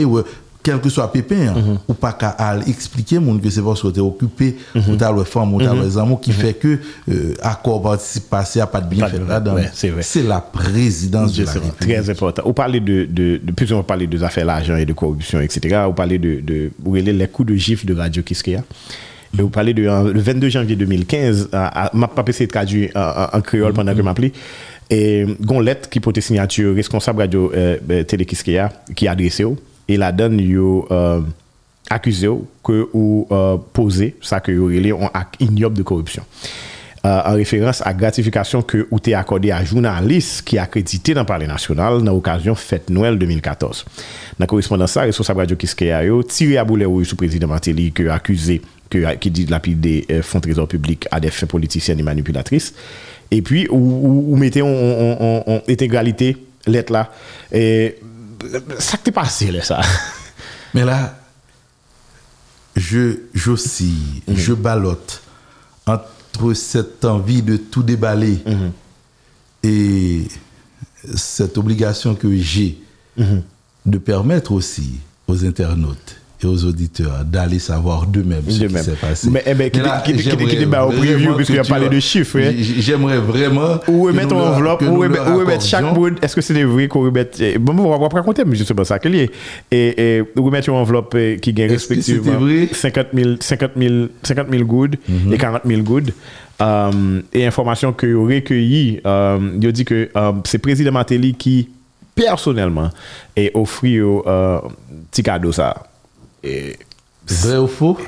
quel 0.67 0.81
que 0.81 0.89
soit 0.89 1.13
pépin 1.13 1.55
hein, 1.55 1.79
ou 1.87 1.95
pas 1.95 2.13
qu'à 2.13 2.59
expliquer 2.67 3.21
monde 3.21 3.41
que 3.41 3.49
c'est 3.49 3.63
parce 3.63 3.81
que 3.81 3.87
tu 3.87 3.99
es 3.99 4.03
occupé 4.03 4.57
ou 4.75 4.97
t'as 4.97 5.13
le 5.13 5.23
femme 5.23 5.55
ou 5.55 5.63
t'as 5.63 5.75
les 5.75 5.97
amours 5.97 6.21
qui 6.21 6.33
fait 6.33 6.55
que 6.55 6.81
euh, 7.09 7.35
accord 7.41 7.81
participe 7.81 8.29
passé 8.29 8.59
a 8.59 8.67
pas 8.67 8.81
de 8.81 8.89
bien 8.93 9.07
fait 9.07 9.21
là-dedans. 9.21 9.55
c'est 9.73 10.23
la 10.25 10.41
présidence 10.41 11.35
de 11.35 11.45
la 11.45 11.53
République. 11.53 11.79
Très 11.79 12.11
important. 12.11 12.43
Vous 12.45 12.53
parlez 12.53 12.81
de, 12.81 13.05
de, 13.05 13.41
de 13.41 13.53
plus 13.53 13.73
on 13.73 13.85
parler 13.85 14.09
des 14.09 14.25
affaires 14.25 14.47
d'argent 14.47 14.75
et 14.75 14.85
de 14.85 14.93
corruption, 14.93 15.41
etc. 15.41 15.83
Vous 15.87 15.93
parlez 15.93 16.19
de, 16.19 16.41
de 16.41 16.73
vous 16.83 16.95
les 16.95 17.29
coups 17.29 17.49
de 17.53 17.55
gifle 17.55 17.87
de 17.87 17.95
Radio 17.95 18.25
Kiskeya. 18.25 18.65
Et 19.39 19.43
vous 19.43 19.49
parlez 19.51 19.73
de 19.73 19.83
le 19.83 20.21
22 20.21 20.49
janvier 20.49 20.75
2015, 20.75 21.51
à, 21.53 21.87
à, 21.87 21.97
m'a 21.97 22.09
pas 22.09 22.25
essayé 22.27 22.47
de 22.47 22.51
traduire 22.51 22.91
en, 22.97 23.41
créole 23.41 23.73
pendant 23.73 23.95
que 23.95 24.03
m'appelé. 24.03 24.33
Et 24.91 25.27
gon 25.41 25.61
lettre 25.61 25.89
qui 25.89 26.01
portait 26.01 26.21
signature 26.21 26.75
responsable 26.75 27.21
radio 27.21 27.53
euh, 27.55 27.77
euh, 27.89 28.03
Télé 28.03 28.25
Kiskeya 28.25 28.73
qui 28.97 29.07
a 29.07 29.15
e 29.87 29.99
la 30.01 30.13
den 30.15 30.39
yo 30.43 30.85
uh, 30.91 31.25
akuse 31.93 32.27
yo 32.27 32.41
ke 32.67 32.81
ou 32.91 33.27
uh, 33.31 33.57
pose 33.77 34.13
sa 34.25 34.43
ke 34.43 34.55
yo 34.57 34.71
rele 34.73 34.95
yon 34.95 35.11
ak 35.13 35.39
ignob 35.45 35.77
de 35.79 35.87
korupsyon. 35.87 36.27
Euh, 37.07 37.21
an 37.29 37.37
referans 37.39 37.83
ak 37.87 37.99
gratifikasyon 38.01 38.65
ke 38.67 38.81
ou 38.89 38.99
te 39.03 39.13
akode 39.15 39.53
a 39.55 39.61
jounalist 39.63 40.41
ki 40.49 40.59
akredite 40.59 41.15
nan 41.15 41.27
pale 41.29 41.47
nasyonal 41.47 42.01
nan 42.01 42.17
okasyon 42.17 42.57
fèt 42.59 42.89
Noël 42.91 43.19
2014. 43.21 43.85
Nan 44.41 44.51
korespondansa, 44.51 45.05
resosab 45.07 45.39
radio 45.43 45.59
kiske 45.61 45.93
a 45.95 46.01
yo, 46.09 46.23
tire 46.27 46.57
a 46.59 46.65
boule 46.67 46.89
ou 46.89 47.05
sou 47.07 47.19
prezident 47.21 47.53
Mateli 47.53 47.93
ki 47.95 48.09
akuse 48.11 48.59
ki 48.91 49.33
di 49.35 49.45
la 49.51 49.61
pi 49.63 49.77
de 49.79 49.95
eh, 50.09 50.25
fond 50.27 50.43
trezor 50.43 50.67
publik 50.73 51.07
a 51.15 51.21
def 51.23 51.45
politisyen 51.51 52.01
e 52.01 52.07
manipulatris. 52.07 52.73
E 53.31 53.39
pi 53.45 53.67
ou, 53.69 53.79
ou, 53.79 54.25
ou 54.33 54.41
mette 54.41 54.65
yon 54.65 55.63
integralite 55.69 56.35
let 56.67 56.91
la. 56.95 57.07
E... 57.53 57.63
Eh, 57.63 58.13
ça 58.79 58.99
t'est 58.99 59.13
passé 59.13 59.51
là, 59.51 59.63
ça. 59.63 59.81
Mais 60.75 60.85
là, 60.85 61.19
je 62.75 63.19
j'oscille, 63.35 64.23
je 64.29 64.53
ballotte 64.53 65.23
entre 65.87 66.55
cette 66.55 67.05
envie 67.05 67.43
de 67.43 67.57
tout 67.57 67.83
déballer 67.83 68.39
et 69.63 70.27
cette 71.15 71.57
obligation 71.57 72.15
que 72.15 72.37
j'ai 72.37 72.79
de 73.17 73.99
permettre 73.99 74.53
aussi 74.53 75.01
aux 75.29 75.45
internautes 75.45 76.17
et 76.43 76.47
aux 76.47 76.65
auditeurs 76.65 77.25
d'aller 77.25 77.59
savoir 77.59 78.07
d'eux-mêmes 78.07 78.43
ce 78.49 78.65
qui 78.65 78.79
s'est 78.79 78.93
passé. 79.01 79.29
Mais, 79.31 79.43
eh 79.47 79.55
ben, 79.55 79.71
qui- 79.71 79.79
Mais 79.79 79.85
là, 79.87 80.03
qui- 80.05 80.13
qui- 80.13 80.19
qui- 80.19 80.25
j'aimerais 80.25 80.47
qui 80.47 80.57
débat 80.57 80.85
au 80.87 80.91
preview, 80.91 81.35
parce 81.35 81.47
qu'il 81.47 81.59
a 81.59 81.65
parlé 81.65 81.89
de 81.89 82.01
chiffres, 82.01 82.39
J'aimerais 82.79 83.19
vraiment. 83.19 83.79
Où 83.89 84.03
remettre 84.05 84.35
enveloppe, 84.37 84.83
où 84.83 84.99
remettre, 85.01 85.63
chaque 85.63 85.95
bout. 85.95 86.23
Est-ce 86.23 86.35
que 86.35 86.41
c'est 86.41 86.63
vrai 86.65 86.89
qu'on 86.89 87.03
remettre. 87.05 87.39
Bon, 87.59 87.75
on 87.79 87.99
va 87.99 88.09
pas 88.09 88.17
raconter, 88.19 88.45
mais 88.45 88.57
justement, 88.57 88.85
ça 88.85 88.99
que 88.99 89.09
lié. 89.09 89.31
Et, 89.71 90.17
et 90.19 90.23
où 90.37 90.43
remettre 90.45 90.69
une 90.69 90.75
enveloppe 90.77 91.15
eh, 91.15 91.39
qui 91.41 91.53
gagne 91.53 91.71
respectivement 91.71 92.33
c'était 92.33 92.37
vrai? 92.37 92.69
50 92.73 93.07
000, 93.15 93.31
50 93.41 93.71
000, 93.79 93.95
50 94.23 94.47
000 94.51 94.65
good 94.65 94.97
et 95.33 95.39
40 95.39 95.63
000 95.67 95.83
good. 95.83 96.13
Um, 96.59 97.23
et 97.35 97.47
information 97.47 97.93
que 97.93 98.07
vous 98.07 98.25
recueilli, 98.27 99.01
um, 99.05 99.59
il 99.61 99.73
dit 99.73 99.85
que 99.85 100.09
um, 100.15 100.41
c'est 100.45 100.59
président 100.59 100.91
Matéli 100.93 101.35
qui, 101.35 101.69
personnellement, 102.15 102.91
est 103.37 103.51
offert 103.55 104.27
un 104.27 104.63
petit 105.11 105.23
cadeau 105.23 105.53
ça. 105.53 105.83
Et 106.45 106.77
Vrai 107.29 107.57
ou 107.57 107.67
faux 107.67 107.99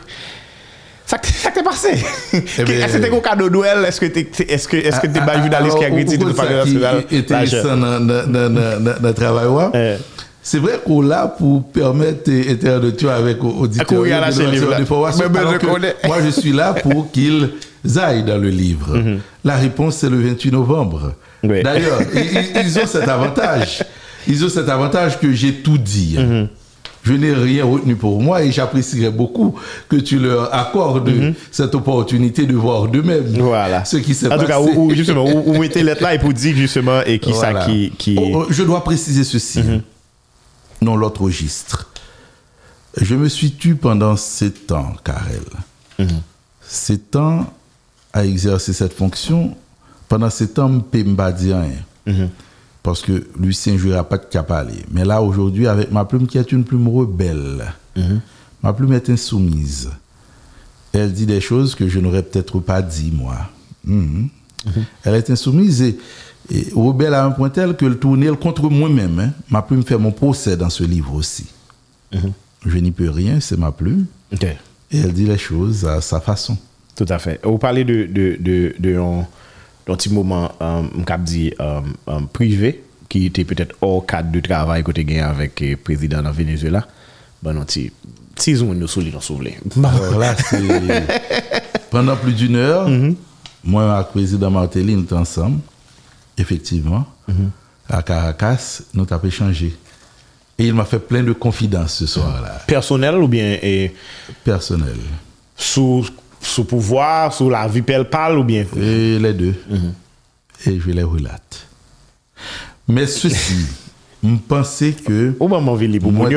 ça 1.06 1.16
t'est 1.18 1.62
passé? 1.62 1.88
ben, 2.32 2.42
Est-ce 2.46 2.62
que 2.84 2.90
c'était 3.02 3.10
un 3.16 3.20
cadeau 3.20 3.48
de 3.48 3.54
Noël? 3.54 3.78
Est-ce 3.86 3.98
que 3.98 4.04
t'es 4.06 4.28
est-ce 4.46 4.68
que 4.68 4.76
est-ce 4.76 5.00
que 5.00 5.06
t'es 5.06 5.20
pas 5.20 5.40
journaliste 5.40 5.78
qui 5.78 5.84
a 5.84 5.90
grédité 5.90 6.18
de 6.18 6.32
parler 6.32 6.54
national? 6.56 7.04
intéressant 7.10 7.76
dans- 7.78 8.00
dans 8.00 8.26
dans- 8.26 8.54
dans- 8.54 9.00
dans 9.00 9.08
le 9.08 9.14
travail. 9.14 9.46
Euh. 9.74 9.96
C'est 10.42 10.58
vrai 10.58 10.78
qu'on 10.84 11.00
l'a 11.00 11.26
pour 11.26 11.64
permettre 11.72 12.30
et 12.30 12.50
internautes 12.52 13.04
avec 13.04 13.42
auditeurs 13.42 13.86
de 14.04 14.10
là. 14.70 14.78
Moi, 16.06 16.16
je 16.24 16.28
suis 16.30 16.52
là 16.52 16.74
pour 16.74 17.10
qu'ils 17.12 17.50
aillent 17.98 18.24
dans 18.24 18.38
le 18.38 18.48
livre. 18.50 18.98
La 19.44 19.56
réponse, 19.56 19.96
c'est 19.96 20.10
le 20.10 20.20
28 20.20 20.50
novembre. 20.52 21.14
D'ailleurs, 21.62 22.00
ils, 22.14 22.78
ont 22.80 22.86
cet 22.86 23.08
avantage. 23.08 23.82
Ils 24.26 24.44
ont 24.44 24.48
cet 24.50 24.68
avantage 24.68 25.18
que 25.18 25.32
j'ai 25.32 25.54
tout 25.54 25.78
dit. 25.78 26.18
Je 27.08 27.14
n'ai 27.14 27.32
rien 27.32 27.64
retenu 27.64 27.96
pour 27.96 28.20
moi 28.20 28.42
et 28.42 28.52
j'apprécierais 28.52 29.10
beaucoup 29.10 29.58
que 29.88 29.96
tu 29.96 30.18
leur 30.18 30.54
accordes 30.54 31.10
cette 31.50 31.74
opportunité 31.74 32.44
de 32.44 32.54
voir 32.54 32.86
d'eux-mêmes 32.88 33.26
Voilà. 33.38 33.84
ce 33.86 33.96
qui 33.96 34.14
s'est 34.14 34.26
En 34.26 34.30
passé. 34.30 34.42
tout 34.42 34.48
cas, 34.48 34.60
où, 34.60 34.68
où, 34.90 34.94
justement, 34.94 35.24
où, 35.24 35.42
où 35.54 35.58
mettez 35.58 35.82
l'être 35.82 36.02
là 36.02 36.14
et 36.14 36.18
pour 36.18 36.34
dire 36.34 36.54
justement 36.54 37.00
et 37.06 37.18
qui 37.18 37.32
Voilà. 37.32 37.60
ça 37.62 37.66
qui. 37.66 37.90
qui... 37.96 38.16
Oh, 38.20 38.32
oh, 38.34 38.46
je 38.50 38.62
dois 38.62 38.84
préciser 38.84 39.24
ceci. 39.24 39.62
Non, 40.82 40.96
l'autre 40.96 41.22
registre. 41.22 41.88
Je 43.00 43.14
me 43.14 43.28
suis 43.28 43.52
tu 43.52 43.74
pendant 43.74 44.16
sept 44.16 44.70
ans, 44.72 44.92
Karel. 45.02 45.42
Sept 46.60 47.16
ans 47.16 47.46
à 48.12 48.24
exercer 48.26 48.72
cette 48.72 48.92
fonction. 48.92 49.56
Pendant 50.08 50.30
sept 50.30 50.58
ans, 50.58 50.68
je 50.92 50.98
ne 51.00 51.14
pas 51.14 51.32
dire 51.32 51.58
rien. 52.06 52.28
Parce 52.82 53.02
que 53.02 53.26
Lucien 53.38 53.74
ne 53.74 53.78
jouera 53.78 54.08
pas 54.08 54.18
de 54.18 54.52
aller. 54.52 54.84
Mais 54.90 55.04
là, 55.04 55.20
aujourd'hui, 55.20 55.66
avec 55.66 55.90
ma 55.90 56.04
plume 56.04 56.26
qui 56.26 56.38
est 56.38 56.52
une 56.52 56.64
plume 56.64 56.88
rebelle, 56.88 57.72
ma 58.62 58.72
plume 58.72 58.92
est 58.92 59.10
insoumise. 59.10 59.90
Elle 60.92 61.12
dit 61.12 61.26
des 61.26 61.40
choses 61.40 61.74
que 61.74 61.88
je 61.88 61.98
n'aurais 62.00 62.22
peut-être 62.22 62.60
pas 62.60 62.80
dit, 62.80 63.12
moi. 63.12 63.36
Mhm. 63.84 64.28
Elle 65.04 65.14
est 65.14 65.30
insoumise 65.30 65.82
et, 65.82 65.98
et 66.50 66.68
rebelle 66.74 67.14
à 67.14 67.24
un 67.24 67.30
point 67.30 67.50
tel 67.50 67.76
que 67.76 67.84
le 67.86 67.98
tournait 67.98 68.34
contre 68.36 68.68
moi-même. 68.70 69.18
hein. 69.20 69.30
Ma 69.50 69.62
plume 69.62 69.82
fait 69.82 69.98
mon 69.98 70.12
procès 70.12 70.56
dans 70.56 70.70
ce 70.70 70.84
livre 70.84 71.14
aussi. 71.14 71.46
Je 72.64 72.78
n'y 72.78 72.90
peux 72.90 73.10
rien, 73.10 73.38
c'est 73.40 73.58
ma 73.58 73.70
plume. 73.70 74.06
Et 74.90 74.98
elle 75.00 75.12
dit 75.12 75.26
les 75.26 75.38
choses 75.38 75.84
à 75.84 76.00
sa 76.00 76.20
façon. 76.20 76.56
Tout 76.96 77.06
à 77.08 77.18
fait. 77.18 77.38
Vous 77.44 77.58
parlez 77.58 77.84
de, 77.84 78.06
de, 78.06 78.36
de, 78.40 78.74
de 78.78 78.98
un, 79.88 79.96
petit 79.96 80.10
moment, 80.10 80.52
dit, 81.20 81.52
euh, 81.60 81.80
privé, 82.32 82.84
qui 83.08 83.26
était 83.26 83.44
peut-être 83.44 83.74
hors 83.80 84.04
cadre 84.04 84.30
de 84.30 84.40
travail 84.40 84.84
que 84.84 84.92
tu 84.92 85.04
gagné 85.04 85.20
avec 85.20 85.60
le 85.60 85.76
président 85.76 86.22
de 86.22 86.28
Venezuela. 86.30 86.86
Bon, 87.42 87.54
non, 87.54 87.64
si, 87.66 87.90
nous 88.62 88.86
là, 90.18 90.36
c'est 90.36 91.06
pendant 91.90 92.16
plus 92.16 92.32
d'une 92.32 92.56
heure, 92.56 92.88
moi 93.64 93.84
et 93.84 93.98
le 93.98 94.04
président 94.12 94.50
Martelly, 94.50 94.94
nous 94.94 95.04
étions 95.04 95.16
ensemble, 95.18 95.60
effectivement, 96.36 97.06
à 97.88 98.02
Caracas, 98.02 98.82
nous 98.94 99.06
avons 99.10 99.28
échangé. 99.28 99.74
Et 100.58 100.66
il 100.66 100.74
m'a 100.74 100.84
fait 100.84 100.98
plein 100.98 101.22
de 101.22 101.32
confidences 101.32 101.94
ce 101.94 102.06
soir-là, 102.06 102.60
Personnel 102.66 103.14
ou 103.16 103.28
bien 103.28 103.58
et, 103.62 103.94
personnel. 104.42 104.96
sous, 105.56 106.04
sous 106.40 106.64
pouvoir, 106.64 107.32
sous 107.32 107.48
la 107.50 107.66
vie 107.68 107.82
pelle 107.82 108.08
parle 108.08 108.38
ou 108.38 108.44
bien 108.44 108.64
Et 108.76 109.18
les 109.18 109.32
deux. 109.32 109.54
Mm 109.70 109.76
-hmm. 109.76 110.68
Et 110.70 110.80
je 110.80 110.90
les 110.90 111.02
relate. 111.04 111.66
Mais 112.88 113.06
ceci, 113.06 113.66
je 114.24 114.34
pensais 114.48 114.92
que. 114.92 115.34
Au 115.38 115.46
moment 115.48 115.74
où 115.74 115.98
pour 116.00 116.12
moi, 116.12 116.28
je 116.30 116.36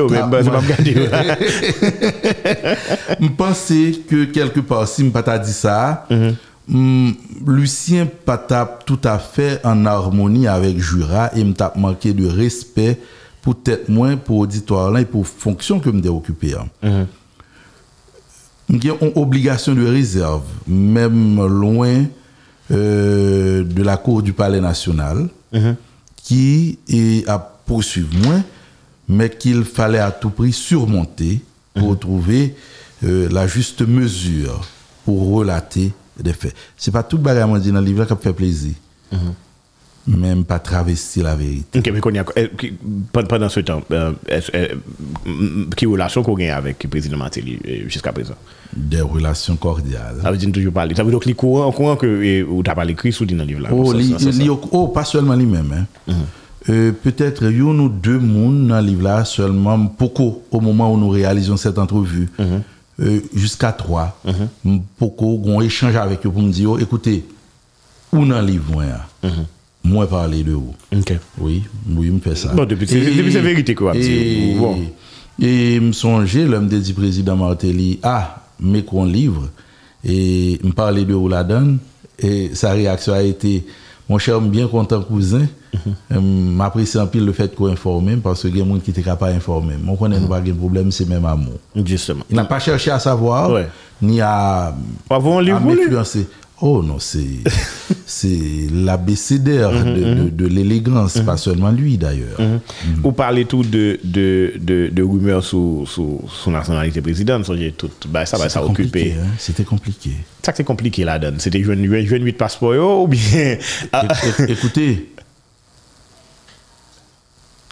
pensais 3.37 3.91
que 4.09 4.25
quelque 4.25 4.59
part, 4.59 4.87
si 4.87 5.05
je 5.05 5.09
pas 5.09 5.37
dit 5.39 5.53
ça, 5.53 6.05
mm 6.09 6.15
-hmm. 6.15 6.33
mm, 6.67 7.11
Lucien 7.47 8.07
pas 8.25 8.37
tout 8.85 8.99
à 9.03 9.17
fait 9.17 9.59
en 9.63 9.85
harmonie 9.85 10.47
avec 10.47 10.77
Jura 10.79 11.31
et 11.35 11.43
m'a 11.43 11.71
manqué 11.75 12.13
de 12.13 12.27
respect 12.27 12.99
pour 13.41 13.55
tête 13.63 13.89
moins, 13.89 14.17
pour 14.17 14.37
auditoire 14.37 14.91
là 14.91 15.01
et 15.01 15.05
pour 15.05 15.25
fonction 15.25 15.79
que 15.79 15.89
me 15.89 16.07
occupé. 16.09 16.53
-hmm. 16.83 17.05
J'ai 18.79 18.89
une 18.89 19.11
obligation 19.15 19.73
de 19.75 19.85
réserve, 19.85 20.43
même 20.67 21.45
loin 21.45 22.05
euh, 22.71 23.63
de 23.63 23.83
la 23.83 23.97
cour 23.97 24.21
du 24.21 24.33
Palais 24.33 24.61
national, 24.61 25.27
qui 26.15 26.79
est 26.87 27.27
à 27.27 27.37
poursuivre 27.39 28.09
moins, 28.23 28.43
mais 29.09 29.29
qu'il 29.29 29.63
fallait 29.63 29.99
à 29.99 30.11
tout 30.11 30.29
prix 30.29 30.53
surmonter 30.53 31.41
pour 31.73 31.99
trouver 31.99 32.55
euh, 33.03 33.27
la 33.31 33.47
juste 33.47 33.81
mesure 33.81 34.61
pour 35.05 35.33
relater 35.33 35.91
des 36.19 36.33
faits. 36.33 36.55
C'est 36.77 36.91
pas 36.91 37.03
tout 37.03 37.17
le 37.17 37.23
bagage 37.23 37.47
dans 37.49 37.79
le 37.79 37.85
livre 37.85 38.05
qui 38.05 38.13
fait 38.23 38.33
plaisir. 38.33 38.73
Même 40.07 40.43
pas 40.45 40.57
travestir 40.59 41.23
la 41.25 41.35
vérité. 41.35 41.77
Ok, 41.79 41.91
mais 41.93 42.13
y 42.15 42.17
a, 42.19 42.25
eh, 42.35 42.49
pendant 43.27 43.49
ce 43.49 43.59
temps, 43.59 43.81
euh, 43.91 44.11
eh, 44.29 44.69
mm, 45.25 45.69
qui 45.77 45.85
relation 45.85 46.23
qu'on 46.23 46.33
gagne 46.33 46.49
avec 46.49 46.83
le 46.83 46.89
président 46.89 47.17
Matéli 47.17 47.59
eh, 47.63 47.83
jusqu'à 47.87 48.11
présent? 48.11 48.33
Des 48.75 49.01
relations 49.01 49.55
cordiales. 49.57 50.15
Ça 50.23 50.31
veut 50.31 50.37
dire 50.37 50.51
toujours 50.51 50.73
parler. 50.73 50.95
Ça 50.95 51.03
veut 51.03 51.11
dire 51.11 51.19
que 51.19 51.27
les 51.27 51.35
courants, 51.35 51.71
courant 51.71 51.95
que 51.97 52.43
ou 52.43 52.63
t'as 52.63 52.73
parlé 52.73 52.93
écrit 52.93 53.11
sous 53.13 53.25
dit 53.25 53.35
dans 53.35 53.43
le 53.43 53.49
livre 53.49 53.61
là. 53.61 53.69
Oh, 53.71 53.93
li- 53.93 54.15
li- 54.15 54.49
oh, 54.49 54.87
pas 54.87 55.03
seulement 55.03 55.35
lui-même. 55.35 55.85
Hein. 56.07 56.13
Euh, 56.69 56.91
Peut-être 56.91 57.43
une 57.51 57.79
ou 57.79 57.89
deux 57.89 58.17
monde 58.19 58.67
dans 58.69 58.79
le 58.81 58.87
livre 58.87 59.03
là, 59.03 59.23
seulement 59.25 59.77
beaucoup 59.77 60.39
au 60.51 60.61
moment 60.61 60.91
où 60.93 60.97
nous 60.97 61.09
réalisons 61.09 61.57
cette 61.57 61.77
entrevue. 61.77 62.29
Euh, 62.99 63.19
Jusqu'à 63.35 63.71
trois. 63.71 64.19
Beaucoup 64.99 65.41
ont 65.45 65.61
échangé 65.61 65.97
avec 65.97 66.25
eux 66.25 66.29
pour 66.31 66.41
me 66.41 66.51
dire 66.51 66.71
oh, 66.71 66.77
écoutez, 66.79 67.25
où 68.13 68.25
dans 68.25 68.41
le 68.41 68.47
livre 68.47 68.83
moi, 69.83 70.05
moi 70.05 70.07
parler 70.09 70.43
de 70.43 70.53
vous. 70.53 70.73
Oui, 71.39 71.63
oui, 71.89 72.09
me 72.09 72.19
fait 72.19 72.35
ça. 72.35 72.49
Bon, 72.53 72.65
depuis- 72.65 72.87
c'est- 72.87 72.99
vérité, 73.41 73.75
quoi. 73.75 73.95
Et, 73.95 74.55
Bon. 74.57 74.77
et 75.39 75.79
me 75.79 75.91
songer, 75.91 76.45
l'homme 76.45 76.67
de 76.67 76.77
dit 76.77 76.93
président 76.93 77.35
Martelly, 77.35 77.99
ah, 78.03 78.43
mais 78.59 78.83
qu'on 78.83 79.05
livre, 79.05 79.49
et 80.03 80.59
me 80.63 80.71
parler 80.71 81.05
de 81.05 81.13
vous 81.13 81.27
la 81.27 81.43
donne, 81.43 81.77
et 82.19 82.51
sa 82.53 82.71
réaction 82.73 83.13
a 83.13 83.21
été, 83.23 83.65
mon 84.09 84.17
cher, 84.17 84.39
bien 84.41 84.67
content 84.67 85.01
cousin, 85.01 85.47
Mhm. 86.11 86.55
m'apprécie 86.55 86.97
en 86.99 87.07
pile 87.07 87.23
le 87.25 87.31
fait 87.31 87.55
qu'on 87.55 87.67
informe, 87.67 88.17
parce 88.17 88.41
que 88.43 88.49
il 88.49 88.57
y 88.57 88.61
a 88.61 88.63
des 88.65 88.69
gens 88.69 88.77
qui 88.79 88.91
étaient 88.91 89.01
capables 89.01 89.33
d'informer. 89.33 89.75
Mon 89.81 89.95
connaît 89.95 90.19
Mhm. 90.19 90.27
pas 90.27 90.41
de 90.41 90.51
problème, 90.51 90.91
c'est 90.91 91.07
même 91.07 91.25
amour. 91.25 91.53
Justement. 91.85 92.23
Il 92.29 92.35
n'a 92.35 92.43
pas 92.43 92.59
cherché 92.59 92.91
à 92.91 92.99
savoir, 92.99 93.49
Ouais. 93.51 93.67
ni 94.01 94.19
à, 94.19 94.75
à 95.09 95.19
m'influencer. 95.19 96.27
Oh 96.63 96.83
non, 96.83 96.97
c'est 98.05 98.67
l'abécédaire 98.71 99.71
Mhm, 99.71 99.93
de, 99.95 100.13
de, 100.25 100.29
de 100.29 100.45
l'élégance, 100.47 101.19
pas 101.21 101.35
seulement 101.37 101.71
lui 101.71 101.97
d'ailleurs. 101.97 102.37
Ou 103.03 103.11
parler 103.11 103.45
tout 103.45 103.63
de, 103.63 103.99
de, 104.03 104.53
de, 104.59 104.89
de 104.91 105.03
rumeurs 105.03 105.43
sous, 105.43 105.85
sous, 105.87 106.21
sous 106.29 106.51
nationalité 106.51 107.01
présidente, 107.01 107.45
tout, 107.71 107.89
bah, 108.07 108.25
ça 108.27 108.37
va 108.37 108.47
ça 108.47 108.59
C'était 108.59 108.67
compliqué, 108.67 108.99
occuper. 108.99 109.13
hein, 109.19 109.27
C'était 109.39 109.63
compliqué. 109.63 110.11
Ça 110.43 110.53
c'est 110.55 110.63
compliqué 110.63 111.03
là, 111.03 111.17
donne. 111.17 111.39
C'était 111.39 111.63
jouer 111.63 112.17
une 112.17 112.25
8 112.25 112.33
passeport 112.33 113.01
ou 113.03 113.07
bien? 113.07 113.57
Ah, 113.91 114.07
Écoutez, 114.47 115.09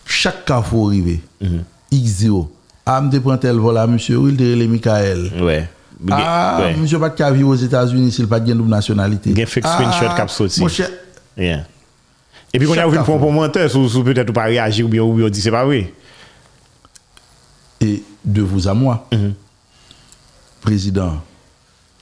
chaque 0.06 0.46
cas 0.46 0.62
faut 0.62 0.88
arriver. 0.88 1.20
Mhm. 1.42 1.64
X0. 1.92 2.48
Ah, 2.86 3.02
me 3.02 3.20
prend 3.20 3.38
tel 3.38 3.56
vol 3.58 3.78
à 3.78 3.86
monsieur, 3.86 4.20
il 4.30 4.36
te 4.36 4.44
relé 4.44 4.68
Michael. 4.68 5.32
ouais. 5.42 5.70
Ah, 6.10 6.60
ouais. 6.62 6.76
monsieur 6.78 6.97
pas 7.00 7.10
de 7.10 7.34
vivre 7.36 7.50
aux 7.50 7.56
États-Unis 7.56 8.12
s'il 8.12 8.28
pas 8.28 8.39
de 8.39 8.54
double 8.54 8.70
nationalité. 8.70 9.34
Fake 9.45 9.66
screenshot 9.68 10.16
kap 10.16 10.30
soti. 10.30 10.60
Mon 10.62 10.68
cher, 10.68 10.89
Yeah. 11.38 11.66
Et 12.54 12.60
puis, 12.60 12.68
quand 12.68 12.74
on 12.74 12.78
a 12.78 12.78
Chaque 12.78 12.88
ouvert 12.88 13.06
fois. 13.06 13.18
pour 13.18 13.24
un 13.24 13.28
commentaire, 13.32 13.70
sous, 13.70 14.04
peut-être 14.04 14.34
pas 14.34 14.43
réagir 14.45 14.86
ou 14.86 14.89
bien 14.89 15.02
ou 15.04 15.14
bien 15.14 15.30
dit 15.30 15.41
c'est 15.41 15.52
pas 15.52 15.66
vrai. 15.66 15.93
Et 17.82 18.04
de 18.26 18.41
vous 18.41 18.68
à 18.68 18.74
moi, 18.74 19.08
président, 20.62 21.22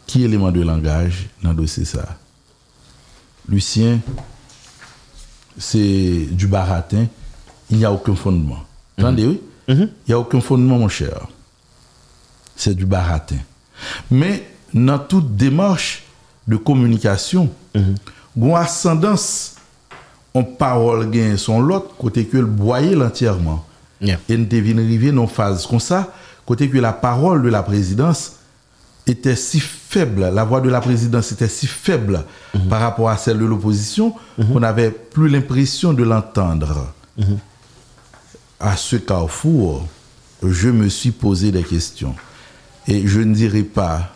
qui 0.08 0.24
élément 0.24 0.52
de 0.52 0.62
langage 0.62 1.28
dans 1.44 1.50
le 1.50 1.56
dossier 1.56 1.86
ça? 1.86 2.18
Lucien, 3.50 4.00
c'est 5.58 6.28
du 6.32 6.48
baratin, 6.48 7.06
il 7.70 7.78
n'y 7.78 7.86
a 7.86 7.92
aucun 7.92 8.16
fondement. 8.16 8.64
Attendez, 8.98 9.26
oui? 9.26 9.42
Il 9.68 9.90
n'y 10.08 10.14
a 10.14 10.20
aucun 10.20 10.40
fondement, 10.42 10.80
mon 10.80 10.88
cher. 10.90 11.28
C'est 12.56 12.74
du 12.74 12.86
baratin. 12.86 13.38
Mais 14.10 14.48
dans 14.74 15.00
toute 15.00 15.36
démarche 15.36 16.04
de 16.48 16.56
communication, 16.56 17.50
une 17.76 18.54
ascendance 18.54 19.56
en 20.34 20.44
parole 20.44 21.10
gain 21.10 21.36
son 21.38 21.62
l'autre 21.62 21.96
côté 21.98 22.26
que 22.26 22.38
le 22.38 22.46
boyer 22.46 22.96
l'entièrement. 22.96 23.66
Yeah. 24.00 24.20
Et 24.30 24.38
nous 24.38 24.46
devons 24.46 24.78
arriver 24.78 25.12
dans 25.12 25.24
une 25.24 25.28
phase 25.28 25.66
comme 25.66 25.80
ça, 25.80 26.14
côté 26.46 26.70
que 26.70 26.78
la 26.78 26.94
parole 26.94 27.42
de 27.42 27.50
la 27.50 27.64
présidence 27.64 28.34
était 29.08 29.36
si 29.36 29.60
faible, 29.60 30.30
la 30.34 30.44
voix 30.44 30.62
de 30.62 30.70
la 30.70 30.82
présidence 30.82 31.32
était 31.32 31.48
si 31.48 31.66
faible 31.66 32.24
par 32.70 32.82
rapport 32.82 33.10
à 33.10 33.18
celle 33.18 33.40
de 33.40 33.46
l'opposition, 33.46 34.14
qu'on 34.36 34.60
n'avait 34.60 34.92
plus 34.92 35.30
l'impression 35.30 35.94
de 35.94 36.04
l'entendre. 36.04 36.94
À 38.60 38.76
ce 38.76 38.98
carrefour, 38.98 39.88
je 40.44 40.70
me 40.70 40.90
suis 40.90 41.12
posé 41.12 41.52
des 41.52 41.64
questions. 41.64 42.16
Et 42.88 43.06
je 43.08 43.20
ne 43.20 43.34
dirai 43.34 43.64
pas 43.64 44.16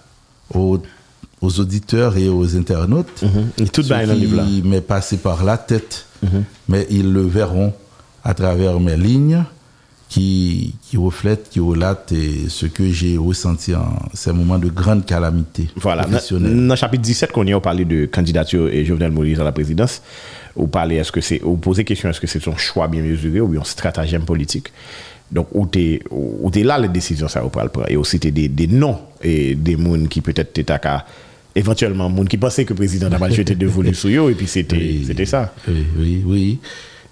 aux, 0.54 0.80
aux 1.42 1.60
auditeurs 1.60 2.18
et 2.18 2.30
aux 2.30 2.56
internautes 2.56 3.24
tout 3.74 3.84
là. 4.36 4.44
qui 4.46 4.62
m'est 4.64 4.82
passé 4.82 5.18
par 5.18 5.44
la 5.44 5.58
tête, 5.58 6.06
mais 6.70 6.88
ils 6.90 7.12
le 7.12 7.22
verront 7.22 7.74
à 8.24 8.34
travers 8.34 8.80
mes 8.80 8.96
lignes 8.98 9.44
qui, 10.08 10.76
qui 10.84 10.98
reflètent, 10.98 11.50
qui 11.50 11.60
relatent 11.62 12.14
ce 12.50 12.66
que 12.66 12.92
j'ai 12.92 13.18
ressenti 13.18 13.74
en 13.74 13.94
ces 14.14 14.34
moments 14.34 14.60
de 14.60 14.68
grande 14.68 15.06
calamité 15.06 15.70
Voilà. 15.78 16.04
Dans 16.04 16.10
professionnelle. 16.10 16.68
dans 16.68 16.74
le 16.74 16.76
chapitre 16.76 17.02
17, 17.04 17.32
qu'on 17.32 17.46
y 17.48 17.54
a 17.54 17.60
parlé 17.62 17.86
de 17.86 18.06
candidature 18.08 18.68
et 18.68 18.84
Jovenel 18.86 19.12
Moïse 19.12 19.40
à 19.40 19.44
la 19.46 19.54
présidence, 19.54 20.02
ou 20.56 20.68
parler 20.68 20.98
est-ce 20.98 21.12
que 21.14 21.22
c'est, 21.22 21.42
question 21.86 22.10
est-ce 22.10 22.20
que 22.20 22.28
c'est 22.28 22.42
son 22.44 22.58
choix 22.58 22.88
bien 22.90 23.02
mesuré 23.02 23.40
ou 23.40 23.48
bien 23.48 23.62
un 23.62 23.66
stratagème 23.66 24.24
politique? 24.24 24.68
Donc, 25.32 25.48
où 25.54 25.66
t'es, 25.66 26.02
où 26.12 26.50
t'es 26.52 26.64
là, 26.64 26.78
les 26.78 26.90
décisions, 26.90 27.28
ça, 27.30 27.42
prendre. 27.50 27.72
Et 27.90 27.96
aussi, 27.96 28.20
t'es 28.20 28.32
des, 28.32 28.50
des 28.50 28.68
noms 28.68 28.98
et 29.24 29.56
des 29.56 29.78
gens 29.78 30.06
qui 30.10 30.20
peut-être 30.22 30.52
t'étaient 30.54 30.74
à 30.74 31.06
éventuellement, 31.56 32.10
gens 32.14 32.26
qui 32.26 32.38
pensaient 32.38 32.66
que 32.66 32.74
le 32.74 32.78
président 32.78 33.10
n'a 33.10 33.18
pas 33.20 33.30
été 33.30 33.56
dévolu 33.56 33.94
sur 33.96 34.26
eux, 34.28 34.32
et 34.32 34.36
puis 34.36 34.48
c'était, 34.48 34.76
Oui. 34.76 35.06
ça. 35.26 35.54
Oui, 35.68 35.86
oui, 35.98 36.24
oui. 36.26 36.60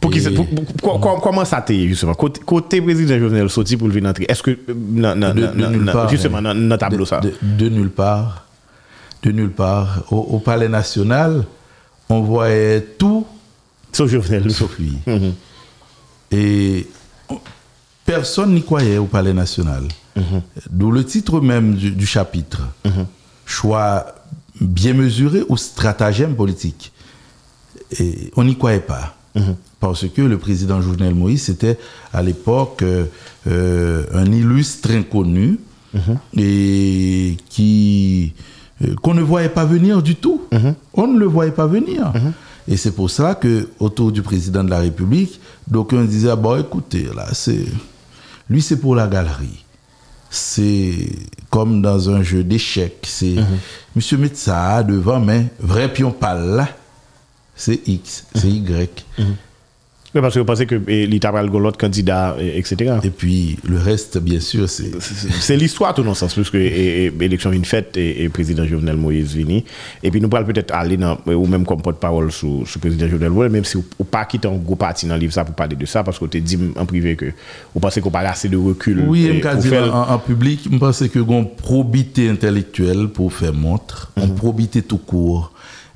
Pour 0.01 0.11
qui 0.11 0.21
pour- 0.21 0.47
pour- 0.47 0.65
pour- 0.65 0.99
com- 1.01 1.19
comment 1.21 1.43
ça 1.43 1.61
t'est, 1.61 1.87
justement? 1.87 2.13
Côté, 2.13 2.39
côté 2.45 2.81
président 2.81 3.19
Jovenel 3.19 3.49
sorti 3.49 3.75
pour 3.75 3.87
le 3.89 3.93
venir 3.93 4.09
entrer, 4.09 4.25
est-ce 4.29 4.41
que, 4.43 4.57
non, 4.69 5.13
non, 5.15 5.33
de, 5.33 5.41
non, 5.41 5.51
de 5.51 5.65
nulle 5.75 5.83
non, 5.83 5.91
part. 5.91 6.09
justement, 6.09 6.41
dans 6.41 6.53
le 6.53 6.77
tableau, 6.77 6.99
de, 7.03 7.05
ça. 7.05 7.19
De, 7.19 7.33
de 7.41 7.69
nulle 7.69 7.89
part. 7.89 8.45
De 9.23 9.31
nulle 9.31 9.49
part. 9.51 10.05
Au, 10.09 10.17
au 10.17 10.39
Palais 10.39 10.69
National, 10.69 11.43
on 12.09 12.21
voyait 12.21 12.81
tout 12.97 13.25
Sauf 13.91 14.09
Jovenel. 14.09 14.49
sauf 14.51 14.77
lui. 14.79 14.93
Mhm. 15.07 15.33
Et 16.31 16.87
personne 18.09 18.53
n'y 18.55 18.63
croyait 18.63 18.97
au 18.97 19.05
Palais 19.05 19.33
National. 19.33 19.83
Mhm. 20.15 20.41
D'où 20.71 20.89
le 20.91 21.03
titre 21.05 21.39
même 21.41 21.75
du, 21.75 21.91
du 21.91 22.07
chapitre. 22.07 22.61
Choix 23.45 24.05
bien 24.59 24.93
mesuré 24.93 25.43
ou 25.47 25.57
stratagème 25.57 26.35
politique. 26.35 26.91
Et 27.99 28.31
on 28.35 28.43
n'y 28.43 28.57
croyait 28.57 28.79
pas. 28.79 29.15
Mhm. 29.35 29.55
Parce 29.79 30.07
que 30.09 30.21
le 30.23 30.37
président 30.39 30.81
Jovenel 30.81 31.13
Moïse 31.13 31.49
était 31.49 31.77
à 32.11 32.21
l'époque 32.23 32.81
euh, 32.81 33.05
euh, 33.47 34.05
un 34.13 34.25
illustre 34.31 34.91
inconnu 34.91 35.59
Mhm. 35.91 36.17
et 36.37 37.35
qui 37.49 38.33
euh, 38.83 38.93
qu'on 39.01 39.15
ne 39.15 39.23
voyait 39.23 39.49
pas 39.49 39.65
venir 39.65 40.03
du 40.03 40.15
tout. 40.15 40.41
Mhm. 40.51 40.75
On 40.93 41.07
ne 41.07 41.17
le 41.19 41.25
voyait 41.25 41.51
pas 41.51 41.65
venir. 41.65 42.11
Et 42.67 42.77
c'est 42.77 42.91
pour 42.91 43.09
ça 43.09 43.33
que 43.33 43.69
autour 43.79 44.11
du 44.11 44.21
président 44.21 44.63
de 44.63 44.69
la 44.69 44.79
République, 44.79 45.39
d'aucuns 45.67 46.03
disaient 46.05 46.29
ah 46.29 46.35
bon 46.35 46.59
écoutez 46.59 47.07
là 47.15 47.25
c'est 47.33 47.65
lui 48.49 48.61
c'est 48.61 48.77
pour 48.77 48.95
la 48.95 49.07
galerie. 49.07 49.63
C'est 50.31 51.09
comme 51.49 51.81
dans 51.81 52.09
un 52.09 52.21
jeu 52.21 52.43
d'échecs. 52.43 53.05
C'est 53.07 53.35
Monsieur 53.95 54.17
Metsa 54.17 54.83
devant, 54.83 55.19
mais 55.19 55.47
vrai 55.59 55.91
pion 55.91 56.11
pâle 56.11 56.55
là, 56.55 56.69
c'est 57.55 57.87
X, 57.87 58.25
c'est 58.35 58.49
Y. 58.49 59.05
Oui, 60.15 60.21
parce 60.21 60.33
que 60.33 60.39
vous 60.39 60.45
pensez 60.45 60.65
que 60.65 60.75
l'État 60.75 61.31
va 61.31 61.43
l'autre 61.43 61.77
candidat, 61.77 62.35
etc. 62.39 62.95
Et 63.03 63.11
puis 63.11 63.57
le 63.67 63.77
reste, 63.77 64.17
bien 64.17 64.39
sûr, 64.39 64.67
c'est 64.67 64.91
C'est 64.99 65.55
l'histoire 65.55 65.93
tout 65.93 66.01
dans 66.01 66.09
le 66.09 66.15
sens, 66.15 66.33
parce 66.33 66.49
que 66.49 66.57
l'élection 66.57 67.51
vient 67.51 67.63
faite 67.63 67.95
et 67.95 68.23
le 68.23 68.29
président 68.29 68.65
Jovenel 68.65 68.97
Moïse 68.97 69.35
vini. 69.35 69.63
Et 70.01 70.09
puis 70.09 70.19
nous 70.19 70.27
pourrons 70.27 70.45
peut-être 70.45 70.73
aller 70.73 70.97
dans, 70.97 71.17
ou 71.27 71.45
même 71.45 71.65
comme 71.65 71.81
porte-parole 71.81 72.31
sur 72.31 72.47
le 72.47 72.79
président 72.79 73.07
Jovenel 73.07 73.29
Moïse, 73.29 73.51
même 73.51 73.65
si 73.65 73.77
vous 73.77 73.85
ou 73.99 74.03
pas 74.03 74.25
quitter 74.25 74.47
un 74.47 74.55
gros 74.55 74.75
parti 74.75 75.05
dans 75.05 75.13
le 75.13 75.19
livre 75.19 75.33
ça 75.33 75.45
pour 75.45 75.53
parler 75.53 75.75
de 75.75 75.85
ça, 75.85 76.03
parce 76.03 76.17
que 76.17 76.25
vous 76.25 76.39
dit 76.39 76.57
en 76.75 76.85
privé 76.85 77.15
que 77.15 77.31
vous 77.73 77.79
pensez 77.79 78.01
qu'on 78.01 78.09
pas 78.09 78.21
assez 78.21 78.49
de 78.49 78.57
recul 78.57 79.03
Oui, 79.07 79.29
je 79.43 79.57
dire 79.57 79.95
en, 79.95 80.13
en 80.13 80.17
public, 80.17 80.67
je 80.71 80.77
pense 80.77 81.07
que 81.07 81.19
une 81.19 81.49
probité 81.49 82.29
intellectuelle 82.29 83.09
pour 83.09 83.31
faire 83.31 83.53
montre, 83.53 84.11
une 84.17 84.33
probité 84.33 84.81
tout 84.81 84.97
court. 84.97 85.51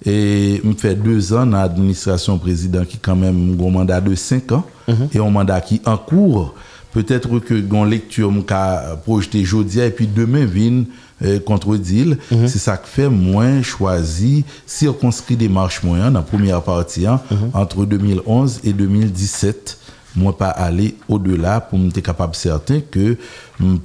Et 0.05 0.61
je 0.63 0.71
fais 0.77 0.95
deux 0.95 1.33
ans 1.33 1.45
dans 1.45 1.57
l'administration 1.57 2.37
président 2.37 2.83
qui 2.83 2.97
quand 2.97 3.15
même 3.15 3.57
un 3.59 3.69
mandat 3.69 4.01
de 4.01 4.15
cinq 4.15 4.51
ans 4.51 4.65
et 5.13 5.19
un 5.19 5.29
mandat 5.29 5.61
qui 5.61 5.81
en 5.85 5.97
cours. 5.97 6.53
Peut-être 6.91 7.39
que 7.39 7.53
une 7.55 7.89
lecture 7.89 8.31
m'a 8.31 8.95
projeté 9.03 9.43
jeudi 9.43 9.79
et 9.79 9.89
puis 9.89 10.05
demain 10.05 10.45
vient 10.45 10.83
euh, 11.23 11.39
contredire. 11.39 12.17
C'est 12.29 12.59
ça 12.59 12.77
que 12.77 12.87
fait 12.87 13.09
moins 13.09 13.61
choisi 13.63 14.43
circonscrit 14.65 15.35
des 15.35 15.49
marches 15.49 15.81
moyennes 15.83 16.13
dans 16.13 16.19
la 16.19 16.25
première 16.25 16.61
partie 16.61 17.07
hein, 17.07 17.21
entre 17.53 17.85
2011 17.85 18.59
et 18.63 18.73
2017 18.73 19.79
moi 20.15 20.37
pas 20.37 20.49
aller 20.49 20.95
au-delà 21.07 21.59
pour 21.61 21.79
me 21.79 21.89
être 21.89 22.01
capable 22.01 22.35
certain 22.35 22.79
que 22.79 23.17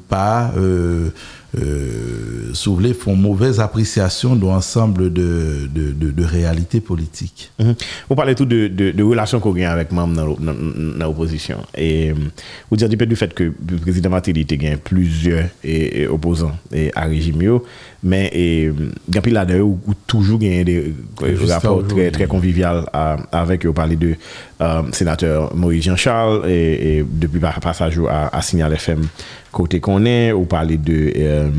pas 0.09 0.53
euh, 0.57 1.09
euh, 1.57 2.51
soulever 2.53 2.93
font 2.95 3.17
mauvaise 3.17 3.61
appréciation 3.61 4.37
de 4.37 4.43
l'ensemble 4.45 5.13
de, 5.13 5.69
de, 5.75 5.93
de, 5.93 6.11
de 6.11 6.25
réalités 6.25 6.81
politiques. 6.81 7.51
Mhm. 7.59 7.75
Vous 8.09 8.15
parlez 8.15 8.35
tout 8.35 8.45
de, 8.45 8.69
de, 8.69 8.91
relations 9.03 9.41
qu'on 9.41 9.53
a 9.65 9.71
avec 9.71 9.93
membres 9.93 10.15
dans 10.15 10.27
l'o- 10.27 10.39
dans- 10.41 10.55
dans 10.99 11.07
l'opposition. 11.07 11.59
Et 11.77 12.11
euh, 12.11 12.15
vous 12.71 12.77
dire 12.77 12.89
du 12.89 12.97
fait 12.97 13.07
du 13.07 13.17
fait 13.17 13.33
que 13.33 13.45
le 13.45 13.77
président 13.81 14.11
Matéli 14.11 14.47
a 14.51 14.57
gagné 14.57 14.77
plusieurs 14.77 15.47
et, 15.65 16.03
et 16.03 16.07
opposants 16.09 16.57
et 16.73 16.91
à 16.95 17.05
régime, 17.05 17.41
mais 18.03 18.31
il 19.09 19.15
y 19.15 19.19
a 19.19 19.23
toujours 20.07 20.39
gagné 20.39 20.65
des 20.65 20.93
euh, 21.23 21.37
rapports 21.49 21.87
très, 21.87 22.11
très 22.11 22.27
convivial 22.27 22.85
à- 22.93 23.17
avec, 23.33 23.65
vous 23.65 23.73
parlez 23.73 23.97
de 23.97 24.15
euh, 24.61 24.83
sénateur 24.93 25.55
Maurice 25.57 25.85
Jean-Charles 25.85 26.49
et, 26.49 26.99
et 26.99 27.05
depuis 27.11 27.41
passage 27.61 27.99
à, 28.09 28.37
à 28.37 28.43
Signal 28.43 28.73
FM 28.75 29.03
côté 29.59 29.81
qu'on 29.81 30.05
est, 30.05 30.31
vous 30.31 30.45
parlez 30.45 30.77
de 30.77 31.13
euh, 31.17 31.51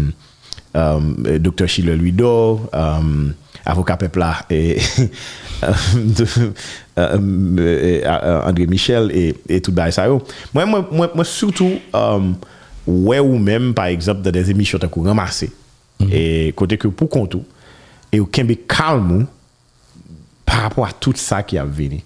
euh, 0.78 1.38
Dr. 1.38 1.68
Chile 1.68 1.90
euh, 1.90 3.00
avocat 3.66 3.98
Pepla 3.98 4.38
et 4.50 4.78
euh, 5.64 5.74
de, 5.96 6.26
euh, 6.98 8.02
euh, 8.06 8.42
André 8.46 8.68
Michel 8.68 9.12
et, 9.14 9.36
et 9.50 9.60
tout 9.60 9.74
ça. 9.92 10.08
Moi, 10.08 10.66
moi, 10.66 10.88
moi, 10.90 11.12
moi 11.14 11.26
surtout, 11.26 11.74
ouais 12.88 13.20
ou 13.20 13.38
même, 13.38 13.74
par 13.74 13.88
exemple, 13.88 14.22
dans 14.22 14.32
des 14.32 14.50
émissions 14.50 14.80
qu'on 14.90 15.04
ramassé, 15.04 15.52
et 16.10 16.54
côté 16.56 16.78
que 16.78 16.88
pour 16.88 17.10
compte, 17.10 17.36
ou, 17.36 17.44
et 18.14 18.22
au 18.22 18.26
Kembe 18.28 18.54
calme, 18.66 19.12
ou, 19.12 19.26
par 20.46 20.62
rapport 20.62 20.86
à 20.86 20.94
tout 20.94 21.14
ça 21.18 21.44
qui 21.44 21.58
a 21.58 21.66
venu. 21.66 22.02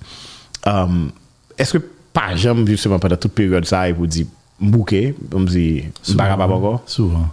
Est-ce 1.56 1.74
que, 1.78 1.84
par 2.12 2.32
exemple, 2.32 2.66
justement, 2.66 2.98
pendant 2.98 3.16
toute 3.16 3.34
période, 3.34 3.66
ça, 3.66 3.88
il 3.88 3.94
vous 3.94 4.08
dit, 4.08 4.28
bouquet, 4.70 5.16
on 5.34 5.40
me 5.40 5.48
dit, 5.48 5.84
pas 6.18 6.36
pas 6.36 6.48
encore? 6.48 6.84
Souvent. 6.86 7.28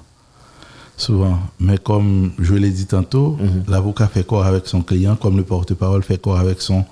Souvent. 0.96 1.38
Mais 1.58 1.78
comme 1.78 2.32
je 2.38 2.54
l'ai 2.54 2.70
dit 2.70 2.86
tantôt, 2.86 3.38
l'avocat 3.68 4.06
fait 4.06 4.26
corps 4.26 4.44
avec 4.44 4.66
son 4.66 4.82
client, 4.82 5.16
comme 5.16 5.36
le 5.36 5.44
porte-parole 5.44 6.02
fait 6.02 6.20
corps 6.20 6.38
avec 6.38 6.60
son, 6.60 6.84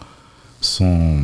son, 0.63 1.19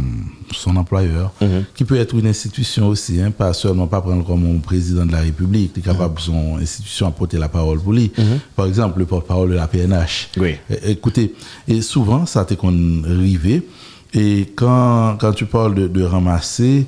son 0.53 0.77
employeur, 0.77 1.33
qui 1.75 1.85
peut 1.85 1.97
être 1.97 2.15
une 2.15 2.27
institution 2.27 2.89
aussi, 2.89 3.23
hein, 3.23 3.31
pas 3.31 3.55
seulement 3.55 3.87
pas 3.87 4.03
prendre 4.03 4.25
comme 4.25 4.45
un 4.57 4.59
président 4.59 5.07
de 5.07 5.12
la 5.12 5.21
République, 5.21 5.73
qui 5.73 5.81
est 5.81 5.83
capable, 5.83 6.21
son 6.21 6.59
institution, 6.61 7.07
à 7.07 7.11
porter 7.11 7.39
la 7.39 7.49
parole 7.49 7.81
pour 7.81 7.95
lui. 7.95 8.12
Par 8.55 8.67
exemple, 8.67 8.99
le 8.99 9.07
porte-parole 9.07 9.49
de 9.51 9.55
la 9.55 9.67
PNH. 9.67 10.29
Oui. 10.37 10.57
Écoutez, 10.85 11.35
et 11.67 11.81
souvent, 11.81 12.27
ça 12.27 12.45
t'est 12.45 12.57
qu'on 12.57 13.03
rivé. 13.03 13.67
Et 14.12 14.53
quand, 14.55 15.17
quand 15.19 15.33
tu 15.33 15.47
parles 15.47 15.75
de, 15.75 15.89
de 15.89 16.03
ramasser, 16.03 16.87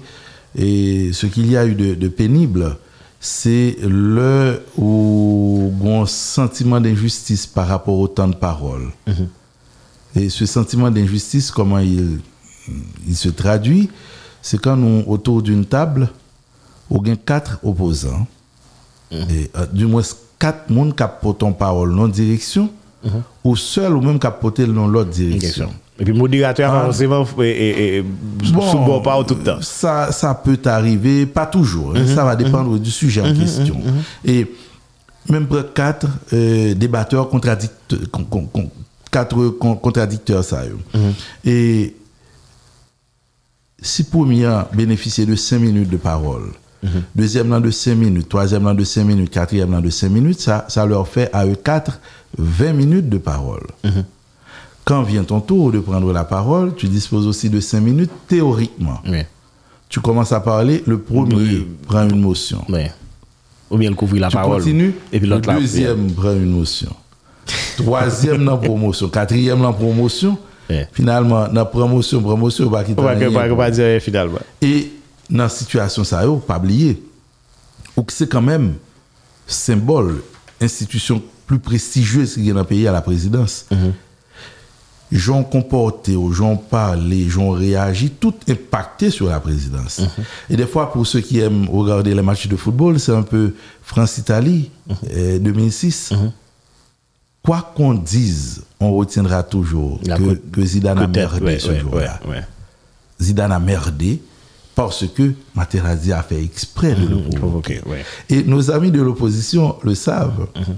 et 0.56 1.10
ce 1.12 1.26
qu'il 1.26 1.50
y 1.50 1.56
a 1.56 1.66
eu 1.66 1.74
de, 1.74 1.94
de 1.94 2.08
pénible, 2.08 2.76
c'est 3.20 3.76
le 3.82 4.62
où 4.78 5.72
un 5.84 6.06
sentiment 6.06 6.80
d'injustice 6.80 7.46
par 7.46 7.68
rapport 7.68 7.98
au 7.98 8.08
temps 8.08 8.28
de 8.28 8.34
parole. 8.34 8.88
Et 10.14 10.28
ce 10.30 10.46
sentiment 10.46 10.90
d'injustice, 10.90 11.50
comment 11.50 11.78
il, 11.78 12.20
il 13.06 13.16
se 13.16 13.28
traduit 13.28 13.90
C'est 14.42 14.58
quand 14.60 14.76
nous, 14.76 15.04
autour 15.06 15.42
d'une 15.42 15.64
table, 15.66 16.08
on 16.90 17.02
a 17.04 17.16
quatre 17.16 17.58
opposants 17.62 18.26
Et, 19.10 19.50
euh, 19.56 19.66
du 19.72 19.86
moins, 19.86 20.02
quatre 20.38 20.66
personnes 20.66 20.94
qui 20.94 21.04
portent 21.20 21.42
en 21.42 21.52
parole 21.52 21.92
non 21.92 22.08
direction, 22.08 22.70
ou 23.44 23.56
seul 23.56 23.94
ou 23.94 24.00
même 24.00 24.18
qui 24.18 24.26
portent 24.40 24.60
dans 24.62 24.88
l'autre 24.88 25.10
direction. 25.10 25.70
Et 25.98 26.04
puis, 26.04 26.12
modérateur, 26.12 26.72
Ah. 26.72 26.84
forcément, 26.84 27.26
et, 27.40 27.42
et, 27.44 27.96
et, 27.98 28.04
bord 28.86 29.02
pas 29.02 29.24
tout 29.24 29.34
le 29.34 29.42
temps. 29.42 29.62
Ça, 29.62 30.12
ça 30.12 30.34
peut 30.34 30.58
arriver, 30.66 31.24
pas 31.26 31.46
toujours. 31.46 31.94
hein, 31.96 32.04
ça 32.14 32.24
va 32.24 32.36
dépendre 32.36 32.78
du 32.78 32.90
sujet 32.90 33.22
en 33.22 33.34
question. 33.34 33.76
Et 34.24 34.46
même 35.30 35.46
pour 35.46 35.72
quatre 35.72 36.06
euh, 36.32 36.74
débatteurs 36.74 37.28
contradicteurs, 37.28 37.98
con- 38.12 38.24
con- 38.24 38.46
con- 38.52 38.70
quatre 39.10 39.48
con- 39.58 39.76
contradicteurs, 39.76 40.44
ça. 40.44 40.62
Et 41.44 41.96
si 43.80 44.04
premier 44.04 44.48
bénéficier 44.74 45.26
de 45.26 45.34
5 45.36 45.58
minutes 45.60 45.90
de 45.90 45.96
parole, 45.96 46.50
deuxième 47.14 47.50
là 47.50 47.58
de 47.60 47.70
5 47.70 47.94
minutes, 47.96 48.28
troisième 48.28 48.64
là 48.64 48.74
de 48.74 48.84
5 48.84 49.04
minutes, 49.04 49.30
quatrième 49.30 49.72
là 49.72 49.80
de 49.80 49.90
5 49.90 50.08
minutes, 50.10 50.40
ça, 50.40 50.64
ça 50.68 50.86
leur 50.86 51.08
fait 51.08 51.30
à 51.32 51.46
eux 51.46 51.56
quatre 51.56 52.00
20 52.38 52.72
minutes 52.74 53.08
de 53.08 53.18
parole. 53.18 53.66
Quand 54.86 55.02
vient 55.02 55.24
ton 55.24 55.40
tour 55.40 55.72
de 55.72 55.80
prendre 55.80 56.12
la 56.12 56.22
parole, 56.22 56.72
tu 56.76 56.86
disposes 56.86 57.26
aussi 57.26 57.50
de 57.50 57.58
5 57.58 57.80
minutes 57.80 58.10
théoriquement. 58.28 59.00
Oui. 59.04 59.18
Tu 59.88 59.98
commences 59.98 60.30
à 60.30 60.38
parler, 60.38 60.84
le 60.86 60.98
premier 61.00 61.66
prend 61.88 62.08
une 62.08 62.20
motion. 62.20 62.64
Oui. 62.68 62.82
Ou 63.68 63.78
bien 63.78 63.90
le 63.90 63.96
couvrir 63.96 64.20
la 64.22 64.28
Tu 64.28 64.36
parole. 64.36 64.58
continues, 64.58 64.94
Et 65.12 65.18
puis 65.18 65.28
le 65.28 65.40
deuxième 65.40 66.12
prend 66.12 66.30
une 66.34 66.52
motion. 66.52 66.94
Troisième 67.76 68.44
dans 68.44 68.58
promotion, 68.58 69.08
quatrième 69.08 69.60
dans 69.60 69.72
promotion. 69.72 70.38
Finalement, 70.92 71.48
dans 71.48 71.66
promotion, 71.66 72.22
promotion, 72.22 72.70
pas 72.70 72.84
quitter 72.84 73.02
finalement. 74.00 74.38
Et 74.62 74.92
dans 75.28 75.42
la 75.44 75.48
situation 75.48 76.04
ça, 76.04 76.22
pas 76.46 76.58
oublier, 76.58 77.02
ou 77.96 78.04
que 78.04 78.12
c'est 78.12 78.28
quand 78.28 78.42
même 78.42 78.74
symbole, 79.48 80.22
institution 80.60 81.20
plus 81.44 81.58
prestigieuse 81.58 82.34
qui 82.34 82.48
est 82.50 82.52
dans 82.52 82.60
le 82.60 82.64
pays 82.64 82.86
à 82.86 82.92
la 82.92 83.00
présidence. 83.00 83.66
J'ont 85.12 85.44
comporté, 85.44 86.16
j'ont 86.32 86.56
parlé, 86.56 87.28
j'ont 87.28 87.50
réagi, 87.50 88.10
tout 88.10 88.34
impacté 88.48 89.10
sur 89.10 89.28
la 89.28 89.38
présidence. 89.38 90.00
Et 90.50 90.56
des 90.56 90.66
fois, 90.66 90.92
pour 90.92 91.06
ceux 91.06 91.20
qui 91.20 91.38
aiment 91.38 91.68
regarder 91.70 92.12
les 92.14 92.22
matchs 92.22 92.48
de 92.48 92.56
football, 92.56 92.98
c'est 92.98 93.12
un 93.12 93.22
peu 93.22 93.54
France-Italie, 93.82 94.70
euh, 95.14 95.38
2006. 95.38 96.12
Quoi 97.40 97.72
qu'on 97.76 97.94
dise, 97.94 98.64
on 98.80 98.92
retiendra 98.96 99.44
toujours 99.44 100.00
La 100.04 100.18
que, 100.18 100.64
Zidane 100.64 100.98
a 100.98 101.06
merdé 101.06 101.44
ouais, 101.44 101.58
ce 101.60 101.68
ouais, 101.68 101.78
jour-là. 101.78 102.20
ouais. 102.28 102.42
Zidane 103.20 103.52
a 103.52 103.60
merdé 103.60 104.20
parce 104.74 105.06
que 105.06 105.32
Materazzi 105.54 106.12
a 106.12 106.22
fait 106.22 106.42
exprès 106.42 106.94
de 106.94 107.06
le 107.06 107.30
provoquer. 107.36 107.80
Et 108.28 108.42
nos 108.42 108.70
amis 108.72 108.90
de 108.90 109.00
l'opposition 109.00 109.76
le 109.84 109.94
savent. 109.94 110.48
Mhm. 110.56 110.76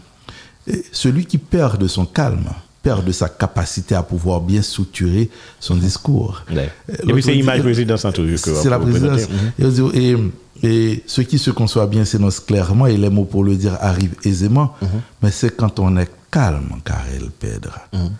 Et 0.74 0.84
celui 0.92 1.24
qui 1.24 1.38
perd 1.38 1.80
de 1.80 1.88
son 1.88 2.04
calme, 2.04 2.50
perd 2.88 3.04
de 3.04 3.12
sa 3.12 3.28
capacité 3.28 3.94
à 3.94 4.02
pouvoir 4.02 4.40
bien 4.40 4.62
structurer 4.62 5.28
son 5.60 5.76
discours. 5.76 6.42
Ouais. 6.50 6.70
Euh, 6.90 6.94
Et 7.08 7.12
puis 7.12 7.22
c'est 7.22 7.34
l'image 7.34 7.60
présidence 7.60 8.04
en 8.04 8.12
tout 8.12 8.24
cas. 8.26 8.36
C'est 8.62 8.70
la 8.70 8.78
présidence. 8.78 9.22
Et, 9.58 9.64
on 9.82 9.90
et, 9.92 10.16
et 10.62 11.02
ce 11.06 11.20
qui 11.22 11.38
se 11.38 11.50
conçoit 11.50 11.86
bien 11.86 12.04
s'énonce 12.04 12.40
clairement, 12.40 12.86
et 12.86 12.96
les 12.96 13.10
mots 13.10 13.24
pour 13.26 13.44
le 13.44 13.54
dire 13.56 13.76
arrivent 13.80 14.16
aisément, 14.24 14.74
Mhm. 14.80 14.88
mais 15.22 15.30
c'est 15.30 15.54
quand 15.54 15.78
on 15.80 15.96
est 15.98 16.10
calme 16.30 16.70
car 16.84 17.02
elle 17.14 17.30
perdra. 17.30 17.82
Mhm. 17.92 18.10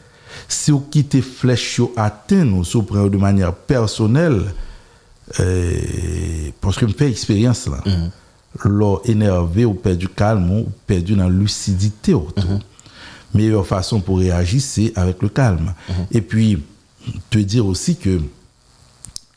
Si 0.48 0.70
on 0.72 0.80
quitte 0.80 1.20
flèche 1.22 1.78
yo 1.78 1.92
atteint 1.96 2.44
nous 2.44 2.64
sous 2.64 2.82
de 2.82 3.16
manière 3.16 3.54
personnelle, 3.54 4.42
euh, 5.40 6.50
parce 6.60 6.76
que 6.76 6.86
je 6.88 6.94
fais 6.94 7.10
expérience 7.10 7.66
là, 7.66 7.80
Mhm. 7.86 8.10
l'or 8.78 9.00
énervé 9.04 9.64
ou 9.64 9.74
perdu 9.74 10.08
calme 10.08 10.50
ou 10.50 10.66
perdu 10.86 11.14
dans 11.16 11.24
la 11.24 11.30
lucidité 11.44 12.12
autour. 12.14 12.44
Mhm. 13.34 13.40
Meilleure 13.40 13.66
façon 13.66 14.00
pour 14.00 14.18
réagir, 14.18 14.60
c'est 14.60 14.92
avec 14.96 15.22
le 15.22 15.28
calme. 15.28 15.74
Mhm. 15.88 15.94
Et 16.12 16.20
puis, 16.20 16.62
te 17.30 17.38
dire 17.38 17.66
aussi 17.66 17.96
que 17.96 18.20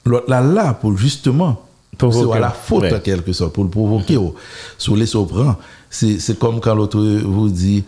l'autre 0.05 0.29
là, 0.29 0.41
là, 0.41 0.73
pour 0.73 0.97
justement, 0.97 1.61
c'est 1.99 2.31
à 2.33 2.39
la 2.39 2.49
faute 2.49 2.83
Ouais. 2.83 2.93
en 2.95 2.99
quelque 2.99 3.33
sorte, 3.33 3.53
pour 3.53 3.63
le 3.63 3.69
provoquer, 3.69 4.17
oh, 4.17 4.33
sur 4.77 4.95
les 4.95 5.05
soprans. 5.05 5.55
C'est 5.89 6.39
comme 6.39 6.59
quand 6.59 6.73
l'autre 6.73 6.99
vous 6.99 7.49
dit, 7.49 7.83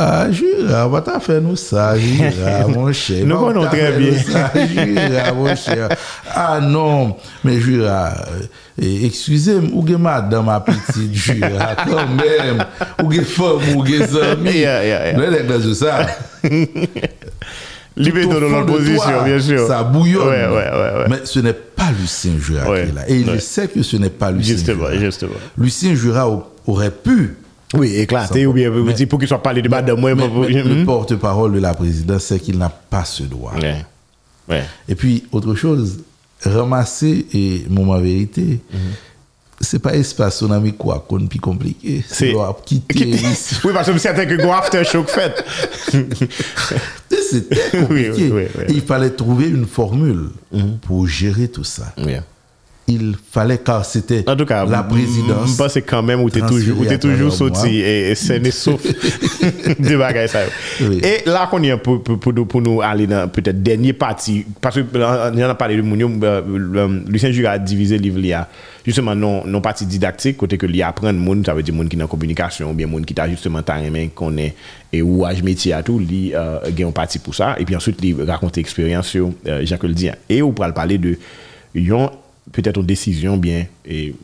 ah, 0.00 0.30
Jura, 0.30 0.86
va 0.88 1.00
t'en 1.00 1.18
faire 1.18 1.40
nous 1.40 1.56
ça, 1.56 1.98
Jura, 1.98 2.68
mon 2.68 2.92
cher. 2.92 3.26
Nous 3.26 3.36
connaissons 3.36 3.66
très 3.68 3.92
bien. 3.92 4.12
ça, 4.16 4.50
Jura, 4.54 5.32
mon 5.34 5.56
cher. 5.56 5.88
Ah 6.32 6.60
non, 6.62 7.16
mais 7.42 7.58
Jura, 7.60 8.12
eh, 8.80 9.06
excusez-moi, 9.06 9.70
ou 9.74 9.86
gen 9.86 9.98
madame 9.98 10.44
ma 10.46 10.60
petite 10.60 11.12
Jura, 11.14 11.74
quand 11.86 12.06
même, 12.08 12.64
ou 13.02 13.12
gen 13.12 13.24
femme, 13.24 13.76
ou 13.76 13.84
gen 13.84 14.02
amis. 14.02 14.50
Yeah, 14.58 14.84
yeah, 14.84 15.12
yeah. 15.12 15.24
Elle 15.26 15.34
est 15.34 15.42
dans 15.44 15.74
ça. 15.74 16.06
De 17.96 18.10
fond 18.12 18.32
de 18.32 18.38
l'opposition, 18.38 19.02
toi, 19.10 19.24
bien 19.24 19.40
sûr. 19.40 19.66
Ça 19.66 19.82
bouillonne. 19.82 20.28
Ouais, 20.28 20.46
ouais, 20.46 20.70
ouais. 21.00 21.04
Mais 21.10 21.16
ce 21.24 21.40
n'est 21.40 21.52
pas 21.52 21.88
Lucien 21.98 22.32
Jura 22.38 22.64
qui 22.66 22.70
est 22.90 22.94
là. 22.94 23.02
Et 23.08 23.16
il 23.18 23.40
sait 23.40 23.66
que 23.66 23.82
ce 23.82 23.96
n'est 23.96 24.08
pas 24.08 24.30
Lucien 24.30 24.54
Justement, 24.54 24.86
Jura. 24.86 25.00
justement. 25.00 25.32
Lucien 25.58 25.94
Jura 25.96 26.28
au- 26.28 26.44
aurait 26.68 26.92
pu, 26.92 27.36
Oui, 27.74 27.94
éclaté 27.96 28.46
ou 28.46 28.52
bien 28.52 28.70
Mais- 28.70 29.06
pour 29.06 29.18
qu'il 29.18 29.28
soit 29.28 29.42
parlé 29.42 29.60
de 29.60 29.68
madame 29.68 30.00
moi. 30.00 30.14
mais, 30.14 30.28
moi, 30.28 30.46
mais 30.48 30.62
le 30.62 30.70
hum. 30.72 30.84
porte-parole 30.86 31.52
de 31.52 31.60
la 31.60 31.74
présidence 31.74 32.24
sait 32.24 32.38
qu'il 32.40 32.56
n'a 32.58 32.70
pas 32.70 33.04
ce 33.04 33.24
droit. 33.24 33.52
Ouais. 33.60 33.84
Ouais. 34.48 34.64
Et 34.88 34.94
puis, 34.94 35.24
autre 35.32 35.54
chose, 35.54 35.98
ramasser 36.42 37.26
et 37.34 37.66
moment 37.68 37.98
vérité, 37.98 38.60
c'est 39.60 39.80
pas 39.80 39.94
espace 39.94 40.38
son 40.38 40.50
ami 40.52 40.72
quoi 40.72 41.04
qu'on 41.06 41.26
plus 41.26 41.40
compliqué. 41.40 42.02
C'est 42.08 42.14
C'est- 42.14 42.32
doit 42.32 42.58
quitter. 42.64 43.16
Oui, 43.64 43.72
parce 43.74 43.86
que 43.88 43.92
c'est 43.94 43.98
certain 43.98 44.24
que 44.24 44.40
go 44.40 44.50
after 44.52 44.82
shock 44.84 45.08
fait. 45.10 45.44
C'était 47.10 47.78
compliqué. 47.78 48.10
Oui, 48.12 48.30
oui, 48.32 48.42
oui, 48.58 48.64
il 48.68 48.80
fallait 48.80 49.10
trouver 49.10 49.48
une 49.48 49.66
formule 49.66 50.30
pour 50.82 51.06
gérer 51.06 51.48
tout 51.48 51.64
ça. 51.64 51.92
Oui. 51.98 52.14
il 52.88 53.14
fallait 53.30 53.58
car 53.58 53.84
c'était 53.84 54.28
en 54.28 54.34
tout 54.34 54.44
cas, 54.44 54.64
la 54.64 54.82
présidence. 54.82 55.52
Je 55.52 55.56
pense 55.56 55.76
quand 55.86 56.02
même 56.02 56.20
où 56.20 56.30
tu 56.30 56.38
es 56.38 56.46
toujours, 56.46 56.84
toujours 56.98 57.32
sorti 57.32 57.80
et, 57.80 58.14
c'est 58.14 58.40
né 58.40 58.50
sauf 58.50 58.82
de 59.78 59.96
bagages. 59.96 60.30
Oui. 60.80 61.00
Et 61.02 61.28
là, 61.28 61.46
qu'on 61.50 61.62
est 61.62 61.76
pour, 61.76 62.02
pour, 62.02 62.18
pour, 62.18 62.34
pour, 62.46 62.62
nous 62.62 62.82
aller 62.82 63.06
dans 63.06 63.28
peut-être 63.28 63.62
dernier 63.62 63.92
partie, 63.92 64.44
parce 64.60 64.76
que 64.76 64.80
euh, 64.96 65.30
on 65.32 65.40
a 65.40 65.54
parlé 65.54 65.76
de 65.76 65.82
Mounion, 65.82 66.12
euh, 66.22 66.42
euh, 66.46 67.00
Lucien 67.06 67.30
Jura 67.30 67.52
a 67.52 67.58
divisé 67.58 67.98
livre 67.98 68.18
là. 68.20 68.48
Justement, 68.84 69.14
non, 69.14 69.44
non 69.44 69.60
partie 69.60 69.84
didactique, 69.84 70.38
côté 70.38 70.56
que 70.56 70.64
lui 70.64 70.80
apprend 70.80 71.12
monde, 71.12 71.44
ça 71.44 71.52
veut 71.52 71.62
dire 71.62 71.74
monde 71.74 71.90
qui 71.90 71.98
est 71.98 72.02
en 72.02 72.06
communication, 72.06 72.70
ou 72.70 72.74
bien 72.74 72.86
monde 72.86 73.04
qui 73.04 73.12
t'a 73.12 73.28
justement 73.28 73.60
ta 73.62 73.78
main 73.90 74.08
qu'on 74.14 74.34
est 74.38 74.54
et 74.92 75.02
ouage 75.02 75.42
métier 75.42 75.72
à 75.74 75.82
tout, 75.82 75.98
lui 75.98 76.32
euh, 76.34 76.58
gagne 76.70 76.92
partie 76.92 77.18
pour 77.18 77.34
ça. 77.34 77.56
Et 77.58 77.64
puis 77.64 77.76
ensuite, 77.76 77.98
il 78.02 78.22
raconte 78.22 78.56
l'expérience 78.56 79.08
sur 79.08 79.30
euh, 79.46 79.64
Jacques 79.64 79.82
Jacques 79.82 79.92
Dien. 79.92 80.14
Et 80.28 80.42
on 80.42 80.52
pourra 80.52 80.72
parler 80.72 80.98
de 80.98 81.18
yon 81.74 82.10
peut-être 82.52 82.78
une 82.78 82.86
décision 82.86 83.36
bien 83.36 83.66
et 83.86 84.14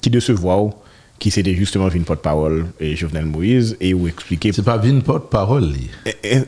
qui 0.00 0.10
de 0.10 0.20
se 0.20 0.32
voir 0.32 0.70
qui 1.18 1.30
c'était 1.30 1.54
justement 1.54 1.88
une 1.88 2.04
porte-parole 2.04 2.66
et 2.78 2.94
Jovenel 2.94 3.24
Moïse 3.24 3.76
et 3.80 3.94
ou 3.94 4.06
expliquer 4.06 4.52
C'est 4.52 4.62
pas 4.62 4.80
une 4.84 5.02
porte-parole. 5.02 5.72
Eh, 6.04 6.12
eh, 6.22 6.40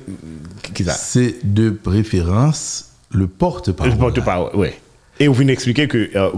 C'est 0.89 1.37
de 1.43 1.71
préférence 1.71 2.91
le 3.11 3.27
porte-parole. 3.27 3.93
le 3.93 3.99
porte-parole 3.99 4.55
ouais 4.57 4.75
et 5.21 5.27
ou 5.29 5.33
venez 5.33 5.53
expliquer 5.53 5.89
que 5.89 6.11
euh, 6.15 6.31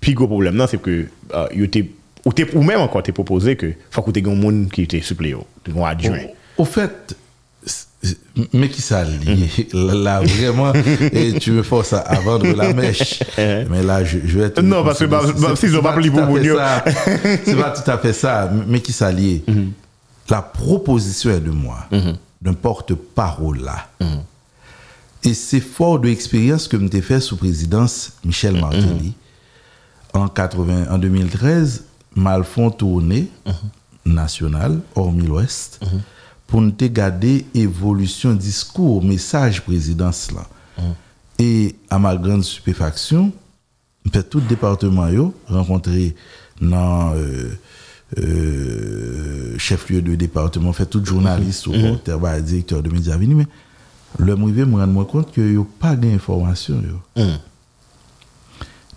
plus 0.00 0.14
gros 0.14 0.26
problème 0.26 0.56
non 0.56 0.66
c'est 0.66 0.80
que 0.82 1.06
euh, 1.34 1.46
ou, 2.24 2.32
ou 2.54 2.62
même 2.62 2.80
encore 2.80 3.02
t'es 3.02 3.12
proposé 3.12 3.56
que 3.56 3.72
faut 3.90 4.02
que 4.02 4.10
tu 4.10 4.28
un 4.28 4.34
monde 4.34 4.68
qui 4.70 4.82
était 4.82 5.00
suppléant 5.00 5.46
un 5.74 5.82
adjoint 5.84 6.18
Au 6.58 6.64
fait, 6.64 7.16
mais 8.54 8.68
qui 8.70 8.80
ça 8.82 9.04
lié 9.04 9.68
Là, 9.74 10.20
vraiment, 10.20 10.72
et 10.74 11.34
tu 11.38 11.52
me 11.52 11.62
forces 11.62 11.92
à, 11.92 11.98
à 11.98 12.20
vendre 12.20 12.46
la 12.56 12.72
mèche. 12.72 13.20
mais 13.36 13.82
là, 13.82 14.02
je, 14.04 14.18
je 14.24 14.38
vais 14.38 14.50
te. 14.50 14.60
Non, 14.60 14.82
parce 14.84 15.00
que 15.00 15.04
bah, 15.04 15.22
c'est- 15.26 15.40
bah, 15.40 15.54
ont 15.76 15.78
c'est 15.78 15.82
pas 15.82 15.92
à 15.92 16.10
pour 16.10 16.20
fait 16.20 16.26
Mounio. 16.26 16.56
ça. 16.56 16.84
C'est 17.44 17.56
pas 17.56 17.70
tout 17.70 17.90
à 17.90 17.98
fait 17.98 18.12
ça, 18.12 18.50
mais 18.66 18.80
qui 18.80 18.92
ça 18.92 19.12
lié 19.12 19.44
La 20.28 20.40
proposition 20.42 21.30
est 21.30 21.40
de 21.40 21.50
moi, 21.50 21.86
d'un 22.40 22.54
porte-parole 22.54 23.60
là. 23.60 23.88
Et 25.22 25.34
c'est 25.34 25.60
fort 25.60 25.98
de 25.98 26.08
l'expérience 26.08 26.66
que 26.66 26.78
je 26.78 26.82
fait 27.02 27.20
sous 27.20 27.36
présidence 27.36 28.12
Michel 28.24 28.58
Martelly. 28.58 29.12
En, 30.14 30.28
80, 30.28 30.86
en 30.90 30.96
2013, 30.98 31.84
Malfond 32.16 32.70
tournée 32.70 33.28
nationale, 34.06 34.80
hormis 34.94 35.26
l'Ouest, 35.26 35.80
pou 36.50 36.62
nou 36.62 36.74
te 36.74 36.88
gade 36.90 37.40
evolusyon 37.56 38.38
diskou, 38.40 38.98
mesaj 39.06 39.62
prezidans 39.64 40.26
la. 40.34 40.44
Mm. 40.76 40.96
E 41.40 41.50
a 41.88 41.98
ma 42.02 42.12
gran 42.18 42.42
superfaksyon, 42.44 43.30
mpe 44.08 44.22
tout 44.26 44.44
departement 44.50 45.08
yo, 45.14 45.30
renkontre 45.48 46.10
nan 46.60 47.14
euh, 47.16 47.52
euh, 48.18 49.54
chef 49.58 49.88
lieu 49.88 50.02
de 50.02 50.16
departement, 50.18 50.74
fè 50.76 50.86
tout 50.86 51.04
jounalist 51.04 51.66
mm 51.66 51.72
-hmm. 51.72 51.90
ou 51.92 51.96
terba 51.96 52.40
direktor 52.40 52.82
de 52.82 52.90
Mediavini, 52.90 53.34
men 53.34 53.46
lè 54.18 54.34
mrive 54.36 54.66
mwen 54.66 54.90
mwen 54.90 55.06
kont 55.06 55.30
ki 55.32 55.40
yo 55.54 55.66
pa 55.78 55.94
gen 55.94 56.18
informasyon 56.18 56.82
yo. 56.82 56.98
Mm. 57.16 57.38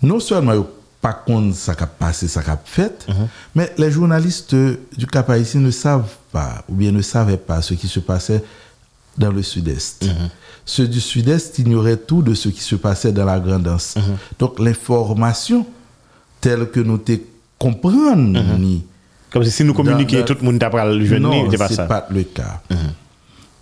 Non 0.02 0.20
sèlman 0.20 0.58
yo 0.58 0.66
pas 1.04 1.12
contre 1.12 1.54
ça 1.54 1.74
qui 1.74 1.82
a 1.82 1.86
passé, 1.86 2.26
ça 2.28 2.42
qui 2.42 2.48
a 2.48 2.58
fait. 2.64 3.06
Mais 3.54 3.70
les 3.76 3.90
journalistes 3.90 4.54
du 4.96 5.06
Cap 5.06 5.28
Haïtien 5.28 5.60
ne 5.60 5.70
savent 5.70 6.14
pas, 6.32 6.64
ou 6.66 6.74
bien 6.74 6.92
ne 6.92 7.02
savaient 7.02 7.36
pas 7.36 7.60
ce 7.60 7.74
qui 7.74 7.88
se 7.88 8.00
passait 8.00 8.42
dans 9.18 9.30
le 9.30 9.42
sud-est. 9.42 10.06
Ceux 10.64 10.88
du 10.88 11.02
sud-est 11.02 11.58
ignoraient 11.58 11.98
tout 11.98 12.22
de 12.22 12.32
ce 12.32 12.48
qui 12.48 12.62
se 12.62 12.74
passait 12.76 13.12
dans 13.12 13.26
la 13.26 13.38
Grandance. 13.38 13.96
Donc 14.38 14.58
l'information 14.58 15.66
telle 16.40 16.70
que 16.70 16.80
nous 16.80 16.96
te 16.96 17.12
comprenons, 17.58 18.24
ni- 18.58 18.82
Comme 19.30 19.44
si 19.44 19.62
nous 19.62 19.74
communiquions, 19.74 20.20
Dans- 20.20 20.24
tout 20.24 20.36
le 20.40 20.44
monde 20.46 20.58
t'a 20.58 20.84
le 20.86 21.04
jeune, 21.04 21.22
non, 21.22 21.50
c'est 21.50 21.58
pas 21.58 21.68
ça. 21.68 21.84
pas 21.84 22.06
le 22.10 22.22
cas. 22.22 22.62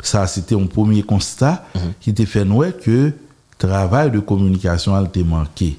Ça, 0.01 0.29
c'était 0.29 0.55
un 0.55 0.67
premier 0.67 1.03
constat 1.03 1.65
qui 2.01 2.11
était 2.11 2.27
fait 2.27 2.45
nous 2.45 2.63
que 2.85 3.13
travail 3.59 4.13
de 4.13 4.21
communication 4.21 4.95
a 4.95 5.03
été 5.03 5.25
manqué. 5.25 5.77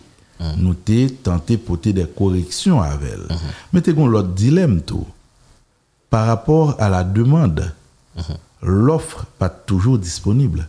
Nous 0.58 0.74
t'ai 0.74 1.10
tenté 1.10 1.56
de 1.58 1.62
porter 1.62 1.94
des 1.94 2.06
corrections 2.06 2.82
avec 2.82 3.12
elle. 3.14 3.38
Mais 3.72 3.82
t'es 3.82 3.94
l'autre 3.94 4.30
dilemme 4.30 4.82
tout. 4.82 5.08
Par 6.10 6.28
rapport 6.28 6.76
à 6.80 6.90
la 6.90 7.04
demande, 7.04 7.72
l'offre 8.62 9.26
pas 9.40 9.50
toujours 9.50 9.98
disponible. 9.98 10.68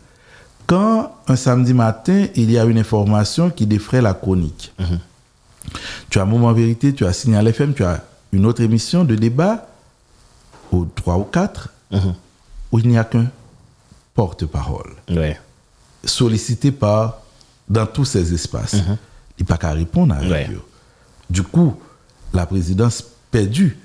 Quand 0.67 1.13
un 1.29 1.37
samedi 1.37 1.75
matin, 1.75 2.27
il 2.37 2.51
y 2.51 2.59
a 2.59 2.65
une 2.65 2.79
information 2.79 3.51
qui 3.51 3.67
défraie 3.67 4.01
la 4.01 4.15
chronique, 4.15 4.73
tu 6.09 6.19
as 6.19 6.25
Moment 6.25 6.53
Vérité, 6.53 6.95
tu 6.95 7.05
as 7.05 7.13
Signal 7.13 7.47
FM, 7.49 7.75
tu 7.75 7.85
as 7.85 8.03
une 8.33 8.47
autre 8.47 8.63
émission 8.63 9.05
de 9.05 9.15
débat, 9.17 9.67
ou 10.73 10.87
trois 10.95 11.17
ou 11.19 11.25
quatre, 11.25 11.69
où 12.73 12.79
il 12.79 12.89
n'y 12.89 12.97
a 12.99 13.05
qu'un 13.05 13.27
porte-parole, 14.15 14.93
Ouais. 15.11 15.39
sollicité 16.05 16.71
par, 16.73 17.19
dans 17.69 17.87
tous 17.87 18.05
ces 18.05 18.33
espaces. 18.33 18.77
Il 19.39 19.43
n'y 19.45 19.47
a 19.47 19.55
pas 19.55 19.57
qu'à 19.59 19.73
répondre 19.73 20.15
à 20.15 20.21
Ouais. 20.23 20.49
Du 21.31 21.43
coup, 21.43 21.75
la 22.33 22.47
présidence 22.47 23.05
perdu 23.31 23.77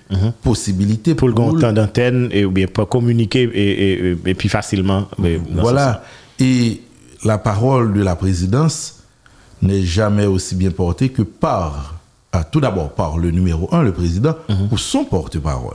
possibilité 0.43 1.15
Pour 1.15 1.27
le 1.29 1.33
temps 1.33 1.73
d'antenne, 1.73 2.29
et 2.31 2.45
ou 2.45 2.51
bien 2.51 2.67
pour 2.67 2.87
communiquer 2.87 3.43
et, 3.43 4.15
et, 4.25 4.49
facilement. 4.49 5.07
mais 5.17 5.39
Voilà. 5.51 6.03
Et 6.39 6.81
la 7.23 7.37
parole 7.37 7.93
de 7.93 8.01
la 8.01 8.15
présidence 8.15 8.95
n'est 9.61 9.81
jamais 9.83 10.25
aussi 10.25 10.55
bien 10.55 10.71
portée 10.71 11.09
que 11.09 11.21
par, 11.23 11.95
ah, 12.31 12.43
tout 12.43 12.61
d'abord 12.61 12.91
par 12.91 13.17
le 13.17 13.31
numéro 13.31 13.67
un, 13.73 13.81
le 13.81 13.91
président, 13.91 14.35
ou 14.71 14.77
son 14.77 15.03
porte-parole. 15.05 15.73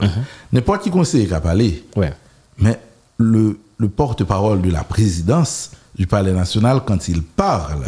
N'importe 0.51 0.83
qui 0.83 0.89
conseiller 0.91 1.27
qu'à 1.27 1.39
parler. 1.41 1.83
Ouais. 1.95 2.13
mais 2.59 2.79
le, 3.17 3.59
le 3.77 3.89
porte-parole 3.89 4.61
de 4.61 4.71
la 4.71 4.83
présidence 4.83 5.71
du 5.97 6.07
Palais 6.07 6.33
national, 6.33 6.81
quand 6.85 7.07
il 7.07 7.21
parle, 7.23 7.83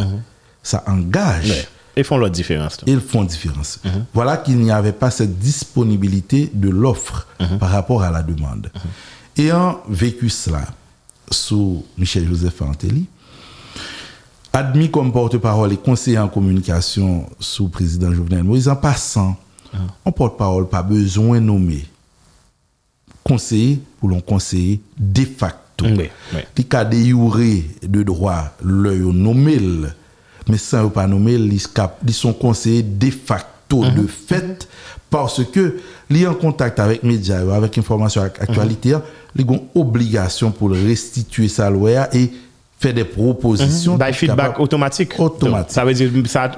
ça 0.63 0.83
engage. 0.87 1.49
Ouais. 1.49 1.67
Ils 1.97 2.03
font 2.03 2.17
leur 2.17 2.29
différence. 2.29 2.77
Ils 2.85 3.01
font 3.01 3.23
différence. 3.23 3.79
Voilà 4.13 4.37
qu'il 4.37 4.57
n'y 4.59 4.71
avait 4.71 4.93
pas 4.93 5.11
cette 5.11 5.37
disponibilité 5.39 6.49
de 6.53 6.69
l'offre 6.69 7.27
par 7.59 7.69
rapport 7.71 8.03
à 8.03 8.11
la 8.11 8.23
demande. 8.23 8.71
Ayant 9.37 9.81
vécu 9.89 10.29
cela 10.29 10.65
sous 11.29 11.83
Michel 11.97 12.27
Joseph 12.27 12.61
Antelli, 12.61 13.05
admis 14.53 14.89
comme 14.89 15.11
porte-parole 15.11 15.73
et 15.73 15.77
conseiller 15.77 16.19
en 16.19 16.29
communication 16.29 17.29
sous 17.39 17.67
président 17.67 18.13
Jovenel 18.13 18.43
Moïse, 18.43 18.69
en 18.69 18.75
passant, 18.75 19.35
un 20.05 20.11
porte-parole 20.11 20.69
pas 20.69 20.83
besoin 20.83 21.39
de 21.39 21.45
nommer 21.45 21.85
conseiller 23.27 23.81
pour 23.99 24.09
l'on 24.09 24.21
conseiller 24.21 24.81
de 24.97 25.25
facto. 25.25 25.85
Les 26.55 26.63
cas 26.63 26.85
de 26.85 28.03
droit, 28.03 28.55
yo 28.63 29.13
nommé, 29.13 29.59
mais 30.49 30.57
sans 30.57 30.81
yo 30.81 30.89
pas 30.89 31.07
nommer, 31.07 31.33
ils 31.33 32.13
sont 32.13 32.33
conseillers 32.33 32.83
de 32.83 33.09
facto, 33.09 33.83
de 33.83 34.07
fait, 34.07 34.67
parce 35.09 35.43
que 35.43 35.77
li 36.09 36.25
en 36.25 36.33
contact 36.33 36.79
avec 36.79 37.03
médias, 37.03 37.41
avec 37.53 37.77
information 37.77 38.21
actualité, 38.21 38.95
ils 39.35 39.45
ont 39.49 39.63
obligation 39.75 40.51
pour 40.51 40.71
restituer 40.71 41.47
sa 41.47 41.69
loi 41.69 42.07
et 42.15 42.31
faire 42.79 42.93
des 42.93 43.03
propositions. 43.03 43.97
By 43.97 44.05
pour 44.05 44.15
feedback 44.15 44.59
automatique. 44.59 45.19
Automatique. 45.19 45.71
Ça 45.71 45.83
veut 45.83 45.93
dire, 45.93 46.09
ça, 46.27 46.51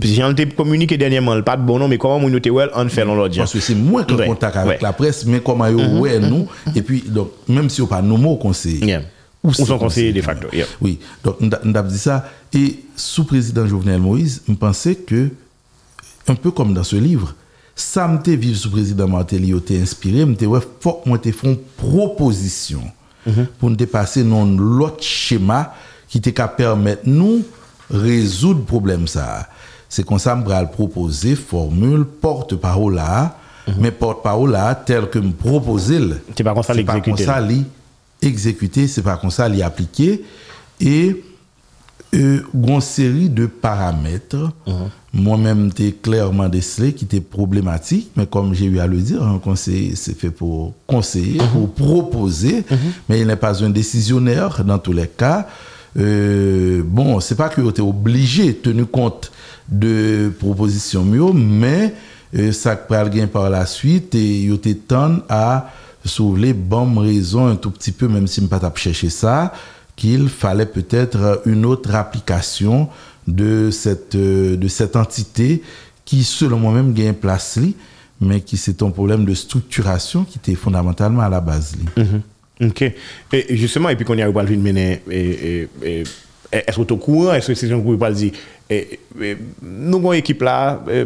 j'ai 0.00 0.30
été 0.30 0.46
communiqué 0.48 0.96
dernièrement, 0.96 1.40
pas 1.42 1.56
de 1.56 1.62
bon 1.62 1.78
nom, 1.78 1.88
mais 1.88 1.98
comment 1.98 2.16
on 2.16 2.28
nous 2.28 2.40
well, 2.50 2.70
on 2.74 2.88
fait 2.88 3.04
l'audience. 3.04 3.52
Parce 3.52 3.52
que 3.52 3.60
c'est 3.60 3.74
moins 3.74 4.06
Ouais, 4.06 4.26
contact 4.26 4.56
avec 4.56 4.70
ouais. 4.70 4.78
la 4.80 4.92
presse, 4.92 5.26
mais 5.26 5.40
comment 5.40 5.66
yo 5.66 5.78
ouais 6.00 6.20
nous, 6.20 6.46
et 6.74 6.82
puis 6.82 7.02
donc 7.06 7.30
même 7.48 7.68
si 7.68 7.82
on 7.82 7.86
pas 7.86 8.02
nommé 8.02 8.28
au 8.28 8.36
conseil. 8.36 8.84
Yeah. 8.84 9.02
Ou 9.46 9.54
son 9.54 9.78
conseiller 9.78 10.12
de 10.12 10.22
facto, 10.22 10.48
yeah. 10.52 10.66
Oui, 10.80 10.98
donc 11.22 11.36
on 11.40 11.74
a 11.74 11.82
dit 11.82 11.98
ça. 11.98 12.28
Et 12.52 12.80
sous 12.96 13.24
président 13.24 13.66
Jovenel 13.66 14.00
Moïse, 14.00 14.42
je 14.48 14.54
pensais 14.54 14.94
que, 14.94 15.30
un 16.28 16.34
peu 16.34 16.50
comme 16.50 16.74
dans 16.74 16.84
ce 16.84 16.96
livre, 16.96 17.34
ça 17.74 18.08
me 18.08 18.18
vivre 18.34 18.58
sous 18.58 18.70
président 18.70 19.06
Martelly, 19.06 19.52
t'ai 19.60 19.80
inspiré, 19.80 20.24
me 20.24 20.34
ouais, 20.46 20.60
faut 20.80 20.94
que 20.94 21.08
moi 21.08 21.18
te 21.18 21.30
font 21.30 21.58
proposition 21.76 22.82
pour 23.58 23.70
nous 23.70 23.76
dépasser 23.76 24.22
non 24.22 24.56
l'autre 24.56 25.02
schéma 25.02 25.74
qui 26.08 26.20
te 26.20 26.30
permettre 26.30 27.02
nous 27.06 27.42
résoudre 27.90 28.60
le 28.60 28.64
problème 28.64 29.06
ça. 29.06 29.48
C'est 29.88 30.04
comme 30.04 30.18
ça 30.18 30.34
me 30.34 30.66
proposer 30.72 31.34
formule 31.34 32.04
porte-parole 32.04 32.94
là, 32.94 33.36
mais 33.78 33.90
porte-parole 33.90 34.52
là 34.52 34.74
tel 34.74 35.10
que 35.10 35.18
me 35.18 35.32
proposer 35.32 36.00
C'est 36.36 36.44
pas 36.44 36.54
comme 36.54 36.62
ça 36.62 36.72
c'est 36.72 36.78
l'exécuter. 36.82 37.26
Exécuter, 38.22 38.88
c'est 38.88 39.02
pas 39.02 39.16
comme 39.16 39.30
ça 39.30 39.48
li 39.48 39.62
appliquer 39.62 40.24
et 40.80 41.22
euh, 42.14 42.40
une 42.54 42.80
série 42.80 43.28
de 43.28 43.46
paramètres. 43.46 44.50
Moi-même 45.12 45.72
t'es 45.72 45.92
clairement 45.92 46.48
décelé 46.48 46.92
qui 46.92 47.04
étaient 47.04 47.20
problématiques 47.20 48.10
mais 48.16 48.26
comme 48.26 48.54
j'ai 48.54 48.66
eu 48.66 48.78
à 48.78 48.86
le 48.86 48.98
dire 48.98 49.22
un 49.22 49.38
conseil 49.38 49.96
c'est 49.96 50.16
fait 50.16 50.30
pour 50.30 50.74
conseiller 50.86 51.40
pour 51.52 51.72
proposer 51.72 52.64
mais 53.08 53.20
il 53.20 53.26
n'est 53.26 53.36
pas 53.36 53.64
un 53.64 53.70
décisionnaire 53.70 54.62
dans 54.64 54.78
tous 54.78 54.92
les 54.92 55.08
cas. 55.08 55.46
Euh, 55.98 56.82
bon 56.84 57.20
c'est 57.20 57.34
pas 57.34 57.48
que 57.48 57.62
tu 57.70 57.80
es 57.80 57.84
obligé 57.84 58.54
tenu 58.54 58.84
compte 58.84 59.32
de 59.68 60.32
propositions 60.38 61.04
mieux 61.04 61.32
mais 61.32 61.94
euh, 62.36 62.52
ça 62.52 62.76
peut 62.76 62.94
aller 62.94 63.26
par 63.26 63.48
la 63.50 63.66
suite 63.66 64.14
et 64.14 64.48
te 64.62 64.72
tend 64.74 65.18
à 65.28 65.70
soulever 66.06 66.52
bonne 66.52 66.96
raison 66.98 67.46
un 67.46 67.56
tout 67.56 67.70
petit 67.70 67.92
peu 67.92 68.08
même 68.08 68.26
si 68.26 68.40
je 68.40 68.46
ne 68.46 68.48
pas 68.48 68.72
chercher 68.76 69.10
ça 69.10 69.52
qu'il 69.96 70.28
fallait 70.28 70.66
peut-être 70.66 71.42
une 71.46 71.64
autre 71.64 71.94
application 71.94 72.88
de 73.26 73.70
cette, 73.70 74.14
euh, 74.14 74.56
de 74.56 74.68
cette 74.68 74.94
entité 74.94 75.62
qui, 76.04 76.22
selon 76.22 76.58
moi-même, 76.58 76.92
gagne 76.92 77.14
place, 77.14 77.58
mais 78.20 78.40
qui 78.40 78.56
c'est 78.56 78.82
un 78.82 78.90
problème 78.90 79.24
de 79.24 79.34
structuration 79.34 80.24
qui 80.24 80.38
était 80.38 80.54
fondamentalement 80.54 81.22
à 81.22 81.28
la 81.28 81.40
base. 81.40 81.74
Mhm. 81.96 82.68
Ok. 82.68 82.82
Et 83.32 83.56
justement, 83.56 83.88
et 83.88 83.96
puis 83.96 84.04
qu'on 84.04 84.16
y 84.16 84.22
a 84.22 84.26
le 84.28 84.44
vide 84.44 84.62
mener, 84.62 85.02
est-ce 85.10 86.76
que 86.76 86.82
tu 86.82 86.88
es 86.88 86.92
au 86.92 86.96
courant, 86.96 87.34
est-ce 87.34 87.48
que 87.48 87.54
c'est 87.54 87.70
un 87.72 87.96
pas 87.96 88.10
le 88.10 88.16
dire, 88.16 88.32
nous 89.62 89.96
avons 89.98 90.12
une 90.12 90.18
équipe 90.20 90.42
là, 90.42 90.82
euh, 90.88 91.04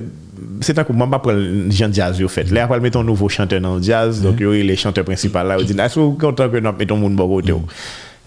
c'est 0.60 0.78
un 0.78 0.84
coup, 0.84 0.94
je 0.94 1.30
vais 1.30 1.70
Jean 1.70 1.88
Diaz, 1.88 2.22
au 2.22 2.28
fait. 2.28 2.50
Là, 2.50 2.64
après, 2.64 2.80
mettons 2.80 3.00
un 3.00 3.04
nouveau 3.04 3.28
chanteur 3.28 3.60
dans 3.60 3.76
le 3.76 3.82
jazz, 3.82 4.20
donc, 4.22 4.40
mm-hmm. 4.40 4.54
il 4.54 4.60
y 4.60 4.62
les 4.64 4.76
chanteurs 4.76 5.04
principaux 5.04 5.38
là, 5.38 5.56
ils 5.58 5.66
disent, 5.66 5.78
est-ce 5.78 5.94
que 5.94 6.00
vous 6.00 6.12
content 6.12 6.48
que 6.48 6.56
nous 6.58 6.72
mettons 6.78 6.96
mon 6.96 7.14
côté 7.28 7.54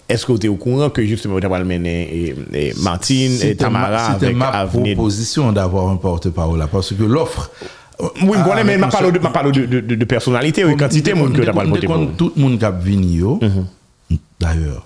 Est-ce 0.09 0.26
que 0.26 0.32
vous 0.32 0.38
êtes 0.38 0.45
au 0.45 0.55
courant 0.55 0.89
que 0.89 1.03
justement, 1.05 1.38
vous 1.38 1.45
avez 1.45 1.64
mené 1.64 2.36
Martine 2.82 3.38
et 3.41 3.55
Tamara 3.55 4.07
avec 4.07 4.36
Avenir 4.36 4.66
C'était 4.72 4.95
ma 4.95 4.95
proposition 4.95 5.51
d'avoir 5.51 5.89
un 5.89 5.97
porte-parole 5.97 6.59
là, 6.59 6.68
parce 6.68 6.93
que 6.93 7.03
l'offre. 7.03 7.51
Oui, 7.99 8.09
je 8.34 8.39
ah, 8.39 8.49
connais, 8.49 8.64
mais 8.64 8.80
je 8.84 8.89
parle 8.89 9.11
de 9.11 10.05
personnalité, 10.05 10.64
de 10.64 10.74
quantité, 10.74 11.14
mon 11.14 11.30
que 11.30 11.41
vous 11.41 11.47
avez 11.47 12.07
Tout 12.18 12.34
le 12.36 12.41
monde 12.41 12.57
qui 12.57 12.66
a 12.66 12.72
venu, 12.72 13.22
mm-hmm. 13.24 14.18
d'ailleurs. 14.39 14.86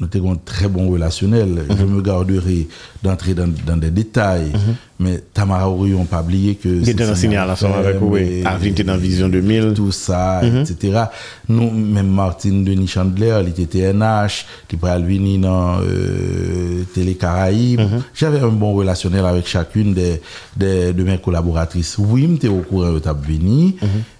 Nous 0.00 0.08
avons 0.14 0.32
un 0.32 0.36
très 0.44 0.68
bon 0.68 0.88
relationnel. 0.90 1.64
Je 1.76 1.84
me 1.84 2.00
garderai 2.02 2.68
d'entrer 3.02 3.34
dans, 3.34 3.48
dans 3.66 3.76
des 3.76 3.90
détails. 3.90 4.52
Mais 5.00 5.22
Tamara 5.32 5.68
Orion, 5.70 6.04
pas 6.04 6.22
oublié 6.22 6.54
que. 6.56 6.68
Il 6.68 6.96
le 6.96 7.14
signal 7.16 7.50
ensemble 7.50 7.74
avec 7.76 7.96
vous, 7.96 8.08
oui. 8.14 8.42
Avril 8.44 8.72
était 8.72 8.84
dans 8.84 8.96
Vision 8.96 9.28
2000. 9.28 9.72
Tout 9.74 9.92
ça, 9.92 10.40
etc. 10.62 11.04
Nous, 11.48 11.70
même 11.70 12.08
Martine 12.08 12.64
Denis 12.64 12.88
Chandler, 12.88 13.38
il 13.42 13.48
était 13.50 13.66
TNH, 13.66 14.46
il 14.72 14.78
pourrait 14.78 15.00
venir 15.00 15.40
dans 15.40 15.78
euh, 15.82 16.82
Télé 16.94 17.14
Caraïbes. 17.14 17.80
J'avais 18.14 18.40
un 18.40 18.48
bon 18.48 18.74
relationnel 18.74 19.24
avec 19.24 19.46
chacune 19.46 19.94
des, 19.94 20.20
des- 20.56 20.92
de 20.92 21.02
mes 21.04 21.18
collaboratrices. 21.18 21.96
Oui, 21.98 22.28
j'étais 22.32 22.48
au 22.48 22.58
courant 22.62 22.92
de 22.92 22.98
ta 22.98 23.12
venu. 23.12 23.74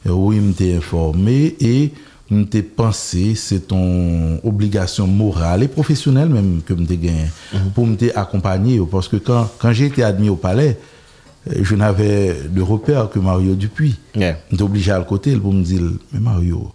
Oui, 0.06 0.40
j'étais 0.48 0.76
informé 0.76 1.56
et 1.60 1.92
m'te 2.30 2.62
pensé 2.62 3.34
c'est 3.34 3.68
ton 3.68 4.38
obligation 4.44 5.06
morale 5.06 5.62
et 5.62 5.68
professionnelle 5.68 6.28
même 6.28 6.60
que 6.66 6.74
m'te 6.74 6.88
gagné 7.00 7.26
pour 7.74 7.86
m'te 7.86 8.12
accompagner 8.14 8.80
parce 8.90 9.08
que 9.08 9.16
quand 9.16 9.48
quand 9.58 9.72
j'ai 9.72 9.86
été 9.86 10.02
admis 10.02 10.28
au 10.28 10.36
palais 10.36 10.78
je 11.62 11.74
n'avais 11.76 12.36
de 12.50 12.60
repère 12.60 13.08
que 13.08 13.18
Mario 13.18 13.54
Dupuis. 13.54 13.94
Yeah. 14.14 14.36
J'étais 14.50 14.62
obligé 14.62 14.90
à 14.92 14.98
le 14.98 15.04
côté 15.04 15.34
pour 15.36 15.54
me 15.54 15.62
dire, 15.62 15.80
mais 16.12 16.20
Mario, 16.20 16.72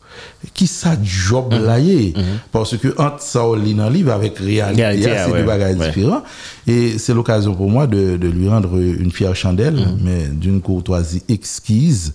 qui 0.56 0.66
ça 0.66 0.98
job 1.04 1.54
Mm-hmm. 1.54 1.64
là 1.66 1.80
y 1.80 1.92
est? 2.08 2.14
Parce 2.52 2.76
que 2.78 2.88
entre 3.00 3.22
ça, 3.22 3.46
on 3.46 3.54
lit 3.54 3.76
dans 3.76 3.88
le 3.90 3.94
livre 3.94 4.12
avec 4.12 4.36
réalité, 4.40 4.82
Réalité, 4.84 5.10
c'est 5.26 5.32
ouais, 5.32 5.42
deux 5.42 5.46
bagages 5.46 5.78
ouais. 5.78 5.88
différents. 5.90 6.24
Et 6.66 6.98
c'est 6.98 7.14
l'occasion 7.14 7.54
pour 7.54 7.70
moi 7.70 7.86
de, 7.86 8.18
de 8.18 8.28
lui 8.28 8.48
rendre 8.50 8.80
une 8.80 9.12
fière 9.12 9.36
chandelle, 9.36 9.76
Mm-hmm. 9.76 9.98
mais 10.02 10.28
d'une 10.32 10.60
courtoisie 10.62 11.22
exquise. 11.30 12.14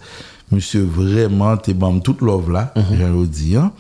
Monsieur, 0.51 0.83
vraiment, 0.83 1.57
t'es 1.57 1.75
bon 1.75 2.01
toute 2.01 2.21
l'œuvre 2.23 2.51
là, 2.51 2.73
Mm-hmm. 2.75 3.23
j'ai 3.23 3.27
dit, 3.29 3.57
hein, 3.57 3.73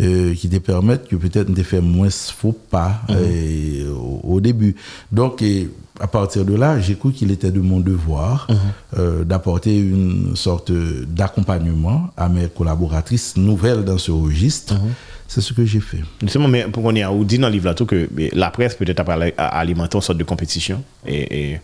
euh, 0.00 0.34
qui 0.34 0.48
te 0.48 0.56
permettent 0.58 1.06
que 1.08 1.16
peut-être 1.16 1.52
te 1.54 1.62
fait 1.62 1.80
moins 1.80 2.10
faux 2.10 2.52
pas 2.70 3.00
Mm-hmm. 3.08 3.14
euh, 3.16 3.92
au, 3.94 4.34
au 4.34 4.40
début. 4.40 4.74
Donc, 5.12 5.40
et 5.42 5.70
à 6.00 6.06
partir 6.08 6.44
de 6.44 6.54
là, 6.54 6.78
j'ai 6.80 6.94
cru 6.96 7.12
qu'il 7.12 7.30
était 7.30 7.50
de 7.50 7.60
mon 7.60 7.80
devoir 7.80 8.48
euh, 8.98 9.24
d'apporter 9.24 9.78
une 9.78 10.36
sorte 10.36 10.70
d'accompagnement 10.70 12.10
à 12.16 12.28
mes 12.28 12.48
collaboratrices 12.48 13.36
nouvelles 13.36 13.84
dans 13.84 13.98
ce 13.98 14.10
registre. 14.10 14.74
C'est 15.28 15.40
ce 15.40 15.52
que 15.52 15.64
j'ai 15.64 15.80
fait. 15.80 16.02
Justement, 16.22 16.48
mais 16.48 16.64
pour 16.64 16.82
qu'on 16.82 16.94
a, 16.96 17.10
ou 17.10 17.24
dit 17.24 17.38
dans 17.38 17.48
le 17.48 17.54
livre 17.54 17.64
là 17.66 17.74
tout 17.74 17.86
que 17.86 18.08
la 18.32 18.50
presse 18.50 18.74
peut-être 18.74 19.00
après 19.00 19.34
alimenter 19.36 19.96
une 19.96 20.02
sorte 20.02 20.18
de 20.18 20.24
compétition 20.24 20.82
et, 21.06 21.52
et 21.52 21.60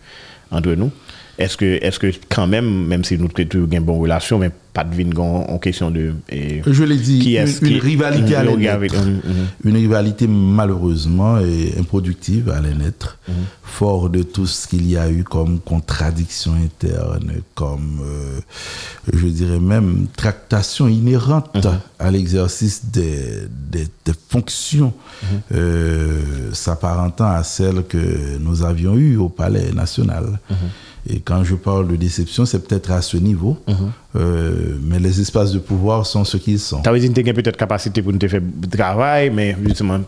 entre 0.51 0.71
nous. 0.73 0.91
Est-ce 1.39 1.57
que, 1.57 1.65
est-ce 1.83 1.97
que 1.99 2.11
quand 2.29 2.45
même, 2.47 2.85
même 2.85 3.03
si 3.03 3.17
nous 3.17 3.25
avons 3.25 3.67
une 3.71 3.79
bonne 3.79 3.97
relation, 3.99 4.37
mais 4.37 4.51
pas 4.71 4.83
de 4.83 4.95
vin 4.95 5.09
en 5.19 5.57
question 5.59 5.89
de. 5.91 6.13
et- 6.29 6.61
Je 6.65 6.83
l'ai 6.83 6.97
dit, 6.97 7.19
Qui 7.19 7.31
une, 7.33 7.37
est-ce 7.41 7.61
une 7.65 7.73
qui- 7.73 7.79
rivalité 7.79 8.29
une 8.29 8.35
allait 8.35 8.53
rivalité 8.55 8.97
avec-. 8.97 9.15
Une 9.63 9.75
rivalité 9.75 10.27
malheureusement 10.27 11.39
et 11.39 11.73
improductive 11.79 12.49
allait 12.49 12.73
naître, 12.75 13.17
Mhm. 13.27 13.33
fort 13.63 14.09
de 14.09 14.21
tout 14.23 14.45
ce 14.47 14.67
qu'il 14.67 14.87
y 14.89 14.95
a 14.97 15.09
eu 15.11 15.23
comme 15.23 15.59
contradiction 15.59 16.53
interne, 16.53 17.31
comme, 17.55 17.99
euh, 18.03 18.39
je 19.13 19.27
dirais 19.27 19.59
même, 19.59 20.07
tractation 20.15 20.87
inhérente 20.87 21.67
à 21.99 22.11
l'exercice 22.11 22.85
des, 22.85 23.47
des- 23.71 23.87
des 24.05 24.13
fonctions 24.29 24.93
euh, 25.53 26.51
s'apparentant 26.53 27.27
à 27.31 27.43
celles 27.43 27.83
que 27.87 28.37
nous 28.39 28.63
avions 28.63 28.95
eues 28.95 29.17
au 29.17 29.29
Palais 29.29 29.71
national. 29.71 30.39
Et 31.09 31.19
quand 31.19 31.43
je 31.43 31.55
parle 31.55 31.87
de 31.89 31.95
déception, 31.97 32.45
c'est 32.45 32.65
peut-être 32.65 32.91
à 32.91 33.01
ce 33.01 33.17
niveau, 33.17 33.57
Mhm. 33.67 33.75
euh, 34.15 34.77
mais 34.81 34.99
les 34.99 35.19
espaces 35.19 35.51
de 35.51 35.59
pouvoir 35.59 36.05
sont 36.05 36.23
ce 36.23 36.37
qu'ils 36.37 36.59
sont. 36.59 36.81
Ça 36.83 36.91
veut 36.93 36.99
dire 36.99 37.11
que 37.13 37.19
tu 37.19 37.29
as 37.29 37.33
peut-être 37.33 37.57
capacité 37.57 38.01
pour 38.01 38.13
nous 38.13 38.19
te 38.19 38.27
faire 38.29 38.41
travail, 38.71 39.29
mais 39.29 39.55
justement, 39.67 39.99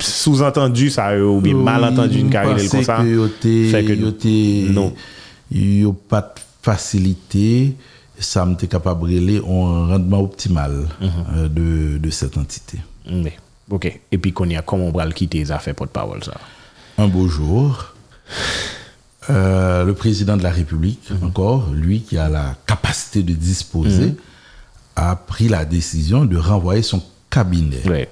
sous-entendu, 0.00 0.90
ça 0.90 1.06
a 1.06 1.18
ou 1.18 1.40
bien 1.40 1.54
malentendu 1.56 2.18
une 2.20 2.30
carrière 2.30 2.56
comme 2.70 2.82
ça. 2.84 2.98
que 2.98 3.28
fait 3.70 3.84
que 3.84 3.92
yo 3.92 4.10
te- 4.12 4.70
non. 4.70 4.92
yo 5.50 5.92
pas 5.92 6.20
de 6.20 6.40
facilité, 6.62 7.74
ça 8.18 8.46
me 8.46 8.54
capable 8.54 9.08
de 9.10 9.38
un 9.40 9.86
rendement 9.88 10.20
optimal 10.20 10.86
euh, 11.02 11.48
de, 11.48 11.98
de 11.98 12.10
cette 12.10 12.38
entité. 12.38 12.78
Mais, 13.10 13.34
ok. 13.68 14.00
Et 14.12 14.18
puis, 14.18 14.32
qu'on 14.32 14.48
y 14.48 14.56
a 14.56 14.62
comment 14.62 14.84
on 14.86 14.92
va 14.92 15.04
le 15.04 15.12
quitter 15.12 15.38
les 15.38 15.50
affaires 15.52 15.74
porte-parole, 15.74 16.22
ça? 16.24 16.34
Un 16.98 17.08
beau 17.08 17.26
jour, 17.26 17.92
euh, 19.30 19.84
le 19.84 19.94
président 19.94 20.36
de 20.36 20.42
la 20.42 20.50
République, 20.50 21.10
Mhm. 21.10 21.26
encore, 21.28 21.70
lui 21.72 22.00
qui 22.02 22.18
a 22.18 22.28
la 22.28 22.56
capacité 22.66 23.22
de 23.22 23.32
disposer, 23.32 24.14
a 24.96 25.16
pris 25.16 25.48
la 25.48 25.64
décision 25.64 26.24
de 26.24 26.36
renvoyer 26.36 26.82
son 26.82 27.02
cabinet 27.30 28.08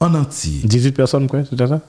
en 0.00 0.14
entier. 0.14 0.60
18 0.64 0.92
personnes, 0.92 1.26
quoi, 1.28 1.42
c'est 1.48 1.56
ça? 1.66 1.80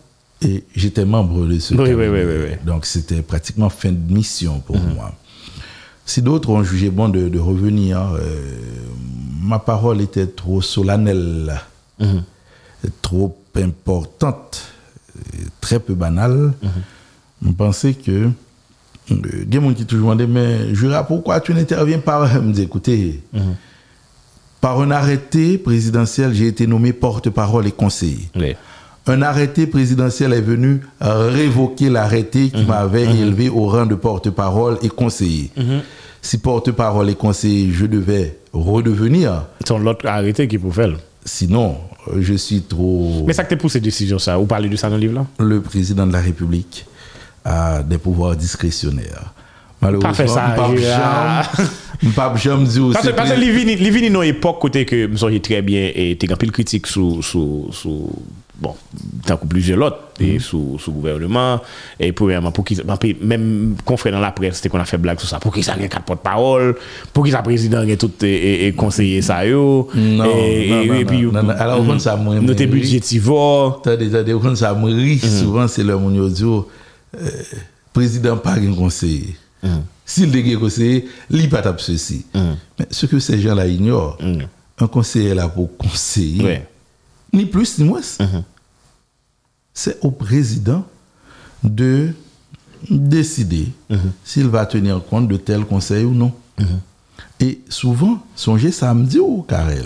Et 0.41 0.63
j'étais 0.75 1.05
membre 1.05 1.45
de 1.45 1.59
ce 1.59 1.73
Oui, 1.73 1.89
cabinet. 1.89 2.07
oui, 2.09 2.19
oui, 2.25 2.45
oui. 2.49 2.55
Donc 2.65 2.85
c'était 2.85 3.21
pratiquement 3.21 3.69
fin 3.69 3.91
de 3.91 4.13
mission 4.13 4.59
pour 4.59 4.77
Mhm. 4.77 4.93
moi. 4.95 5.13
Si 6.05 6.21
d'autres 6.21 6.49
ont 6.49 6.63
jugé 6.63 6.89
bon 6.89 7.07
de, 7.09 7.29
de 7.29 7.39
revenir, 7.39 7.99
euh, 8.01 8.19
ma 9.41 9.59
parole 9.59 10.01
était 10.01 10.27
trop 10.27 10.61
solennelle, 10.61 11.61
Mhm. 11.99 12.23
trop 13.01 13.37
importante, 13.55 14.63
euh, 15.15 15.39
très 15.61 15.79
peu 15.79 15.93
banale. 15.93 16.53
Mhm. 16.61 16.69
Je 17.45 17.51
pensais 17.51 17.93
que. 17.93 18.29
Il 19.09 19.15
y 19.17 19.19
a 19.41 19.45
des 19.45 19.61
gens 19.61 19.73
qui 19.73 19.85
toujours 19.85 20.05
demandé, 20.15 20.27
mais 20.27 20.73
Jura, 20.73 21.05
pourquoi 21.05 21.39
tu 21.39 21.53
n'interviens 21.53 21.99
pas? 21.99 22.25
Je 22.33 22.39
me 22.39 22.51
dis, 22.53 22.61
écoutez, 22.63 23.21
Mhm. 23.33 23.55
par 24.61 24.79
un 24.81 24.91
arrêté 24.91 25.57
présidentiel, 25.57 26.33
j'ai 26.33 26.47
été 26.47 26.67
nommé 26.67 26.93
porte-parole 26.93 27.67
et 27.67 27.71
conseiller 27.71 28.29
Oui. 28.35 28.55
un 29.07 29.21
arrêté 29.21 29.67
présidentiel 29.67 30.31
est 30.31 30.39
venu 30.41 30.79
révoquer 31.01 31.89
l'arrêté 31.89 32.43
Mhm. 32.43 32.49
qui 32.51 32.63
m'avait 32.65 33.03
élevé 33.03 33.49
au 33.49 33.67
rang 33.67 33.85
de 33.85 33.95
porte-parole 33.95 34.77
et 34.81 34.89
conseiller. 34.89 35.51
Mhm. 35.57 35.81
Si 36.21 36.37
porte-parole 36.37 37.09
et 37.09 37.15
conseiller, 37.15 37.71
je 37.73 37.85
devais 37.85 38.37
redevenir. 38.53 39.43
C'est 39.59 39.77
l'autre 39.77 40.07
arrêté 40.07 40.47
qui 40.47 40.57
faire. 40.71 40.95
Sinon, 41.25 41.75
je 42.17 42.33
suis 42.35 42.61
trop... 42.61 43.23
Mais 43.27 43.33
ça 43.33 43.43
que 43.43 43.49
t'es 43.49 43.57
poussé 43.57 43.81
décision, 43.81 44.17
ça? 44.19 44.37
Vous 44.37 44.45
parlez 44.45 44.69
de 44.69 44.75
ça 44.77 44.87
dans 44.89 44.95
le 44.95 45.01
livre, 45.01 45.15
là? 45.15 45.25
Le 45.39 45.59
président 45.61 46.07
de 46.07 46.13
la 46.13 46.21
République 46.21 46.85
à 47.43 47.83
des 47.83 47.97
pouvoirs 47.97 48.35
discrétionnaires. 48.35 49.33
Malheureusement, 49.81 51.43
Mpap 52.03 52.37
jom 52.41 52.63
di 52.67 52.81
ou 52.81 52.91
se 52.91 53.03
ple... 53.05 53.15
Pase 53.15 53.35
li 53.39 53.89
vini 53.93 54.11
nou 54.11 54.25
epok 54.27 54.59
kote 54.65 54.83
ke 54.87 55.05
msonje 55.11 55.39
trebyen 55.45 55.91
e 55.91 56.13
te 56.19 56.27
gampil 56.29 56.51
kritik 56.55 56.89
sou, 56.89 57.21
sou, 57.23 57.69
sou 57.75 58.09
bon, 58.59 58.75
tankou 59.27 59.47
pluje 59.51 59.77
lot, 59.79 60.01
mm. 60.19 60.41
sou, 60.43 60.79
sou 60.81 60.95
gouvernement, 60.97 61.63
e 61.95 62.11
pou 62.15 62.31
reman 62.31 62.53
pou 62.55 62.67
ki, 62.67 62.81
mèm 62.83 63.45
konfre 63.87 64.11
nan 64.13 64.23
la 64.23 64.33
pres, 64.35 64.61
te 64.63 64.71
kon 64.71 64.83
a 64.83 64.87
fe 64.89 64.99
blag 65.01 65.21
sou 65.21 65.31
sa, 65.31 65.39
pou 65.43 65.53
ki 65.53 65.63
sa 65.65 65.77
gen 65.79 65.91
kat 65.91 66.05
pot 66.07 66.19
parol, 66.23 66.73
pou 67.15 67.23
ki 67.27 67.33
sa 67.35 67.43
prezident 67.45 67.87
gen 67.87 67.99
tout 68.01 68.27
e 68.27 68.71
konseye 68.79 69.23
sa 69.25 69.41
yo, 69.47 69.87
mm-hmm. 69.93 70.21
mm-hmm. 70.27 70.99
e 70.99 71.09
pi 71.09 71.23
yo... 71.23 71.33
Ala 71.55 71.79
ou 71.79 71.87
kon 71.87 72.03
sa 72.03 72.17
mwen 72.19 72.41
mwen 72.41 72.43
ri, 72.43 72.51
note 72.51 72.71
budjetivor... 72.71 73.81
Tade, 73.87 74.11
tade, 74.11 74.35
ou 74.35 74.43
kon 74.43 74.59
sa 74.59 74.75
mwen 74.75 74.99
ri, 74.99 75.19
souvan 75.23 75.71
se 75.71 75.85
lè 75.87 75.95
moun 75.95 76.19
yo 76.19 76.31
di 76.31 76.49
ou... 76.51 76.65
président 77.93 78.37
pas 78.37 78.53
un 78.53 78.73
conseiller. 78.73 79.35
Mhm. 79.61 79.83
S'il 80.05 80.35
est 80.35 80.55
un 80.55 80.59
conseiller, 80.59 81.07
il 81.29 81.49
pas 81.49 81.61
tape 81.61 81.79
ceci. 81.79 82.25
Mais 82.33 82.87
ce 82.91 83.05
que 83.05 83.19
ces 83.19 83.39
gens-là 83.39 83.67
ignorent, 83.67 84.17
un 84.79 84.87
conseiller 84.87 85.29
est 85.29 85.35
là 85.35 85.47
pour 85.47 85.75
conseiller, 85.77 86.61
ni 87.31 87.45
plus 87.45 87.79
ni 87.79 87.85
moins. 87.85 88.01
C'est 89.73 89.97
au 90.01 90.11
président 90.11 90.85
de 91.63 92.09
décider 92.89 93.69
Mhm. 93.89 93.99
s'il 94.23 94.47
va 94.47 94.65
tenir 94.65 95.01
compte 95.05 95.27
de 95.29 95.37
tel 95.37 95.63
conseil 95.65 96.03
ou 96.03 96.13
non. 96.13 96.33
Et 97.39 97.61
souvent, 97.69 98.21
songez 98.35 98.71
samedi 98.71 99.19
ou 99.19 99.41
Karel. 99.43 99.83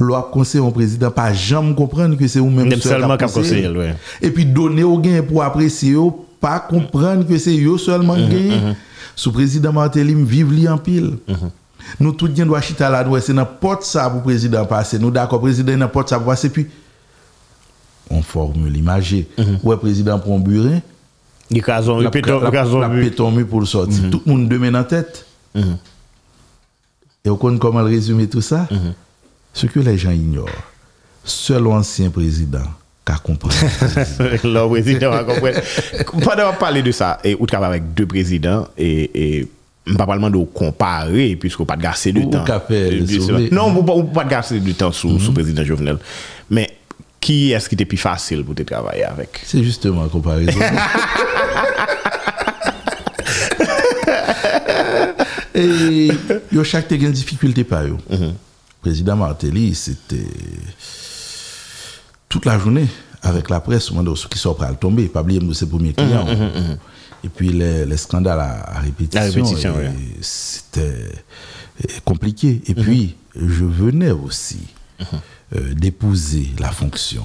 Mhm. 0.00 0.06
Loi 0.06 0.28
conseil 0.32 0.60
au 0.60 0.70
président 0.70 1.10
pas 1.10 1.32
jamais 1.32 1.74
comprendre 1.74 2.16
que 2.16 2.26
c'est 2.28 2.40
ou 2.40 2.50
même 2.50 2.68
Même 2.68 2.80
seul 2.80 3.00
seulement 3.00 3.16
qui 3.16 3.24
ouais. 3.68 3.94
Et 4.22 4.30
puis 4.30 4.44
donner 4.46 4.84
au 4.84 4.98
gain 4.98 5.22
pour 5.22 5.42
apprécier 5.42 5.96
pas 6.40 6.60
comprendre 6.60 7.26
que 7.26 7.38
c'est 7.38 7.58
eux 7.58 7.78
seulement 7.78 8.16
Mhm, 8.16 8.28
gain. 8.28 8.74
Sous 9.16 9.32
président 9.32 9.72
Martelim 9.72 10.24
vive 10.24 10.52
li 10.52 10.68
en 10.68 10.78
pile. 10.78 11.18
Nous 12.00 12.12
tout 12.12 12.28
bien 12.28 12.46
doit 12.46 12.60
chita 12.60 12.88
là 12.90 13.04
nous 13.04 13.18
c'est 13.20 13.32
n'importe 13.32 13.82
ça 13.84 14.08
pour 14.10 14.22
président 14.22 14.64
passer. 14.64 14.98
Nous 14.98 15.10
d'accord 15.10 15.40
président 15.40 15.76
n'importe 15.76 16.08
ça 16.08 16.16
pour 16.18 16.26
passer 16.26 16.48
puis 16.50 16.66
on 18.10 18.22
formule 18.22 18.76
imagé. 18.76 19.28
Ouais 19.62 19.76
président 19.76 20.18
prend 20.18 20.38
burin, 20.38 20.80
il 21.50 21.62
kazon, 21.62 22.00
la, 22.00 22.10
il 22.14 23.32
mieux 23.32 23.46
pour 23.46 23.60
le 23.60 23.66
sortir. 23.66 24.10
Tout 24.10 24.22
le 24.26 24.32
monde 24.32 24.48
demain 24.48 24.74
en 24.74 24.84
tête. 24.84 25.26
Et 27.24 27.30
on 27.30 27.36
connaît 27.36 27.58
comment 27.58 27.82
résumer 27.82 28.28
tout 28.28 28.42
ça? 28.42 28.68
Ce 29.54 29.66
que 29.66 29.80
les 29.80 29.96
gens 29.96 30.10
ignorent, 30.10 30.48
seul 31.24 31.66
ancien 31.68 32.10
président 32.10 32.64
qu'a 33.04 33.14
compris. 33.22 33.56
le 34.44 34.68
président 34.68 35.10
va 35.10 35.24
comprendre. 35.24 35.60
Pendant 36.22 36.50
qu'on 36.52 36.58
parler 36.58 36.82
de 36.82 36.90
ça, 36.90 37.18
et 37.22 37.36
ou 37.38 37.46
travaille 37.46 37.70
avec 37.70 37.94
deux 37.94 38.06
présidents, 38.06 38.66
et, 38.76 39.38
et 39.38 39.48
pas 39.96 40.06
parlement 40.06 40.28
de 40.30 40.38
comparer, 40.44 41.36
puisqu'on 41.36 41.64
pas 41.64 41.76
de 41.76 41.82
gasser 41.82 42.12
du 42.12 42.28
temps. 42.28 42.44
le. 42.68 43.54
Non, 43.54 43.82
pas, 43.84 43.94
ou 43.94 44.02
pas 44.04 44.24
de 44.24 44.30
gasser 44.30 44.58
du 44.60 44.74
temps 44.74 44.92
sous, 44.92 45.18
sous 45.20 45.32
président 45.32 45.62
Jovenel. 45.64 45.98
Mais 46.50 46.70
qui 47.20 47.52
est-ce 47.52 47.68
qui 47.68 47.76
était 47.76 47.84
plus 47.84 47.96
facile 47.96 48.44
pour 48.44 48.54
te 48.54 48.62
travailler 48.62 49.04
avec? 49.04 49.40
C'est 49.44 49.62
justement 49.62 50.02
la 50.02 50.08
comparaison. 50.08 50.58
Et 55.54 56.10
yo 56.50 56.64
chaque 56.64 56.88
te 56.88 56.96
gen 56.98 57.12
difficulté 57.12 57.62
par 57.62 57.86
yo. 57.86 57.96
Président 58.84 59.16
Martelly, 59.16 59.74
c'était 59.74 60.28
toute 62.28 62.44
la 62.44 62.58
journée 62.58 62.86
avec 63.22 63.48
la 63.48 63.60
presse, 63.60 63.90
au 63.90 63.94
moment 63.94 64.10
où 64.10 64.14
qui 64.14 64.38
à 64.46 64.70
le 64.70 64.76
tomber, 64.76 65.06
pas 65.06 65.22
oublier 65.22 65.40
de 65.40 65.52
ses 65.54 65.66
premiers 65.66 65.94
clients. 65.94 66.26
Et 67.24 67.30
puis 67.30 67.48
les, 67.48 67.86
les 67.86 67.96
scandales 67.96 68.40
à, 68.40 68.80
répétition, 68.80 69.22
À 69.22 69.30
c'était 70.20 70.80
euh, 70.80 71.88
compliqué. 72.04 72.60
Et 72.66 72.74
puis 72.74 73.16
je 73.34 73.64
venais 73.64 74.10
aussi 74.10 74.60
euh, 75.56 75.72
d'épouser 75.72 76.50
la 76.58 76.70
fonction. 76.70 77.24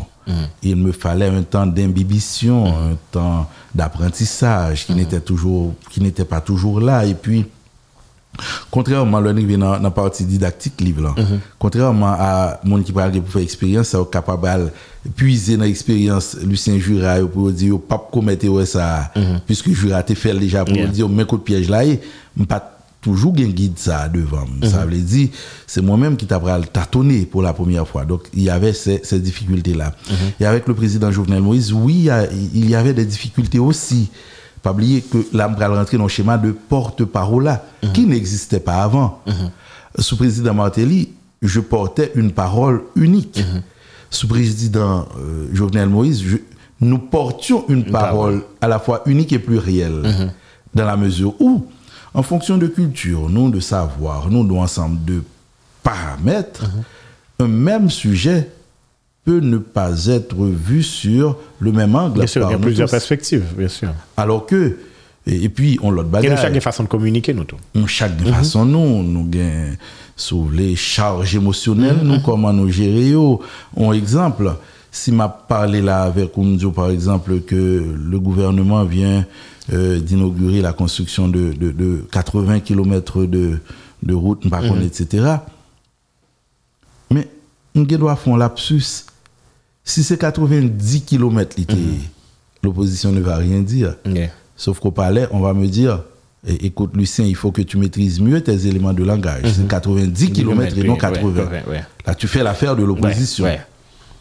Il 0.63 0.77
me 0.77 0.93
fallait 0.93 1.27
un 1.27 1.43
temps 1.43 1.65
d'imbibition, 1.65 2.67
un 2.67 2.95
temps 3.11 3.49
d'apprentissage 3.75 4.85
qui 4.85 4.93
n'était 4.93 5.19
toujours, 5.19 5.73
qui 5.89 5.99
n'était 6.01 6.23
pas 6.23 6.39
toujours 6.39 6.79
là. 6.79 7.03
Et 7.05 7.15
puis, 7.15 7.45
contrairement 8.71 9.17
à 9.17 9.21
l'on 9.21 9.33
dans 9.33 9.79
la 9.79 9.91
partie 9.91 10.25
didactique 10.25 10.79
livre 10.81 11.01
là, 11.03 11.15
contrairement 11.57 12.13
à 12.17 12.59
mon 12.63 12.81
qui 12.81 12.91
parle 12.91 13.11
pour 13.11 13.29
faire 13.29 13.41
expérience, 13.41 13.89
ça 13.89 13.99
est 13.99 14.11
capable 14.11 14.71
de 15.05 15.09
puiser 15.11 15.57
dans 15.57 15.63
l'expérience 15.63 16.37
Lucien 16.43 16.77
Jura 16.77 17.19
pour 17.31 17.51
dire 17.51 17.79
pas 17.79 18.07
commettre 18.11 18.65
ça, 18.65 19.11
puisque 19.45 19.71
Jura 19.71 19.97
a 19.97 20.03
fait 20.03 20.33
déjà 20.37 20.65
pour 20.65 20.87
dire 20.87 21.09
mais 21.09 21.25
coup 21.25 21.37
de 21.37 21.43
piège 21.43 21.69
là, 21.69 21.83
pas 22.47 22.75
toujours 23.01 23.33
un 23.37 23.47
guide 23.47 23.77
ça 23.77 24.09
devant. 24.09 24.45
Ça 24.63 24.85
veut 24.85 24.97
dire, 24.97 25.29
c'est 25.65 25.81
moi-même 25.81 26.17
qui 26.17 26.25
t'a 26.25 26.39
tâtonné 26.71 27.25
pour 27.25 27.41
la 27.41 27.53
première 27.53 27.87
fois. 27.87 28.05
Donc, 28.05 28.23
il 28.33 28.43
y 28.43 28.49
avait 28.49 28.73
ces, 28.73 28.99
ces 29.03 29.19
difficultés-là. 29.19 29.95
Et 30.39 30.45
avec 30.45 30.67
le 30.67 30.73
président 30.73 31.11
Jovenel 31.11 31.41
Moïse, 31.41 31.71
oui, 31.71 32.09
il 32.53 32.69
y 32.69 32.75
avait 32.75 32.93
des 32.93 33.05
difficultés 33.05 33.59
aussi. 33.59 34.09
Pas 34.61 34.71
oublier 34.71 35.01
que 35.01 35.25
là, 35.33 35.49
on 35.49 35.75
rentrer 35.75 35.97
dans 35.97 36.03
le 36.03 36.09
schéma 36.09 36.37
de 36.37 36.51
porte-parole 36.51 37.45
là, 37.45 37.63
qui 37.93 38.05
n'existait 38.05 38.59
pas 38.59 38.83
avant. 38.83 39.21
Sous 39.97 40.17
président 40.17 40.53
Martelly, 40.53 41.09
je 41.41 41.59
portais 41.59 42.11
une 42.15 42.31
parole 42.31 42.83
unique. 42.95 43.43
Sous 44.09 44.27
président 44.27 45.07
euh, 45.17 45.47
Jovenel 45.53 45.87
Moïse, 45.87 46.23
nous 46.81 46.97
portions 46.97 47.65
une, 47.69 47.85
parole, 47.85 48.43
à 48.59 48.67
la 48.67 48.79
fois 48.79 49.03
unique 49.05 49.33
et 49.33 49.39
plurielle, 49.39 50.31
dans 50.73 50.85
la 50.85 50.97
mesure 50.97 51.39
où 51.39 51.65
en 52.13 52.23
fonction 52.23 52.57
de 52.57 52.67
culture, 52.67 53.29
nous 53.29 53.49
de 53.49 53.59
savoir, 53.59 54.29
nous 54.29 54.43
d'ensemble 54.43 55.03
de 55.05 55.21
paramètres, 55.83 56.65
un 57.39 57.47
même 57.47 57.89
sujet 57.89 58.49
peut 59.29 59.41
ne 59.41 59.59
pas 59.59 60.07
être 60.07 60.43
vu 60.43 60.81
sur 60.81 61.37
le 61.59 61.71
même 61.71 61.95
angle. 61.95 62.17
Bien 62.17 62.25
sûr, 62.25 62.47
il 62.49 62.51
y 62.51 62.55
a 62.55 62.57
plusieurs 62.57 62.89
perspectives, 62.89 63.45
bien 63.55 63.67
sûr. 63.67 63.89
Alors 64.17 64.47
que, 64.47 64.79
et, 65.27 65.49
puis 65.49 65.77
on 65.83 65.91
l'autre 65.91 66.09
bagage. 66.09 66.25
Il 66.25 66.33
y 66.33 66.33
a 66.33 66.41
chaque 66.41 66.59
façon 66.63 66.83
de 66.83 66.87
communiquer, 66.87 67.35
nous 67.35 67.43
tous. 67.43 67.57
Chaque 67.85 68.19
façon, 68.23 68.65
nous, 68.65 69.03
nous 69.03 69.25
gagnons 69.29 69.77
sur 70.15 70.49
les 70.51 70.75
charges 70.75 71.35
émotionnelles, 71.35 71.99
nous, 72.01 72.21
comment 72.21 72.51
nous 72.51 72.71
gérer. 72.71 73.13
Un 73.77 73.91
exemple, 73.91 74.51
si 74.91 75.11
m'a 75.11 75.29
parlé 75.29 75.83
là 75.83 76.01
avec 76.01 76.35
Oumdio, 76.35 76.71
par 76.71 76.89
exemple, 76.89 77.41
que 77.41 77.85
le 77.95 78.19
gouvernement 78.19 78.83
vient 78.83 79.27
euh, 79.71 79.99
d'inaugurer 79.99 80.63
la 80.63 80.73
construction 80.73 81.27
de, 81.27 81.53
de, 81.53 81.71
de 81.71 82.07
80 82.11 82.61
km 82.61 83.25
de, 83.25 83.59
de 84.01 84.13
route, 84.15 84.49
par 84.49 84.61
contre, 84.61 84.81
etc. 84.81 85.35
Mais 87.11 87.27
on 87.75 87.81
doit 87.81 88.15
faire 88.15 88.33
un 88.33 88.37
lapsus. 88.39 89.05
Si 89.83 90.03
c'est 90.03 90.17
90 90.17 91.01
km, 91.01 91.55
l'opposition 92.63 93.11
ne 93.11 93.19
va 93.21 93.37
rien 93.37 93.61
dire. 93.61 93.95
Sauf 94.55 94.79
qu'au 94.79 94.91
palais, 94.91 95.27
on 95.31 95.39
va 95.39 95.53
me 95.53 95.67
dire, 95.67 96.03
écoute 96.45 96.91
Lucien, 96.95 97.25
il 97.25 97.35
faut 97.35 97.51
que 97.51 97.61
tu 97.61 97.77
maîtrises 97.77 98.19
mieux 98.19 98.41
tes 98.41 98.67
éléments 98.67 98.93
de 98.93 99.03
langage. 99.03 99.43
C'est 99.45 99.67
90 99.67 100.31
km 100.31 100.77
et 100.77 100.83
non 100.83 100.95
80. 100.95 101.49
Là, 102.05 102.15
tu 102.15 102.27
fais 102.27 102.43
l'affaire 102.43 102.75
de 102.75 102.83
l'opposition. 102.83 103.45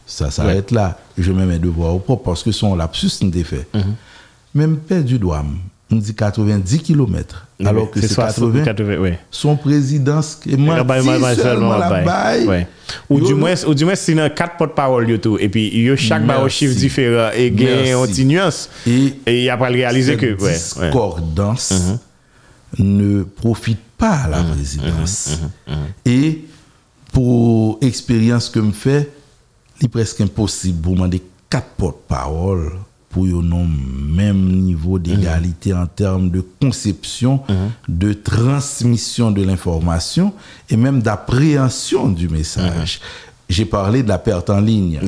Ça 0.07 0.31
s'arrête 0.31 0.71
là. 0.71 0.99
Je 1.19 1.33
mets 1.33 1.45
mes 1.45 1.59
devoirs 1.59 1.95
au 1.95 1.99
propre 1.99 2.23
parce 2.25 2.43
que 2.43 2.53
son 2.53 2.75
lapsus 2.75 3.11
n'est 3.23 3.45
fait. 3.45 3.69
Même 4.55 4.79
Père 4.79 5.05
du 5.05 5.19
doigt, 5.19 5.45
on 5.91 5.97
dit 5.97 6.15
90 6.15 6.79
km. 6.81 7.47
Alors 7.65 7.91
que 7.91 8.01
c'est 8.01 8.15
80. 8.15 8.65
80 8.65 9.15
Son 9.31 9.57
moi, 10.57 11.35
seulement 11.35 11.79
la 11.79 12.03
baille. 12.03 12.67
Ou, 13.09 13.21
du 13.21 13.35
moins, 13.35 13.55
ou 13.67 13.75
du 13.75 13.85
moins, 13.85 13.95
c'est 13.95 14.15
quatre 14.35 14.57
porte-parole 14.57 15.11
et 15.11 15.49
puis 15.49 15.69
y 15.69 15.91
a 15.91 15.97
chaque 15.97 16.27
barre 16.27 16.49
chiffre 16.51 16.77
différent 16.77 17.31
et 17.35 17.49
il 17.49 17.63
y 17.63 17.69
a 17.69 18.05
une 18.05 18.29
nuance. 18.29 18.69
Et, 18.87 19.15
il 19.27 19.51
a 19.51 19.57
pas 19.57 19.69
réalisé 19.69 20.17
que. 20.17 20.27
La 20.27 20.53
discordance 20.53 21.99
mhm. 22.79 22.87
ne 22.87 23.23
profite 23.23 23.81
pas 23.97 24.13
à 24.13 24.29
la 24.29 24.43
mhm. 24.43 24.53
présidence. 24.53 25.39
Mhm. 25.67 25.75
Et 26.05 26.45
pour 27.13 27.79
expérience 27.81 28.51
que 28.51 28.61
me 28.61 28.73
fait, 28.73 29.11
il 29.81 29.87
est 29.87 29.89
presque 29.89 30.21
impossible 30.21 30.83
pour 30.83 30.95
demander 30.95 31.23
quatre 31.49 31.71
porte-parole 31.77 32.73
pour 33.11 33.25
un 33.25 33.69
même 34.09 34.49
niveau 34.49 34.99
d'égalité 34.99 35.73
en 35.73 35.87
termes 35.87 36.31
de 36.31 36.45
conception, 36.61 37.43
de 37.89 38.13
transmission 38.13 39.31
de 39.31 39.43
l'information 39.43 40.35
et 40.69 40.77
même 40.77 41.01
d'appréhension 41.01 42.09
du 42.09 42.29
message. 42.29 43.01
J'ai 43.49 43.65
parlé 43.65 44.03
de 44.03 44.09
la 44.09 44.19
perte 44.19 44.51
en 44.51 44.61
ligne. 44.61 45.01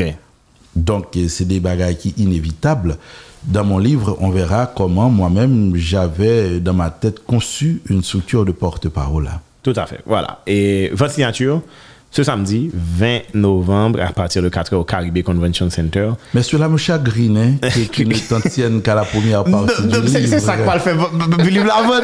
Donc, 0.74 1.18
c'est 1.28 1.46
des 1.46 1.60
bagages 1.60 1.98
qui 1.98 2.14
inévitables. 2.16 2.96
Dans 3.44 3.64
mon 3.64 3.78
livre, 3.78 4.16
on 4.20 4.30
verra 4.30 4.66
comment 4.66 5.10
moi-même 5.10 5.74
j'avais 5.74 6.60
dans 6.60 6.74
ma 6.74 6.90
tête 6.90 7.24
conçu 7.24 7.80
une 7.88 8.02
structure 8.02 8.44
de 8.44 8.52
porte-parole. 8.52 9.30
Tout 9.62 9.72
à 9.76 9.86
fait. 9.86 10.00
Voilà. 10.06 10.40
Et 10.46 10.90
votre 10.94 11.12
signature, 11.12 11.62
ce 12.10 12.22
samedi 12.24 12.70
20 12.74 13.34
novembre 13.34 14.00
à 14.02 14.12
partir 14.12 14.42
de 14.42 14.48
4h 14.48 14.74
au 14.74 14.84
Caribbean 14.84 15.22
Convention 15.22 15.70
Center. 15.70 16.10
Mais 16.34 16.42
cela 16.42 16.68
me 16.68 16.76
chagrine 16.76 17.58
qui 17.92 18.04
ne 18.04 18.14
t'en 18.14 18.40
qu'à 18.80 18.94
la 18.94 19.04
première 19.04 19.44
partie 19.44 19.82
du 19.82 19.88
livre. 19.88 20.08
C'est 20.08 20.40
ça 20.40 20.56
que 20.56 20.62
va 20.62 20.74
le 20.74 20.80
faire. 20.80 20.96
Livre 21.44 21.66
l'avant 21.66 22.00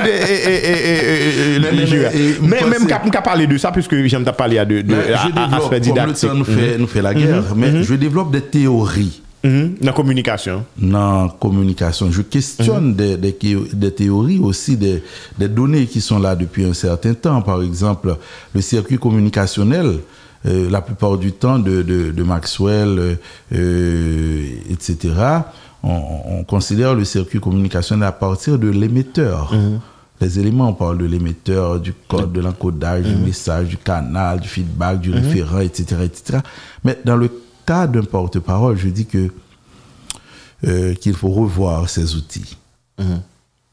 Mais 2.43 2.63
même 2.69 2.87
qu'à 2.87 3.23
parler 3.23 3.47
de 3.47 3.59
ça, 3.59 3.73
puisque 3.73 3.97
j'aime 4.05 4.25
parler 4.25 4.65
de, 4.65 4.83
de, 4.83 4.95
aspect 5.55 5.81
didactique. 5.81 6.31
Nous 6.35 6.45
fait, 6.45 6.79
nous 6.79 6.87
fait 6.87 7.03
la 7.03 7.15
guerre, 7.15 7.43
mm-hmm. 7.43 7.57
mais 7.57 7.71
mm-hmm. 7.71 7.83
je 7.83 7.95
développe 7.95 8.31
des 8.31 8.43
théories. 8.43 9.23
Dans 9.47 9.87
la 9.87 9.93
communication. 9.93 10.65
Dans 10.77 11.25
la 11.25 11.37
communication. 11.41 12.11
Je 12.11 12.23
questionne 12.23 12.95
des, 12.95 13.17
des, 13.17 13.37
des, 13.73 13.91
théories 13.93 14.39
aussi, 14.39 14.77
des, 14.77 15.03
des, 15.39 15.49
données 15.49 15.87
qui 15.87 16.01
sont 16.01 16.19
là 16.19 16.35
depuis 16.35 16.65
un 16.65 16.75
certain 16.75 17.15
temps. 17.15 17.43
Par 17.43 17.63
exemple, 17.63 18.17
le 18.55 18.61
circuit 18.61 18.99
communicationnel, 18.99 19.99
euh, 20.47 20.71
la 20.71 20.81
plupart 20.81 21.19
du 21.19 21.33
temps 21.33 21.59
de, 21.59 21.83
de, 21.83 22.11
de 22.11 22.23
Maxwell, 22.23 23.19
euh, 23.53 24.45
etc., 24.71 25.15
on, 25.83 26.39
on, 26.39 26.45
considère 26.45 26.95
le 26.95 27.05
circuit 27.05 27.39
communicationnel 27.39 28.09
à 28.09 28.13
partir 28.13 28.59
de 28.59 28.69
l'émetteur. 28.69 29.53
Mhm. 29.53 29.81
Les 30.21 30.39
éléments, 30.39 30.71
on 30.71 30.73
parle 30.73 30.99
de 30.99 31.05
l'émetteur, 31.05 31.79
du 31.79 31.93
code, 32.09 32.33
de 32.33 32.41
l'encodage, 32.41 33.05
du 33.05 33.15
mhm. 33.15 33.25
message, 33.25 33.69
du 33.69 33.77
canal, 33.77 34.41
du 34.41 34.49
feedback, 34.49 35.01
du 35.01 35.11
mhm. 35.11 35.17
référent, 35.17 35.61
etc., 35.61 35.97
etc. 36.05 36.39
Mais 36.85 36.99
dans 37.05 37.17
le 37.17 37.31
cas 37.67 37.87
d'un 37.87 38.05
porte-parole, 38.05 38.77
je 38.77 38.89
dis 38.89 39.07
que 39.07 39.31
euh, 40.65 40.95
qu'il 40.95 41.15
faut 41.15 41.29
revoir 41.29 41.91
ces 41.91 42.15
outils. 42.15 42.57
Mhm. 42.99 43.21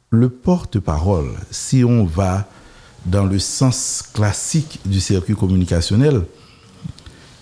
Le 0.10 0.30
porte-parole, 0.30 1.32
si 1.50 1.84
on 1.84 2.04
va 2.06 2.48
dans 3.06 3.26
le 3.26 3.39
sens 3.39 4.04
classique 4.14 4.80
du 4.86 5.00
circuit 5.00 5.36
communicationnel, 5.36 6.24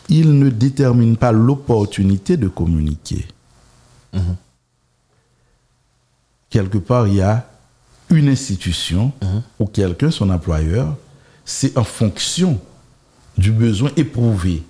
il 0.10 0.38
ne 0.38 0.50
détermine 0.50 1.18
pas 1.18 1.32
l'opportunité 1.32 2.38
de 2.38 2.48
communiquer. 2.48 3.26
Mhm. 4.14 4.36
Quelque 6.50 6.78
part, 6.78 7.08
il 7.08 7.16
y 7.16 7.22
a 7.22 7.50
une 8.10 8.28
institution 8.28 9.12
mhm. 9.24 9.42
ou 9.60 9.66
quelqu'un, 9.66 10.12
son 10.12 10.30
employeur, 10.30 10.96
c'est 11.46 11.78
en 11.78 11.84
fonction 11.84 12.60
du 13.38 13.52
besoin 13.52 13.90
éprouvé 13.98 14.64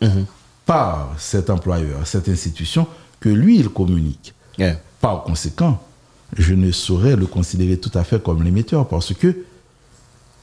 par 0.66 1.14
cet 1.18 1.50
employeur, 1.50 2.06
cette 2.06 2.30
institution, 2.30 2.88
que 3.20 3.30
lui, 3.30 3.60
il 3.60 3.70
communique. 3.70 4.34
Par 5.00 5.24
conséquent, 5.24 5.82
je 6.38 6.54
ne 6.54 6.72
saurais 6.72 7.16
le 7.16 7.26
considérer 7.26 7.78
tout 7.78 7.92
à 7.96 8.04
fait 8.04 8.22
comme 8.22 8.44
l'émetteur 8.44 8.88
parce 8.88 9.14
que, 9.14 9.36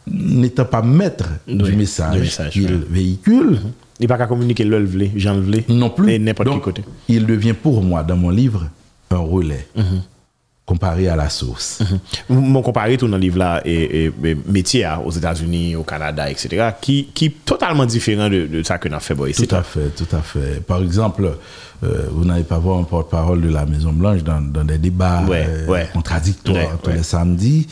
n'étant 0.06 0.64
pas 0.64 0.82
maître 0.82 1.28
du 1.46 1.72
message, 1.76 2.38
qu'il 2.50 2.74
véhicule, 2.88 3.52
mm-hmm. 3.52 3.72
il 3.98 4.02
n'est 4.02 4.08
pas 4.08 4.18
qu'à 4.18 4.26
communiquer 4.26 4.64
le 4.64 4.86
j'en 5.16 5.40
non 5.68 5.90
plus. 5.90 6.18
n'importe 6.18 6.48
quel 6.50 6.60
côté. 6.60 6.84
Il 7.08 7.26
devient 7.26 7.54
pour 7.54 7.82
moi, 7.82 8.02
dans 8.02 8.16
mon 8.16 8.30
livre, 8.30 8.68
un 9.10 9.18
relais. 9.18 9.68
Mm-hmm 9.76 10.00
comparé 10.68 11.08
à 11.08 11.16
la 11.16 11.30
source. 11.30 11.80
Mon 12.28 12.60
comparé 12.60 12.98
tout 12.98 13.08
dans 13.08 13.16
le 13.16 13.22
livre 13.22 13.38
là 13.38 13.62
et, 13.64 14.12
métier 14.46 14.84
hein, 14.84 15.00
aux 15.02 15.10
États-Unis, 15.10 15.74
au 15.76 15.82
Canada, 15.82 16.30
etc. 16.30 16.72
qui 16.78 17.08
qui 17.14 17.30
totalement 17.30 17.86
différent 17.86 18.28
de, 18.28 18.46
de 18.46 18.62
ça 18.62 18.76
que 18.76 18.88
nous 18.88 18.96
avons 18.96 19.24
fait 19.24 19.30
ici. 19.30 19.46
Tout 19.46 19.54
à 19.54 19.62
fait, 19.62 19.88
tout 19.96 20.14
à 20.14 20.20
fait. 20.20 20.62
Par 20.66 20.82
exemple, 20.82 21.32
euh, 21.84 22.08
vous 22.12 22.24
n'allez 22.26 22.44
pas 22.44 22.58
voir 22.58 22.78
un 22.78 22.84
porte-parole 22.84 23.40
de 23.40 23.48
la 23.48 23.64
Maison 23.64 23.92
Blanche 23.92 24.22
dans, 24.22 24.42
dans 24.42 24.64
des 24.64 24.78
débats 24.78 25.24
euh, 25.30 25.84
contradictoires 25.94 26.78
tous 26.82 26.90
les 26.90 27.02
samedis. 27.02 27.66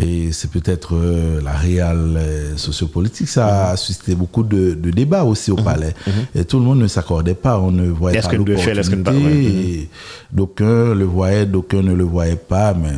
Et 0.00 0.30
c'est 0.32 0.50
peut-être 0.50 0.94
euh, 0.94 1.40
la 1.42 1.52
réelle 1.52 2.16
euh, 2.16 2.56
sociopolitique. 2.56 3.28
Ça 3.28 3.70
a 3.70 3.76
suscité 3.76 4.14
beaucoup 4.14 4.44
de, 4.44 4.74
de 4.74 4.90
débats 4.90 5.24
aussi 5.24 5.50
au 5.50 5.56
mhm. 5.56 5.64
palais. 5.64 5.94
Mhm. 6.06 6.12
Et 6.36 6.44
tout 6.44 6.58
le 6.58 6.64
monde 6.64 6.78
ne 6.78 6.86
s'accordait 6.86 7.34
pas. 7.34 7.58
On 7.58 7.72
ne 7.72 7.88
voyait 7.88 8.20
pas 8.20 8.32
l'opportunité. 8.32 9.88
D'aucuns 10.30 10.94
le 10.94 11.04
voyaient, 11.04 11.46
d'aucuns 11.46 11.82
ne 11.82 11.94
le 11.94 12.04
voyaient 12.04 12.36
pas. 12.36 12.74
Mais 12.74 12.92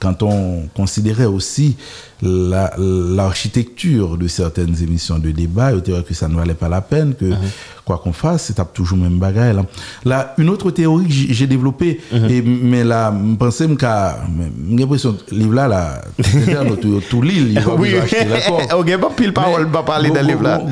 quand 0.00 0.22
on 0.24 0.66
considérait 0.74 1.26
aussi 1.26 1.76
l'architecture 2.22 4.16
de 4.16 4.26
certaines 4.28 4.82
émissions 4.82 5.18
de 5.18 5.30
débat, 5.30 5.72
il 5.72 5.82
que 5.82 6.14
ça 6.14 6.26
ne 6.28 6.34
valait 6.34 6.54
pas 6.54 6.68
la 6.68 6.80
peine 6.80 7.14
que 7.14 7.26
mhm 7.26 7.36
quoi 7.84 7.98
qu'on 7.98 8.12
fasse, 8.12 8.44
c'est 8.46 8.72
toujours 8.72 8.96
même 8.98 9.18
bagaille. 9.18 9.54
Là. 9.54 9.64
là, 10.04 10.34
une 10.38 10.48
autre 10.48 10.70
théorie 10.70 11.06
que 11.06 11.12
j'ai 11.34 11.46
développée, 11.46 12.00
et, 12.12 12.40
mais 12.42 12.82
là, 12.84 13.12
je 13.14 13.34
pensais 13.36 13.66
que 13.68 13.74
j'ai 13.78 14.76
l'impression 14.76 15.14
que 15.14 15.34
livre 15.34 15.54
là, 15.54 15.68
là, 15.68 16.00
tout, 16.80 17.00
tout 17.10 17.22
l'île, 17.22 17.52
il 17.52 17.60
va 17.60 17.74
Oui, 17.74 17.94
acheter, 17.96 18.24
d'accord 18.24 18.62
ok, 18.78 18.96
pas 18.98 19.10
pile 19.10 19.32
parole, 19.32 19.68
pas 19.70 19.82
parler 19.82 20.08
dans 20.10 20.22
le 20.22 20.26
livre 20.28 20.42
là. 20.42 20.62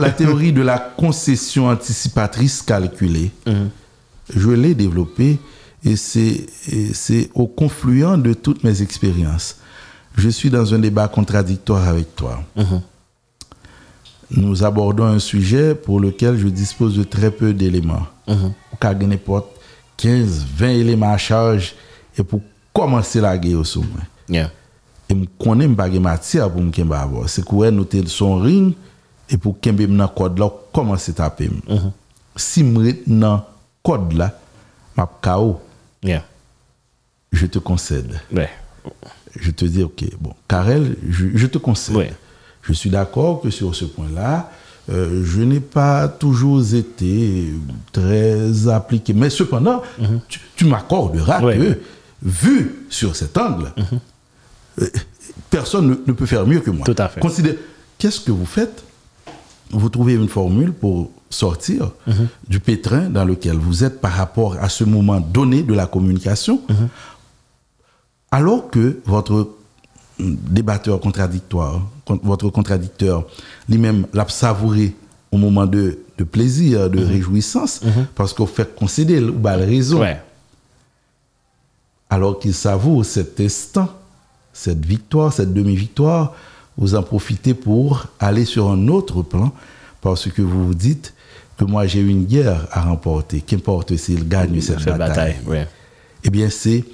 la 0.00 0.10
théorie 0.10 0.52
de 0.52 0.62
la 0.62 0.78
concession 0.78 1.68
anticipatrice 1.68 2.62
calculée, 2.62 3.30
Mhm. 3.46 3.68
je 4.34 4.48
l'ai 4.50 4.74
développée 4.74 5.38
et 5.84 5.96
c'est 5.96 6.46
et 6.72 6.92
c'est 6.94 7.30
au 7.34 7.46
confluent 7.46 8.16
de 8.16 8.32
toutes 8.32 8.64
mes 8.64 8.82
expériences. 8.82 9.56
Je 10.16 10.28
suis 10.30 10.48
dans 10.50 10.72
un 10.74 10.78
débat 10.78 11.06
contradictoire 11.08 11.86
avec 11.86 12.16
toi. 12.16 12.42
Mhm. 12.56 12.80
Nous 14.30 14.64
abordons 14.64 15.04
un 15.04 15.18
sujet 15.20 15.74
pour 15.74 16.00
lequel 16.00 16.36
je 16.36 16.48
dispose 16.48 16.96
de 16.96 17.04
très 17.04 17.30
peu 17.30 17.52
d'éléments. 17.52 18.06
Mhm. 18.26 18.52
Ou 18.72 18.76
qu'à 18.76 18.92
gagner 18.94 19.14
n'importe 19.14 19.46
15, 19.96 20.44
20 20.56 20.68
éléments 20.68 21.12
à 21.12 21.16
charge 21.16 21.74
et 22.18 22.22
pour 22.22 22.40
commencer 22.72 23.20
la 23.20 23.36
guerre 23.38 23.58
au 23.60 23.64
sommet 23.64 23.86
Yeah. 24.28 24.50
et 25.08 25.14
me 25.14 25.24
connais 25.38 25.68
pas 25.68 25.88
de 25.88 26.00
matière 26.00 26.50
pour 26.50 26.60
me 26.60 26.92
avoir 26.92 27.28
c'est 27.28 27.44
quoi 27.44 27.70
nous 27.70 27.84
te 27.84 28.04
son 28.06 28.38
ring 28.40 28.74
et 29.30 29.36
pour 29.38 29.60
kembe 29.60 29.82
dans 29.96 30.08
code 30.08 30.36
là 30.40 30.50
commencer 30.72 31.12
taper 31.12 31.48
si 32.34 32.64
me 32.64 32.92
dans 33.06 33.44
code 33.84 34.12
là 34.14 34.36
m'a 34.96 35.08
KO 35.22 35.60
Yeah. 36.02 36.24
je 37.32 37.46
te 37.46 37.60
concède 37.60 38.20
Ouais. 38.32 38.50
je 39.38 39.50
te 39.52 39.64
dis 39.64 39.84
ok 39.84 40.04
bon 40.20 40.32
Karel 40.48 40.96
je, 41.08 41.26
je 41.36 41.46
te 41.46 41.58
concède 41.58 41.94
Ouais. 41.96 42.12
Je 42.66 42.72
suis 42.72 42.90
d'accord 42.90 43.40
que 43.40 43.50
sur 43.50 43.74
ce 43.74 43.84
point 43.84 44.08
là 44.14 44.50
euh, 44.90 45.22
je 45.24 45.42
n'ai 45.42 45.60
pas 45.60 46.06
toujours 46.08 46.62
été 46.74 47.52
très 47.92 48.68
appliqué 48.68 49.12
mais 49.14 49.30
cependant 49.30 49.82
tu, 50.28 50.40
tu 50.56 50.64
m'accorderas 50.66 51.42
Ouais. 51.42 51.56
que 51.58 51.78
vu 52.22 52.86
sur 52.90 53.14
cet 53.16 53.36
angle 53.38 53.72
euh, 54.80 54.88
personne 55.50 55.88
ne, 55.88 55.94
ne 56.06 56.12
peut 56.12 56.26
faire 56.26 56.46
mieux 56.46 56.60
que 56.60 56.70
moi. 56.70 56.84
Tout 56.84 56.94
à 56.98 57.08
fait. 57.08 57.20
Considère, 57.20 57.54
qu'est-ce 57.98 58.20
que 58.20 58.30
vous 58.32 58.46
faites? 58.46 58.84
Vous 59.70 59.88
trouvez 59.88 60.14
une 60.14 60.28
formule 60.28 60.72
pour 60.72 61.10
sortir 61.30 61.90
Mhm. 62.06 62.28
du 62.48 62.60
pétrin 62.60 63.08
dans 63.10 63.24
lequel 63.24 63.56
vous 63.56 63.84
êtes 63.84 64.00
par 64.00 64.12
rapport 64.12 64.56
à 64.60 64.68
ce 64.68 64.84
moment 64.84 65.20
donné 65.20 65.62
de 65.62 65.74
la 65.74 65.86
communication, 65.86 66.60
Mhm. 66.68 66.88
alors 68.30 68.70
que 68.70 69.00
votre 69.04 69.50
débatteur 70.18 71.00
contradictoire, 71.00 71.74
con- 71.74 71.82
votre 72.22 72.50
contradicteur, 72.50 73.24
lui-même 73.68 74.06
l'a 74.12 74.26
savouré 74.28 74.94
au 75.32 75.38
moment 75.38 75.66
de, 75.66 75.98
de 76.18 76.24
plaisir, 76.24 76.88
de 76.88 77.04
réjouissance, 77.04 77.80
parce 78.14 78.32
qu'on 78.32 78.46
fait 78.46 78.74
concéder 78.74 79.20
ou 79.20 79.32
bah, 79.32 79.56
le 79.56 79.64
raison 79.64 80.00
Ouais. 80.00 80.20
alors 82.10 82.38
qu'il 82.38 82.54
savoure 82.54 83.04
cet 83.04 83.40
instant, 83.40 83.88
cette 84.52 84.84
victoire, 84.84 85.32
cette 85.32 85.52
demi-victoire, 85.52 86.34
vous 86.78 86.94
en 86.94 87.02
profitez 87.02 87.54
pour 87.54 88.06
aller 88.20 88.44
sur 88.44 88.70
un 88.70 88.88
autre 88.88 89.22
plan 89.22 89.52
parce 90.00 90.28
que 90.30 90.42
vous 90.42 90.66
vous 90.68 90.74
dites 90.74 91.14
que 91.56 91.64
moi 91.64 91.86
j'ai 91.86 92.00
une 92.00 92.24
guerre 92.26 92.68
à 92.70 92.82
remporter, 92.82 93.40
qu'importe 93.40 93.96
s'il 93.96 94.28
gagne 94.28 94.60
cette, 94.60 94.78
Cette 94.80 94.96
bataille. 94.96 95.34
bataille. 95.34 95.36
Ouais. 95.46 95.68
Eh 96.22 96.30
bien, 96.30 96.50
c'est 96.50 96.84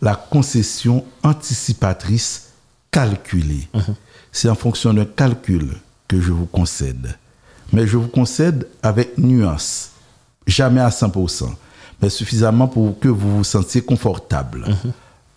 la 0.00 0.14
concession 0.14 1.04
anticipatrice 1.22 2.48
calculée. 2.90 3.68
C'est 4.32 4.48
en 4.48 4.54
fonction 4.54 4.92
d'un 4.94 5.04
calcul 5.04 5.68
que 6.06 6.20
je 6.20 6.32
vous 6.32 6.46
concède. 6.46 7.16
Mais 7.72 7.86
je 7.86 7.96
vous 7.96 8.08
concède 8.08 8.66
avec 8.82 9.18
nuance, 9.18 9.90
jamais 10.46 10.80
à 10.80 10.88
100%, 10.88 11.50
mais 12.00 12.08
suffisamment 12.08 12.66
pour 12.66 12.98
que 12.98 13.08
vous 13.08 13.38
vous 13.38 13.44
sentiez 13.44 13.82
confortable. 13.82 14.64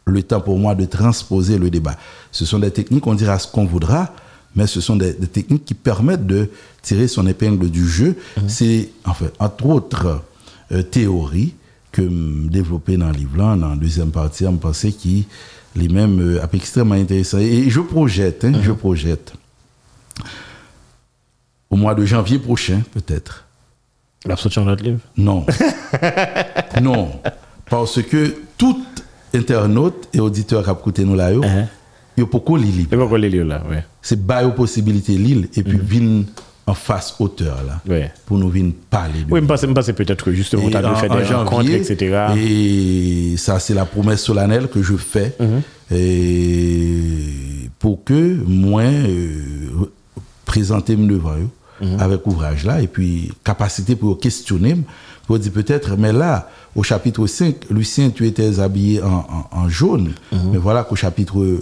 Le 0.06 0.24
temps 0.24 0.42
pour 0.42 0.58
moi 0.58 0.74
de 0.76 0.86
transposer 0.86 1.58
le 1.58 1.70
débat. 1.70 1.96
Ce 2.32 2.46
sont 2.46 2.60
des 2.60 2.72
techniques, 2.72 3.06
on 3.06 3.14
dira 3.14 3.38
ce 3.38 3.48
qu'on 3.48 3.66
voudra, 3.66 4.14
mais 4.56 4.68
ce 4.68 4.82
sont 4.82 4.96
des, 4.96 5.14
des 5.14 5.28
techniques 5.28 5.66
qui 5.66 5.74
permettent 5.74 6.26
de 6.26 6.50
tirer 6.82 7.08
son 7.08 7.28
épingle 7.28 7.70
du 7.70 7.88
jeu. 7.88 8.18
C'est, 8.48 8.90
en 9.06 9.14
fait, 9.14 9.32
entre 9.40 9.66
autres 9.68 10.22
euh, 10.72 10.82
théories 10.82 11.54
que 11.92 12.02
développé 12.48 12.98
dans 12.98 13.08
le 13.08 13.14
livre 13.14 13.38
là, 13.38 13.56
dans 13.56 13.70
la 13.70 13.76
deuxième 13.76 14.12
partie, 14.12 14.46
on 14.48 14.56
pensait 14.56 14.92
qui 14.92 15.28
les 15.76 15.88
mêmes 15.90 16.20
euh, 16.20 16.46
extrêmement 16.54 16.96
intéressant. 16.96 17.40
Et 17.40 17.70
je 17.70 17.80
projette, 17.82 18.44
hein, 18.46 18.54
je 18.62 18.72
projette. 18.72 19.34
Au 21.70 21.76
mois 21.78 21.96
de 21.96 22.06
janvier 22.06 22.40
prochain, 22.40 22.82
peut-être. 22.94 23.46
La 24.26 24.36
sortie 24.36 24.60
de 24.60 24.66
notre 24.66 24.84
livre. 24.84 25.00
Non. 25.18 25.46
non. 26.82 27.12
Parce 27.70 28.02
que 28.02 28.36
tout 28.58 28.84
internaute 29.34 30.10
et 30.14 30.20
auditeur 30.20 30.64
qui 30.64 30.70
a 30.70 30.74
écouté 30.74 31.06
nous 31.06 31.16
là, 31.16 31.32
Uh-huh. 31.32 31.68
yo 32.18 32.26
poko 32.28 32.58
li 32.58 32.72
li. 32.72 32.88
C'est 32.90 32.98
pas 32.98 33.08
quoi 33.08 33.18
les 33.18 33.30
livres 33.30 33.48
là, 33.48 33.64
ouais. 33.70 33.86
C'est 34.02 34.22
bail 34.22 34.44
aux 34.46 34.52
possibilités 34.52 35.14
l'île 35.18 35.48
et 35.56 35.64
puis 35.64 35.80
vin 35.82 36.24
en 36.68 36.74
face 36.74 37.16
hauteur 37.20 37.58
là. 37.68 37.82
Ouais. 37.88 38.12
Pour 38.26 38.38
nous 38.38 38.50
venir 38.50 38.74
parler 38.90 39.24
de 39.24 39.32
Oui, 39.32 39.40
je 39.42 39.66
pense, 39.66 39.86
peut-être 39.92 40.24
que 40.26 40.32
justement, 40.34 40.70
tu 40.70 40.78
as 40.78 40.96
fait 40.96 41.10
des 41.10 41.34
rencontres, 41.34 41.70
etc. 41.72 42.18
Et 42.38 43.36
ça, 43.38 43.60
c'est 43.60 43.74
la 43.74 43.86
promesse 43.86 44.22
solennelle 44.24 44.68
que 44.68 44.82
je 44.84 44.96
fais 44.96 45.36
Mhm. 45.40 45.62
et 45.92 47.70
pour 47.80 48.04
que 48.04 48.38
moi, 48.46 48.84
euh, 48.84 49.90
présenter 50.46 50.96
me 50.96 51.08
devant 51.08 51.34
eux 51.36 51.50
Mhm. 51.86 52.00
avec 52.00 52.28
ouvrage 52.28 52.64
là 52.66 52.80
et 52.82 52.88
puis 52.88 53.32
capacité 53.44 53.96
pour 53.96 54.20
questionner, 54.20 54.78
pour 55.26 55.40
dire 55.40 55.52
peut-être, 55.52 55.98
mais 55.98 56.12
là, 56.14 56.50
au 56.76 56.84
chapitre 56.84 57.26
5, 57.26 57.56
Lucien, 57.72 58.12
tu 58.12 58.28
étais 58.28 58.60
habillé 58.60 59.02
en, 59.02 59.26
en- 59.52 59.58
en 59.64 59.68
jaune, 59.70 60.12
Mhm. 60.32 60.40
mais 60.52 60.58
voilà 60.58 60.84
qu'au 60.84 60.96
chapitre 60.96 61.40
euh, 61.42 61.60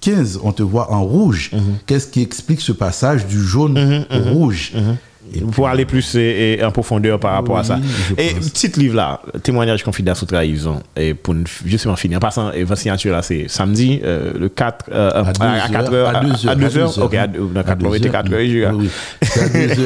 15, 0.00 0.40
on 0.42 0.52
te 0.52 0.62
voit 0.62 0.92
en 0.92 1.04
rouge. 1.04 1.50
Mhm. 1.52 1.78
Qu'est-ce 1.86 2.06
qui 2.08 2.22
explique 2.22 2.60
ce 2.60 2.72
passage 2.72 3.26
du 3.26 3.40
jaune 3.40 4.04
au 4.10 4.32
rouge? 4.32 4.72
Et 4.74 5.15
pour 5.52 5.68
aller 5.68 5.84
plus 5.84 6.14
et, 6.14 6.56
et 6.58 6.64
en 6.64 6.70
profondeur 6.70 7.18
par 7.20 7.32
rapport 7.32 7.58
à 7.58 7.64
ça. 7.64 7.78
Et 8.18 8.34
pense. 8.34 8.50
petit 8.50 8.80
livre 8.80 8.96
là, 8.96 9.20
témoignage 9.42 9.82
confidence 9.82 10.22
ou 10.22 10.26
trahison, 10.26 10.80
et 10.96 11.14
pour 11.14 11.34
justement 11.64 11.96
finir, 11.96 12.18
en 12.18 12.20
passant, 12.20 12.52
et 12.52 12.64
votre 12.64 12.80
signature 12.80 13.12
là, 13.12 13.22
c'est 13.22 13.46
samedi, 13.48 14.00
euh, 14.04 14.32
le 14.38 14.48
4, 14.48 14.86
euh, 14.92 15.10
à, 15.10 15.22
deux 15.32 15.72
4 15.72 15.92
heures, 15.94 16.08
à 16.16 16.20
deux 16.20 16.46
heures, 16.46 16.50
à 16.50 16.54
2 16.54 16.64
à 16.66 16.78
heures, 16.80 16.98
heures, 16.98 17.04
ok, 17.04 17.14
à 17.14 17.22
hein. 17.22 17.26
deux- 17.28 17.40
non, 17.40 17.60
À 17.60 17.64
4 17.64 17.68
heures, 17.84 17.90
deux 17.90 17.96
était 17.96 18.06
heures. 18.06 18.12
4 18.12 18.32
heures, 18.32 18.40
je 18.40 18.46
dirais. 18.46 18.72
Oui, 18.74 18.88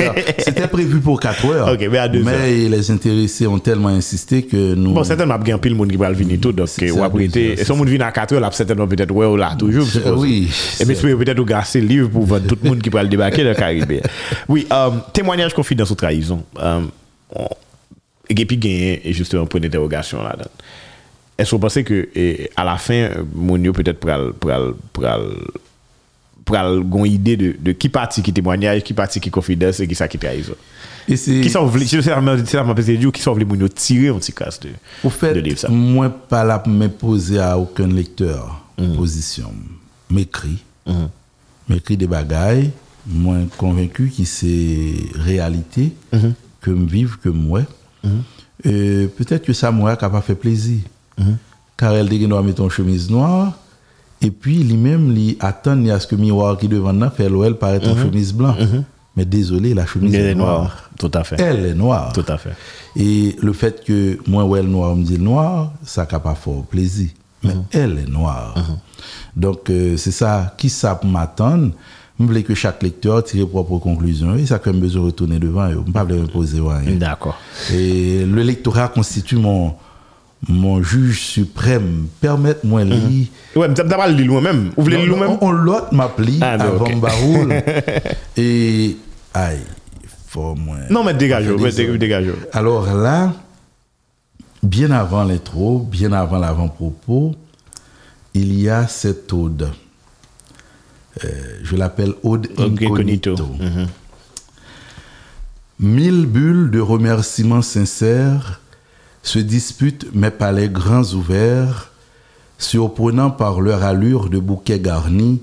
heures. 0.03 0.15
C'était 0.39 0.69
prévu 0.69 0.99
pour 1.01 1.21
4 1.21 1.47
heures. 1.47 1.73
Ok, 1.73 1.87
mais 1.91 1.99
à 1.99 2.09
deux 2.09 2.23
Mais 2.23 2.69
les 2.69 2.91
intéressés 2.91 3.47
ont 3.47 3.59
tellement 3.59 3.89
insisté 3.89 4.43
que 4.43 4.75
nous. 4.75 4.93
Bon, 4.93 5.05
certainement, 5.05 5.37
il 5.43 5.49
y 5.49 5.53
a 5.53 5.55
un 5.55 5.59
pile 5.59 5.75
monde 5.75 5.91
qui 5.91 5.97
va 5.97 6.11
venir 6.11 6.39
tout, 6.41 6.53
donc, 6.53 6.69
ou 6.95 7.03
après, 7.05 7.25
et 7.25 7.57
si 7.65 7.71
on 7.73 7.83
vient 7.85 8.01
à 8.01 8.13
4 8.13 8.33
heures, 8.35 8.41
là, 8.41 8.51
certainement, 8.53 8.87
peut-être, 8.87 9.11
ouais, 9.13 9.27
ou 9.27 9.37
là, 9.37 9.55
toujours, 9.59 9.87
oui, 10.17 10.49
Et 10.49 10.85
c'est- 10.85 11.17
peut-être, 11.17 11.39
ou 11.39 11.45
gasser 11.45 11.81
le 11.81 11.87
livre 11.87 12.09
pour 12.11 12.27
tout 12.47 12.57
le 12.63 12.69
monde 12.69 12.81
qui 12.81 12.91
va 12.91 13.03
le 13.03 13.09
débarquer 13.09 13.43
dans 13.43 13.51
le 13.51 13.55
Caribé. 13.55 14.01
Oui, 14.49 14.67
euh, 14.73 14.91
témoignage 15.31 15.55
confidence 15.55 15.91
ou 15.91 15.95
trahison. 15.95 16.45
Euh, 16.59 16.81
et 18.29 18.35
puis, 18.47 18.57
gagné, 18.57 19.01
et 19.09 19.13
justement, 19.13 19.47
point 19.47 19.61
d'interrogation 19.61 20.23
là. 20.23 20.37
Est-ce 21.39 21.51
que 21.51 21.57
vous 21.57 21.61
pensez 21.61 21.85
que, 21.85 22.09
et, 22.15 22.51
à 22.57 22.65
la 22.65 22.77
fin, 22.77 23.11
mon 23.35 23.57
yo 23.63 23.73
peut-être 23.73 23.99
pral, 24.01 24.33
pral, 24.35 24.75
pral, 24.93 25.23
pral, 26.45 26.81
gon 26.85 27.05
idée 27.05 27.37
de, 27.37 27.57
de 27.59 27.73
qui 27.73 27.89
parti 27.89 28.23
qui 28.23 28.33
témoignage, 28.33 28.83
qui 28.83 28.93
parti 28.93 29.21
qui 29.21 29.31
confidence 29.31 29.81
et 29.81 29.89
qui 29.89 29.95
ça 29.95 30.07
qui 30.09 30.19
trahison? 30.19 30.55
Et. 31.09 31.15
Qui 31.17 31.49
sont 31.49 31.67
vle- 31.67 31.89
je 31.89 32.01
sais 32.01 32.11
pas, 32.11 32.75
du 32.97 33.11
qui 33.13 33.23
sont 33.23 33.33
vle 33.33 33.45
moun 33.47 33.61
yo 33.61 33.69
tirer 33.69 34.09
un 34.09 34.19
petit 34.19 34.33
casse 34.33 34.61
de, 34.61 34.69
Au 35.03 35.09
fait, 35.11 35.33
de 35.33 35.41
livre 35.41 35.59
ça? 35.59 35.69
moi, 35.69 36.11
pas 36.11 36.45
là 36.45 36.59
pour 36.59 36.73
m'imposer 36.73 37.39
à 37.39 37.57
aucun 37.59 37.87
lecteur 37.89 38.61
Mhm. 38.79 38.97
position. 38.97 39.53
M'écrit. 40.11 40.59
M'écrit 41.69 41.97
des 41.97 42.07
bagailles. 42.07 42.71
Moi, 43.07 43.37
convaincu 43.57 44.13
que 44.17 44.25
c'est 44.25 44.95
réalité, 45.15 45.93
Mhm. 46.13 46.35
que 46.61 46.71
me 46.71 46.87
vive, 46.87 47.17
que 47.23 47.29
moi. 47.29 47.63
Euh, 48.67 49.07
Peut-être 49.17 49.45
que 49.45 49.53
ça, 49.53 49.71
moi, 49.71 49.97
qui 49.97 50.09
pas 50.09 50.21
fait 50.21 50.35
plaisir. 50.35 50.81
Mhm. 51.19 51.37
Car 51.77 51.95
elle 51.95 52.09
doit 52.29 52.43
mettre 52.43 52.63
une 52.63 52.71
chemise 52.71 53.11
noire. 53.11 53.53
Et 54.23 54.31
puis, 54.31 54.63
lui-même, 54.63 55.17
il 55.17 55.37
attend 55.41 55.83
à 55.89 55.99
ce 55.99 56.07
que 56.07 56.15
miroir 56.15 56.59
qui 56.59 56.69
devant 56.69 56.93
nous 56.93 57.09
fait 57.11 57.29
l'OL 57.29 57.57
paraître 57.57 57.89
en 57.89 57.97
chemise 57.97 58.35
blanche. 58.35 58.59
Mais 59.17 59.25
désolé, 59.25 59.73
la 59.75 59.87
chemise 59.87 60.13
Mhm. 60.13 60.19
Il 60.21 60.27
est 60.27 60.31
est 60.33 60.35
noire. 60.35 60.59
noir. 60.61 60.91
Tout 60.99 61.11
à 61.15 61.25
fait. 61.25 61.41
Elle 61.41 61.65
est 61.67 61.75
noire. 61.75 62.13
Tout 62.13 62.25
à 62.29 62.37
fait. 62.37 62.53
Et 62.97 63.35
le 63.41 63.53
fait 63.55 63.83
que 63.85 64.19
moi, 64.27 64.45
ouais, 64.45 64.63
le 64.63 64.69
noir, 64.69 64.95
me 64.95 65.03
dit 65.05 65.17
le 65.17 65.25
noir, 65.25 65.73
ça 65.85 66.07
n'a 66.11 66.21
pas 66.21 66.35
fort 66.35 66.65
plaisir. 66.67 67.09
Mais 67.43 67.55
elle 67.73 67.99
est 67.99 68.11
noire. 68.11 68.55
Donc, 69.35 69.71
euh, 69.71 69.97
c'est 69.97 70.11
ça, 70.11 70.55
qui 70.59 70.69
ça 70.69 71.01
m'attend 71.05 71.71
Je 72.21 72.27
voulais 72.27 72.43
que 72.43 72.55
chaque 72.55 72.83
lecteur 72.83 73.25
tire 73.25 73.49
propre 73.49 73.79
conclusion. 73.79 74.37
Et 74.37 74.45
ça, 74.45 74.59
quand 74.59 74.73
même 74.73 74.81
besoin 74.83 75.01
de 75.01 75.07
retourner 75.07 75.39
devant. 75.39 75.71
Je 75.71 75.77
ne 75.79 75.91
pas 75.91 76.05
me 76.05 76.27
poser 76.27 76.61
rien. 76.61 76.97
D'accord. 76.97 77.39
Et 77.73 78.27
le 78.27 78.43
lectorat 78.43 78.89
constitue 78.89 79.37
mon, 79.37 79.73
mon 80.47 80.83
juge 80.83 81.19
suprême. 81.23 82.09
Permettez-moi 82.21 82.85
de 82.85 82.91
lire. 82.91 83.27
Ouais, 83.57 83.69
mais 83.69 83.75
pas 83.75 84.07
le 84.09 84.15
lire 84.15 84.31
moi-même. 84.33 84.71
Vous 84.77 84.83
voulez 84.83 85.03
le 85.03 85.15
moi-même? 85.15 85.39
On, 85.41 85.51
l'autre 85.51 85.95
m'appli 85.95 86.39
Ah, 86.43 86.53
avant. 86.53 86.95
Baroul. 86.97 87.55
et 88.37 88.97
aïe, 89.33 89.61
fort 90.29 90.57
moins. 90.57 90.81
Non, 90.91 91.03
mais 91.03 91.15
dégagez, 91.15 91.57
dégagez. 91.97 92.33
Alors 92.53 92.95
là, 92.95 93.33
bien 94.63 94.91
avant 94.91 95.25
l'intro, 95.25 95.79
bien 95.79 96.13
avant 96.13 96.39
l'avant-propos, 96.39 97.35
il 98.35 98.61
y 98.61 98.69
a 98.69 98.87
cette 98.87 99.33
ode. 99.33 99.71
Euh, 101.25 101.59
je 101.63 101.77
l'appelle 101.77 102.15
ode 102.23 102.49
incognito. 102.59 103.37
Mhm. 103.37 103.89
Mille 105.81 106.27
bulles 106.27 106.71
de 106.71 106.81
remerciements 106.81 107.63
sincères 107.63 108.61
se 109.23 109.39
disputent 109.39 110.15
mes 110.15 110.31
palais 110.31 110.69
grands 110.69 111.15
ouverts, 111.15 111.91
surprenant 112.59 113.31
par 113.31 113.61
leur 113.61 113.83
allure 113.83 114.29
de 114.29 114.39
bouquets 114.39 114.79
garnis, 114.79 115.43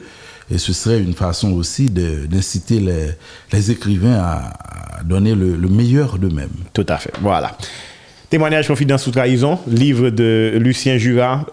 Et 0.50 0.58
ce 0.58 0.74
serait 0.74 1.00
une 1.00 1.14
façon 1.14 1.52
aussi 1.52 1.90
d'inciter 1.90 2.80
les, 2.80 3.10
les, 3.52 3.72
écrivains 3.72 4.18
à, 4.20 5.04
donner 5.04 5.36
le, 5.36 5.56
le 5.56 5.68
meilleur 5.68 6.18
d'eux-mêmes. 6.18 6.50
Tout 6.74 6.86
à 6.88 6.98
fait. 6.98 7.14
Voilà. 7.22 7.58
Témoignage 8.30 8.68
confidence 8.68 9.04
sous 9.04 9.12
trahison, 9.12 9.58
livre 9.68 10.10
de 10.10 10.58
Lucien 10.58 10.98
Jura, 10.98 11.46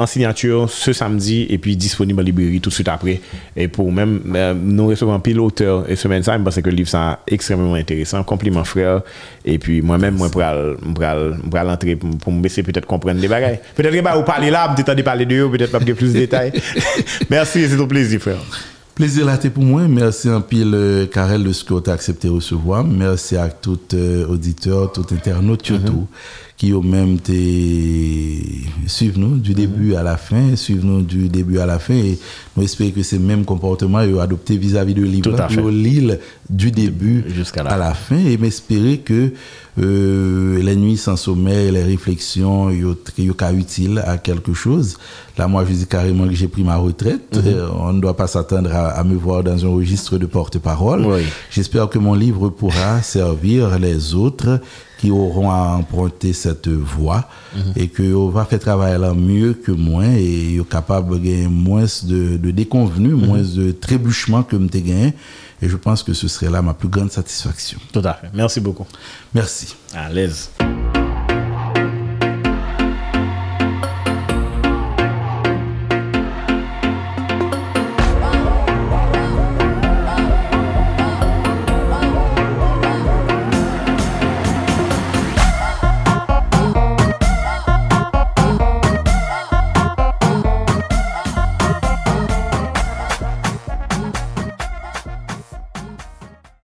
en 0.00 0.06
signature 0.06 0.68
ce 0.68 0.92
samedi 0.92 1.46
et 1.48 1.58
puis 1.58 1.76
disponible 1.76 2.20
en 2.20 2.24
librairie 2.24 2.60
tout 2.60 2.70
de 2.70 2.74
suite 2.74 2.88
après. 2.88 3.20
Et 3.54 3.68
pour 3.68 3.92
même, 3.92 4.20
euh, 4.34 4.52
nous 4.52 4.88
recevons 4.88 5.20
pile 5.20 5.38
auteur 5.38 5.88
et 5.88 5.94
semaine 5.94 6.24
ça, 6.24 6.36
parce 6.40 6.60
que 6.60 6.68
le 6.68 6.74
livre 6.74 6.88
c'est 6.88 7.32
extrêmement 7.32 7.74
intéressant. 7.74 8.24
Compliment 8.24 8.64
frère. 8.64 9.02
Et 9.44 9.60
puis 9.60 9.80
moi-même, 9.80 10.16
moi, 10.16 10.28
pour 10.28 10.40
l'entrer, 10.40 11.94
pour 11.94 12.32
me 12.32 12.42
laisser 12.42 12.64
peut-être 12.64 12.86
comprendre 12.86 13.20
des 13.20 13.28
bagailles. 13.28 13.60
Peut-être 13.76 13.92
que 13.94 14.16
vous 14.16 14.24
parler 14.24 14.50
là, 14.50 14.74
peut-être 14.76 15.04
parler 15.04 15.24
de 15.24 15.36
eux, 15.36 15.50
peut-être 15.52 15.70
pas 15.70 15.78
plus 15.78 16.12
de 16.12 16.18
détails. 16.18 16.52
Merci, 17.30 17.68
c'est 17.68 17.80
un 17.80 17.86
plaisir, 17.86 18.20
frère. 18.20 18.38
Plaisir 18.94 19.24
là, 19.24 19.38
pour 19.38 19.64
moi. 19.64 19.88
Merci 19.88 20.28
un 20.28 20.42
pile, 20.42 20.72
euh, 20.74 21.06
Karel, 21.06 21.44
de 21.44 21.52
ce 21.52 21.64
que 21.64 21.80
tu 21.80 21.88
as 21.88 21.94
accepté 21.94 22.28
de 22.28 22.34
recevoir. 22.34 22.84
Merci 22.84 23.38
à 23.38 23.48
tout 23.48 23.80
euh, 23.94 24.26
auditeur, 24.26 24.92
tout 24.92 25.06
internaute, 25.12 25.64
surtout, 25.64 25.92
mm-hmm. 25.92 26.56
qui 26.58 26.74
ont 26.74 26.82
même 26.82 27.14
été 27.14 28.66
suivre 28.86 29.18
nous 29.18 29.38
du 29.38 29.54
début 29.54 29.94
à 29.94 30.02
la 30.02 30.18
fin, 30.18 30.56
suivre 30.56 30.84
nous 30.84 31.00
du 31.00 31.30
début 31.30 31.58
à 31.58 31.64
la 31.64 31.78
fin. 31.78 31.94
Et 31.94 32.18
nous 32.54 32.64
espérons 32.64 32.90
que 32.90 33.02
ces 33.02 33.18
mêmes 33.18 33.46
comportements 33.46 34.00
ont 34.00 34.20
adopté 34.20 34.58
vis-à-vis 34.58 34.92
de 34.92 35.04
l'île 35.04 36.18
du 36.50 36.70
début 36.70 37.24
jusqu'à 37.34 37.62
la. 37.62 37.78
la 37.78 37.94
fin. 37.94 38.18
Et 38.18 38.36
m'espérer 38.36 38.98
que 38.98 39.32
euh, 39.78 40.62
les 40.62 40.76
nuits 40.76 40.98
sans 40.98 41.16
sommeil, 41.16 41.70
les 41.70 41.82
réflexions, 41.82 42.70
sont 42.70 43.54
utiles 43.54 44.02
à 44.06 44.18
quelque 44.18 44.52
chose. 44.52 44.98
Là, 45.38 45.48
moi, 45.48 45.64
je 45.66 45.72
dis 45.72 45.86
carrément 45.86 46.28
que 46.28 46.34
j'ai 46.34 46.48
pris 46.48 46.62
ma 46.62 46.76
retraite. 46.76 47.34
Mhm. 47.34 47.42
Euh, 47.46 47.68
on 47.78 47.92
ne 47.94 48.00
doit 48.00 48.16
pas 48.16 48.26
s'attendre 48.26 48.70
à, 48.74 49.02
me 49.02 49.14
voir 49.14 49.42
dans 49.42 49.64
un 49.64 49.68
registre 49.70 50.18
de 50.18 50.26
porte-parole. 50.26 51.06
J'espère 51.50 51.88
que 51.88 51.98
mon 51.98 52.14
livre 52.14 52.50
pourra 52.50 53.00
servir 53.02 53.78
les 53.78 54.14
autres 54.14 54.60
qui 54.98 55.10
auront 55.10 55.50
à 55.50 55.76
emprunter 55.78 56.32
cette 56.32 56.68
voie 56.68 57.24
mhm. 57.56 57.72
et 57.74 57.88
qu'on 57.88 58.28
va 58.28 58.44
faire 58.44 58.60
travailler 58.60 58.98
là 58.98 59.14
mieux 59.14 59.54
que 59.54 59.72
moi 59.72 60.04
et 60.06 60.60
capable 60.70 61.18
de 61.18 61.24
gagner 61.24 61.48
moins 61.48 61.86
de, 62.04 62.36
de 62.36 62.50
déconvenus, 62.50 63.14
mhm. 63.14 63.26
moins 63.26 63.42
de 63.42 63.72
trébuchements 63.72 64.42
que 64.42 64.56
me 64.56 64.68
gagné. 64.68 65.14
Et 65.62 65.68
je 65.68 65.76
pense 65.76 66.02
que 66.02 66.12
ce 66.12 66.26
serait 66.28 66.50
là 66.50 66.60
ma 66.60 66.74
plus 66.74 66.88
grande 66.88 67.12
satisfaction. 67.12 67.78
Tout 67.92 68.02
à 68.04 68.14
fait. 68.14 68.28
Merci 68.34 68.60
beaucoup. 68.60 68.86
Merci. 69.32 69.76
À 69.94 70.10
l'aise. 70.10 70.50